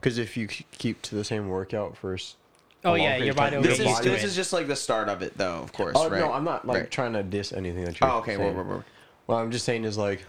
because 0.00 0.18
if 0.18 0.36
you 0.36 0.46
keep 0.48 1.02
to 1.02 1.14
the 1.14 1.24
same 1.24 1.48
workout 1.48 1.96
first. 1.96 2.36
Oh, 2.84 2.94
yeah, 2.94 3.10
period 3.16 3.24
your 3.26 3.30
of 3.30 3.36
time, 3.36 3.52
body 3.54 3.62
This 3.68 3.78
get 3.78 3.84
is 3.86 3.90
used 3.90 4.02
this 4.02 4.22
it. 4.22 4.26
is 4.26 4.34
just 4.34 4.52
like 4.52 4.66
the 4.66 4.74
start 4.74 5.08
of 5.08 5.22
it, 5.22 5.38
though. 5.38 5.58
Of 5.60 5.72
course. 5.72 5.94
Oh 5.96 6.10
right? 6.10 6.18
no, 6.18 6.32
I'm 6.32 6.42
not 6.42 6.66
like 6.66 6.76
Right. 6.80 6.90
trying 6.90 7.12
to 7.12 7.22
diss 7.22 7.52
anything 7.52 7.84
that 7.84 8.00
you're. 8.00 8.10
Oh, 8.10 8.18
okay. 8.18 8.36
Whoa, 8.36 8.46
saying. 8.46 8.56
whoa, 8.56 8.64
whoa. 8.64 8.84
What 9.26 9.36
I'm 9.36 9.52
just 9.52 9.64
saying 9.64 9.84
is 9.84 9.96
like 9.96 10.24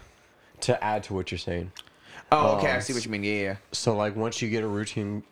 to 0.60 0.82
add 0.84 1.02
to 1.04 1.14
what 1.14 1.32
you're 1.32 1.38
saying. 1.40 1.72
Oh, 2.30 2.56
okay. 2.58 2.68
I 2.70 2.76
Um, 2.76 2.80
see 2.80 2.92
what 2.92 3.04
you 3.04 3.10
mean. 3.10 3.24
Yeah, 3.24 3.32
yeah. 3.42 3.56
So 3.72 3.96
like 3.96 4.14
once 4.14 4.40
you 4.40 4.48
get 4.50 4.62
a 4.62 4.68
routine 4.68 5.24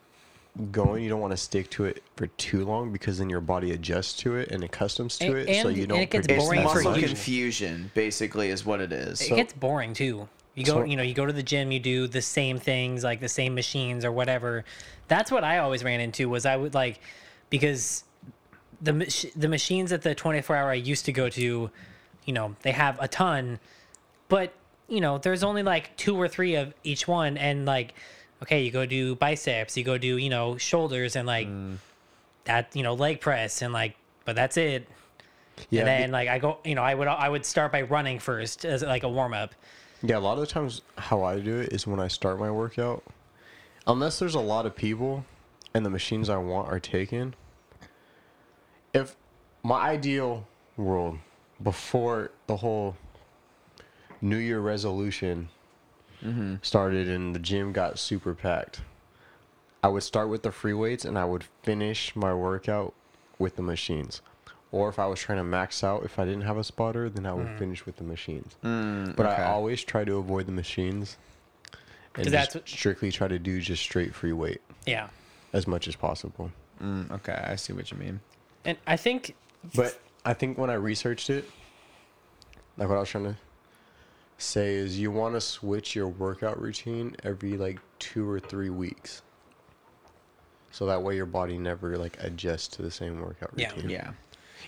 going, 0.71 1.03
you 1.03 1.09
don't 1.09 1.21
want 1.21 1.31
to 1.33 1.37
stick 1.37 1.71
to 1.71 1.85
it 1.87 2.03
for 2.17 2.27
too 2.27 2.65
long 2.65 2.93
because 2.93 3.19
then 3.19 3.31
your 3.31 3.41
body 3.41 3.73
adjusts 3.73 4.13
to 4.21 4.37
it 4.37 4.51
and 4.51 4.63
accustoms 4.63 5.19
to 5.19 5.27
And- 5.39 5.49
it. 5.49 5.63
so 5.63 5.69
you 5.69 5.87
don't. 5.87 5.99
it 5.99 6.11
gets 6.11 6.27
produce 6.27 6.43
It's 6.43 6.47
boring 6.47 6.69
for 6.69 6.75
muscle 6.83 6.99
you. 6.99 7.07
confusion, 7.07 7.91
basically, 7.95 8.51
is 8.51 8.65
what 8.65 8.81
it 8.81 8.93
is. 8.93 9.21
it 9.23 9.29
so- 9.29 9.37
gets 9.37 9.53
boring 9.55 9.95
too. 9.95 10.29
You 10.55 10.65
go, 10.65 10.73
So- 10.73 10.85
you 10.85 10.97
know, 10.97 11.03
you 11.03 11.15
go 11.15 11.25
to 11.25 11.33
the 11.33 11.43
gym, 11.43 11.73
you 11.73 11.81
do 11.81 12.07
the 12.07 12.21
same 12.21 12.59
things, 12.59 13.03
like 13.03 13.21
the 13.21 13.29
same 13.29 13.55
machines 13.55 14.05
or 14.05 14.13
whatever. 14.13 14.65
That's 15.09 15.31
what 15.31 15.43
I 15.45 15.59
always 15.59 15.83
ran 15.83 16.01
into. 16.01 16.29
Was 16.29 16.45
I 16.45 16.57
would 16.57 16.75
like 16.75 17.01
because 17.49 18.05
the 18.83 19.31
the 19.35 19.49
machines 19.49 19.91
at 19.93 20.03
the 20.03 20.15
24 20.15 20.57
hour 20.57 20.71
I 20.71 20.75
used 20.75 21.07
to 21.07 21.13
go 21.13 21.31
to, 21.31 21.71
you 22.27 22.33
know, 22.33 22.57
they 22.63 22.73
have 22.73 23.01
a 23.01 23.09
ton, 23.09 23.59
but 24.29 24.53
you 24.89 25.01
know, 25.01 25.17
there's 25.17 25.43
only 25.43 25.63
like 25.63 25.97
two 25.97 26.15
or 26.21 26.29
three 26.29 26.55
of 26.57 26.75
each 26.85 27.09
one, 27.09 27.39
and 27.39 27.65
like, 27.65 27.95
okay, 28.43 28.63
you 28.63 28.71
go 28.71 28.85
do 28.85 29.15
biceps, 29.15 29.77
you 29.77 29.85
go 29.85 29.97
do 29.97 30.19
you 30.19 30.29
know 30.29 30.57
shoulders, 30.57 31.17
and 31.17 31.27
like 31.27 31.49
mm. 31.49 31.77
that, 32.45 32.75
you 32.75 32.83
know, 32.83 32.95
leg 32.95 33.21
press, 33.21 33.63
and 33.63 33.73
like, 33.73 33.97
but 34.25 34.37
that's 34.37 34.57
it. 34.57 34.89
Yeah, 35.71 35.81
and 35.81 35.89
then 35.89 36.11
like 36.11 36.29
I 36.29 36.39
go, 36.39 36.59
you 36.65 36.75
know, 36.75 36.83
I 36.83 36.95
would 36.95 37.09
I 37.09 37.29
would 37.29 37.47
start 37.47 37.73
by 37.73 37.83
running 37.83 38.19
first 38.19 38.65
as 38.65 38.83
like 38.83 39.05
a 39.05 39.09
warm 39.09 39.33
up. 39.33 39.55
Yeah, 40.03 40.19
a 40.19 40.21
lot 40.21 40.35
of 40.35 40.41
the 40.41 40.47
times 40.47 40.83
how 40.99 41.23
I 41.23 41.39
do 41.39 41.61
it 41.61 41.73
is 41.73 41.87
when 41.87 42.01
I 42.01 42.09
start 42.09 42.41
my 42.41 42.51
workout, 42.51 43.05
unless 43.87 44.19
there's 44.19 44.35
a 44.35 44.41
lot 44.41 44.67
of 44.67 44.75
people 44.75 45.25
and 45.75 45.87
the 45.87 45.91
machines 45.91 46.29
I 46.29 46.39
want 46.39 46.69
are 46.69 46.81
taken. 46.81 47.35
If 48.93 49.17
my 49.63 49.81
ideal 49.81 50.47
world 50.77 51.19
before 51.63 52.33
the 52.47 52.57
whole 52.57 52.97
New 54.21 54.37
Year 54.37 54.61
resolution 54.61 55.49
started 56.63 57.09
and 57.09 57.35
the 57.35 57.39
gym 57.39 57.73
got 57.73 57.99
super 57.99 58.35
packed, 58.35 58.81
I 59.83 59.89
would 59.89 60.03
start 60.03 60.29
with 60.29 60.43
the 60.43 60.53
free 60.53 60.73
weights 60.75 61.05
and 61.05 61.19
I 61.19 61.25
would 61.25 61.45
finish 61.63 62.15
my 62.15 62.33
workout 62.35 62.95
with 63.39 63.57
the 63.57 63.63
machines. 63.63 64.21
Or 64.71 64.89
if 64.89 64.99
I 64.99 65.07
was 65.07 65.21
trying 65.21 65.39
to 65.39 65.45
max 65.45 65.83
out, 65.85 66.05
if 66.05 66.19
I 66.19 66.25
didn't 66.25 66.43
have 66.43 66.57
a 66.57 66.65
spotter, 66.65 67.11
then 67.11 67.27
I 67.27 67.35
would 67.35 67.59
finish 67.59 67.85
with 67.85 67.97
the 67.97 68.05
machines. 68.05 68.57
but 68.63 68.69
Mm, 68.69 69.19
okay. 69.19 69.43
I 69.43 69.47
always 69.47 69.83
try 69.85 70.05
to 70.05 70.17
avoid 70.17 70.47
the 70.47 70.53
machines 70.53 71.17
and 72.15 72.25
just 72.25 72.33
that's 72.33 72.55
what- 72.55 72.69
strictly 72.69 73.11
try 73.11 73.29
to 73.29 73.39
do 73.39 73.61
just 73.61 73.83
straight 73.83 74.15
free 74.15 74.33
weight 74.33 74.61
Yeah, 74.87 75.09
as 75.53 75.67
much 75.67 75.89
as 75.89 75.97
possible. 75.97 76.53
Mm, 76.81 77.11
okay, 77.11 77.33
I 77.47 77.57
see 77.57 77.73
what 77.73 77.91
you 77.91 77.99
mean. 77.99 78.21
and 78.65 78.79
I 78.87 78.97
think 78.97 79.35
But 79.75 79.99
I 80.25 80.33
think 80.35 80.57
when 80.59 80.71
I 80.71 80.75
researched 80.75 81.29
it, 81.31 81.49
like 82.77 82.89
what 82.89 82.97
I 82.97 83.01
was 83.01 83.09
trying 83.11 83.25
to 83.25 83.37
say 84.43 84.75
is 84.75 84.99
you 84.99 85.11
want 85.11 85.35
to 85.35 85.41
switch 85.41 85.95
your 85.95 86.09
workout 86.09 86.61
routine 86.61 87.17
every 87.23 87.57
like 87.57 87.79
two 87.99 88.29
or 88.29 88.41
three 88.41 88.71
weeks. 88.71 89.23
So 90.71 90.87
that 90.87 91.03
way 91.03 91.17
your 91.17 91.27
body 91.27 91.59
never 91.59 91.97
like 91.97 92.17
adjusts 92.21 92.69
to 92.69 92.83
the 92.83 92.91
same 92.91 93.21
workout 93.21 93.51
Yeah. 93.57 93.73
routine. 93.75 93.91
Yeah. 93.91 94.11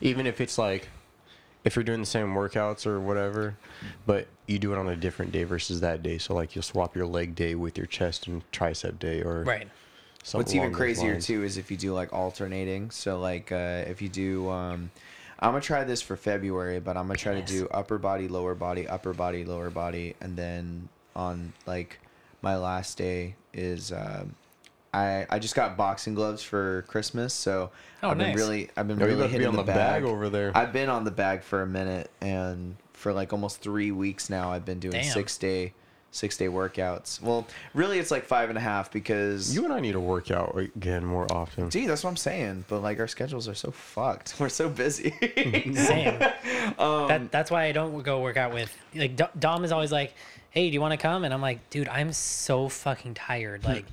Even 0.00 0.26
if 0.26 0.40
it's 0.40 0.58
like 0.58 0.88
if 1.64 1.76
you're 1.76 1.82
doing 1.82 2.00
the 2.00 2.06
same 2.06 2.34
workouts 2.34 2.86
or 2.86 3.00
whatever, 3.00 3.56
but 4.06 4.26
you 4.46 4.58
do 4.58 4.74
it 4.74 4.78
on 4.78 4.88
a 4.88 4.96
different 4.96 5.32
day 5.32 5.44
versus 5.44 5.80
that 5.80 6.02
day. 6.02 6.18
So 6.18 6.34
like 6.34 6.54
you'll 6.54 6.62
swap 6.62 6.94
your 6.94 7.06
leg 7.06 7.34
day 7.34 7.54
with 7.54 7.78
your 7.78 7.86
chest 7.86 8.26
and 8.26 8.42
tricep 8.52 8.98
day 8.98 9.22
or 9.22 9.44
Right. 9.44 9.68
What's 10.32 10.54
even 10.54 10.72
crazier 10.72 11.12
lines. 11.12 11.26
too 11.26 11.42
is 11.44 11.58
if 11.58 11.70
you 11.70 11.76
do 11.76 11.92
like 11.92 12.12
alternating. 12.12 12.90
So 12.90 13.18
like 13.18 13.52
uh, 13.52 13.84
if 13.86 14.00
you 14.00 14.08
do, 14.08 14.48
um, 14.48 14.90
I'm 15.44 15.50
gonna 15.52 15.60
try 15.60 15.84
this 15.84 16.00
for 16.02 16.16
February, 16.16 16.80
but 16.80 16.96
I'm 16.96 17.06
gonna 17.06 17.18
try 17.18 17.34
Yes. 17.36 17.48
to 17.48 17.58
do 17.60 17.68
upper 17.70 17.98
body, 17.98 18.28
lower 18.28 18.54
body, 18.54 18.88
upper 18.88 19.12
body, 19.12 19.44
lower 19.44 19.70
body, 19.70 20.16
and 20.20 20.36
then 20.36 20.88
on 21.14 21.52
like 21.66 21.98
my 22.42 22.56
last 22.56 22.96
day 22.98 23.34
is 23.52 23.92
um, 23.92 24.34
I 24.92 25.26
I 25.28 25.38
just 25.38 25.54
got 25.54 25.76
boxing 25.76 26.14
gloves 26.14 26.42
for 26.42 26.82
Christmas, 26.88 27.34
so 27.34 27.70
Oh, 28.02 28.10
I've 28.10 28.18
been 28.18 28.34
really 28.34 28.70
I've 28.76 28.88
been 28.88 29.00
Oh, 29.02 29.04
you 29.06 29.10
really 29.12 29.22
better 29.22 29.28
be 29.28 29.32
hitting 29.32 29.46
on 29.48 29.56
the, 29.56 29.62
the 29.62 29.72
bag 29.72 30.04
over 30.04 30.28
there. 30.30 30.50
I've 30.56 30.72
been 30.72 30.88
on 30.88 31.04
the 31.04 31.10
bag 31.10 31.42
for 31.42 31.60
a 31.62 31.66
minute, 31.66 32.10
and 32.20 32.76
for 32.92 33.12
like 33.12 33.32
almost 33.32 33.60
three 33.60 33.90
weeks 33.90 34.30
now, 34.30 34.50
I've 34.50 34.64
been 34.64 34.78
doing 34.80 34.92
Damn. 34.94 35.12
six 35.12 35.36
day 35.36 35.74
six 36.14 36.36
day 36.36 36.46
workouts. 36.46 37.20
Well, 37.20 37.46
really, 37.74 37.98
it's 37.98 38.10
like 38.10 38.24
five 38.24 38.48
and 38.48 38.56
a 38.56 38.60
half 38.60 38.92
because 38.92 39.54
You 39.54 39.64
and 39.64 39.72
I 39.72 39.80
need 39.80 39.92
to 39.92 40.00
work 40.00 40.30
out 40.30 40.56
again 40.56 41.04
more 41.04 41.30
often. 41.32 41.68
Gee, 41.70 41.86
that's 41.86 42.04
what 42.04 42.10
I'm 42.10 42.16
saying. 42.16 42.64
But 42.68 42.80
like 42.82 43.00
our 43.00 43.08
schedules 43.08 43.48
are 43.48 43.54
so 43.54 43.70
fucked. 43.70 44.34
We're 44.40 44.48
so 44.48 44.68
busy. 44.68 45.10
Same. 45.74 46.20
Um, 46.78 47.08
that, 47.08 47.30
that's 47.30 47.50
why 47.50 47.64
I 47.64 47.72
don't 47.72 48.02
go 48.02 48.20
work 48.20 48.36
out 48.36 48.52
with 48.52 48.74
like 48.94 49.16
Do- 49.16 49.28
Dom 49.38 49.64
is 49.64 49.70
always 49.70 49.92
like, 49.92 50.14
"Hey, 50.50 50.68
do 50.68 50.74
you 50.74 50.80
want 50.80 50.92
to 50.92 50.96
come?" 50.96 51.24
And 51.24 51.32
I'm 51.34 51.42
like, 51.42 51.68
"Dude, 51.70 51.88
I'm 51.88 52.12
so 52.12 52.68
fucking 52.68 53.14
tired." 53.14 53.64
Like, 53.64 53.84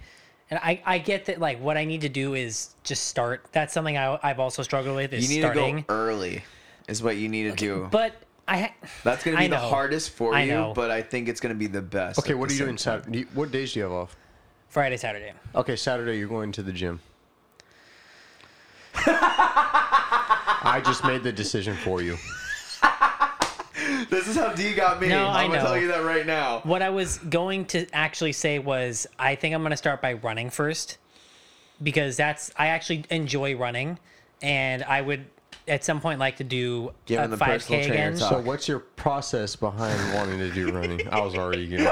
and 0.49 0.59
I 0.63 0.81
I 0.85 0.97
get 0.97 1.25
that 1.25 1.39
like 1.39 1.59
what 1.59 1.75
I 1.77 1.83
need 1.85 2.01
to 2.01 2.09
do 2.09 2.33
is 2.33 2.69
just 2.83 3.07
start. 3.07 3.45
That's 3.51 3.73
something 3.73 3.97
I 3.97 4.17
I've 4.23 4.39
also 4.39 4.63
struggled 4.63 4.95
with 4.95 5.13
is 5.13 5.29
you 5.29 5.35
need 5.35 5.41
starting. 5.43 5.77
to 5.77 5.81
go 5.83 5.93
early. 5.93 6.43
Is 6.87 7.03
what 7.03 7.17
you 7.17 7.27
need 7.29 7.43
to 7.51 7.55
do. 7.55 7.87
But 7.91 8.13
I 8.51 8.57
ha- 8.63 8.73
that's 9.05 9.23
gonna 9.23 9.37
be 9.37 9.45
I 9.45 9.47
the 9.47 9.55
know. 9.55 9.61
hardest 9.69 10.09
for 10.09 10.35
I 10.35 10.43
you. 10.43 10.51
know. 10.51 10.73
But 10.75 10.91
I 10.91 11.01
think 11.01 11.29
it's 11.29 11.39
gonna 11.39 11.55
be 11.55 11.67
the 11.67 11.81
best. 11.81 12.19
Okay, 12.19 12.33
at 12.33 12.37
what 12.37 12.49
the 12.49 12.53
are 12.53 12.55
you 12.55 12.57
same 12.59 12.67
doing 12.67 12.77
time. 12.77 12.99
Saturday? 13.03 13.25
What 13.33 13.49
days 13.49 13.71
do 13.73 13.79
you 13.79 13.83
have 13.83 13.93
off? 13.93 14.17
Friday, 14.67 14.97
Saturday. 14.97 15.31
Okay, 15.55 15.77
Saturday 15.77 16.17
you're 16.19 16.27
going 16.27 16.51
to 16.51 16.61
the 16.61 16.73
gym. 16.73 16.99
I 18.95 20.81
just 20.85 21.03
made 21.05 21.23
the 21.23 21.31
decision 21.31 21.75
for 21.77 22.01
you. 22.01 22.17
This 24.09 24.27
is 24.27 24.35
how 24.35 24.51
D 24.53 24.73
got 24.73 24.99
me. 24.99 25.07
No, 25.07 25.27
I 25.27 25.43
I'm 25.43 25.49
gonna 25.49 25.63
know. 25.63 25.69
tell 25.69 25.77
you 25.77 25.87
that 25.87 26.03
right 26.03 26.25
now. 26.25 26.59
What 26.63 26.81
I 26.81 26.89
was 26.89 27.17
going 27.19 27.65
to 27.67 27.87
actually 27.93 28.33
say 28.33 28.59
was 28.59 29.07
I 29.17 29.35
think 29.35 29.55
I'm 29.55 29.61
going 29.61 29.71
to 29.71 29.77
start 29.77 30.01
by 30.01 30.13
running 30.13 30.49
first 30.49 30.97
because 31.81 32.17
that's 32.17 32.51
I 32.57 32.67
actually 32.67 33.05
enjoy 33.09 33.55
running 33.55 33.97
and 34.41 34.83
I 34.83 35.01
would 35.01 35.25
at 35.67 35.83
some 35.83 36.01
point 36.01 36.19
like 36.19 36.37
to 36.37 36.43
do 36.43 36.91
Give 37.05 37.21
a 37.23 37.27
the 37.27 37.37
5k 37.37 37.65
trainer 37.67 37.93
again. 37.93 38.17
talk. 38.17 38.29
So 38.29 38.39
what's 38.41 38.67
your 38.67 38.79
process 38.79 39.55
behind 39.55 40.13
wanting 40.15 40.39
to 40.39 40.51
do 40.51 40.71
running? 40.71 41.07
I 41.09 41.19
was 41.21 41.35
already 41.35 41.67
good. 41.67 41.85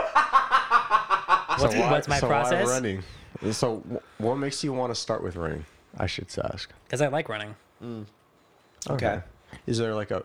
What's- 1.57 1.75
what's 1.75 2.07
my 2.07 2.19
so 2.19 2.27
process? 2.27 2.65
Why 2.65 2.71
running? 2.71 3.03
So 3.51 3.77
wh- 3.91 4.21
what 4.21 4.35
makes 4.35 4.63
you 4.63 4.73
want 4.73 4.91
to 4.93 4.95
start 4.99 5.21
with 5.23 5.35
running? 5.35 5.65
I 5.97 6.05
should 6.07 6.27
ask. 6.43 6.71
Cuz 6.89 7.01
I 7.01 7.07
like 7.07 7.27
running. 7.29 7.55
Mm. 7.83 8.05
Okay. 8.89 9.21
Is 9.67 9.77
there 9.77 9.93
like 9.95 10.11
a 10.11 10.23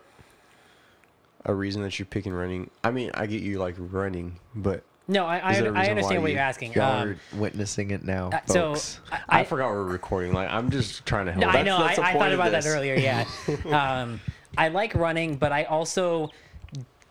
a 1.45 1.53
reason 1.53 1.81
that 1.83 1.99
you're 1.99 2.05
picking 2.05 2.33
running? 2.33 2.69
I 2.83 2.91
mean, 2.91 3.11
I 3.13 3.25
get 3.27 3.41
you 3.41 3.59
like 3.59 3.75
running, 3.77 4.39
but 4.55 4.83
No, 5.07 5.25
I 5.25 5.37
I, 5.37 5.51
Is 5.51 5.59
there 5.59 5.71
a 5.71 5.75
I 5.75 5.79
reason 5.79 5.91
understand 5.91 6.21
what 6.21 6.29
you- 6.29 6.35
you're 6.35 6.43
asking. 6.43 6.73
Y'all 6.73 7.01
Um, 7.01 7.09
are 7.09 7.37
witnessing 7.37 7.91
it 7.91 8.03
now, 8.03 8.29
uh, 8.33 8.39
so 8.47 8.53
folks. 8.73 8.99
I, 9.11 9.15
I, 9.29 9.39
I, 9.41 9.43
forgot 9.43 9.69
we're 9.69 9.83
recording. 9.83 10.33
Like 10.33 10.49
I'm 10.49 10.71
just 10.71 11.05
trying 11.05 11.27
to 11.27 11.31
help. 11.31 11.45
No, 11.45 11.49
I 11.49 11.61
know. 11.63 11.77
I, 11.77 11.83
that's 11.83 11.97
the 11.97 12.05
I 12.05 12.13
thought 12.13 12.31
of 12.31 12.39
about 12.39 12.51
that 12.51 12.65
earlier. 12.65 12.95
Yeah. 12.95 13.25
um, 14.01 14.19
I 14.57 14.69
like 14.69 14.95
running, 14.95 15.35
but 15.35 15.51
I 15.51 15.65
also 15.65 16.31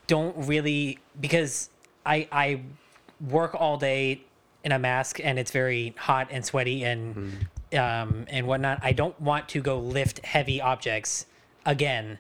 don't 0.07 0.47
really 0.47 0.99
because 1.21 1.71
I 2.05 2.29
I 2.33 2.63
work 3.29 3.55
all 3.55 3.77
day 3.77 4.23
in 4.65 4.73
a 4.73 4.79
mask 4.79 5.21
and 5.23 5.39
it's 5.39 5.51
very 5.51 5.95
hot 5.97 6.29
and 6.31 6.45
sweaty 6.45 6.85
and 6.85 7.47
um, 7.75 8.27
and 8.29 8.47
whatnot. 8.47 8.81
I 8.83 8.93
don't 8.93 9.19
want 9.21 9.49
to 9.51 9.61
go 9.61 9.79
lift 9.79 10.25
heavy 10.25 10.61
objects 10.61 11.27
again 11.65 12.19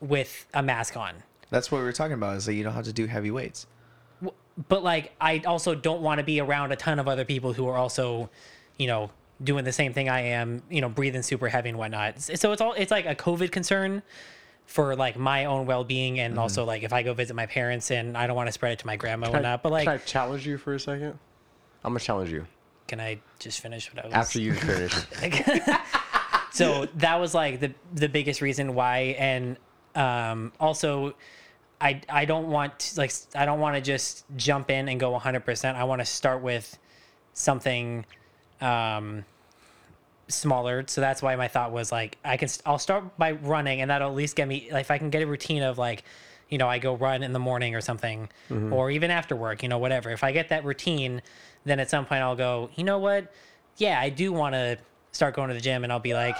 with 0.00 0.46
a 0.52 0.62
mask 0.62 0.96
on. 0.96 1.14
That's 1.50 1.70
what 1.70 1.78
we 1.78 1.84
were 1.84 1.92
talking 1.92 2.14
about. 2.14 2.36
Is 2.36 2.46
that 2.46 2.54
you 2.54 2.64
don't 2.64 2.74
have 2.74 2.84
to 2.86 2.92
do 2.92 3.06
heavy 3.06 3.30
weights. 3.30 3.66
But 4.68 4.82
like, 4.82 5.12
I 5.20 5.42
also 5.46 5.74
don't 5.74 6.02
want 6.02 6.18
to 6.18 6.24
be 6.24 6.40
around 6.40 6.72
a 6.72 6.76
ton 6.76 6.98
of 6.98 7.08
other 7.08 7.24
people 7.24 7.52
who 7.52 7.68
are 7.68 7.76
also, 7.76 8.30
you 8.78 8.86
know, 8.86 9.10
doing 9.42 9.64
the 9.64 9.72
same 9.72 9.92
thing 9.92 10.08
I 10.08 10.20
am. 10.20 10.62
You 10.70 10.80
know, 10.80 10.88
breathing 10.88 11.22
super 11.22 11.48
heavy 11.48 11.68
and 11.68 11.78
whatnot. 11.78 12.20
So 12.20 12.52
it's 12.52 12.60
all 12.60 12.72
it's 12.72 12.90
like 12.90 13.06
a 13.06 13.14
COVID 13.14 13.50
concern 13.50 14.02
for 14.66 14.96
like 14.96 15.16
my 15.16 15.44
own 15.44 15.64
well 15.66 15.84
being 15.84 16.18
and 16.18 16.38
also 16.38 16.64
like 16.64 16.82
if 16.82 16.92
I 16.92 17.04
go 17.04 17.14
visit 17.14 17.34
my 17.34 17.46
parents 17.46 17.92
and 17.92 18.18
I 18.18 18.26
don't 18.26 18.34
want 18.34 18.48
to 18.48 18.52
spread 18.52 18.72
it 18.72 18.80
to 18.80 18.86
my 18.86 18.96
grandma 18.96 19.26
and 19.26 19.34
Can 19.34 19.44
I, 19.44 19.50
whatnot. 19.50 19.62
But 19.62 19.72
like, 19.72 19.84
can 19.84 19.94
I 19.94 19.98
challenge 19.98 20.46
you 20.46 20.58
for 20.58 20.74
a 20.74 20.80
second? 20.80 21.18
I'm 21.84 21.92
gonna 21.92 22.00
challenge 22.00 22.32
you 22.32 22.46
can 22.86 23.00
I 23.00 23.20
just 23.38 23.60
finish 23.60 23.92
what 23.92 24.04
I 24.04 24.08
was 24.08 24.14
after 24.14 24.40
you 24.40 24.54
finish. 24.54 24.92
so 26.52 26.86
that 26.96 27.20
was 27.20 27.34
like 27.34 27.60
the 27.60 27.72
the 27.94 28.08
biggest 28.08 28.40
reason 28.40 28.74
why 28.74 29.16
and 29.18 29.56
um 29.94 30.52
also 30.60 31.14
i 31.80 32.00
i 32.08 32.24
don't 32.24 32.48
want 32.48 32.78
to, 32.78 32.98
like 32.98 33.12
i 33.34 33.44
don't 33.44 33.60
want 33.60 33.74
to 33.76 33.80
just 33.80 34.24
jump 34.36 34.70
in 34.70 34.88
and 34.88 34.98
go 34.98 35.12
100% 35.18 35.74
i 35.74 35.84
want 35.84 36.00
to 36.00 36.06
start 36.06 36.42
with 36.42 36.78
something 37.34 38.04
um 38.60 39.24
smaller. 40.28 40.82
So 40.88 41.00
that's 41.00 41.22
why 41.22 41.36
my 41.36 41.46
thought 41.48 41.70
was 41.70 41.92
like 41.92 42.18
i 42.24 42.36
can 42.36 42.48
i'll 42.64 42.78
start 42.78 43.16
by 43.16 43.32
running 43.32 43.80
and 43.80 43.90
that'll 43.90 44.08
at 44.10 44.16
least 44.16 44.34
get 44.36 44.48
me 44.48 44.68
like 44.72 44.80
if 44.80 44.90
i 44.90 44.98
can 44.98 45.10
get 45.10 45.22
a 45.22 45.26
routine 45.26 45.62
of 45.62 45.78
like 45.78 46.02
you 46.48 46.58
know 46.58 46.68
i 46.68 46.78
go 46.78 46.96
run 46.96 47.22
in 47.22 47.32
the 47.32 47.38
morning 47.38 47.74
or 47.74 47.80
something 47.80 48.28
or 48.72 48.90
even 48.90 49.10
after 49.10 49.36
work 49.36 49.62
you 49.62 49.68
know 49.68 49.78
whatever. 49.78 50.10
If 50.10 50.24
i 50.24 50.32
get 50.32 50.48
that 50.48 50.64
routine 50.64 51.22
then 51.64 51.78
at 51.78 51.90
some 51.90 52.06
point 52.06 52.22
i'll 52.22 52.36
go 52.36 52.70
you 52.74 52.82
know 52.84 52.98
what? 52.98 53.32
Yeah 53.76 54.00
i 54.00 54.08
do 54.08 54.32
want 54.32 54.54
to 54.54 54.78
start 55.12 55.34
going 55.34 55.48
to 55.48 55.54
the 55.54 55.60
gym 55.60 55.84
and 55.84 55.92
i'll 55.92 56.00
be 56.00 56.14
like 56.14 56.36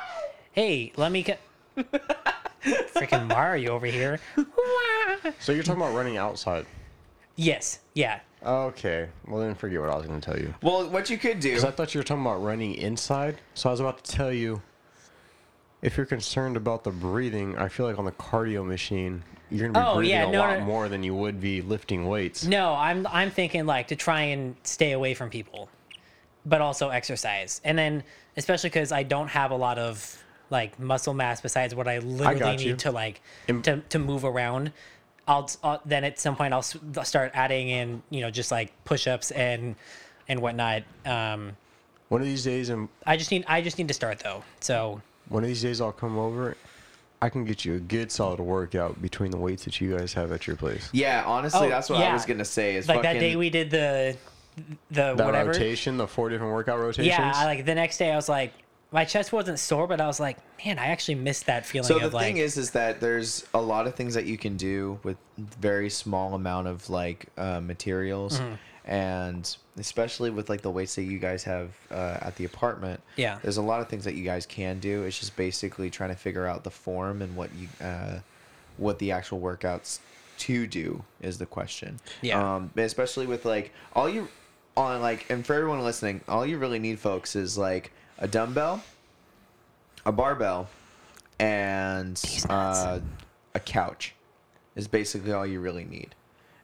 hey 0.52 0.92
let 0.96 1.12
me 1.12 1.22
freaking 2.66 3.26
mario 3.28 3.72
over 3.74 3.86
here 3.86 4.18
so 5.40 5.52
you're 5.52 5.62
talking 5.62 5.80
about 5.82 5.94
running 5.94 6.16
outside? 6.16 6.66
yes 7.36 7.80
yeah 7.94 8.20
Okay. 8.44 9.08
Well 9.26 9.40
then, 9.40 9.56
forget 9.56 9.80
what 9.80 9.90
I 9.90 9.96
was 9.96 10.06
gonna 10.06 10.20
tell 10.20 10.38
you. 10.38 10.54
Well, 10.62 10.88
what 10.88 11.10
you 11.10 11.18
could 11.18 11.40
do. 11.40 11.48
Because 11.48 11.64
I 11.64 11.72
thought 11.72 11.94
you 11.94 11.98
were 11.98 12.04
talking 12.04 12.20
about 12.24 12.44
running 12.44 12.74
inside. 12.74 13.40
So 13.54 13.68
I 13.68 13.72
was 13.72 13.80
about 13.80 14.04
to 14.04 14.12
tell 14.12 14.30
you, 14.32 14.62
if 15.82 15.96
you're 15.96 16.06
concerned 16.06 16.56
about 16.56 16.84
the 16.84 16.92
breathing, 16.92 17.56
I 17.58 17.68
feel 17.68 17.86
like 17.86 17.98
on 17.98 18.04
the 18.04 18.12
cardio 18.12 18.64
machine, 18.64 19.24
you're 19.50 19.68
gonna 19.68 19.84
be 19.84 19.90
Oh, 19.90 19.96
breathing 19.96 20.14
yeah, 20.14 20.26
a 20.26 20.38
lot 20.38 20.58
no. 20.60 20.64
more 20.64 20.88
than 20.88 21.02
you 21.02 21.14
would 21.16 21.40
be 21.40 21.60
lifting 21.60 22.06
weights. 22.06 22.44
No, 22.44 22.74
I'm 22.74 23.04
I'm 23.08 23.30
thinking 23.32 23.66
like 23.66 23.88
to 23.88 23.96
try 23.96 24.20
and 24.22 24.54
stay 24.62 24.92
away 24.92 25.14
from 25.14 25.28
people, 25.28 25.68
but 26.44 26.60
also 26.60 26.90
exercise, 26.90 27.60
and 27.64 27.76
then 27.76 28.04
especially 28.36 28.70
because 28.70 28.92
I 28.92 29.02
don't 29.02 29.28
have 29.28 29.50
a 29.50 29.56
lot 29.56 29.78
of 29.78 30.22
like 30.50 30.78
muscle 30.78 31.14
mass 31.14 31.40
besides 31.40 31.74
what 31.74 31.88
I 31.88 31.98
literally 31.98 32.38
got 32.40 32.56
need 32.58 32.60
you. 32.60 32.76
to 32.76 32.90
like 32.90 33.20
Im- 33.48 33.62
to 33.62 33.78
to 33.88 33.98
move 33.98 34.24
around. 34.24 34.72
I'll, 35.28 35.50
I'll 35.64 35.80
then 35.84 36.04
at 36.04 36.20
some 36.20 36.36
point 36.36 36.54
I'll 36.54 36.62
start 36.62 37.32
adding 37.34 37.68
in 37.68 38.02
you 38.10 38.20
know 38.20 38.30
just 38.30 38.50
like 38.52 38.72
push-ups 38.84 39.30
and 39.32 39.74
and 40.28 40.40
whatnot. 40.40 40.82
Um, 41.04 41.56
One 42.08 42.20
of 42.20 42.26
these 42.26 42.44
days, 42.44 42.68
and 42.68 42.88
I 43.06 43.16
just 43.16 43.30
need 43.30 43.44
I 43.48 43.60
just 43.60 43.78
need 43.78 43.88
to 43.88 43.94
start 43.94 44.20
though. 44.20 44.44
So 44.60 45.00
one 45.28 45.42
of 45.42 45.48
these 45.48 45.62
days, 45.62 45.80
I'll 45.80 45.92
come 45.92 46.16
over. 46.18 46.56
I 47.20 47.28
can 47.30 47.44
get 47.44 47.64
you 47.64 47.74
a 47.74 47.78
good 47.80 48.12
solid 48.12 48.38
workout 48.38 49.00
between 49.02 49.30
the 49.30 49.38
weights 49.38 49.64
that 49.64 49.80
you 49.80 49.96
guys 49.96 50.12
have 50.12 50.30
at 50.32 50.46
your 50.46 50.54
place. 50.54 50.88
yeah, 50.92 51.24
honestly, 51.26 51.66
Oh, 51.66 51.68
that's 51.70 51.88
what 51.90 52.00
I 52.02 52.12
was 52.12 52.24
gonna 52.26 52.44
say. 52.44 52.76
Is 52.76 52.86
like 52.88 52.98
fucking, 52.98 53.14
that 53.14 53.18
day 53.20 53.34
we 53.36 53.50
did 53.50 53.70
the 53.70 54.16
the 54.90 55.14
That 55.14 55.24
whatever. 55.26 55.50
rotation, 55.50 55.96
the 55.96 56.06
four 56.06 56.28
different 56.28 56.52
workout 56.52 56.78
rotations. 56.78 57.06
Yeah, 57.08 57.32
I, 57.34 57.46
like 57.46 57.64
the 57.64 57.74
next 57.74 57.98
day 57.98 58.12
I 58.12 58.16
was 58.16 58.28
like, 58.28 58.52
my 58.96 59.04
chest 59.04 59.30
wasn't 59.30 59.58
sore, 59.58 59.86
but 59.86 60.00
I 60.00 60.06
was 60.06 60.18
like, 60.18 60.38
man, 60.64 60.78
I 60.78 60.86
actually 60.86 61.16
missed 61.16 61.44
that 61.46 61.66
feeling 61.66 61.86
So 61.86 61.98
the 61.98 62.08
like, 62.08 62.24
thing 62.24 62.38
is, 62.38 62.56
is 62.56 62.70
that 62.70 62.98
there's 62.98 63.44
a 63.52 63.60
lot 63.60 63.86
of 63.86 63.94
things 63.94 64.14
that 64.14 64.24
you 64.24 64.38
can 64.38 64.56
do 64.56 64.98
with 65.02 65.18
very 65.36 65.90
small 65.90 66.32
amount 66.32 66.66
of 66.66 66.88
like 66.88 67.26
uh, 67.36 67.60
materials, 67.60 68.40
Mm-hmm. 68.40 68.54
and 68.90 69.56
especially 69.76 70.30
with 70.30 70.48
like 70.48 70.62
the 70.62 70.70
weights 70.70 70.94
that 70.94 71.02
you 71.02 71.18
guys 71.18 71.44
have 71.44 71.72
uh, 71.90 72.16
at 72.22 72.36
the 72.36 72.46
apartment. 72.46 72.98
Yeah. 73.16 73.38
there's 73.42 73.58
a 73.58 73.62
lot 73.62 73.82
of 73.82 73.88
things 73.90 74.02
that 74.04 74.14
you 74.14 74.24
guys 74.24 74.46
can 74.46 74.78
do. 74.80 75.02
It's 75.02 75.18
just 75.18 75.36
basically 75.36 75.90
trying 75.90 76.08
to 76.10 76.16
figure 76.16 76.46
out 76.46 76.64
the 76.64 76.70
form 76.70 77.20
and 77.20 77.36
what 77.36 77.50
you, 77.54 77.68
uh, 77.86 78.20
what 78.78 78.98
the 78.98 79.12
actual 79.12 79.40
workouts 79.40 79.98
to 80.38 80.66
do 80.66 81.04
is 81.20 81.36
the 81.36 81.44
question. 81.44 82.00
Yeah. 82.22 82.40
Um, 82.56 82.70
especially 82.76 83.26
with 83.26 83.44
like 83.44 83.74
all 83.92 84.08
you 84.08 84.28
on 84.74 85.02
like, 85.02 85.28
and 85.30 85.44
for 85.44 85.52
everyone 85.52 85.80
listening, 85.84 86.22
all 86.28 86.46
you 86.46 86.56
really 86.56 86.78
need, 86.78 86.98
folks, 86.98 87.36
is 87.36 87.58
like 87.58 87.92
a 88.18 88.28
dumbbell, 88.28 88.82
a 90.04 90.12
barbell, 90.12 90.68
and 91.38 92.20
uh, 92.48 93.00
a 93.54 93.60
couch 93.60 94.14
is 94.74 94.88
basically 94.88 95.32
all 95.32 95.46
you 95.46 95.60
really 95.60 95.84
need. 95.84 96.14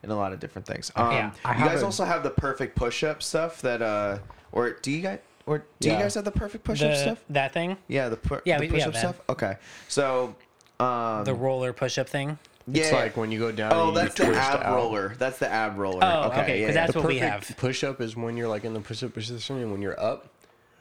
and 0.03 0.11
a 0.11 0.15
lot 0.15 0.33
of 0.33 0.39
different 0.41 0.67
things. 0.67 0.91
Um, 0.97 1.11
Yeah. 1.13 1.31
You 1.57 1.63
guys 1.65 1.81
a- 1.81 1.85
also 1.85 2.03
have 2.03 2.23
the 2.23 2.29
perfect 2.29 2.75
push-up 2.75 3.23
stuff 3.23 3.61
that, 3.61 3.81
uh, 3.81 4.17
or 4.51 4.71
do 4.71 4.91
you 4.91 5.01
guys, 5.01 5.19
or 5.45 5.63
do 5.79 5.89
you 5.89 5.95
guys 5.95 6.15
have 6.15 6.25
the 6.25 6.31
perfect 6.31 6.65
push-up 6.65 6.91
The, 6.91 6.97
stuff? 6.97 7.23
that 7.29 7.53
thing, 7.53 7.77
Yeah, 7.87 8.09
the, 8.09 8.17
pu- 8.17 8.41
Yeah, 8.43 8.57
the 8.57 8.65
we- 8.67 8.71
we 8.73 8.79
have 8.81 8.91
push-up 8.91 9.15
stuff. 9.15 9.25
Okay, 9.29 9.55
so 9.87 10.35
um, 10.81 11.23
the 11.23 11.33
roller 11.33 11.71
push-up 11.71 12.09
thing. 12.09 12.37
yeah, 12.67 12.83
It's 12.83 12.91
like 12.91 13.15
when 13.15 13.31
you 13.31 13.39
go 13.39 13.53
down. 13.53 13.71
oh, 13.73 13.87
and 13.87 13.95
you 13.95 14.03
that's 14.03 14.15
the 14.15 14.25
ab 14.35 14.59
out. 14.61 14.75
roller. 14.75 15.15
That's 15.17 15.39
the 15.39 15.47
ab 15.49 15.77
roller. 15.77 15.99
Oh, 16.03 16.23
okay, 16.31 16.59
yeah, 16.59 16.67
'cause 16.67 16.75
yeah. 16.75 16.81
that's 16.81 16.93
The 16.93 16.99
what 16.99 17.07
we 17.07 17.19
have. 17.19 17.53
Push 17.55 17.85
up 17.85 18.01
is 18.01 18.17
when 18.17 18.35
you're 18.35 18.49
like 18.49 18.65
in 18.65 18.73
the 18.73 18.81
push 18.81 19.03
up 19.03 19.13
position, 19.13 19.57
and 19.59 19.71
when 19.71 19.81
you're 19.81 19.97
up, 19.97 20.27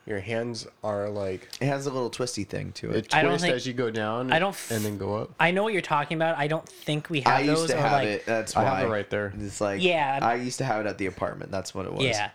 your 0.07 0.19
hands 0.21 0.67
are 0.83 1.09
like 1.09 1.49
it 1.61 1.67
has 1.67 1.87
a 1.87 1.91
little 1.93 2.11
twisty 2.11 2.45
thing 2.45 2.73
to 2.73 2.91
it. 2.91 2.97
it 3.07 3.15
I 3.15 3.23
don't 3.23 3.33
twist 3.33 3.45
think- 3.45 3.55
as 3.55 3.67
you 3.67 3.73
go 3.73 3.91
down. 3.91 4.33
I 4.33 4.39
don't 4.39 4.51
f- 4.51 4.71
and 4.71 4.85
then 4.85 4.99
go 4.99 5.17
up. 5.17 5.31
I 5.39 5.51
know 5.53 5.63
what 5.63 5.73
you're 5.73 5.83
talking 5.83 6.17
about. 6.17 6.37
I 6.39 6.49
don't 6.49 6.69
think 6.69 7.09
we 7.09 7.21
have 7.21 7.35
I 7.35 7.41
used 7.43 7.63
those. 7.63 7.71
to 7.71 7.79
or 7.79 7.81
have 7.83 7.93
like, 7.93 8.09
it. 8.09 8.27
That's 8.27 8.55
why 8.57 8.63
I 8.63 8.65
have 8.81 8.87
it 8.89 8.91
right 8.91 9.09
there. 9.11 9.33
It's 9.39 9.61
like 9.61 9.83
Yeah. 9.83 10.19
I 10.21 10.35
used 10.35 10.59
to 10.59 10.65
have 10.65 10.85
it 10.85 10.89
at 10.89 10.99
the 10.99 11.07
apartment. 11.07 11.51
That's 11.53 11.75
what 11.75 11.87
it 11.87 11.93
was. 11.93 12.05
Yeah, 12.05 12.31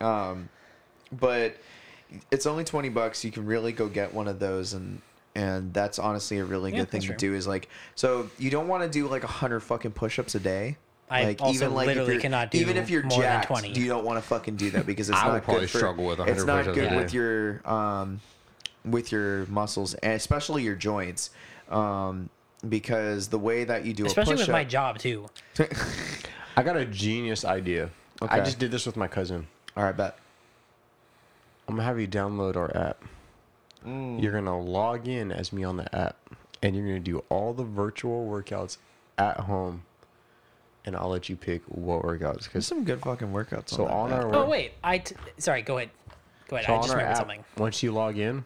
Um, 0.00 0.48
but 1.12 1.56
it's 2.30 2.46
only 2.46 2.64
twenty 2.64 2.88
bucks. 2.90 3.24
You 3.24 3.30
can 3.32 3.46
really 3.46 3.72
go 3.72 3.88
get 3.88 4.12
one 4.14 4.28
of 4.28 4.38
those, 4.38 4.74
and 4.74 5.00
and 5.34 5.72
that's 5.74 5.98
honestly 5.98 6.38
a 6.38 6.44
really 6.44 6.70
Yeah, 6.72 6.78
good 6.80 6.90
thing 6.90 7.00
that's 7.00 7.06
to 7.06 7.12
fair. 7.12 7.30
do. 7.30 7.34
Is 7.34 7.46
like 7.46 7.68
so 7.94 8.28
you 8.38 8.50
don't 8.50 8.68
want 8.68 8.82
to 8.84 8.88
do 8.88 9.08
like 9.08 9.24
a 9.24 9.28
hundred 9.28 9.60
fucking 9.60 9.92
push-ups 9.92 10.34
a 10.34 10.40
day. 10.40 10.76
I 11.08 11.24
like 11.24 11.40
also 11.40 11.54
even 11.54 11.74
like 11.74 11.88
if 11.88 11.96
literally 11.96 12.20
cannot 12.20 12.50
do 12.50 12.58
even 12.58 12.76
if 12.76 12.90
you're 12.90 13.02
more 13.02 13.10
than 13.10 13.20
jacked, 13.20 13.46
20. 13.46 13.78
you 13.78 13.86
don't 13.86 14.04
want 14.04 14.18
to 14.18 14.22
fucking 14.26 14.56
do 14.56 14.70
that 14.70 14.86
because 14.86 15.08
it's 15.08 15.18
I 15.18 15.26
would 15.26 15.32
not 15.34 15.44
probably 15.44 15.60
good 15.62 15.70
for, 15.70 15.78
struggle 15.78 16.06
with 16.06 16.18
It's 16.20 16.44
100 16.44 16.46
not 16.46 16.58
push-ups 16.58 16.78
good 16.78 16.88
day. 16.90 16.96
with 16.96 17.14
your 17.14 17.70
um 17.70 18.20
with 18.84 19.12
your 19.12 19.46
muscles 19.46 19.94
and 19.94 20.12
especially 20.14 20.62
your 20.62 20.74
joints. 20.74 21.30
Um, 21.68 22.28
because 22.68 23.28
the 23.28 23.38
way 23.38 23.64
that 23.64 23.84
you 23.84 23.92
do 23.92 24.06
especially 24.06 24.34
a 24.34 24.36
with 24.36 24.40
push-up, 24.46 24.52
my 24.52 24.64
job 24.64 24.98
too. 24.98 25.26
I 26.56 26.62
got 26.62 26.76
a 26.76 26.84
genius 26.86 27.44
idea. 27.44 27.90
I 28.22 28.40
just 28.40 28.58
did 28.58 28.70
this 28.70 28.86
with 28.86 28.96
my 28.96 29.08
cousin. 29.08 29.46
All 29.76 29.84
right, 29.84 29.96
bet. 29.96 30.16
I'm 31.68 31.74
gonna 31.74 31.86
have 31.86 32.00
you 32.00 32.06
download 32.06 32.56
our 32.56 32.74
app. 32.76 33.02
Mm. 33.86 34.22
You're 34.22 34.32
gonna 34.32 34.58
log 34.58 35.06
in 35.06 35.30
as 35.30 35.52
me 35.52 35.64
on 35.64 35.76
the 35.76 35.94
app, 35.94 36.16
and 36.62 36.74
you're 36.74 36.86
gonna 36.86 37.00
do 37.00 37.24
all 37.28 37.52
the 37.52 37.64
virtual 37.64 38.26
workouts 38.26 38.78
at 39.18 39.40
home. 39.40 39.82
And 40.86 40.94
I'll 40.96 41.08
let 41.08 41.28
you 41.28 41.34
pick 41.36 41.62
what 41.66 42.02
workouts. 42.02 42.20
There's 42.34 42.46
Because 42.46 42.66
some 42.66 42.84
good 42.84 43.00
fucking 43.02 43.32
workouts. 43.32 43.70
so 43.70 43.86
on, 43.86 43.90
on 44.04 44.10
that 44.10 44.24
our 44.24 44.34
Oh 44.36 44.48
wait, 44.48 44.72
I 44.84 44.98
t- 44.98 45.16
sorry. 45.38 45.62
Go 45.62 45.78
ahead. 45.78 45.90
Go 46.48 46.56
ahead. 46.56 46.66
So 46.66 46.72
I 46.72 46.76
on 46.76 46.82
just 46.82 46.90
our 46.92 46.96
remembered 46.98 47.10
app, 47.12 47.18
something. 47.18 47.44
once 47.58 47.82
you 47.82 47.90
log 47.92 48.16
in, 48.18 48.44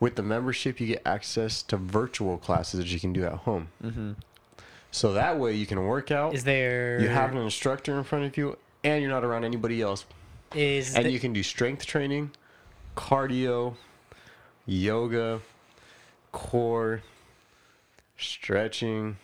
with 0.00 0.16
the 0.16 0.22
membership, 0.24 0.80
you 0.80 0.88
get 0.88 1.02
access 1.06 1.62
to 1.62 1.76
virtual 1.76 2.38
classes 2.38 2.78
that 2.80 2.88
you 2.92 2.98
can 2.98 3.12
do 3.12 3.24
at 3.24 3.32
home. 3.34 3.68
Mm-hmm. 3.84 4.12
So 4.90 5.12
that 5.12 5.38
way 5.38 5.54
you 5.54 5.64
can 5.66 5.84
work 5.86 6.10
out. 6.10 6.34
Is 6.34 6.42
there? 6.42 7.00
you 7.00 7.08
have 7.08 7.30
an 7.32 7.38
instructor 7.38 7.96
in 7.96 8.02
front 8.02 8.24
of 8.24 8.36
you, 8.36 8.58
and 8.82 9.00
you're 9.00 9.10
not 9.10 9.24
around 9.24 9.44
anybody 9.44 9.80
else. 9.82 10.06
is 10.54 10.94
And 10.96 11.04
the- 11.06 11.10
you 11.12 11.20
can 11.20 11.32
do 11.32 11.42
strength 11.44 11.86
training, 11.86 12.32
cardio, 12.96 13.76
yoga, 14.66 15.40
core, 16.32 17.02
stretching. 18.18 19.18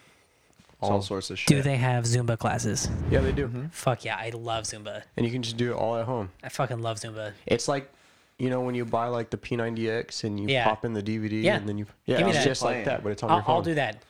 It's 0.83 0.89
all 0.91 0.97
All, 0.97 1.03
sorts 1.03 1.31
of 1.31 1.39
shit. 1.39 1.47
do 1.47 1.63
they 1.63 1.77
have 1.77 2.03
Zumba 2.05 2.37
classes? 2.37 2.89
yeah, 3.09 3.21
they 3.21 3.31
do. 3.31 3.47
Mm-hmm. 3.47 3.67
Fuck 3.69 4.05
yeah, 4.05 4.17
I 4.17 4.31
love 4.31 4.65
Zumba. 4.65 5.03
And 5.17 5.25
you 5.25 5.31
can 5.31 5.41
just 5.41 5.57
do 5.57 5.71
it 5.71 5.75
all 5.77 5.97
at 5.97 6.07
home. 6.07 6.31
I 6.43 6.49
fucking 6.49 6.81
love 6.81 6.97
Zumba. 6.97 7.35
It's 7.47 7.69
like, 7.69 7.89
you 8.37 8.51
know, 8.51 8.61
when 8.63 8.75
you 8.75 8.85
buy 8.85 9.07
like 9.07 9.31
the 9.31 9.37
P90X 9.37 10.25
and 10.25 10.41
you 10.41 10.49
Yeah. 10.49 10.65
pop 10.65 10.85
in 10.85 10.93
the 10.93 11.03
DVD 11.03 11.41
Yeah. 11.41 11.57
and 11.59 11.69
then 11.69 11.79
you 11.79 11.87
yeah, 12.07 12.17
Give 12.19 12.27
me 12.27 12.31
it's 12.33 12.41
that. 12.41 12.47
just 12.47 12.63
like 12.65 12.85
that, 12.87 13.05
but 13.05 13.13
it's 13.13 13.23
on 13.23 13.31
I'll, 13.31 13.37
your 13.37 13.45
phone. 13.45 13.55
I'll 13.57 13.63
do 13.63 13.75
that. 13.77 14.03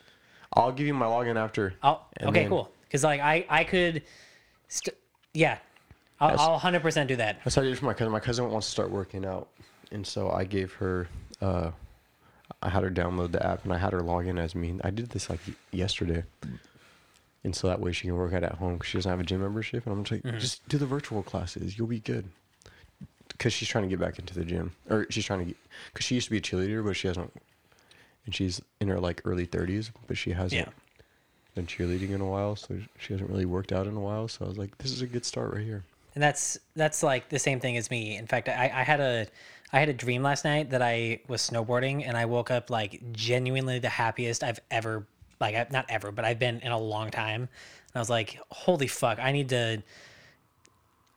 I'll 0.54 0.72
give 0.72 0.86
you 0.86 0.94
my 0.94 1.04
login 1.04 1.36
after. 1.36 1.74
I'll, 1.82 2.06
okay, 2.22 2.40
then- 2.40 2.48
cool. 2.48 2.70
Because 2.88 3.04
like 3.04 3.20
I 3.20 3.44
I 3.50 3.64
could, 3.64 4.02
st- 4.68 4.96
yeah, 5.34 5.58
I'll, 6.20 6.38
I'll 6.40 6.60
100% 6.60 7.06
do 7.06 7.16
that. 7.16 7.40
That's 7.44 7.56
what 7.56 7.64
I 7.66 7.68
did 7.68 7.78
for 7.78 7.84
my 7.84 7.92
cousin. 7.94 8.12
My 8.12 8.20
cousin 8.20 8.50
wants 8.50 8.66
to 8.68 8.70
start 8.70 8.90
working 8.90 9.26
out, 9.26 9.48
and 9.90 10.06
so 10.06 10.30
I 10.30 10.44
gave 10.44 10.72
her. 10.74 11.06
Uh, 11.42 11.70
I 12.62 12.68
had 12.70 12.82
her 12.84 12.90
download 12.90 13.32
the 13.32 13.44
app, 13.44 13.64
and 13.64 13.72
I 13.72 13.78
had 13.78 13.92
her 13.92 14.00
log 14.00 14.26
in 14.26 14.38
as 14.38 14.54
me. 14.54 14.78
I 14.84 14.90
did 14.90 15.10
this 15.10 15.28
like 15.28 15.40
yesterday, 15.72 16.24
and 17.44 17.54
so 17.54 17.66
that 17.68 17.80
way 17.80 17.92
she 17.92 18.06
can 18.06 18.16
work 18.16 18.32
out 18.32 18.44
at 18.44 18.54
home 18.54 18.74
because 18.74 18.88
she 18.88 18.98
doesn't 18.98 19.10
have 19.10 19.20
a 19.20 19.24
gym 19.24 19.40
membership. 19.40 19.84
And 19.86 19.92
I'm 19.94 20.04
just 20.04 20.24
like, 20.24 20.34
mm. 20.34 20.38
just 20.38 20.66
do 20.68 20.78
the 20.78 20.86
virtual 20.86 21.22
classes. 21.22 21.76
You'll 21.76 21.88
be 21.88 22.00
good. 22.00 22.26
Because 23.28 23.52
she's 23.52 23.68
trying 23.68 23.84
to 23.84 23.88
get 23.88 23.98
back 23.98 24.18
into 24.18 24.34
the 24.34 24.44
gym, 24.44 24.72
or 24.88 25.06
she's 25.10 25.24
trying 25.24 25.40
to 25.40 25.44
get. 25.46 25.56
Because 25.92 26.06
she 26.06 26.14
used 26.14 26.26
to 26.26 26.30
be 26.30 26.38
a 26.38 26.40
cheerleader, 26.40 26.84
but 26.84 26.96
she 26.96 27.08
hasn't. 27.08 27.32
And 28.24 28.34
she's 28.34 28.60
in 28.80 28.86
her 28.86 29.00
like 29.00 29.20
early 29.24 29.46
30s, 29.46 29.90
but 30.06 30.16
she 30.16 30.30
hasn't 30.30 30.68
Yeah. 30.68 31.04
been 31.56 31.66
cheerleading 31.66 32.10
in 32.10 32.20
a 32.20 32.26
while, 32.26 32.54
so 32.54 32.78
she 32.98 33.12
hasn't 33.12 33.28
really 33.28 33.46
worked 33.46 33.72
out 33.72 33.88
in 33.88 33.96
a 33.96 34.00
while. 34.00 34.28
So 34.28 34.44
I 34.44 34.48
was 34.48 34.58
like, 34.58 34.78
this 34.78 34.92
is 34.92 35.02
a 35.02 35.08
good 35.08 35.24
start 35.24 35.52
right 35.52 35.64
here. 35.64 35.82
And 36.14 36.22
that's 36.22 36.58
that's 36.76 37.02
like 37.02 37.30
the 37.30 37.38
same 37.38 37.58
thing 37.58 37.76
as 37.76 37.90
me. 37.90 38.16
In 38.16 38.26
fact, 38.26 38.48
I, 38.48 38.70
I 38.72 38.82
had 38.84 39.00
a 39.00 39.26
I 39.72 39.80
had 39.80 39.88
a 39.88 39.94
dream 39.94 40.22
last 40.22 40.44
night 40.44 40.70
that 40.70 40.82
I 40.82 41.20
was 41.28 41.48
snowboarding 41.48 42.06
and 42.06 42.16
I 42.16 42.26
woke 42.26 42.50
up 42.50 42.68
like 42.68 43.00
genuinely 43.12 43.78
the 43.78 43.88
happiest 43.88 44.44
I've 44.44 44.60
ever 44.70 45.06
like 45.40 45.72
not 45.72 45.86
ever, 45.88 46.12
but 46.12 46.24
I've 46.24 46.38
been 46.38 46.60
in 46.60 46.72
a 46.72 46.78
long 46.78 47.10
time. 47.10 47.42
And 47.42 47.96
I 47.96 47.98
was 47.98 48.10
like, 48.10 48.38
holy 48.50 48.86
fuck, 48.86 49.18
I 49.18 49.32
need 49.32 49.48
to 49.50 49.82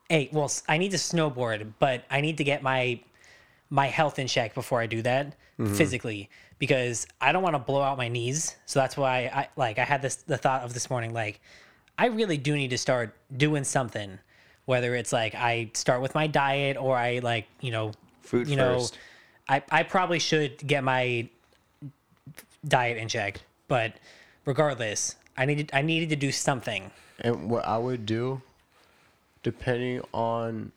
Hey, 0.09 0.29
well, 0.31 0.51
I 0.69 0.77
need 0.77 0.91
to 0.91 0.97
snowboard, 0.97 1.73
but 1.79 2.05
I 2.11 2.21
need 2.21 2.37
to 2.37 2.43
get 2.43 2.61
my 2.63 2.99
my 3.69 3.87
health 3.87 4.19
in 4.19 4.27
check 4.27 4.53
before 4.53 4.79
I 4.79 4.85
do 4.85 5.01
that 5.01 5.35
mm-hmm. 5.59 5.73
physically 5.73 6.29
because 6.59 7.07
I 7.19 7.31
don't 7.31 7.41
want 7.43 7.55
to 7.55 7.59
blow 7.59 7.81
out 7.81 7.97
my 7.97 8.07
knees. 8.07 8.55
So 8.67 8.79
that's 8.79 8.95
why 8.95 9.31
I 9.33 9.49
like 9.55 9.79
I 9.79 9.83
had 9.83 10.01
this 10.01 10.15
the 10.15 10.37
thought 10.37 10.63
of 10.63 10.73
this 10.73 10.89
morning 10.89 11.13
like 11.13 11.41
I 11.97 12.07
really 12.07 12.37
do 12.37 12.55
need 12.55 12.69
to 12.69 12.77
start 12.77 13.15
doing 13.35 13.63
something 13.63 14.19
whether 14.65 14.95
it's 14.95 15.13
like 15.13 15.35
I 15.35 15.71
start 15.73 16.01
with 16.01 16.15
my 16.15 16.27
diet 16.27 16.77
or 16.77 16.97
I 16.97 17.19
like, 17.19 17.45
you 17.61 17.71
know, 17.71 17.91
Food 18.25 18.47
you 18.47 18.55
know. 18.55 18.85
I 19.47 19.63
I 19.71 19.83
probably 19.83 20.19
should 20.19 20.57
get 20.65 20.83
my 20.83 21.27
diet 22.67 22.97
in 22.97 23.07
check, 23.07 23.41
but 23.67 23.93
regardless, 24.45 25.15
I 25.37 25.45
needed 25.45 25.69
I 25.73 25.81
needed 25.81 26.09
to 26.09 26.15
do 26.15 26.31
something. 26.31 26.91
And 27.19 27.49
what 27.49 27.65
I 27.65 27.77
would 27.77 28.05
do, 28.05 28.41
depending 29.43 30.01
on, 30.13 30.71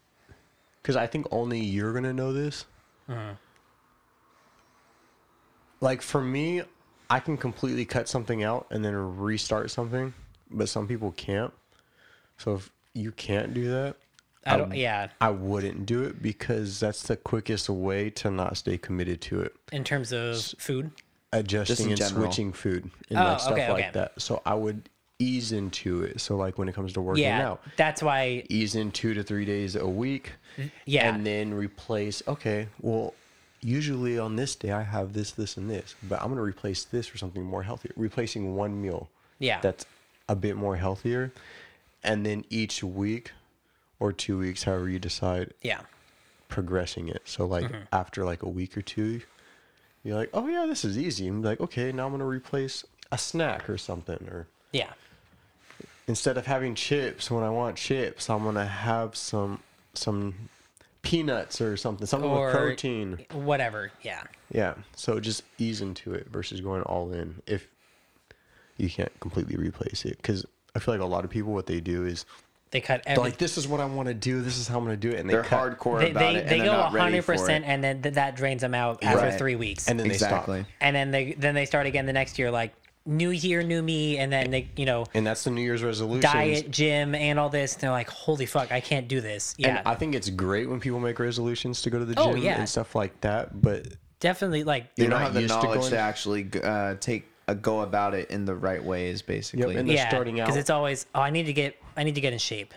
because 0.83 0.97
I 0.97 1.07
think 1.07 1.27
only 1.31 1.61
you're 1.61 1.93
gonna 1.93 2.13
know 2.13 2.33
this. 2.33 2.67
Mm-hmm. 3.09 3.33
Like 5.81 6.03
for 6.03 6.21
me, 6.21 6.63
I 7.09 7.21
can 7.21 7.37
completely 7.37 7.85
cut 7.85 8.09
something 8.09 8.43
out 8.43 8.67
and 8.71 8.85
then 8.85 8.95
restart 9.19 9.71
something, 9.71 10.13
but 10.51 10.69
some 10.69 10.87
people 10.87 11.13
can't. 11.13 11.53
So 12.37 12.55
if 12.57 12.71
you 12.95 13.13
can't 13.13 13.55
do 13.55 13.71
that, 13.71 13.97
I 14.49 14.57
don't 14.57 14.73
um, 14.73 14.75
yeah, 14.75 15.09
I 15.21 15.31
wouldn't 15.31 15.87
do 15.87 16.03
it 16.05 16.23
because 16.23 16.81
that's 16.81 17.03
the 17.05 17.17
quickest 17.17 17.69
way 17.69 18.11
to 18.11 18.31
not 18.31 18.57
stay 18.57 18.79
committed 18.79 19.21
to 19.23 19.41
it. 19.43 19.55
in 19.73 19.85
terms 19.85 20.13
of 20.13 20.41
food. 20.59 20.91
Adjusting 21.33 21.89
and 21.89 21.97
general. 21.97 22.25
switching 22.25 22.53
food 22.53 22.91
and 23.11 23.19
Oh, 23.19 23.23
like 23.25 23.41
stuff 23.41 23.53
okay, 23.53 23.71
like 23.71 23.85
okay. 23.85 23.91
that. 23.95 24.21
So 24.21 24.41
I 24.47 24.55
would 24.55 24.89
ease 25.19 25.53
into 25.53 26.03
it. 26.05 26.21
So 26.21 26.37
like 26.37 26.57
when 26.57 26.69
it 26.69 26.75
comes 26.75 26.95
to 26.95 27.01
working 27.03 27.25
Yeah. 27.25 27.47
out, 27.51 27.63
That's 27.77 28.03
why 28.03 28.45
ease 28.49 28.75
in 28.77 28.91
two 28.93 29.13
to 29.15 29.23
three 29.23 29.45
days 29.45 29.77
a 29.77 29.87
week. 29.87 30.33
Mm, 30.57 30.71
yeah. 30.87 31.13
And 31.15 31.27
then 31.27 31.53
replace, 31.53 32.23
okay, 32.27 32.69
well, 32.81 33.13
usually 33.61 34.19
on 34.19 34.37
this 34.37 34.55
day 34.55 34.71
I 34.73 34.83
have 34.83 35.13
this, 35.13 35.33
this, 35.33 35.57
and 35.59 35.69
this, 35.69 35.95
but 36.09 36.21
I'm 36.23 36.29
going 36.29 36.37
to 36.37 36.43
replace 36.43 36.85
this 36.85 37.07
for 37.07 37.19
something 37.19 37.43
more 37.43 37.63
healthier. 37.63 37.93
Replacing 37.97 38.55
one 38.55 38.81
meal 38.81 39.11
Yeah. 39.39 39.61
that's 39.61 39.85
a 40.31 40.37
bit 40.37 40.57
more 40.57 40.77
healthier. 40.77 41.33
And 42.03 42.25
then 42.25 42.45
each 42.49 42.83
week 42.83 43.33
or 44.01 44.13
two 44.13 44.39
weeks, 44.39 44.63
however 44.65 44.89
you 44.89 44.99
decide, 44.99 45.53
yeah. 45.63 45.81
progressing 46.49 47.09
it. 47.09 47.23
So, 47.25 47.45
like, 47.47 47.65
Mm-hmm. 47.65 47.83
after 47.93 48.25
like 48.25 48.43
a 48.43 48.49
week 48.49 48.77
or 48.77 48.83
two, 48.83 49.21
you're 50.05 50.17
like, 50.17 50.31
oh, 50.33 50.47
yeah, 50.49 50.65
this 50.67 50.85
is 50.85 50.97
easy. 50.97 51.27
And 51.29 51.43
be 51.43 51.49
like, 51.49 51.61
okay, 51.61 51.93
now 51.93 52.05
I'm 52.07 52.11
going 52.13 52.21
to 52.21 52.25
replace 52.27 52.85
a 53.11 53.19
snack 53.19 53.69
or 53.69 53.77
something. 53.79 54.29
Or 54.31 54.47
Yeah. 54.73 54.93
instead 56.07 56.37
of 56.39 56.47
having 56.47 56.75
chips 56.75 57.31
when 57.31 57.43
I 57.45 57.51
want 57.51 57.77
chips, 57.77 58.31
I'm 58.31 58.45
gonna 58.45 58.67
have 58.67 59.17
some 59.17 59.61
some 59.95 60.49
peanuts 61.03 61.61
or 61.61 61.77
something, 61.77 62.07
something 62.07 62.31
Or 62.31 62.47
with 62.47 62.55
protein. 62.55 63.25
Whatever. 63.33 63.91
Yeah. 64.03 64.23
Yeah. 64.53 64.75
So 64.95 65.19
just 65.21 65.43
ease 65.59 65.81
into 65.81 66.13
it 66.15 66.29
versus 66.31 66.61
going 66.61 66.83
all 66.83 67.13
in 67.13 67.41
if 67.47 67.67
you 68.77 68.89
can't 68.91 69.13
completely 69.21 69.57
replace 69.57 70.05
it. 70.05 70.17
Because 70.19 70.45
I 70.75 70.79
feel 70.79 70.95
like 70.95 71.01
a 71.03 71.07
lot 71.07 71.25
of 71.25 71.31
people, 71.31 71.53
what 71.53 71.67
they 71.67 71.81
do 71.81 72.05
is 72.05 72.25
They 72.71 72.81
cut 72.81 73.03
they're 73.05 73.13
every 73.13 73.25
like, 73.31 73.39
"This 73.39 73.57
is 73.57 73.67
what 73.67 73.81
I 73.81 73.85
want 73.87 74.09
to 74.09 74.15
do. 74.15 74.43
This 74.43 74.59
is 74.59 74.69
how 74.69 74.79
I'm 74.79 74.85
gonna 74.85 74.97
do 74.97 75.11
it," 75.11 75.21
and 75.21 75.29
they 75.29 75.35
They're 75.35 75.43
cut, 75.43 75.79
hardcore 75.79 76.01
they, 76.01 76.11
about 76.11 76.21
they, 76.21 76.37
it, 76.37 76.43
and 76.43 76.49
they 76.51 76.59
go 76.59 76.67
not 76.73 76.93
ready 76.93 77.21
for 77.21 77.35
100% 77.35 77.63
and 77.65 77.83
then 77.83 78.03
th- 78.03 78.15
that 78.17 78.37
drains 78.37 78.61
them 78.63 78.75
out 78.75 79.03
after 79.03 79.27
Right. 79.29 79.39
3 79.39 79.57
weeks. 79.57 79.89
and 79.89 79.99
then 79.99 80.07
exactly. 80.11 80.59
they 80.59 80.63
stop. 80.65 80.73
and 80.81 80.97
then 80.97 81.11
they 81.11 81.33
then 81.33 81.55
they 81.55 81.65
start 81.67 81.87
again 81.87 82.07
the 82.07 82.13
next 82.13 82.39
year 82.39 82.51
like 82.51 82.75
new 83.07 83.31
year 83.31 83.63
new 83.63 83.81
me 83.81 84.19
and 84.19 84.31
then 84.31 84.51
they 84.51 84.69
you 84.77 84.85
know 84.85 85.07
And 85.15 85.27
that's 85.27 85.43
the 85.45 85.51
New 85.51 85.63
Year's 85.63 85.83
resolution. 85.83 86.31
diet 86.31 86.71
gym 86.71 87.15
and 87.15 87.39
all 87.39 87.49
this 87.49 87.73
and 87.73 87.81
they're 87.81 87.91
like 87.91 88.11
holy 88.11 88.45
fuck 88.45 88.71
i 88.71 88.81
can't 88.81 89.09
do 89.09 89.23
this 89.23 89.55
yeah 89.57 89.79
And 89.79 89.89
I 89.89 89.95
think 89.95 90.15
it's 90.15 90.29
great 90.29 90.69
when 90.69 90.79
people 90.79 91.01
make 91.01 91.19
resolutions 91.19 91.81
to 91.83 91.91
go 91.91 91.99
to 91.99 92.05
the 92.05 92.15
Oh, 92.21 92.35
gym 92.35 92.43
yeah. 92.43 92.59
and 92.59 92.69
stuff 92.69 92.95
like 92.95 93.19
that. 93.23 93.63
But 93.63 93.87
definitely 94.21 94.65
like 94.65 94.95
They 94.97 95.05
You're 95.05 95.11
don't 95.13 95.21
not 95.21 95.25
have 95.27 95.35
the 95.35 95.41
used 95.43 95.55
to 95.55 95.63
knowledge 95.63 95.89
to, 95.89 95.99
actually 95.99 96.51
uh, 96.63 96.97
take 97.01 97.25
Uh, 97.49 97.55
go 97.55 97.81
about 97.81 98.13
it 98.15 98.31
in 98.31 98.45
the 98.45 98.55
right 98.55 98.85
ways, 98.85 99.23
basically. 99.23 99.77
and 99.77 99.89
they're 99.89 99.97
yeah, 99.97 100.09
starting 100.11 100.39
out 100.39 100.47
because 100.47 100.59
it's 100.59 100.69
always 100.69 101.07
oh 101.15 101.21
I 101.23 101.31
need 101.31 101.47
to 101.47 101.53
get 101.55 101.77
I 101.97 102.05
need 102.05 102.15
to 102.15 102.21
get 102.21 102.35
in 102.35 102.39
shape, 102.39 102.75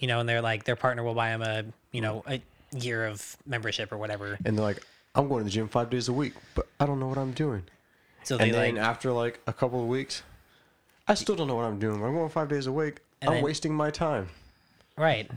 you 0.00 0.08
know, 0.08 0.20
and 0.20 0.28
they're 0.28 0.40
like 0.40 0.64
their 0.64 0.74
partner 0.74 1.02
will 1.04 1.14
buy 1.14 1.36
them 1.36 1.42
a 1.42 1.64
you 1.92 2.00
know 2.00 2.24
a 2.26 2.40
year 2.72 3.06
of 3.06 3.36
membership 3.46 3.92
or 3.92 3.98
whatever. 3.98 4.38
and 4.46 4.56
they're 4.56 4.64
like, 4.64 4.82
I'm 5.14 5.28
going 5.28 5.40
to 5.40 5.44
the 5.44 5.50
gym 5.50 5.68
five 5.68 5.90
days 5.90 6.08
a 6.08 6.14
week, 6.14 6.32
but 6.54 6.66
I 6.80 6.86
don't 6.86 6.98
know 6.98 7.08
what 7.08 7.18
I'm 7.18 7.32
doing. 7.32 7.62
So 8.24 8.38
they 8.38 8.44
And 8.44 8.54
then 8.54 8.74
like 8.76 8.82
after 8.84 9.12
like 9.12 9.40
a 9.46 9.52
couple 9.52 9.80
of 9.82 9.86
weeks, 9.86 10.22
I 11.06 11.12
still 11.14 11.36
don't 11.36 11.46
know 11.46 11.54
what 11.54 11.66
I'm 11.66 11.78
doing. 11.78 12.02
I'm 12.02 12.14
going 12.14 12.30
five 12.30 12.48
days 12.48 12.66
a 12.66 12.72
week. 12.72 13.00
I'm 13.22 13.34
then- 13.34 13.44
wasting 13.44 13.74
my 13.74 13.90
time. 13.90 14.30
right, 14.96 15.30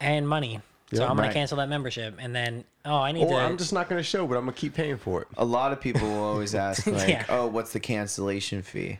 and 0.00 0.28
money. 0.28 0.60
So 0.92 1.00
Yeah, 1.02 1.08
I'm 1.08 1.16
gonna 1.16 1.28
right. 1.28 1.32
cancel 1.34 1.58
that 1.58 1.68
membership, 1.68 2.16
and 2.18 2.34
then 2.34 2.64
oh 2.84 2.96
I 2.96 3.12
need 3.12 3.24
Or 3.24 3.30
to. 3.30 3.36
I'm 3.36 3.56
just 3.56 3.72
not 3.72 3.88
going 3.88 3.98
to 3.98 4.02
show, 4.04 4.26
but 4.26 4.36
I'm 4.36 4.44
going 4.44 4.54
to 4.54 4.60
keep 4.60 4.74
paying 4.74 4.96
for 4.98 5.22
it. 5.22 5.28
a 5.36 5.44
lot 5.44 5.72
of 5.72 5.80
people 5.80 6.08
will 6.08 6.22
always 6.22 6.54
ask 6.66 6.86
like, 6.86 7.08
Yeah. 7.08 7.24
"Oh, 7.28 7.46
what's 7.46 7.72
the 7.72 7.80
cancellation 7.80 8.62
fee?" 8.62 8.98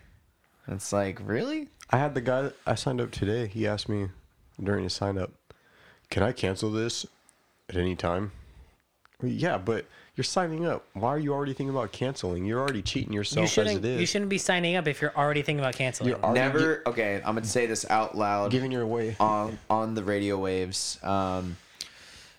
It's 0.69 0.93
like, 0.93 1.21
really? 1.25 1.69
I 1.91 1.99
had 1.99 2.15
the 2.15 2.21
guy 2.23 2.43
that 2.43 2.55
I 2.67 2.75
signed 2.75 3.01
up 3.01 3.11
today. 3.11 3.47
He 3.47 3.67
asked 3.67 3.89
me 3.89 4.09
during 4.63 4.85
his 4.85 4.93
sign 4.95 5.19
up, 5.19 5.31
"Can 6.11 6.23
I 6.23 6.33
cancel 6.33 6.71
this 6.71 7.05
at 7.69 7.77
any 7.77 7.95
time?" 7.97 8.33
Well, 9.21 9.31
yeah, 9.31 9.59
but 9.59 9.85
you're 10.17 10.25
signing 10.25 10.67
up. 10.67 10.85
Why 10.95 11.11
are 11.11 11.19
you 11.19 11.33
already 11.35 11.53
thinking 11.53 11.75
about 11.75 11.93
canceling? 11.93 12.45
You're 12.47 12.61
already 12.61 12.83
cheating 12.83 13.13
you 13.13 13.19
yourself 13.21 13.45
as 13.45 13.51
shouldn't 13.53 13.79
it 13.79 13.85
is. 13.85 14.01
you 14.01 14.07
shouldn't 14.07 14.29
be 14.31 14.39
signing 14.39 14.77
up 14.77 14.87
if 14.89 15.01
you're 15.03 15.15
already 15.17 15.43
thinking 15.43 15.61
about 15.61 15.75
canceling. 15.77 16.11
You're 16.11 16.21
already 16.23 16.41
Never. 16.41 16.83
Okay, 16.87 17.17
I'm 17.25 17.35
gonna 17.35 17.45
say 17.47 17.67
this 17.67 17.85
out 17.91 18.17
loud. 18.17 18.51
giving 18.51 18.73
your 18.73 18.87
way. 18.87 19.17
on 19.21 19.59
on 19.69 19.95
the 19.95 20.03
radio 20.05 20.39
waves. 20.39 20.99
Um, 21.03 21.57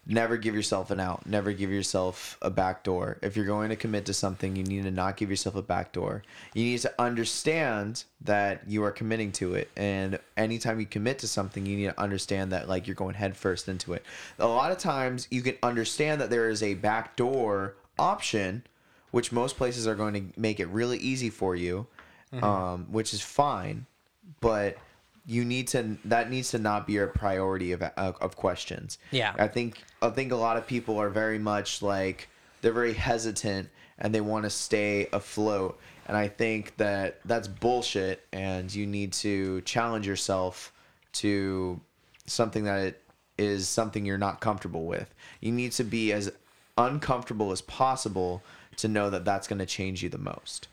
never 0.06 0.38
give 0.38 0.54
yourself 0.54 0.92
an 0.92 1.00
out. 1.00 1.26
Never 1.26 1.52
give 1.52 1.72
yourself 1.72 2.38
a 2.42 2.50
back 2.50 2.84
door. 2.84 3.18
If 3.22 3.36
you're 3.36 3.46
going 3.46 3.70
to 3.70 3.76
commit 3.76 4.06
to 4.06 4.14
something, 4.14 4.56
you 4.56 4.64
need 4.64 4.84
to 4.84 4.92
not 4.92 5.18
give 5.18 5.30
yourself 5.30 5.56
a 5.56 5.62
back 5.62 5.92
door. 5.92 6.24
You 6.54 6.64
need 6.64 6.80
to 6.82 6.94
understand 7.00 8.04
that 8.22 8.64
you 8.68 8.84
are 8.84 8.92
committing 8.92 9.32
to 9.34 9.56
it, 9.56 9.70
and 9.76 10.20
anytime 10.38 10.80
you 10.80 10.86
commit 10.86 11.20
to 11.20 11.28
something, 11.28 11.66
you 11.66 11.78
need 11.78 11.86
to 11.86 12.00
understand 12.00 12.52
that 12.52 12.70
like 12.70 12.88
you're 12.88 12.96
going 12.96 13.16
head 13.16 13.36
first 13.36 13.68
into 13.68 13.94
it. 13.94 14.04
A 14.40 14.48
lot 14.48 14.72
of 14.72 14.78
times, 14.78 15.28
you 15.32 15.42
can 15.42 15.58
understand 15.64 16.22
that 16.22 16.30
there 16.30 16.50
is 16.50 16.62
a 16.62 16.76
back 16.76 17.16
door 17.16 17.76
option, 17.98 18.64
which 19.12 19.32
most 19.32 19.58
places 19.58 19.88
are 19.88 19.96
going 19.96 20.14
to 20.14 20.40
make 20.40 20.60
it 20.60 20.68
really 20.68 20.98
easy 20.98 21.30
for 21.30 21.56
you, 21.56 21.88
um, 22.44 22.88
which 22.92 23.14
is 23.14 23.22
fine, 23.22 23.86
but 24.42 24.78
you 25.26 25.44
need 25.44 25.68
to 25.70 25.98
that 26.06 26.30
needs 26.30 26.52
to 26.52 26.60
not 26.60 26.88
be 26.88 26.94
your 26.94 27.08
priority 27.08 27.72
of 27.72 27.82
of, 27.82 28.16
of 28.22 28.36
questions. 28.36 28.98
Yeah. 29.12 29.34
I 29.38 29.48
think 29.48 29.84
I 30.02 30.10
think 30.10 30.32
a 30.32 30.36
lot 30.36 30.58
of 30.58 30.68
people 30.68 31.00
are 31.00 31.10
very 31.10 31.40
much 31.40 31.82
like 31.82 32.30
they're 32.62 32.72
very 32.72 32.94
hesitant 32.94 33.70
and 33.98 34.14
they 34.14 34.22
want 34.22 34.44
to 34.44 34.50
stay 34.50 35.08
afloat. 35.14 35.80
And 36.08 36.16
I 36.16 36.28
think 36.28 36.78
that 36.78 37.20
that's 37.26 37.48
bullshit 37.48 38.26
and 38.32 38.74
you 38.74 38.86
need 38.86 39.14
to 39.14 39.62
challenge 39.62 40.06
yourself 40.06 40.72
to 41.14 41.80
something 42.28 42.66
that 42.66 42.80
it 42.80 43.04
is 43.38 43.68
something 43.68 44.06
you're 44.06 44.18
not 44.18 44.40
comfortable 44.40 44.86
with. 44.86 45.14
You 45.42 45.52
need 45.52 45.72
to 45.74 45.84
be 45.84 46.12
as 46.14 46.32
uncomfortable 46.78 47.52
as 47.52 47.62
possible 47.62 48.44
to 48.78 48.88
know 48.88 49.10
that 49.10 49.26
that's 49.26 49.48
going 49.48 49.60
to 49.60 49.66
change 49.66 50.04
you 50.04 50.10
the 50.10 50.18
most. 50.18 50.68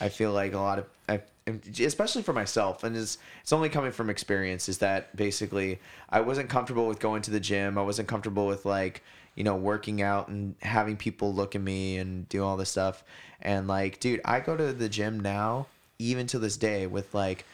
I 0.00 0.08
feel 0.08 0.32
like 0.32 0.52
a 0.52 0.58
lot 0.58 0.78
of, 0.78 0.86
I, 1.08 1.22
especially 1.46 2.22
for 2.22 2.32
myself, 2.32 2.82
and 2.84 2.96
it's 2.96 3.18
it's 3.42 3.52
only 3.52 3.68
coming 3.68 3.92
from 3.92 4.10
experience. 4.10 4.68
Is 4.68 4.78
that 4.78 5.14
basically 5.16 5.80
I 6.10 6.20
wasn't 6.20 6.48
comfortable 6.48 6.86
with 6.88 6.98
going 6.98 7.22
to 7.22 7.30
the 7.30 7.40
gym. 7.40 7.78
I 7.78 7.82
wasn't 7.82 8.08
comfortable 8.08 8.46
with 8.46 8.64
like 8.64 9.02
you 9.34 9.44
know 9.44 9.54
working 9.54 10.02
out 10.02 10.28
and 10.28 10.56
having 10.62 10.96
people 10.96 11.32
look 11.32 11.54
at 11.54 11.60
me 11.60 11.98
and 11.98 12.28
do 12.28 12.44
all 12.44 12.56
this 12.56 12.70
stuff. 12.70 13.04
And 13.42 13.68
like, 13.68 14.00
dude, 14.00 14.20
I 14.24 14.40
go 14.40 14.56
to 14.56 14.72
the 14.72 14.88
gym 14.88 15.20
now, 15.20 15.66
even 15.98 16.26
to 16.28 16.38
this 16.38 16.56
day, 16.56 16.86
with 16.86 17.14
like 17.14 17.44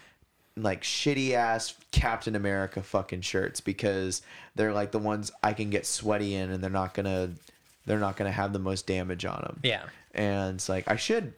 like 0.56 0.82
shitty 0.82 1.32
ass 1.32 1.74
Captain 1.92 2.34
America 2.34 2.82
fucking 2.82 3.22
shirts 3.22 3.60
because 3.60 4.22
they're 4.54 4.72
like 4.72 4.90
the 4.92 4.98
ones 4.98 5.32
I 5.42 5.52
can 5.54 5.70
get 5.70 5.86
sweaty 5.86 6.34
in, 6.34 6.50
and 6.50 6.62
they're 6.62 6.70
not 6.70 6.94
gonna 6.94 7.30
they're 7.84 7.98
not 7.98 8.16
gonna 8.16 8.32
have 8.32 8.52
the 8.52 8.58
most 8.58 8.86
damage 8.86 9.24
on 9.24 9.40
them. 9.42 9.60
Yeah. 9.62 9.82
and 10.14 10.54
it's 10.56 10.68
like 10.68 10.88
I 10.90 10.96
should 10.96 11.34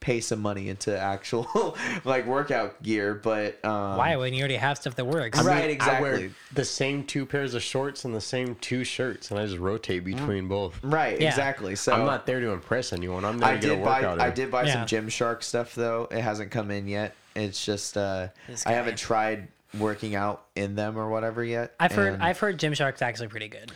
pay 0.00 0.20
some 0.20 0.40
money 0.40 0.68
into 0.68 0.96
actual 0.96 1.76
like 2.04 2.26
workout 2.26 2.80
gear, 2.82 3.14
but 3.14 3.62
um, 3.64 3.96
Why 3.96 4.16
when 4.16 4.32
you 4.32 4.40
already 4.40 4.56
have 4.56 4.78
stuff 4.78 4.94
that 4.94 5.04
works? 5.04 5.42
Right, 5.42 5.56
I 5.80 6.00
wear 6.00 6.14
exactly. 6.14 6.30
the 6.52 6.64
same 6.64 7.04
two 7.04 7.26
pairs 7.26 7.54
of 7.54 7.62
shorts 7.62 8.04
and 8.04 8.14
the 8.14 8.20
same 8.20 8.54
two 8.56 8.84
shirts, 8.84 9.30
and 9.30 9.40
I 9.40 9.46
just 9.46 9.58
rotate 9.58 10.04
between 10.04 10.46
both. 10.48 10.78
Right, 10.82 11.20
Yeah. 11.20 11.28
exactly. 11.28 11.74
So 11.74 11.92
I'm 11.92 12.06
not 12.06 12.26
there 12.26 12.40
to 12.40 12.50
impress 12.50 12.92
anyone. 12.92 13.24
I'm 13.24 13.38
there 13.38 13.48
I 13.50 13.54
to 13.56 13.60
get 13.60 13.70
a 13.72 13.74
did 13.76 13.84
buy 13.84 14.00
workout 14.02 14.20
I 14.20 14.30
did 14.30 14.50
buy 14.50 14.64
Yeah. 14.64 14.72
some 14.74 14.86
Gymshark 15.06 15.42
stuff 15.42 15.74
though. 15.74 16.06
It 16.10 16.20
hasn't 16.20 16.50
come 16.50 16.70
in 16.70 16.86
yet. 16.86 17.14
It's 17.34 17.64
just 17.64 17.96
uh, 17.96 18.28
I 18.66 18.72
haven't 18.72 18.98
tried 18.98 19.48
working 19.78 20.14
out 20.14 20.44
in 20.56 20.76
them 20.76 20.96
or 20.96 21.08
whatever 21.10 21.44
yet. 21.44 21.74
I've 21.78 21.92
heard 21.92 22.20
I've 22.20 22.38
heard 22.38 22.58
Gymshark's 22.58 23.02
actually 23.02 23.28
pretty 23.28 23.48
good. 23.48 23.72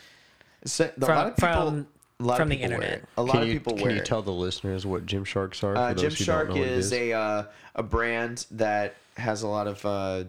so, 0.64 0.84
a 0.84 0.88
from- 0.88 1.08
lot 1.16 1.26
of 1.26 1.36
people, 1.36 1.52
from- 1.70 1.86
a 2.22 2.26
lot 2.26 2.36
from 2.36 2.44
of 2.44 2.50
the 2.50 2.56
people 2.56 2.70
wear 2.78 2.82
internet. 2.82 3.02
it. 3.02 3.08
A 3.16 3.22
lot 3.22 3.32
Can 3.32 3.42
of 3.42 3.48
you, 3.48 3.54
people 3.54 3.72
can 3.74 3.82
wear 3.82 3.90
you 3.92 3.98
it. 3.98 4.04
tell 4.06 4.22
the 4.22 4.32
listeners 4.32 4.86
what 4.86 5.06
Gymsharks 5.06 5.62
are? 5.64 5.76
Uh, 5.76 5.88
for 5.94 6.00
those 6.00 6.18
who 6.18 6.24
don't 6.24 6.36
Gymshark 6.36 6.48
know 6.48 6.54
what 6.54 6.62
it 6.68 6.68
is 6.68 6.92
a 6.92 7.12
uh, 7.12 7.44
a 7.74 7.82
brand 7.82 8.46
that 8.52 8.94
has 9.16 9.42
a 9.42 9.48
lot 9.48 9.66
of 9.66 9.84
uh, 9.84 10.24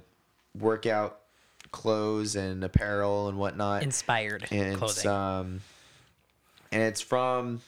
workout 0.60 1.20
clothes 1.72 2.36
and 2.36 2.64
apparel 2.64 3.28
and 3.30 3.38
whatnot. 3.38 3.84
Inspired 3.84 4.45
and 4.52 4.61
it's 4.74 4.78
clothing. 4.78 5.07
um, 5.11 5.61
and 6.72 6.82
it's 6.84 7.02
from, 7.02 7.61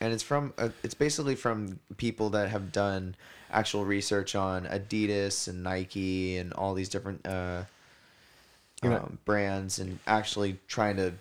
and 0.00 0.12
it's 0.12 0.22
from 0.22 0.52
uh, 0.58 0.68
it's 0.82 0.94
basically 0.94 1.34
from 1.34 1.78
people 1.96 2.30
that 2.30 2.48
have 2.50 2.72
done 2.72 3.14
actual 3.50 3.84
research 3.84 4.34
on 4.34 4.64
Adidas 4.66 5.46
and 5.48 5.62
Nike 5.62 6.36
and 6.38 6.52
all 6.54 6.74
these 6.74 6.88
different 6.88 7.24
uh, 7.26 7.62
You 8.82 8.90
know- 8.90 8.96
um, 8.96 9.18
brands 9.24 9.78
and 9.78 9.98
actually 10.06 10.58
trying 10.68 10.96
to, 10.96 11.12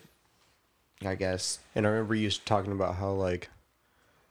I 1.06 1.16
guess, 1.16 1.60
And 1.76 1.86
I 1.86 1.90
remember 1.90 2.16
you 2.16 2.30
talking 2.32 2.72
about 2.72 2.96
how 2.96 3.12
like 3.12 3.50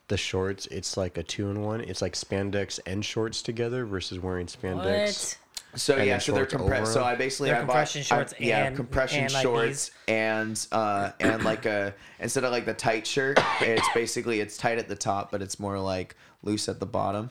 the 0.09 0.17
shorts, 0.17 0.67
it's 0.67 0.97
like 0.97 1.17
a 1.19 1.23
two 1.23 1.49
in 1.51 1.63
one. 1.63 1.81
It's 1.81 2.03
like 2.03 2.15
spandex 2.15 2.79
and 2.87 3.05
shorts 3.05 3.43
together 3.43 3.85
versus 3.87 4.19
wearing 4.21 4.47
spandex. 4.47 5.37
what? 5.73 5.81
So 5.81 5.97
And 5.97 6.07
yeah, 6.07 6.19
so 6.19 6.33
they're 6.33 6.43
shorts 6.43 6.53
compressed. 6.55 6.93
So? 6.93 7.03
I 7.03 7.15
basically 7.15 7.49
They're 7.49 7.61
I 7.63 7.65
bought 7.65 7.69
compression 7.89 8.01
I- 8.01 8.05
shorts 8.05 8.35
yeah, 8.39 8.65
and- 8.67 8.77
compression 8.77 9.25
and 9.25 9.33
like 9.33 9.43
shorts 9.43 9.91
and 10.07 10.67
uh 10.71 11.13
and 11.19 11.43
like 11.45 11.65
a 11.65 11.95
instead 12.21 12.45
of 12.45 12.53
like 12.53 12.67
the 12.67 12.75
tight 12.75 13.07
shirt, 13.07 13.39
it's 13.63 13.89
basically 13.95 14.41
it's 14.41 14.57
tight 14.59 14.77
at 14.79 14.89
the 14.89 14.97
top, 14.97 15.31
but 15.31 15.41
it's 15.41 15.59
more 15.59 15.79
like 15.79 16.15
loose 16.43 16.69
at 16.69 16.79
the 16.79 16.85
bottom. 16.87 17.31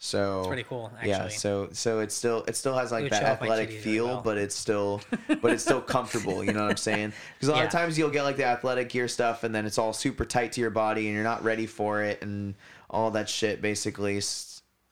So 0.00 0.44
pretty 0.46 0.62
cool, 0.62 0.92
Actually. 0.94 1.10
Yeah, 1.10 1.28
so 1.28 1.68
so 1.72 1.98
it 1.98 2.12
still 2.12 2.44
it 2.46 2.54
still 2.54 2.76
has 2.76 2.92
like 2.92 3.02
would 3.02 3.12
that 3.12 3.20
show 3.20 3.32
off 3.32 3.40
my 3.40 3.46
athletic 3.46 3.72
feel, 3.80 4.06
well. 4.06 4.20
but 4.22 4.38
it's 4.38 4.54
still 4.54 5.00
but 5.42 5.52
it's 5.52 5.64
still 5.64 5.80
comfortable. 5.80 6.44
You 6.44 6.52
know 6.52 6.62
what 6.62 6.70
I'm 6.70 6.76
saying? 6.76 7.12
Because 7.34 7.48
a 7.48 7.52
lot 7.52 7.58
Yeah. 7.58 7.64
of 7.64 7.72
times 7.72 7.98
you'll 7.98 8.10
get 8.10 8.22
like 8.22 8.36
the 8.36 8.44
athletic 8.44 8.90
gear 8.90 9.08
stuff, 9.08 9.42
and 9.42 9.52
then 9.52 9.66
it's 9.66 9.76
all 9.76 9.92
super 9.92 10.24
tight 10.24 10.52
to 10.52 10.60
your 10.60 10.70
body, 10.70 11.06
and 11.06 11.14
you're 11.16 11.24
not 11.24 11.42
ready 11.42 11.66
for 11.66 12.02
it, 12.04 12.22
and 12.22 12.54
all 12.88 13.10
that 13.10 13.28
shit 13.28 13.60
basically. 13.60 14.20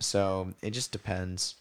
So 0.01 0.53
it 0.61 0.71
just 0.73 0.91
depends. 0.91 1.55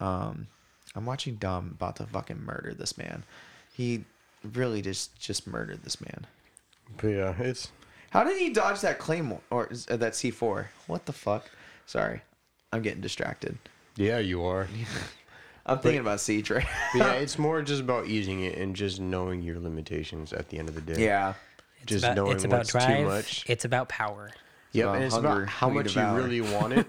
Um, 0.00 0.46
I'm 0.94 1.06
watching 1.06 1.34
Dom 1.34 1.72
about 1.76 1.96
to 1.96 2.06
fucking 2.06 2.40
murder 2.40 2.72
this 2.72 2.96
man. 2.96 3.24
He 3.72 4.04
really 4.52 4.80
just 4.80 5.18
just 5.18 5.48
murdered 5.48 5.82
this 5.82 6.00
man. 6.00 6.24
But 6.98 7.08
yeah, 7.08 7.34
it's 7.40 7.72
How 8.10 8.22
did 8.22 8.38
he 8.38 8.50
dodge 8.50 8.80
that 8.82 9.00
claymore 9.00 9.40
or 9.50 9.70
uh, 9.90 9.96
that 9.96 10.12
C4? 10.12 10.66
What 10.86 11.06
the 11.06 11.12
fuck? 11.12 11.50
Sorry, 11.86 12.22
I'm 12.74 12.82
getting 12.82 13.00
distracted. 13.00 13.56
yeah, 13.94 14.18
you 14.18 14.44
are. 14.44 14.66
I'm 15.66 15.78
thinking 15.78 16.00
about 16.00 16.18
C 16.18 16.42
Trey. 16.42 16.66
Yeah, 16.94 17.12
it's 17.12 17.38
more 17.38 17.62
just 17.62 17.80
about 17.80 18.08
using 18.08 18.42
it 18.42 18.58
and 18.58 18.74
just 18.74 19.00
knowing 19.00 19.42
your 19.42 19.60
limitations 19.60 20.32
at 20.32 20.48
the 20.48 20.58
end 20.58 20.68
of 20.68 20.74
the 20.74 20.80
day. 20.80 21.04
yeah. 21.04 21.34
It's 21.82 21.92
just 21.92 22.04
about, 22.04 22.16
knowing 22.16 22.32
it's 22.32 22.44
about 22.44 22.58
what's 22.58 22.70
drive. 22.72 22.98
too 22.98 23.04
much. 23.04 23.44
It's 23.48 23.64
about 23.64 23.88
power. 23.88 24.32
Yep, 24.72 24.84
about 24.84 24.94
and 24.96 25.04
it's 25.04 25.14
hunger, 25.14 25.28
about 25.28 25.48
how 25.48 25.68
we 25.68 25.74
much 25.74 25.94
you 25.94 26.02
really 26.02 26.40
want 26.40 26.72
it 26.72 26.86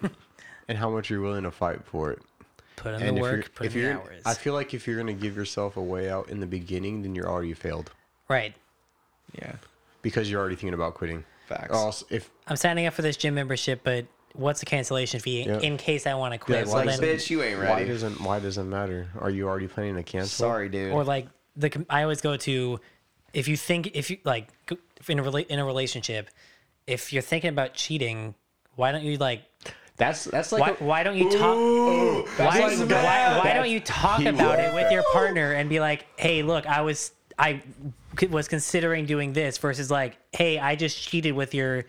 and 0.67 0.75
how 0.75 0.89
much 0.89 1.11
you're 1.11 1.21
willing 1.21 1.43
to 1.43 1.51
fight 1.51 1.85
for 1.85 2.11
it. 2.11 2.19
Put 2.77 2.95
in 2.95 3.03
and 3.03 3.17
the 3.17 3.21
work. 3.21 3.53
Put 3.53 3.67
if 3.67 3.75
in 3.75 3.81
the 3.81 3.87
you're, 3.87 3.97
hours. 3.99 4.21
I 4.25 4.33
feel 4.33 4.55
like 4.55 4.73
if 4.73 4.87
you're 4.87 4.97
gonna 4.97 5.13
give 5.13 5.35
yourself 5.35 5.77
a 5.77 5.83
way 5.83 6.09
out 6.09 6.29
in 6.29 6.39
the 6.39 6.47
beginning, 6.47 7.03
then 7.03 7.13
you're 7.13 7.29
already 7.29 7.53
failed 7.53 7.91
right. 8.27 8.55
Yeah. 9.37 9.53
because 10.01 10.31
you're 10.31 10.39
already 10.39 10.55
thinking 10.55 10.73
about 10.73 10.95
quitting. 10.95 11.23
Facts. 11.47 11.75
Also, 11.75 12.07
if 12.09 12.31
I'm 12.47 12.55
signing 12.55 12.87
up 12.87 12.95
for 12.95 13.03
this 13.03 13.17
gym 13.17 13.35
membership, 13.35 13.81
but 13.83 14.05
what's 14.37 14.59
the 14.59 14.65
cancellation 14.65 15.19
fee 15.19 15.43
Yeah. 15.45 15.59
in 15.59 15.77
case 15.77 16.05
I 16.07 16.13
want 16.15 16.33
to 16.33 16.37
quit? 16.37 16.61
it's 16.61 16.71
well, 16.73 16.85
like, 16.85 16.99
then, 16.99 17.09
bitch, 17.17 17.29
you 17.29 17.41
ain't 17.43 17.59
why 17.59 17.65
ready. 17.65 17.85
doesn't 17.87 18.19
why 18.21 18.39
doesn't 18.39 18.69
matter? 18.69 19.07
Are 19.19 19.29
you 19.29 19.47
already 19.47 19.67
planning 19.67 19.95
to 19.95 20.03
cancel? 20.03 20.29
Sorry, 20.47 20.69
dude. 20.69 20.91
or 20.91 21.03
like 21.03 21.27
the 21.55 21.69
com- 21.69 21.85
I 21.89 22.03
always 22.03 22.21
go 22.21 22.37
to 22.37 22.79
if 23.33 23.47
you 23.47 23.57
think 23.57 23.91
if 23.93 24.09
you 24.09 24.17
like 24.23 24.47
go- 24.65 24.77
in 25.07 25.19
a 25.19 25.23
rela- 25.23 25.47
in 25.47 25.59
a 25.59 25.65
relationship, 25.65 26.29
if 26.87 27.11
you're 27.13 27.21
thinking 27.21 27.49
about 27.49 27.73
cheating, 27.73 28.35
why 28.75 28.91
don't 28.91 29.03
you 29.03 29.17
like 29.17 29.41
That's 29.97 30.25
that's 30.25 30.51
like 30.51 30.61
why, 30.61 30.69
a- 30.69 30.83
why 30.87 31.03
don't 31.03 31.17
you 31.17 31.31
talk 31.31 31.55
why, 32.37 32.59
like 32.59 32.89
why, 32.89 33.37
why 33.43 33.53
don't 33.53 33.69
you 33.69 33.79
talk 33.79 34.19
He 34.19 34.27
about 34.27 34.57
would. 34.57 34.65
it 34.65 34.73
with 34.73 34.91
your 34.91 35.03
partner 35.13 35.53
and 35.53 35.69
be 35.69 35.79
like 35.79 36.05
hey 36.17 36.43
look 36.43 36.65
i 36.67 36.81
was 36.81 37.11
i 37.39 37.61
c- 38.19 38.27
was 38.27 38.49
considering 38.49 39.05
doing 39.05 39.31
this 39.31 39.57
versus 39.57 39.89
like 39.89 40.17
hey 40.33 40.59
i 40.59 40.75
just 40.75 40.97
cheated 41.01 41.33
with 41.33 41.53
your 41.53 41.85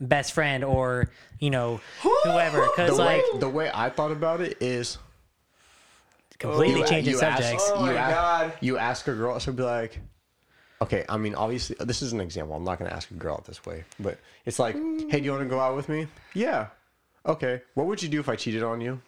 best 0.00 0.32
friend 0.32 0.64
or 0.64 1.10
you 1.38 1.50
know 1.50 1.80
whoever 2.02 2.58
The 2.58 2.72
because 2.76 2.98
way 2.98 3.22
like 3.30 3.40
the 3.40 3.48
way 3.48 3.70
I 3.72 3.90
thought 3.90 4.12
about 4.12 4.40
it 4.40 4.56
is 4.60 4.98
completely 6.38 6.80
you, 6.80 6.86
changing 6.86 7.14
you 7.14 7.20
ask- 7.20 7.42
subjects. 7.42 7.70
Oh 7.74 7.80
you 7.86 7.92
my 7.92 7.98
ask, 7.98 8.14
God. 8.14 8.52
You 8.60 8.78
ask 8.78 9.08
a 9.08 9.14
girl, 9.14 9.38
so 9.40 9.52
be 9.52 9.62
like, 9.62 9.98
okay. 10.82 11.04
I 11.08 11.16
mean, 11.18 11.34
obviously, 11.34 11.76
this 11.80 12.02
is 12.02 12.12
an 12.12 12.20
example. 12.20 12.56
I'm 12.56 12.64
not 12.64 12.78
gonna 12.78 12.90
ask 12.90 13.10
a 13.10 13.14
girl 13.14 13.34
out 13.34 13.44
this 13.44 13.64
way, 13.66 13.84
but 13.98 14.18
it's 14.46 14.58
like, 14.58 14.74
hey, 14.74 15.18
do 15.20 15.24
you 15.24 15.30
want 15.32 15.42
to 15.44 15.48
go 15.48 15.60
out 15.60 15.76
with 15.76 15.88
me? 15.88 16.08
Yeah. 16.34 16.68
Okay. 17.26 17.60
What 17.74 17.86
would 17.86 18.02
you 18.02 18.08
do 18.08 18.18
if 18.20 18.28
I 18.28 18.36
cheated 18.36 18.62
on 18.62 18.80
you? 18.80 19.00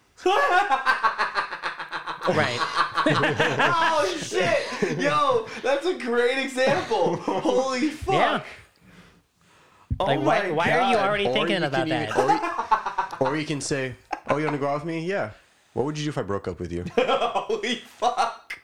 right. 2.29 2.59
oh 3.05 4.17
shit! 4.21 4.97
Yo, 4.99 5.47
that's 5.61 5.85
a 5.85 5.95
great 5.95 6.37
example. 6.37 7.17
Holy 7.17 7.89
fuck! 7.89 8.13
Yeah. 8.13 8.43
Oh 9.99 10.05
Like, 10.05 10.19
why- 10.21 10.41
my 10.43 10.51
why 10.51 10.71
are 10.71 10.91
you 10.91 10.97
already- 10.97 11.25
Or 11.27 11.33
thinking 11.33 11.61
you 11.61 11.67
about 11.67 11.87
that. 11.87 12.09
Even, 12.09 12.21
or, 12.21 12.31
you, 12.33 12.39
or 13.33 13.37
you 13.37 13.45
can 13.45 13.61
say, 13.61 13.95
oh, 14.29 14.37
you 14.37 14.45
want 14.45 14.55
to 14.55 14.59
go 14.59 14.67
out 14.67 14.75
with 14.75 14.85
me? 14.85 15.05
Yeah. 15.05 15.31
What 15.73 15.85
would 15.85 15.97
you 15.97 16.03
do 16.05 16.09
if 16.09 16.17
I 16.17 16.21
broke 16.23 16.47
up 16.47 16.59
with 16.59 16.71
you? 16.71 16.85
Holy 16.97 17.75
fuck! 17.75 18.59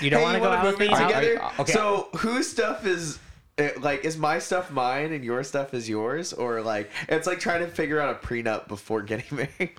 You 0.00 0.10
don't 0.10 0.20
Hey, 0.20 0.24
want 0.24 0.34
to 0.34 0.40
go 0.40 0.48
wanna 0.48 0.60
out 0.60 0.66
with 0.66 0.78
me? 0.78 0.86
in 0.86 0.92
together? 0.96 1.42
I- 1.42 1.52
okay. 1.60 1.72
So 1.72 2.08
whose 2.16 2.50
stuff 2.50 2.86
is 2.86 3.18
eh, 3.58 3.70
like 3.80 4.04
is 4.04 4.16
my 4.16 4.38
stuff 4.38 4.70
mine 4.70 5.12
and 5.12 5.22
your 5.24 5.44
stuff 5.44 5.74
is 5.74 5.88
yours, 5.88 6.32
or 6.32 6.60
like 6.62 6.90
it's 7.08 7.26
like 7.26 7.38
trying 7.38 7.60
to 7.60 7.68
figure 7.68 8.00
out 8.00 8.16
a 8.16 8.26
prenup 8.26 8.66
before 8.68 9.02
getting 9.02 9.26
married? 9.36 9.70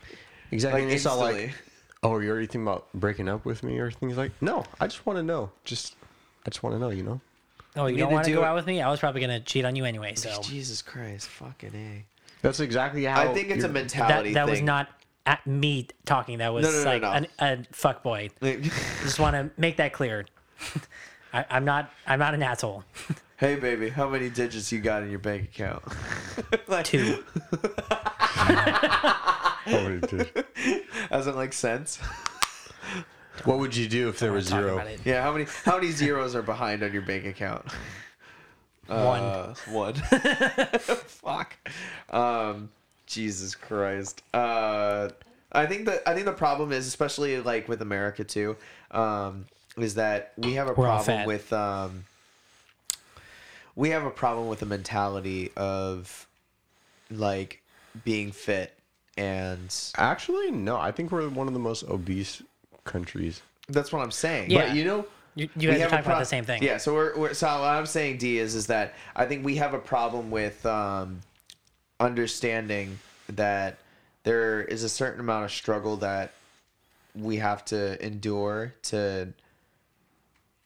Exactly. 0.52 0.84
Like 0.86 0.94
it's 0.94 1.06
not 1.06 1.14
instantly. 1.18 1.46
like, 1.48 1.56
oh, 2.04 2.14
are 2.14 2.22
you're 2.24 2.32
already 2.34 2.46
thinking 2.48 2.64
about 2.64 2.88
breaking 2.94 3.28
up 3.28 3.46
with 3.46 3.64
me 3.64 3.80
or 3.80 3.90
things 3.92 4.16
like. 4.18 4.32
No, 4.42 4.64
I 4.80 4.86
just 4.88 5.06
want 5.08 5.18
to 5.18 5.24
know. 5.24 5.50
Just, 5.66 5.96
I 6.46 6.50
just 6.52 6.62
want 6.62 6.76
to 6.76 6.80
know. 6.80 6.90
You 6.92 7.02
know. 7.04 7.22
Oh, 7.76 7.88
you 7.88 7.96
need 7.96 8.02
don't 8.02 8.12
want 8.14 8.26
to 8.26 8.32
do 8.32 8.36
go 8.38 8.44
it. 8.44 8.46
out 8.46 8.56
with 8.56 8.68
me? 8.68 8.82
I 8.82 8.90
was 8.92 9.00
probably 9.00 9.22
gonna 9.22 9.40
cheat 9.40 9.66
on 9.66 9.76
you 9.76 9.86
anyway. 9.86 10.16
So 10.16 10.42
Jesus 10.42 10.82
Christ, 10.82 11.28
fucking 11.28 11.74
a. 11.76 12.06
That's 12.42 12.60
exactly 12.60 13.04
how. 13.06 13.22
I 13.22 13.34
think 13.34 13.50
it's 13.50 13.64
a 13.64 13.68
you're- 13.68 13.68
that 13.68 13.74
mentality. 13.74 14.34
that 14.34 14.48
was 14.50 14.62
not 14.62 14.90
at 15.26 15.46
me 15.48 15.88
talking. 16.06 16.40
That 16.40 16.54
was 16.54 16.66
No, 16.66 16.72
no, 16.72 16.80
no, 16.80 16.86
like 16.86 17.02
no. 17.02 17.12
An, 17.12 17.28
a 17.40 17.64
fuck 17.74 18.04
boy. 18.04 18.30
Just 18.42 19.20
want 19.20 19.36
to 19.36 19.50
make 19.60 19.78
that 19.78 19.94
clear. 19.94 20.26
I, 21.34 21.46
I'm 21.50 21.66
not. 21.66 21.90
I'm 22.06 22.20
not 22.20 22.34
an 22.36 22.44
asshole. 22.44 22.84
hey 23.38 23.56
baby, 23.56 23.90
how 23.90 24.08
many 24.10 24.30
digits 24.30 24.72
you 24.72 24.80
got 24.80 25.02
in 25.04 25.10
your 25.10 25.20
bank 25.20 25.44
account? 25.46 25.84
like, 26.68 26.86
Two. 26.86 27.24
Oh, 29.66 29.88
it 29.88 30.10
did. 30.10 30.46
Doesn't 31.10 31.38
make 31.38 31.54
sense. 31.54 31.98
What 33.46 33.60
would 33.60 33.76
you 33.76 33.88
do 33.88 34.10
if 34.10 34.20
there 34.20 34.32
was 34.32 34.48
zero? 34.48 34.86
Yeah, 35.04 35.22
how 35.22 35.34
many 35.34 35.46
how 35.66 35.76
many 35.78 35.92
zeros 35.92 36.36
are 36.36 36.42
behind 36.42 36.84
on 36.84 36.94
your 36.94 37.02
bank 37.02 37.26
account? 37.26 37.66
One. 38.88 39.22
Uh, 39.22 39.56
one. 39.70 39.94
Fuck. 40.80 41.56
Um, 42.10 42.70
Jesus 43.08 43.56
Christ. 43.56 44.22
Uh, 44.34 45.10
I 45.54 45.66
think 45.68 45.86
that 45.86 46.02
I 46.06 46.14
think 46.14 46.26
the 46.26 46.34
problem 46.34 46.74
is, 46.74 46.86
especially 46.86 47.40
like 47.40 47.70
with 47.70 47.82
America 47.82 48.26
too, 48.26 48.58
um, 48.92 49.46
is 49.78 49.96
that 49.96 50.34
we 50.38 50.54
have 50.56 50.68
a 50.68 50.74
We're 50.74 50.88
all 50.88 50.98
problem 51.04 51.20
fat. 51.20 51.28
with 51.28 51.54
um, 51.54 52.04
we 53.76 53.92
have 53.92 54.04
a 54.06 54.12
problem 54.12 54.50
with 54.50 54.60
the 54.60 54.66
mentality 54.66 55.52
of 55.56 56.28
like 57.10 57.62
being 58.04 58.32
fit 58.32 58.78
and 59.18 59.74
Actually, 59.98 60.52
no. 60.52 60.78
I 60.78 60.92
think 60.92 61.12
we're 61.12 61.30
one 61.30 61.48
of 61.48 61.54
the 61.54 61.60
most 61.60 61.84
obese 61.84 62.42
countries. 62.84 63.42
that's 63.70 63.92
what 63.92 64.02
I'm 64.02 64.12
saying. 64.12 64.52
Yeah. 64.52 64.68
But 64.68 64.76
you 64.76 64.84
know, 64.84 65.06
you, 65.36 65.50
you 65.56 65.70
guys 65.70 65.78
are 65.78 65.82
have 65.82 65.88
a 65.88 65.96
talking 65.96 66.06
about 66.06 66.20
the 66.20 66.26
same 66.26 66.46
thing. 66.46 66.62
Yeah, 66.62 66.78
so 66.78 66.94
we're, 66.94 67.18
we're 67.18 67.34
so 67.34 67.48
what 67.48 67.66
I'm 67.66 67.86
saying, 67.86 68.18
D, 68.18 68.38
is 68.38 68.56
is 68.56 68.68
that 68.68 68.94
I 69.16 69.26
think 69.26 69.46
we 69.46 69.56
have 69.56 69.74
a 69.74 69.80
problem 69.80 70.30
with 70.32 70.66
um, 70.66 71.22
understanding 72.00 73.00
that 73.30 73.78
there 74.24 74.62
is 74.62 74.84
a 74.84 74.90
certain 74.90 75.20
amount 75.20 75.46
of 75.46 75.52
struggle 75.52 75.98
that 75.98 76.34
we 77.16 77.38
have 77.38 77.64
to 77.66 78.04
endure 78.04 78.74
to 78.84 79.34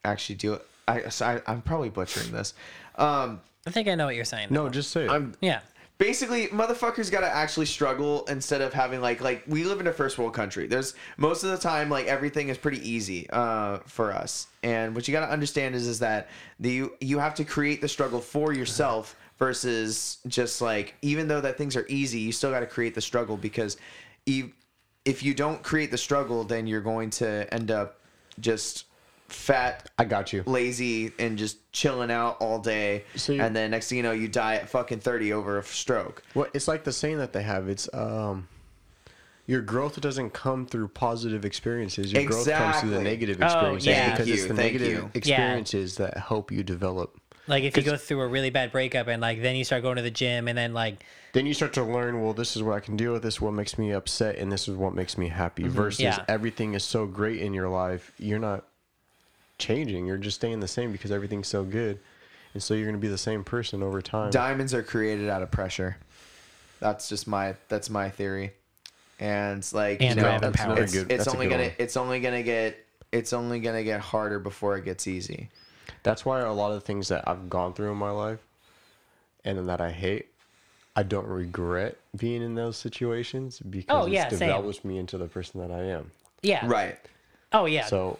actually 0.04 0.36
do 0.36 0.54
it. 0.54 0.68
I, 0.88 1.10
so 1.10 1.26
I 1.26 1.42
I'm 1.52 1.62
probably 1.62 1.90
butchering 1.90 2.32
this. 2.32 2.54
Um, 2.96 3.42
I 3.66 3.72
think 3.72 3.88
I 3.88 3.96
know 3.96 4.06
what 4.06 4.16
you're 4.16 4.26
saying. 4.26 4.48
no, 4.50 4.70
just 4.70 4.92
say 4.92 5.06
it. 5.06 5.12
I'm 5.12 5.34
Yeah. 5.42 5.60
Basically 5.98 6.48
motherfuckers 6.48 7.12
got 7.12 7.22
to 7.22 7.34
actually 7.34 7.66
struggle 7.66 8.26
instead 8.26 8.62
of 8.62 8.74
having 8.74 9.02
like 9.02 9.22
like 9.22 9.44
we 9.48 9.64
live 9.64 9.80
in 9.80 9.88
a 9.88 9.94
first 9.94 10.18
world 10.18 10.34
country. 10.34 10.68
There's 10.68 10.94
most 11.18 11.44
of 11.44 11.52
the 11.52 11.58
time 11.58 11.90
like 11.90 12.06
everything 12.08 12.50
is 12.50 12.58
pretty 12.58 12.88
easy 12.88 13.30
uh 13.32 13.80
for 13.86 14.12
us. 14.12 14.48
And 14.64 14.94
what 14.96 15.08
you 15.08 15.12
got 15.12 15.26
to 15.26 15.32
understand 15.32 15.76
is 15.76 15.88
is 15.88 16.00
that 16.00 16.30
the 16.60 16.90
you, 17.02 17.20
have 17.20 17.36
to 17.36 17.44
create 17.44 17.82
the 17.82 17.88
struggle 17.88 18.20
for 18.20 18.54
yourself 18.54 19.16
versus 19.40 20.20
just 20.28 20.62
like 20.62 20.96
even 21.02 21.28
though 21.28 21.42
that 21.42 21.58
things 21.58 21.76
are 21.76 21.86
easy 21.90 22.20
you 22.20 22.32
still 22.32 22.52
got 22.52 22.60
to 22.60 22.68
create 22.68 22.94
the 22.94 23.02
struggle 23.02 23.38
because 23.38 23.78
if 24.26 25.24
you 25.24 25.34
don't 25.34 25.64
create 25.64 25.90
the 25.90 25.98
struggle 25.98 26.44
then 26.44 26.68
you're 26.68 26.82
going 26.82 27.10
to 27.10 27.52
end 27.54 27.72
up 27.72 28.02
just 28.40 28.87
fat 29.30 29.90
I 29.98 30.06
got 30.06 30.32
you. 30.34 30.44
lazy 30.46 31.12
and 31.20 31.38
just 31.38 31.58
chilling 31.72 32.12
out 32.12 32.38
all 32.40 32.60
day 32.60 33.04
So 33.16 33.34
you- 33.34 33.42
and 33.42 33.56
then 33.56 33.72
next 33.72 33.90
thing 33.90 33.98
you 33.98 34.04
know 34.04 34.12
you 34.12 34.28
die 34.28 34.56
at 34.56 34.70
fucking 34.70 35.00
30 35.00 35.34
over 35.34 35.58
a 35.60 35.64
stroke 35.64 36.24
Well, 36.34 36.48
it's 36.54 36.68
like 36.68 36.84
the 36.84 36.94
saying 36.94 37.18
that 37.20 37.34
they 37.34 37.44
have. 37.44 37.68
It's 37.70 37.90
um, 37.94 38.48
your 39.46 39.62
growth 39.62 40.00
doesn't 40.02 40.32
come 40.32 40.66
through 40.66 40.90
positive 40.90 41.46
experiences. 41.46 42.12
Your 42.12 42.24
growth 42.26 42.50
comes 42.50 42.80
through 42.82 42.90
the 42.90 42.96
Exactly. 42.98 43.04
negative 43.12 43.38
Oh, 43.42 43.46
experiences 43.46 43.88
yeah. 43.88 44.12
because 44.12 44.26
Thank 44.28 44.38
it's 44.40 44.48
the 44.48 44.54
thank 44.56 44.74
negative 44.74 44.98
you. 45.04 45.12
experiences 45.14 45.96
that 45.98 46.18
help 46.18 46.52
you 46.52 46.64
develop. 46.64 47.18
Like 47.50 47.64
if 47.64 47.78
you 47.78 47.84
go 47.84 47.96
through 47.96 48.20
a 48.22 48.28
really 48.28 48.50
bad 48.50 48.74
breakup 48.74 49.08
and 49.08 49.22
like 49.22 49.42
then 49.42 49.56
you 49.56 49.64
start 49.64 49.82
going 49.84 49.96
to 49.96 50.02
the 50.02 50.12
gym 50.12 50.50
and 50.50 50.58
then 50.58 50.74
like 50.74 51.06
Then 51.32 51.46
you 51.46 51.54
start 51.54 51.72
to 51.74 51.84
learn. 51.84 52.22
Well, 52.22 52.34
this 52.34 52.58
is 52.58 52.64
what 52.64 52.76
I 52.76 52.82
can 52.82 52.98
deal 52.98 53.14
with. 53.14 53.24
This 53.24 53.36
is 53.36 53.42
what 53.42 53.54
makes 53.54 53.78
me 53.78 53.92
upset, 53.92 54.36
and 54.38 54.52
this 54.52 54.68
is 54.68 54.76
what 54.76 54.94
makes 54.94 55.18
me 55.18 55.30
happy. 55.30 55.66
Versus 55.68 56.02
Yeah. 56.02 56.26
everything 56.28 56.74
is 56.74 56.84
so 56.84 57.06
great 57.06 57.42
in 57.42 57.54
your 57.54 57.70
life, 57.70 58.12
you're 58.18 58.40
not 58.40 58.66
changing. 59.58 60.06
You're 60.06 60.18
just 60.18 60.36
staying 60.36 60.60
the 60.60 60.68
same 60.68 60.92
because 60.92 61.12
everything's 61.12 61.48
so 61.48 61.64
good, 61.64 62.00
and 62.54 62.62
so 62.62 62.74
you're 62.74 62.86
going 62.86 62.96
to 62.96 63.02
be 63.02 63.08
the 63.08 63.18
same 63.18 63.44
person 63.44 63.82
over 63.84 64.02
time. 64.02 64.32
diamonds 64.32 64.74
are 64.74 64.84
created 64.84 65.30
out 65.30 65.42
of 65.42 65.52
pressure 65.52 65.98
that's 66.80 67.10
just 67.10 67.28
my 67.28 67.56
that's 67.70 67.90
my 67.90 68.08
theory 68.08 68.54
and 69.20 69.68
like 69.74 70.00
And 70.00 70.16
you 70.16 70.22
know, 70.22 70.28
random 70.28 70.50
it's, 70.54 70.62
power. 70.62 70.80
it's, 70.80 70.94
Good- 70.94 71.12
it's 71.12 71.26
that's 71.26 71.36
only 71.36 71.48
gonna 71.48 71.64
one. 71.64 71.72
it's 71.80 71.98
only 71.98 72.20
gonna 72.20 72.44
get 72.44 72.86
it's 73.12 73.34
only 73.34 73.60
gonna 73.60 73.84
get 73.84 74.00
harder 74.00 74.38
before 74.38 74.78
it 74.78 74.86
gets 74.86 75.08
easy 75.08 75.50
That's 76.04 76.24
why 76.24 76.42
a 76.42 76.54
lot 76.54 76.74
of 76.74 76.84
things 76.84 77.08
that 77.08 77.28
I've 77.28 77.50
gone 77.50 77.74
through 77.74 77.92
in 77.92 77.98
my 77.98 78.12
life 78.12 78.40
and 79.44 79.68
that 79.70 79.82
I 79.82 79.90
hate, 79.92 80.28
I 80.96 81.02
don't 81.04 81.26
regret 81.26 81.98
being 82.16 82.44
in 82.44 82.54
those 82.54 82.78
situations 82.78 83.60
because 83.68 83.88
Oh, 83.90 84.06
yeah, 84.08 84.28
it's 84.28 84.38
same. 84.38 84.50
developed 84.50 84.86
me 84.86 85.00
into 85.00 85.18
the 85.18 85.26
person 85.28 85.60
that 85.62 85.72
I 85.72 85.82
am. 85.84 86.12
yeah. 86.44 86.64
right 86.68 87.00
Oh 87.54 87.66
yeah. 87.66 87.86
So 87.86 88.20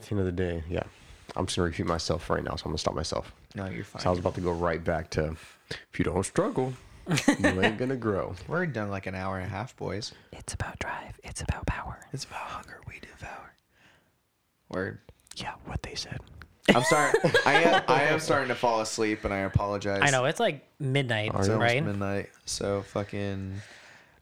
at 0.00 0.02
the 0.02 0.10
end 0.12 0.20
of 0.20 0.26
the 0.26 0.32
day, 0.32 0.62
yeah. 0.68 0.82
I'm 1.34 1.46
just 1.46 1.56
gonna 1.56 1.68
repeat 1.68 1.86
myself 1.86 2.30
right 2.30 2.42
now, 2.42 2.56
so 2.56 2.62
I'm 2.64 2.70
gonna 2.70 2.78
stop 2.78 2.94
myself. 2.94 3.32
no 3.54 3.66
you're 3.66 3.84
fine 3.84 4.00
So 4.02 4.08
I 4.08 4.10
was 4.10 4.20
about 4.20 4.34
to 4.36 4.40
go 4.40 4.52
right 4.52 4.82
back 4.82 5.10
to 5.10 5.36
if 5.70 5.98
you 5.98 6.04
don't 6.04 6.24
struggle, 6.24 6.72
you 7.08 7.14
ain't 7.60 7.76
gonna 7.78 7.96
grow. 7.96 8.34
we're 8.48 8.66
done 8.66 8.90
like 8.90 9.06
an 9.06 9.14
hour 9.14 9.36
and 9.38 9.46
a 9.46 9.48
half 9.50 9.76
boys 9.76 10.12
it's 10.32 10.54
about 10.54 10.78
drive. 10.78 11.18
It's 11.24 11.40
about 11.42 11.66
power. 11.66 11.98
it's 12.12 12.24
about 12.24 12.40
hunger 12.40 12.80
we 12.88 13.00
devour 13.00 13.54
word 14.70 14.98
Yeah, 15.36 15.52
what 15.66 15.82
they 15.82 15.94
said. 15.94 16.18
i'm 16.74 16.82
sorry 16.84 17.12
i 17.46 17.54
am 17.62 17.82
i 17.88 18.02
am 18.04 18.18
starting 18.20 18.48
to 18.48 18.54
fall 18.56 18.80
asleep 18.80 19.24
and 19.24 19.32
i 19.32 19.38
apologize 19.38 20.00
I 20.02 20.10
know 20.10 20.24
it's 20.24 20.40
like 20.40 20.64
midnight, 20.80 21.28
It's 21.34 21.48
almost 21.48 21.60
right? 21.60 21.84
midnight. 21.84 22.30
So 22.44 22.82
fucking. 22.82 23.60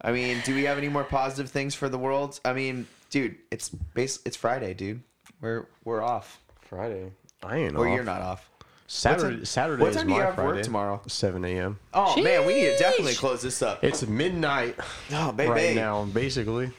I 0.01 0.13
mean, 0.13 0.43
do 0.45 0.55
we 0.55 0.65
have 0.65 0.77
any 0.79 0.89
more 0.91 1.05
positive 1.05 1.51
things 1.51 1.75
for 1.75 1.89
the 1.89 1.97
world? 1.97 2.39
I 2.45 2.53
mean, 2.53 2.87
dude, 3.09 3.37
it's 3.51 3.71
base. 3.71 4.19
It's 4.27 4.37
Friday, 4.37 4.75
dude. 4.75 5.01
We're 5.41 5.67
we're 5.85 6.03
off. 6.03 6.41
Friday. 6.61 7.11
I 7.43 7.57
ain't 7.59 7.77
Or 7.77 7.87
off. 7.87 7.95
you're 7.95 8.05
not 8.05 8.21
off. 8.23 8.49
Saturday. 8.87 9.37
time- 9.37 9.45
Saturday 9.45 9.83
what 9.83 9.91
is 9.91 9.97
time 9.97 10.07
do 10.07 10.13
you 10.13 10.19
my 10.19 10.25
have 10.27 10.37
work 10.37 10.47
Friday. 10.49 10.63
tomorrow? 10.63 11.03
Seven 11.07 11.45
a.m. 11.45 11.79
Oh 11.93 12.21
man, 12.23 12.47
we 12.47 12.55
need 12.55 12.65
to 12.73 12.77
definitely 12.79 13.15
close 13.15 13.43
this 13.43 13.61
up. 13.63 13.83
It's 13.85 14.07
midnight 14.07 14.77
Oh 15.13 15.33
baby. 15.33 15.51
right 15.51 15.75
now, 15.77 16.05
basically. 16.05 16.71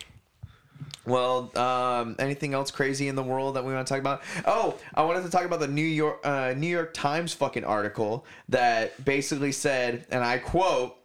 Well, 1.06 1.56
um, 1.58 2.16
anything 2.18 2.56
else 2.56 2.72
crazy 2.72 3.08
in 3.10 3.16
the 3.16 3.22
world 3.22 3.56
that 3.58 3.64
we 3.64 3.74
want 3.74 3.86
to 3.86 3.94
talk 3.94 4.00
about? 4.00 4.24
Oh, 4.46 4.76
I 4.96 5.04
wanted 5.04 5.22
to 5.24 5.30
talk 5.30 5.46
about 5.46 5.60
the 5.60 5.68
New 5.68 5.84
York 5.86 6.20
uh, 6.26 6.54
New 6.58 6.68
York 6.68 6.94
Times 6.96 7.32
fucking 7.34 7.64
article 7.64 8.26
that 8.50 9.04
basically 9.06 9.52
said, 9.52 10.08
and 10.10 10.24
I 10.24 10.40
quote, 10.40 10.96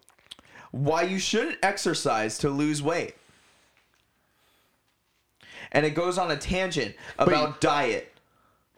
"Why 0.70 1.02
you 1.02 1.18
shouldn't 1.18 1.58
exercise 1.62 2.38
to 2.38 2.48
lose 2.50 2.82
weight." 2.82 3.14
And 5.72 5.86
it 5.86 5.90
goes 5.90 6.18
on 6.18 6.30
a 6.30 6.36
tangent 6.36 6.94
about 7.18 7.60
diet. 7.60 8.12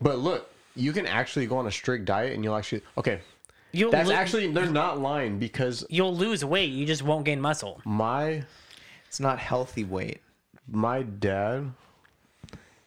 But 0.00 0.18
look, 0.18 0.50
you 0.76 0.92
can 0.92 1.06
actually 1.06 1.46
go 1.46 1.56
on 1.58 1.66
a 1.66 1.70
strict 1.70 2.04
diet 2.04 2.34
and 2.34 2.42
you'll 2.44 2.56
actually 2.56 2.82
okay. 2.98 3.20
You'll 3.72 3.90
That's 3.90 4.08
lo- 4.10 4.14
actually 4.14 4.52
they're 4.52 4.66
not 4.66 5.00
lying 5.00 5.38
because 5.38 5.86
you'll 5.88 6.14
lose 6.14 6.44
weight. 6.44 6.70
You 6.70 6.84
just 6.86 7.02
won't 7.02 7.24
gain 7.24 7.40
muscle. 7.40 7.80
my 7.84 8.44
It's 9.08 9.20
not 9.20 9.38
healthy 9.38 9.84
weight. 9.84 10.20
my 10.68 11.02
dad 11.02 11.72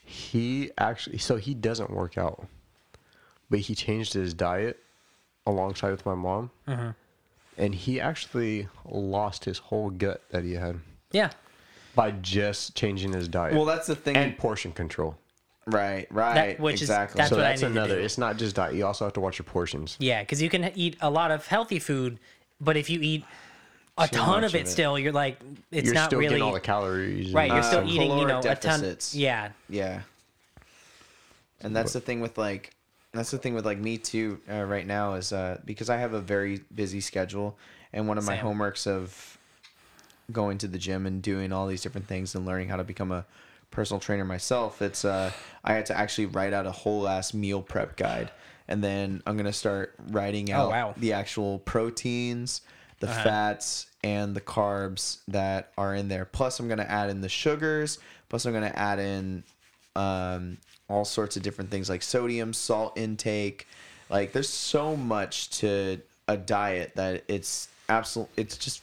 he 0.07 0.69
actually 0.77 1.17
so 1.17 1.35
he 1.37 1.53
doesn't 1.53 1.89
work 1.89 2.17
out. 2.17 2.45
But 3.49 3.59
he 3.59 3.75
changed 3.75 4.13
his 4.13 4.33
diet 4.33 4.79
alongside 5.45 5.91
with 5.91 6.05
my 6.05 6.15
mom. 6.15 6.51
Mm-hmm. 6.67 6.89
and 7.57 7.73
he 7.75 7.99
actually 8.01 8.67
lost 8.87 9.45
his 9.45 9.57
whole 9.59 9.89
gut 9.89 10.21
that 10.29 10.43
he 10.43 10.53
had 10.53 10.79
Yeah. 11.11 11.31
By 11.95 12.11
just 12.11 12.75
changing 12.75 13.13
his 13.13 13.27
diet 13.27 13.55
Well, 13.55 13.65
that's 13.65 13.87
the 13.87 13.95
thing. 13.95 14.15
and 14.17 14.37
portion 14.37 14.71
control. 14.71 15.15
right, 15.65 16.07
right, 16.11 16.35
That- 16.35 16.59
which 16.59 16.75
is- 16.75 16.81
exactly. 16.83 17.17
that's 17.17 17.29
so 17.29 17.37
what 17.37 17.45
I 17.45 17.49
that's 17.49 17.61
need 17.61 17.67
to 17.69 17.71
another. 17.73 17.95
do. 17.97 18.01
It's 18.03 18.17
not 18.17 18.37
just 18.37 18.55
diet. 18.55 18.75
You 18.75 18.85
also 18.85 19.05
have 19.05 19.13
to 19.13 19.19
watch 19.19 19.39
your 19.39 19.45
portions. 19.45 19.95
Yeah, 19.99 20.21
because 20.21 20.41
you 20.41 20.49
can 20.49 20.71
eat 20.75 20.97
a 21.01 21.09
lot 21.09 21.31
of 21.31 21.47
healthy 21.47 21.79
food, 21.79 22.19
but 22.61 22.77
if 22.77 22.89
you 22.89 22.99
eat 23.01 23.25
a 23.97 24.07
ton 24.07 24.41
much 24.41 24.49
of 24.49 24.55
it, 24.55 24.61
of 24.61 24.67
it. 24.67 24.69
still, 24.69 24.99
you're 24.99 25.11
like, 25.13 25.39
it's 25.71 25.85
not. 25.85 25.85
You're 25.85 25.93
not 25.95 26.05
still 26.07 26.19
really 26.19 26.29
getting 26.29 26.43
all 26.43 26.53
the 26.53 26.59
calories. 26.59 27.33
right. 27.33 27.47
You're 27.47 27.55
and- 27.57 27.65
still 27.65 27.83
eating, 27.87 28.01
you 28.11 28.25
caloric 28.25 28.27
know, 28.27 28.39
a 28.39 28.55
ton. 28.55 28.81
deficits. 28.81 29.15
Yeah, 29.15 29.49
Yeah. 29.69 30.01
And 31.61 31.75
that's 31.75 31.93
the 31.93 32.01
thing 32.01 32.19
with 32.21 32.37
like 32.37 32.71
that's 33.13 33.31
the 33.31 33.37
thing 33.37 33.53
with 33.55 33.65
like 33.65 33.77
me 33.79 33.97
too 33.97 34.39
uh, 34.51 34.63
right 34.63 34.85
now 34.85 35.13
is 35.13 35.31
uh 35.31 35.57
because 35.65 35.89
I 35.89 35.97
have 35.97 36.13
a 36.13 36.19
very 36.19 36.59
busy 36.75 36.99
schedule 37.01 37.57
and 37.93 38.07
one 38.07 38.17
of 38.17 38.25
my 38.25 38.35
Same. 38.35 38.45
homeworks 38.45 38.85
of 38.85 39.37
going 40.31 40.57
to 40.59 40.67
the 40.67 40.77
gym 40.77 41.05
and 41.05 41.21
doing 41.21 41.51
all 41.51 41.67
these 41.67 41.81
different 41.81 42.07
things 42.07 42.35
and 42.35 42.45
learning 42.45 42.67
how 42.69 42.75
to 42.77 42.83
become 42.83 43.11
a 43.11 43.25
personal 43.71 43.99
trainer 43.99 44.23
myself 44.25 44.81
it's 44.81 45.03
uh 45.05 45.29
I 45.63 45.73
had 45.73 45.85
to 45.87 45.97
actually 45.97 46.27
write 46.27 46.53
out 46.53 46.65
a 46.65 46.71
whole 46.71 47.07
ass 47.07 47.33
meal 47.33 47.61
prep 47.61 47.97
guide 47.97 48.31
and 48.67 48.83
then 48.83 49.21
I'm 49.27 49.35
going 49.35 49.45
to 49.45 49.53
start 49.53 49.93
writing 50.11 50.51
out 50.51 50.67
Oh, 50.67 50.69
wow. 50.69 50.93
the 50.97 51.13
actual 51.13 51.59
proteins 51.59 52.61
the 53.01 53.07
Uh-huh. 53.07 53.23
fats 53.23 53.87
and 54.03 54.35
the 54.35 54.41
carbs 54.41 55.17
that 55.27 55.71
are 55.77 55.93
in 55.93 56.07
there 56.07 56.25
plus 56.25 56.59
I'm 56.59 56.67
going 56.67 56.77
to 56.79 56.89
add 56.89 57.09
in 57.09 57.21
the 57.21 57.29
sugars 57.29 57.99
plus 58.29 58.45
I'm 58.45 58.53
going 58.53 58.71
to 58.71 58.79
add 58.79 58.99
in 58.99 59.43
um, 59.95 60.57
all 60.89 61.05
sorts 61.05 61.35
of 61.37 61.43
different 61.43 61.69
things 61.71 61.89
like 61.89 62.01
sodium, 62.03 62.53
salt 62.53 62.97
intake. 62.97 63.67
Like 64.09 64.31
there's 64.33 64.49
so 64.49 64.95
much 64.95 65.49
to 65.61 65.99
a 66.27 66.37
diet 66.37 66.93
that 66.95 67.23
it's 67.27 67.67
absolutely 67.89 68.43
It's 68.43 68.57
just 68.57 68.81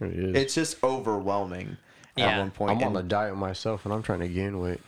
It 0.00 0.12
is. 0.12 0.34
it's 0.36 0.54
just 0.54 0.82
overwhelming 0.84 1.76
at 2.16 2.22
Yeah. 2.22 2.38
one 2.38 2.50
point. 2.50 2.70
I'm 2.72 2.76
on 2.78 2.96
And- 2.96 2.96
a 2.98 3.02
diet 3.02 3.36
myself, 3.36 3.84
and 3.84 3.94
I'm 3.94 4.02
trying 4.02 4.20
to 4.20 4.28
gain 4.28 4.58
weight. 4.60 4.80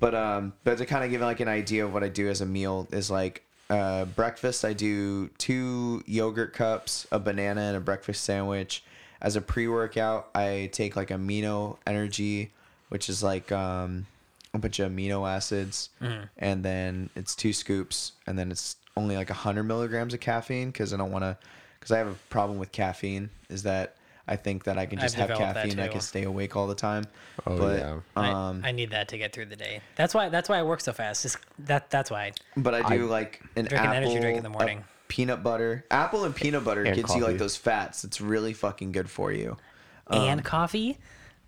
but 0.00 0.14
um, 0.14 0.52
but 0.64 0.76
to 0.78 0.84
kind 0.86 1.04
of 1.04 1.10
give 1.10 1.20
like 1.22 1.40
an 1.40 1.48
idea 1.48 1.84
of 1.84 1.92
what 1.94 2.04
I 2.04 2.08
do 2.08 2.28
as 2.28 2.40
a 2.40 2.46
meal 2.46 2.86
is 2.92 3.10
like 3.10 3.42
uh, 3.70 4.04
breakfast. 4.04 4.64
I 4.64 4.74
do 4.74 5.28
two 5.38 6.02
yogurt 6.06 6.52
cups, 6.52 7.06
a 7.10 7.18
banana, 7.18 7.62
and 7.62 7.76
a 7.76 7.80
breakfast 7.80 8.22
sandwich. 8.24 8.84
As 9.22 9.36
a 9.36 9.40
pre-workout, 9.40 10.28
I 10.34 10.68
take 10.72 10.96
like 10.96 11.08
amino 11.08 11.78
energy, 11.86 12.52
which 12.90 13.08
is 13.08 13.22
like 13.22 13.50
um, 13.52 14.06
a 14.52 14.58
bunch 14.58 14.78
of 14.80 14.92
amino 14.92 15.26
acids, 15.26 15.88
and 16.36 16.62
then 16.62 17.08
it's 17.16 17.34
two 17.34 17.54
scoops, 17.54 18.12
and 18.26 18.38
then 18.38 18.50
it's 18.50 18.76
only 18.98 19.16
like 19.16 19.30
hundred 19.30 19.62
milligrams 19.62 20.12
of 20.12 20.20
caffeine 20.20 20.68
because 20.70 20.92
I 20.92 20.98
don't 20.98 21.10
want 21.10 21.22
to, 21.24 21.38
because 21.80 21.90
I 21.92 21.98
have 21.98 22.08
a 22.08 22.14
problem 22.28 22.58
with 22.58 22.70
caffeine. 22.70 23.30
Is 23.48 23.62
that 23.62 23.96
I 24.26 24.36
think 24.36 24.64
that 24.64 24.78
I 24.78 24.86
can 24.86 24.98
I've 24.98 25.04
just 25.04 25.16
have 25.16 25.28
caffeine, 25.36 25.78
I 25.78 25.88
can 25.88 26.00
stay 26.00 26.22
awake 26.22 26.56
all 26.56 26.66
the 26.66 26.74
time. 26.74 27.04
Oh, 27.46 27.58
but, 27.58 27.78
yeah. 27.78 28.00
Um, 28.16 28.62
I, 28.64 28.68
I 28.68 28.72
need 28.72 28.90
that 28.90 29.08
to 29.08 29.18
get 29.18 29.34
through 29.34 29.46
the 29.46 29.56
day. 29.56 29.80
That's 29.96 30.14
why. 30.14 30.30
That's 30.30 30.48
why 30.48 30.58
I 30.58 30.62
work 30.62 30.80
so 30.80 30.92
fast. 30.92 31.22
Just 31.22 31.38
that. 31.60 31.90
That's 31.90 32.10
why. 32.10 32.32
But 32.56 32.74
I 32.74 32.96
do 32.96 33.04
I 33.04 33.08
like 33.08 33.42
an 33.56 33.66
drink 33.66 33.84
an 33.84 33.92
energy 33.92 34.18
drink 34.18 34.38
in 34.38 34.42
the 34.42 34.48
a 34.48 34.52
morning. 34.52 34.84
peanut 35.08 35.42
butter. 35.42 35.84
Apple 35.90 36.24
and 36.24 36.34
peanut 36.34 36.64
butter 36.64 36.84
And 36.84 36.96
gets 36.96 37.14
you 37.14 37.22
like 37.22 37.36
those 37.36 37.56
fats. 37.56 38.04
It's 38.04 38.20
really 38.20 38.54
fucking 38.54 38.92
good 38.92 39.10
for 39.10 39.30
you. 39.30 39.58
Um, 40.06 40.20
and 40.22 40.44
coffee, 40.44 40.98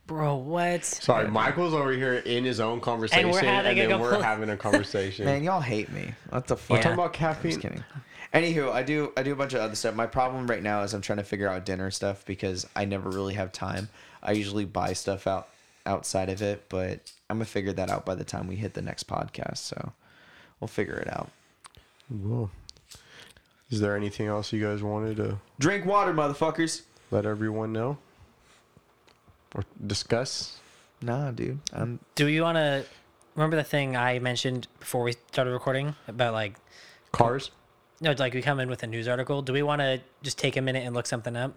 bro. 0.06 0.36
What? 0.36 0.84
Sorry, 0.84 1.28
Michael's 1.28 1.72
over 1.72 1.92
here 1.92 2.14
in 2.14 2.44
his 2.44 2.60
own 2.60 2.80
conversation, 2.80 3.28
and, 3.30 3.44
having 3.44 3.78
a 3.78 3.88
then 3.88 4.00
we're 4.00 4.22
having 4.22 4.50
a 4.50 4.56
conversation. 4.56 5.24
Man, 5.24 5.42
y'all 5.42 5.60
hate 5.60 5.90
me. 5.92 6.12
What 6.28 6.46
the 6.46 6.56
fuck? 6.56 6.70
We're 6.70 6.76
Yeah. 6.76 6.82
talking 6.82 6.98
about 6.98 7.12
caffeine. 7.14 7.54
I'm 7.54 7.60
caffeine. 7.60 7.72
just 7.78 7.84
kidding. 7.92 8.02
Anywho, 8.34 8.72
I 8.72 8.82
do 8.82 9.12
I 9.16 9.22
do 9.22 9.32
a 9.32 9.36
bunch 9.36 9.54
of 9.54 9.60
other 9.60 9.74
stuff. 9.74 9.94
My 9.94 10.06
problem 10.06 10.46
right 10.46 10.62
now 10.62 10.82
is 10.82 10.94
I'm 10.94 11.00
trying 11.00 11.18
to 11.18 11.24
figure 11.24 11.48
out 11.48 11.64
dinner 11.64 11.90
stuff 11.90 12.24
because 12.26 12.66
I 12.74 12.84
never 12.84 13.08
really 13.08 13.34
have 13.34 13.52
time. 13.52 13.88
I 14.22 14.32
usually 14.32 14.64
buy 14.64 14.92
stuff 14.92 15.26
out 15.26 15.48
outside 15.84 16.28
of 16.28 16.42
it, 16.42 16.64
but 16.68 17.12
I'm 17.30 17.36
gonna 17.36 17.44
figure 17.44 17.72
that 17.72 17.90
out 17.90 18.04
by 18.04 18.14
the 18.14 18.24
time 18.24 18.46
we 18.46 18.56
hit 18.56 18.74
the 18.74 18.82
next 18.82 19.06
podcast. 19.06 19.58
So 19.58 19.92
we'll 20.60 20.68
figure 20.68 20.96
it 20.96 21.08
out. 21.08 21.30
Well, 22.10 22.50
is 23.70 23.80
there 23.80 23.96
anything 23.96 24.26
else 24.26 24.52
you 24.52 24.62
guys 24.62 24.82
wanted 24.82 25.16
to 25.16 25.38
Drink 25.58 25.86
water, 25.86 26.12
motherfuckers. 26.12 26.82
let 27.10 27.26
everyone 27.26 27.72
know 27.72 27.98
or 29.54 29.64
discuss? 29.86 30.58
Nah, 31.02 31.30
dude. 31.30 31.60
I'm 31.72 32.00
Do 32.14 32.26
you 32.28 32.42
want 32.42 32.56
to 32.56 32.84
remember 33.34 33.56
the 33.56 33.64
thing 33.64 33.96
I 33.96 34.18
mentioned 34.18 34.66
before 34.80 35.02
we 35.02 35.12
started 35.32 35.52
recording 35.52 35.94
about 36.08 36.32
like 36.32 36.54
Cars? 37.12 37.50
No, 38.00 38.12
like 38.18 38.34
we 38.34 38.42
come 38.42 38.60
in 38.60 38.68
with 38.68 38.82
a 38.82 38.86
news 38.86 39.08
article? 39.08 39.42
Do 39.42 39.52
we 39.52 39.62
want 39.62 39.80
to 39.80 40.00
just 40.22 40.38
take 40.38 40.56
a 40.56 40.60
minute 40.62 40.84
and 40.84 40.94
look 40.94 41.06
something 41.06 41.36
up 41.36 41.54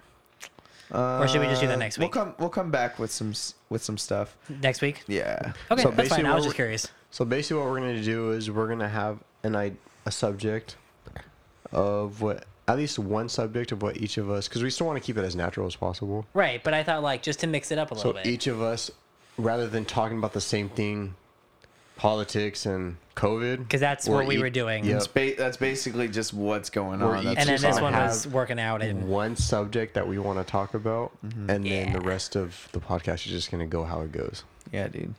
Or 0.92 1.28
should 1.28 1.42
we 1.42 1.48
just 1.48 1.62
do 1.62 1.68
that 1.68 1.74
Uh, 1.76 1.78
next 1.78 1.98
We'll 1.98 2.10
come 2.10 2.34
we'll 2.40 2.50
come 2.50 2.72
back 2.72 2.98
with 3.00 3.12
some 3.12 3.34
with 3.70 3.84
some 3.84 3.98
stuff. 3.98 4.36
next 4.50 4.82
week? 4.82 5.04
Yeah. 5.08 5.54
Okay, 5.72 5.82
So 5.84 5.90
that's 5.92 6.10
fine. 6.10 6.24
basically 6.24 6.26
I 6.26 6.36
was 6.36 6.44
just 6.46 6.56
curious. 6.56 6.88
So 7.12 7.26
basically, 7.26 7.58
what 7.62 7.70
we're 7.72 7.80
gonna 7.80 8.02
do 8.04 8.32
is 8.32 8.50
we're 8.52 8.68
gonna 8.68 8.90
have 8.90 9.20
an 9.44 9.56
I 9.56 9.74
a 10.06 10.12
subject 10.12 10.76
of 11.72 12.22
what 12.22 12.46
at 12.68 12.78
least 12.78 12.98
one 13.00 13.30
subject 13.30 13.72
of 13.72 13.82
what 13.82 13.98
each 13.98 14.18
of 14.18 14.30
us 14.30 14.48
because 14.48 14.64
we 14.64 14.70
still 14.70 14.88
want 14.88 14.98
to 14.98 15.06
keep 15.06 15.18
it 15.18 15.24
as 15.24 15.36
natural 15.36 15.68
as 15.68 15.76
possible. 15.76 16.26
Right, 16.34 16.64
but 16.64 16.74
I 16.74 16.84
thought 16.84 17.04
like 17.04 17.22
just 17.22 17.40
to 17.42 17.48
mix 17.48 17.72
it 17.72 17.78
up 17.78 17.92
a 17.92 17.96
So 17.96 18.10
little 18.10 18.14
bit. 18.24 18.28
each 18.28 18.48
of 18.48 18.62
us, 18.62 18.90
rather 19.38 19.68
than 19.68 19.86
talking 19.86 20.18
about 20.18 20.34
the 20.34 20.42
same 20.42 20.70
thing, 20.70 21.16
politics 21.98 22.66
and 22.66 22.98
COVID, 23.20 23.58
because 23.58 23.82
that's 23.82 24.08
what 24.08 24.26
we 24.26 24.38
ea- 24.38 24.42
were 24.42 24.50
doing. 24.50 24.86
Yep. 24.86 24.94
That's, 24.94 25.08
ba- 25.08 25.36
that's 25.38 25.58
basically 25.58 26.08
just 26.08 26.34
what's 26.34 26.70
going 26.70 27.02
We're 27.02 27.18
on. 27.18 27.20
each 27.20 27.24
That's 27.26 27.40
And 27.40 27.50
then 27.50 27.56
just 27.56 27.64
this 27.64 27.76
gonna 27.80 27.98
one 27.98 28.08
was 28.08 28.28
working 28.28 28.60
out 28.60 28.82
and 28.82 29.08
one 29.10 29.36
subject 29.36 29.94
that 29.96 30.08
we 30.08 30.18
want 30.20 30.40
to 30.40 30.50
talk 30.50 30.74
about, 30.74 31.12
Mm-hmm. 31.26 31.50
and 31.50 31.66
then 31.66 31.94
the 31.94 32.02
rest 32.02 32.36
of 32.36 32.70
the 32.72 32.80
podcast 32.80 33.26
is 33.26 33.32
just 33.34 33.52
gonna 33.52 33.68
go 33.68 33.84
how 33.84 34.02
it 34.02 34.12
goes. 34.12 34.44
yeah, 34.72 34.88
dude. 34.88 35.14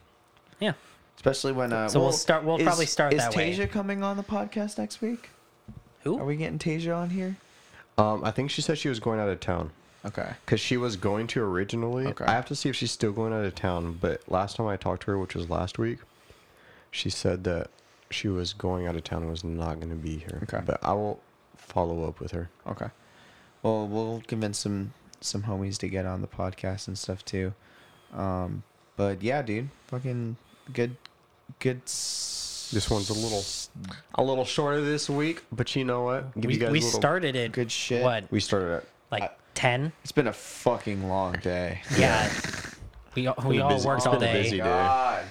yeah. 0.59 0.73
Especially 1.15 1.51
when 1.51 1.71
uh, 1.71 1.87
So 1.87 1.99
we'll 1.99 2.07
well, 2.09 2.13
start- 2.17 2.43
we'll 2.43 2.57
is- 2.57 2.63
probably 2.63 2.87
start 2.87 3.13
is 3.13 3.19
that 3.19 3.35
way. 3.35 3.53
Tasia 3.55 3.69
coming 3.69 4.01
on 4.03 4.17
the 4.17 4.23
podcast 4.23 4.77
next 4.79 5.01
week? 5.01 5.29
Who? 6.03 6.17
Are 6.17 6.25
we 6.25 6.35
getting 6.35 6.57
Tasia 6.57 6.97
on 6.97 7.11
here? 7.11 7.35
Um, 7.99 8.23
I 8.23 8.31
think 8.31 8.49
she 8.49 8.63
said 8.63 8.79
she 8.79 8.89
was 8.89 8.99
going 8.99 9.19
out 9.19 9.29
of 9.29 9.39
town. 9.39 9.69
Okay. 10.03 10.31
Because 10.43 10.59
she 10.59 10.77
was 10.77 10.95
going 10.95 11.27
to 11.27 11.43
originally. 11.43 12.07
Okay. 12.07 12.25
I 12.25 12.31
have 12.31 12.47
to 12.47 12.55
see 12.55 12.69
if 12.69 12.75
she's 12.75 12.89
still 12.89 13.11
going 13.11 13.33
out 13.33 13.45
of 13.45 13.53
town. 13.53 13.99
But 14.01 14.21
last 14.27 14.55
time 14.55 14.65
I 14.65 14.75
talked 14.77 15.03
to 15.03 15.11
her, 15.11 15.19
which 15.19 15.35
was 15.35 15.47
last 15.47 15.77
week, 15.77 15.99
she 16.89 17.11
said 17.11 17.43
that 17.43 17.69
she 18.13 18.27
was 18.27 18.53
going 18.53 18.87
out 18.87 18.95
of 18.95 19.03
town 19.03 19.21
and 19.23 19.31
was 19.31 19.43
not 19.43 19.75
going 19.79 19.89
to 19.89 19.95
be 19.95 20.17
here. 20.17 20.39
Okay. 20.43 20.61
But 20.65 20.79
I 20.83 20.93
will 20.93 21.19
follow 21.57 22.07
up 22.07 22.19
with 22.19 22.31
her. 22.31 22.49
Okay. 22.67 22.87
Well, 23.63 23.87
we'll 23.87 24.23
convince 24.27 24.59
some 24.59 24.93
some 25.19 25.43
homies 25.43 25.77
to 25.77 25.87
get 25.87 26.05
on 26.05 26.21
the 26.21 26.27
podcast 26.27 26.87
and 26.87 26.97
stuff 26.97 27.23
too. 27.23 27.53
Um, 28.13 28.63
but 28.97 29.21
yeah, 29.21 29.41
dude, 29.41 29.69
fucking 29.87 30.35
good, 30.73 30.95
good. 31.59 31.81
s- 31.85 32.69
This 32.73 32.89
one's 32.89 33.09
a 33.09 33.13
little 33.13 33.43
a 34.15 34.23
little 34.23 34.45
shorter 34.45 34.81
this 34.81 35.09
week, 35.09 35.43
but 35.51 35.75
you 35.75 35.83
know 35.85 36.03
what? 36.03 36.33
Give 36.35 36.45
we 36.47 36.53
you 36.55 36.59
guys 36.59 36.71
we 36.71 36.79
a 36.79 36.81
started 36.81 37.35
it. 37.35 37.51
good 37.51 37.71
shit. 37.71 38.03
What? 38.03 38.31
We 38.31 38.39
started 38.39 38.71
at 38.77 38.85
Like 39.11 39.31
ten? 39.53 39.91
It's 40.03 40.11
been 40.11 40.27
a 40.27 40.33
fucking 40.33 41.07
long 41.07 41.33
day. 41.43 41.81
Yeah. 41.97 42.31
we 43.15 43.27
all, 43.27 43.35
we 43.47 43.59
all 43.59 43.69
busy- 43.69 43.87
worked 43.87 44.07
all 44.07 44.17
day. 44.19 44.41
busy 44.41 44.57
day. 44.57 44.63
God. 44.63 45.23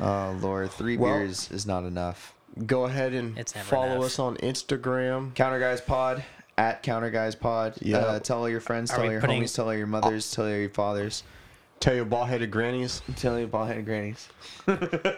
Oh 0.00 0.36
lord, 0.40 0.70
three 0.70 0.96
Well- 0.96 1.18
beers 1.18 1.50
is 1.50 1.66
not 1.66 1.84
enough. 1.84 2.34
go 2.66 2.84
ahead 2.84 3.12
and 3.12 3.36
It's 3.38 3.54
never 3.54 3.66
follow 3.68 3.92
enough. 3.92 4.04
us 4.04 4.18
on 4.18 4.36
Instagram. 4.38 5.34
Counter 5.34 5.60
Guys 5.60 5.80
Pod 5.80 6.24
at 6.58 6.82
Counter 6.82 7.10
Guys 7.10 7.34
Pod. 7.34 7.74
Yeah. 7.80 7.98
Uh, 7.98 8.18
tell 8.18 8.38
all 8.38 8.48
your 8.48 8.60
friends, 8.60 8.90
Are 8.90 8.94
tell 8.96 9.02
we 9.02 9.08
all 9.08 9.12
your 9.12 9.20
putting- 9.20 9.42
homies, 9.42 9.54
tell 9.54 9.66
all 9.66 9.74
your 9.74 9.86
mothers, 9.86 10.30
tell 10.30 10.46
all 10.46 10.50
your 10.50 10.70
fathers, 10.70 11.22
Tell 11.78 11.94
your 11.94 12.06
bald 12.06 12.28
headed 12.28 12.50
grannies. 12.50 13.02
tell 13.16 13.38
your 13.38 13.48
bald 13.48 13.68
headed 13.68 13.84
grannies. 13.84 14.28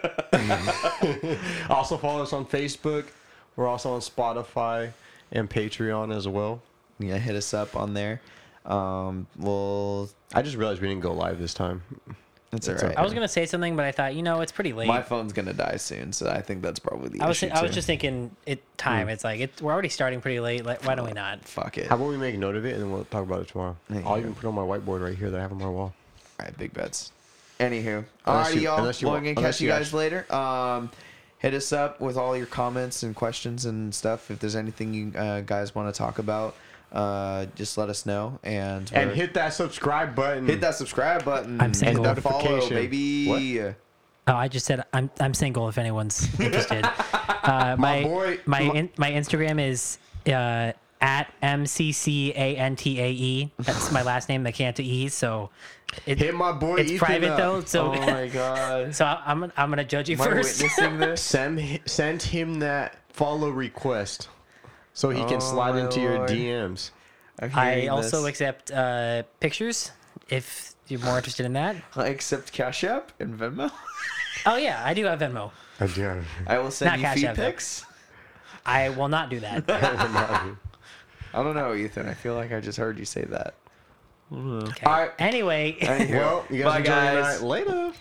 Also 1.69 1.97
follow 1.97 2.23
us 2.23 2.33
on 2.33 2.45
Facebook. 2.45 3.05
We're 3.55 3.67
also 3.67 3.93
on 3.93 4.01
Spotify 4.01 4.91
and 5.31 5.49
Patreon 5.49 6.15
as 6.15 6.27
well. 6.27 6.61
Yeah, 6.99 7.17
hit 7.17 7.35
us 7.35 7.53
up 7.53 7.75
on 7.75 7.93
there. 7.93 8.21
Um, 8.65 9.27
well, 9.37 10.09
I 10.33 10.41
just 10.41 10.55
realized 10.57 10.81
we 10.81 10.87
didn't 10.89 11.01
go 11.01 11.13
live 11.13 11.39
this 11.39 11.53
time. 11.53 11.81
It's 12.51 12.67
It's 12.67 12.81
alright. 12.81 12.97
I 12.97 13.01
was 13.03 13.13
gonna 13.13 13.27
say 13.27 13.45
something, 13.45 13.75
but 13.75 13.85
I 13.85 13.91
thought 13.91 14.15
you 14.15 14.23
know 14.23 14.41
it's 14.41 14.51
pretty 14.51 14.73
late. 14.73 14.87
My 14.87 15.01
phone's 15.01 15.33
gonna 15.33 15.53
die 15.53 15.77
soon, 15.77 16.11
so 16.13 16.29
I 16.29 16.41
think 16.41 16.61
that's 16.61 16.79
probably 16.79 17.09
the 17.09 17.21
I 17.21 17.27
was 17.27 17.41
issue. 17.43 17.53
I 17.53 17.61
was 17.61 17.71
too. 17.71 17.75
just 17.75 17.87
thinking 17.87 18.35
it 18.45 18.63
time. 18.77 19.07
It's 19.09 19.23
like 19.23 19.39
it, 19.39 19.61
we're 19.61 19.71
already 19.71 19.89
starting 19.89 20.19
pretty 20.21 20.39
late. 20.39 20.65
Like, 20.65 20.83
why 20.85 20.95
don't 20.95 21.05
we 21.05 21.13
not? 21.13 21.45
fuck 21.45 21.77
it. 21.77 21.87
How 21.87 21.95
All 21.95 22.01
about 22.03 22.11
we 22.11 22.17
make 22.17 22.35
a 22.35 22.37
note 22.37 22.55
of 22.55 22.65
it 22.65 22.73
and 22.73 22.81
then 22.83 22.91
we'll 22.91 23.05
talk 23.05 23.23
about 23.23 23.41
it 23.41 23.47
tomorrow? 23.49 23.75
There 23.89 24.01
you 24.01 24.07
I'll 24.07 24.15
go. 24.15 24.19
even 24.21 24.33
put 24.35 24.45
it 24.45 24.47
on 24.47 24.55
my 24.55 24.61
whiteboard 24.63 25.03
right 25.03 25.17
here 25.17 25.29
that 25.29 25.37
I 25.37 25.41
have 25.41 25.51
on 25.51 25.59
my 25.59 25.69
wall. 25.69 25.93
right, 26.39 26.57
big 26.57 26.73
bets. 26.73 27.11
Anywho, 27.59 28.05
Unless 28.25 28.51
alrighty, 28.51 28.55
you- 28.55 28.61
y'all. 28.61 28.77
unless 28.79 29.01
you 29.01 29.07
Well, 29.07 29.15
want- 29.15 29.27
I'm 29.27 29.33
gonna 29.35 29.39
unless 29.45 29.55
catch 29.57 29.61
you 29.61 29.67
you 29.67 29.73
guys 29.73 29.81
actually- 29.87 29.99
later. 30.09 30.33
Um, 30.33 30.91
hit 31.39 31.53
us 31.53 31.71
up 31.73 31.99
with 32.01 32.17
all 32.17 32.35
your 32.35 32.45
comments 32.45 33.03
and 33.03 33.15
questions 33.15 33.65
and 33.65 33.93
stuff. 33.93 34.31
If 34.31 34.39
there's 34.39 34.55
anything 34.55 34.93
you 34.93 35.11
uh, 35.17 35.41
guys 35.41 35.75
want 35.75 35.93
to 35.93 35.97
talk 35.97 36.19
about, 36.19 36.55
uh, 36.91 37.45
just 37.55 37.77
let 37.77 37.89
us 37.89 38.05
know. 38.05 38.39
And 38.43 38.89
And 38.93 39.11
hit 39.11 39.33
that 39.35 39.53
subscribe 39.53 40.15
button. 40.15 40.47
hit 40.47 40.61
that 40.61 40.75
subscribe 40.75 41.23
button 41.25 41.59
I'm 41.59 41.65
and 41.67 41.75
single. 41.77 42.03
that 42.03 42.19
follow, 42.21 42.43
Notification. 42.43 42.75
baby. 42.77 43.73
Oh, 44.27 44.33
I 44.35 44.47
just 44.47 44.65
said 44.65 44.83
I'm 44.93 45.09
I'm 45.19 45.33
single. 45.33 45.67
If 45.69 45.77
anyone's 45.77 46.27
interested, 46.39 46.85
uh, 47.43 47.75
my 47.79 48.03
boy- 48.03 48.39
my 48.45 48.63
my- 48.63 48.73
in, 48.75 48.89
my 48.97 49.11
Instagram 49.11 49.59
is 49.59 49.97
uh, 50.27 50.71
at 51.01 51.33
M 51.41 51.65
C 51.65 51.91
C 51.91 52.31
A 52.35 52.55
N 52.57 52.75
T 52.75 52.99
A 53.01 53.09
E. 53.11 53.51
That's 53.59 53.91
my 53.91 54.03
last 54.03 54.29
name. 54.29 54.45
I 54.45 54.51
E, 54.83 55.07
so 55.09 55.49
it, 56.05 56.19
Hit 56.19 56.35
my 56.35 56.51
boy 56.51 56.75
it's 56.81 56.91
Ethan 56.91 56.99
private 57.07 57.31
up. 57.31 57.37
though. 57.37 57.61
So 57.61 57.93
Oh 57.95 57.99
my 58.01 58.27
god. 58.33 58.93
so 58.93 59.05
I- 59.05 59.23
I'm 59.25 59.51
I'm 59.57 59.69
gonna 59.71 59.83
judge 59.83 60.09
you 60.09 60.15
Am 60.17 60.21
I 60.21 60.25
first. 60.25 60.61
witnessing 60.61 60.99
this? 60.99 61.21
Send 61.23 61.79
send 61.87 62.21
him 62.21 62.59
that 62.59 62.97
follow 63.11 63.49
request 63.49 64.27
so 64.93 65.09
he 65.09 65.21
Oh, 65.21 65.25
can 65.27 65.41
slide 65.41 65.73
my 65.75 65.81
into 65.81 65.99
your 66.01 66.17
Lord. 66.17 66.29
DMs. 66.29 66.91
I'm 67.41 67.51
I 67.55 67.87
also 67.87 68.21
this. 68.21 68.29
accept 68.29 68.71
uh, 68.71 69.23
pictures 69.39 69.91
if 70.29 70.73
you're 70.87 70.99
more 70.99 71.17
interested 71.17 71.45
in 71.45 71.53
that. 71.53 71.75
I 71.95 72.07
accept 72.07 72.51
Cash 72.51 72.83
App 72.83 73.11
and 73.19 73.37
Venmo. 73.39 73.71
Oh 74.45 74.57
yeah, 74.57 74.81
I 74.85 74.93
do 74.93 75.05
have 75.05 75.19
Venmo. 75.19 75.51
I 75.79 75.87
do. 75.87 76.21
I 76.47 76.57
will 76.59 76.71
send 76.71 76.91
Not 76.91 76.99
you 76.99 77.05
Cash 77.05 77.15
feed 77.17 77.25
App, 77.27 77.35
though. 77.37 77.45
pics. 77.45 77.85
I 78.65 78.89
will 78.89 79.07
not 79.07 79.29
do 79.29 79.39
that. 79.39 79.63
I 81.33 81.43
don't 81.43 81.55
know, 81.55 81.73
Ethan. 81.73 82.07
I 82.07 82.13
feel 82.13 82.35
like 82.35 82.51
I 82.51 82.59
just 82.59 82.77
heard 82.77 82.97
you 82.99 83.05
say 83.05 83.23
that. 83.25 83.53
Okay. 84.31 84.85
All 84.85 84.93
right. 84.93 85.11
Anyway. 85.19 85.77
Anywho, 85.79 86.09
well, 86.13 86.45
you 86.49 86.63
guys 86.63 86.71
bye 86.71 86.77
enjoy 86.79 87.11
your 87.13 87.21
night. 87.21 87.41
Later. 87.41 87.93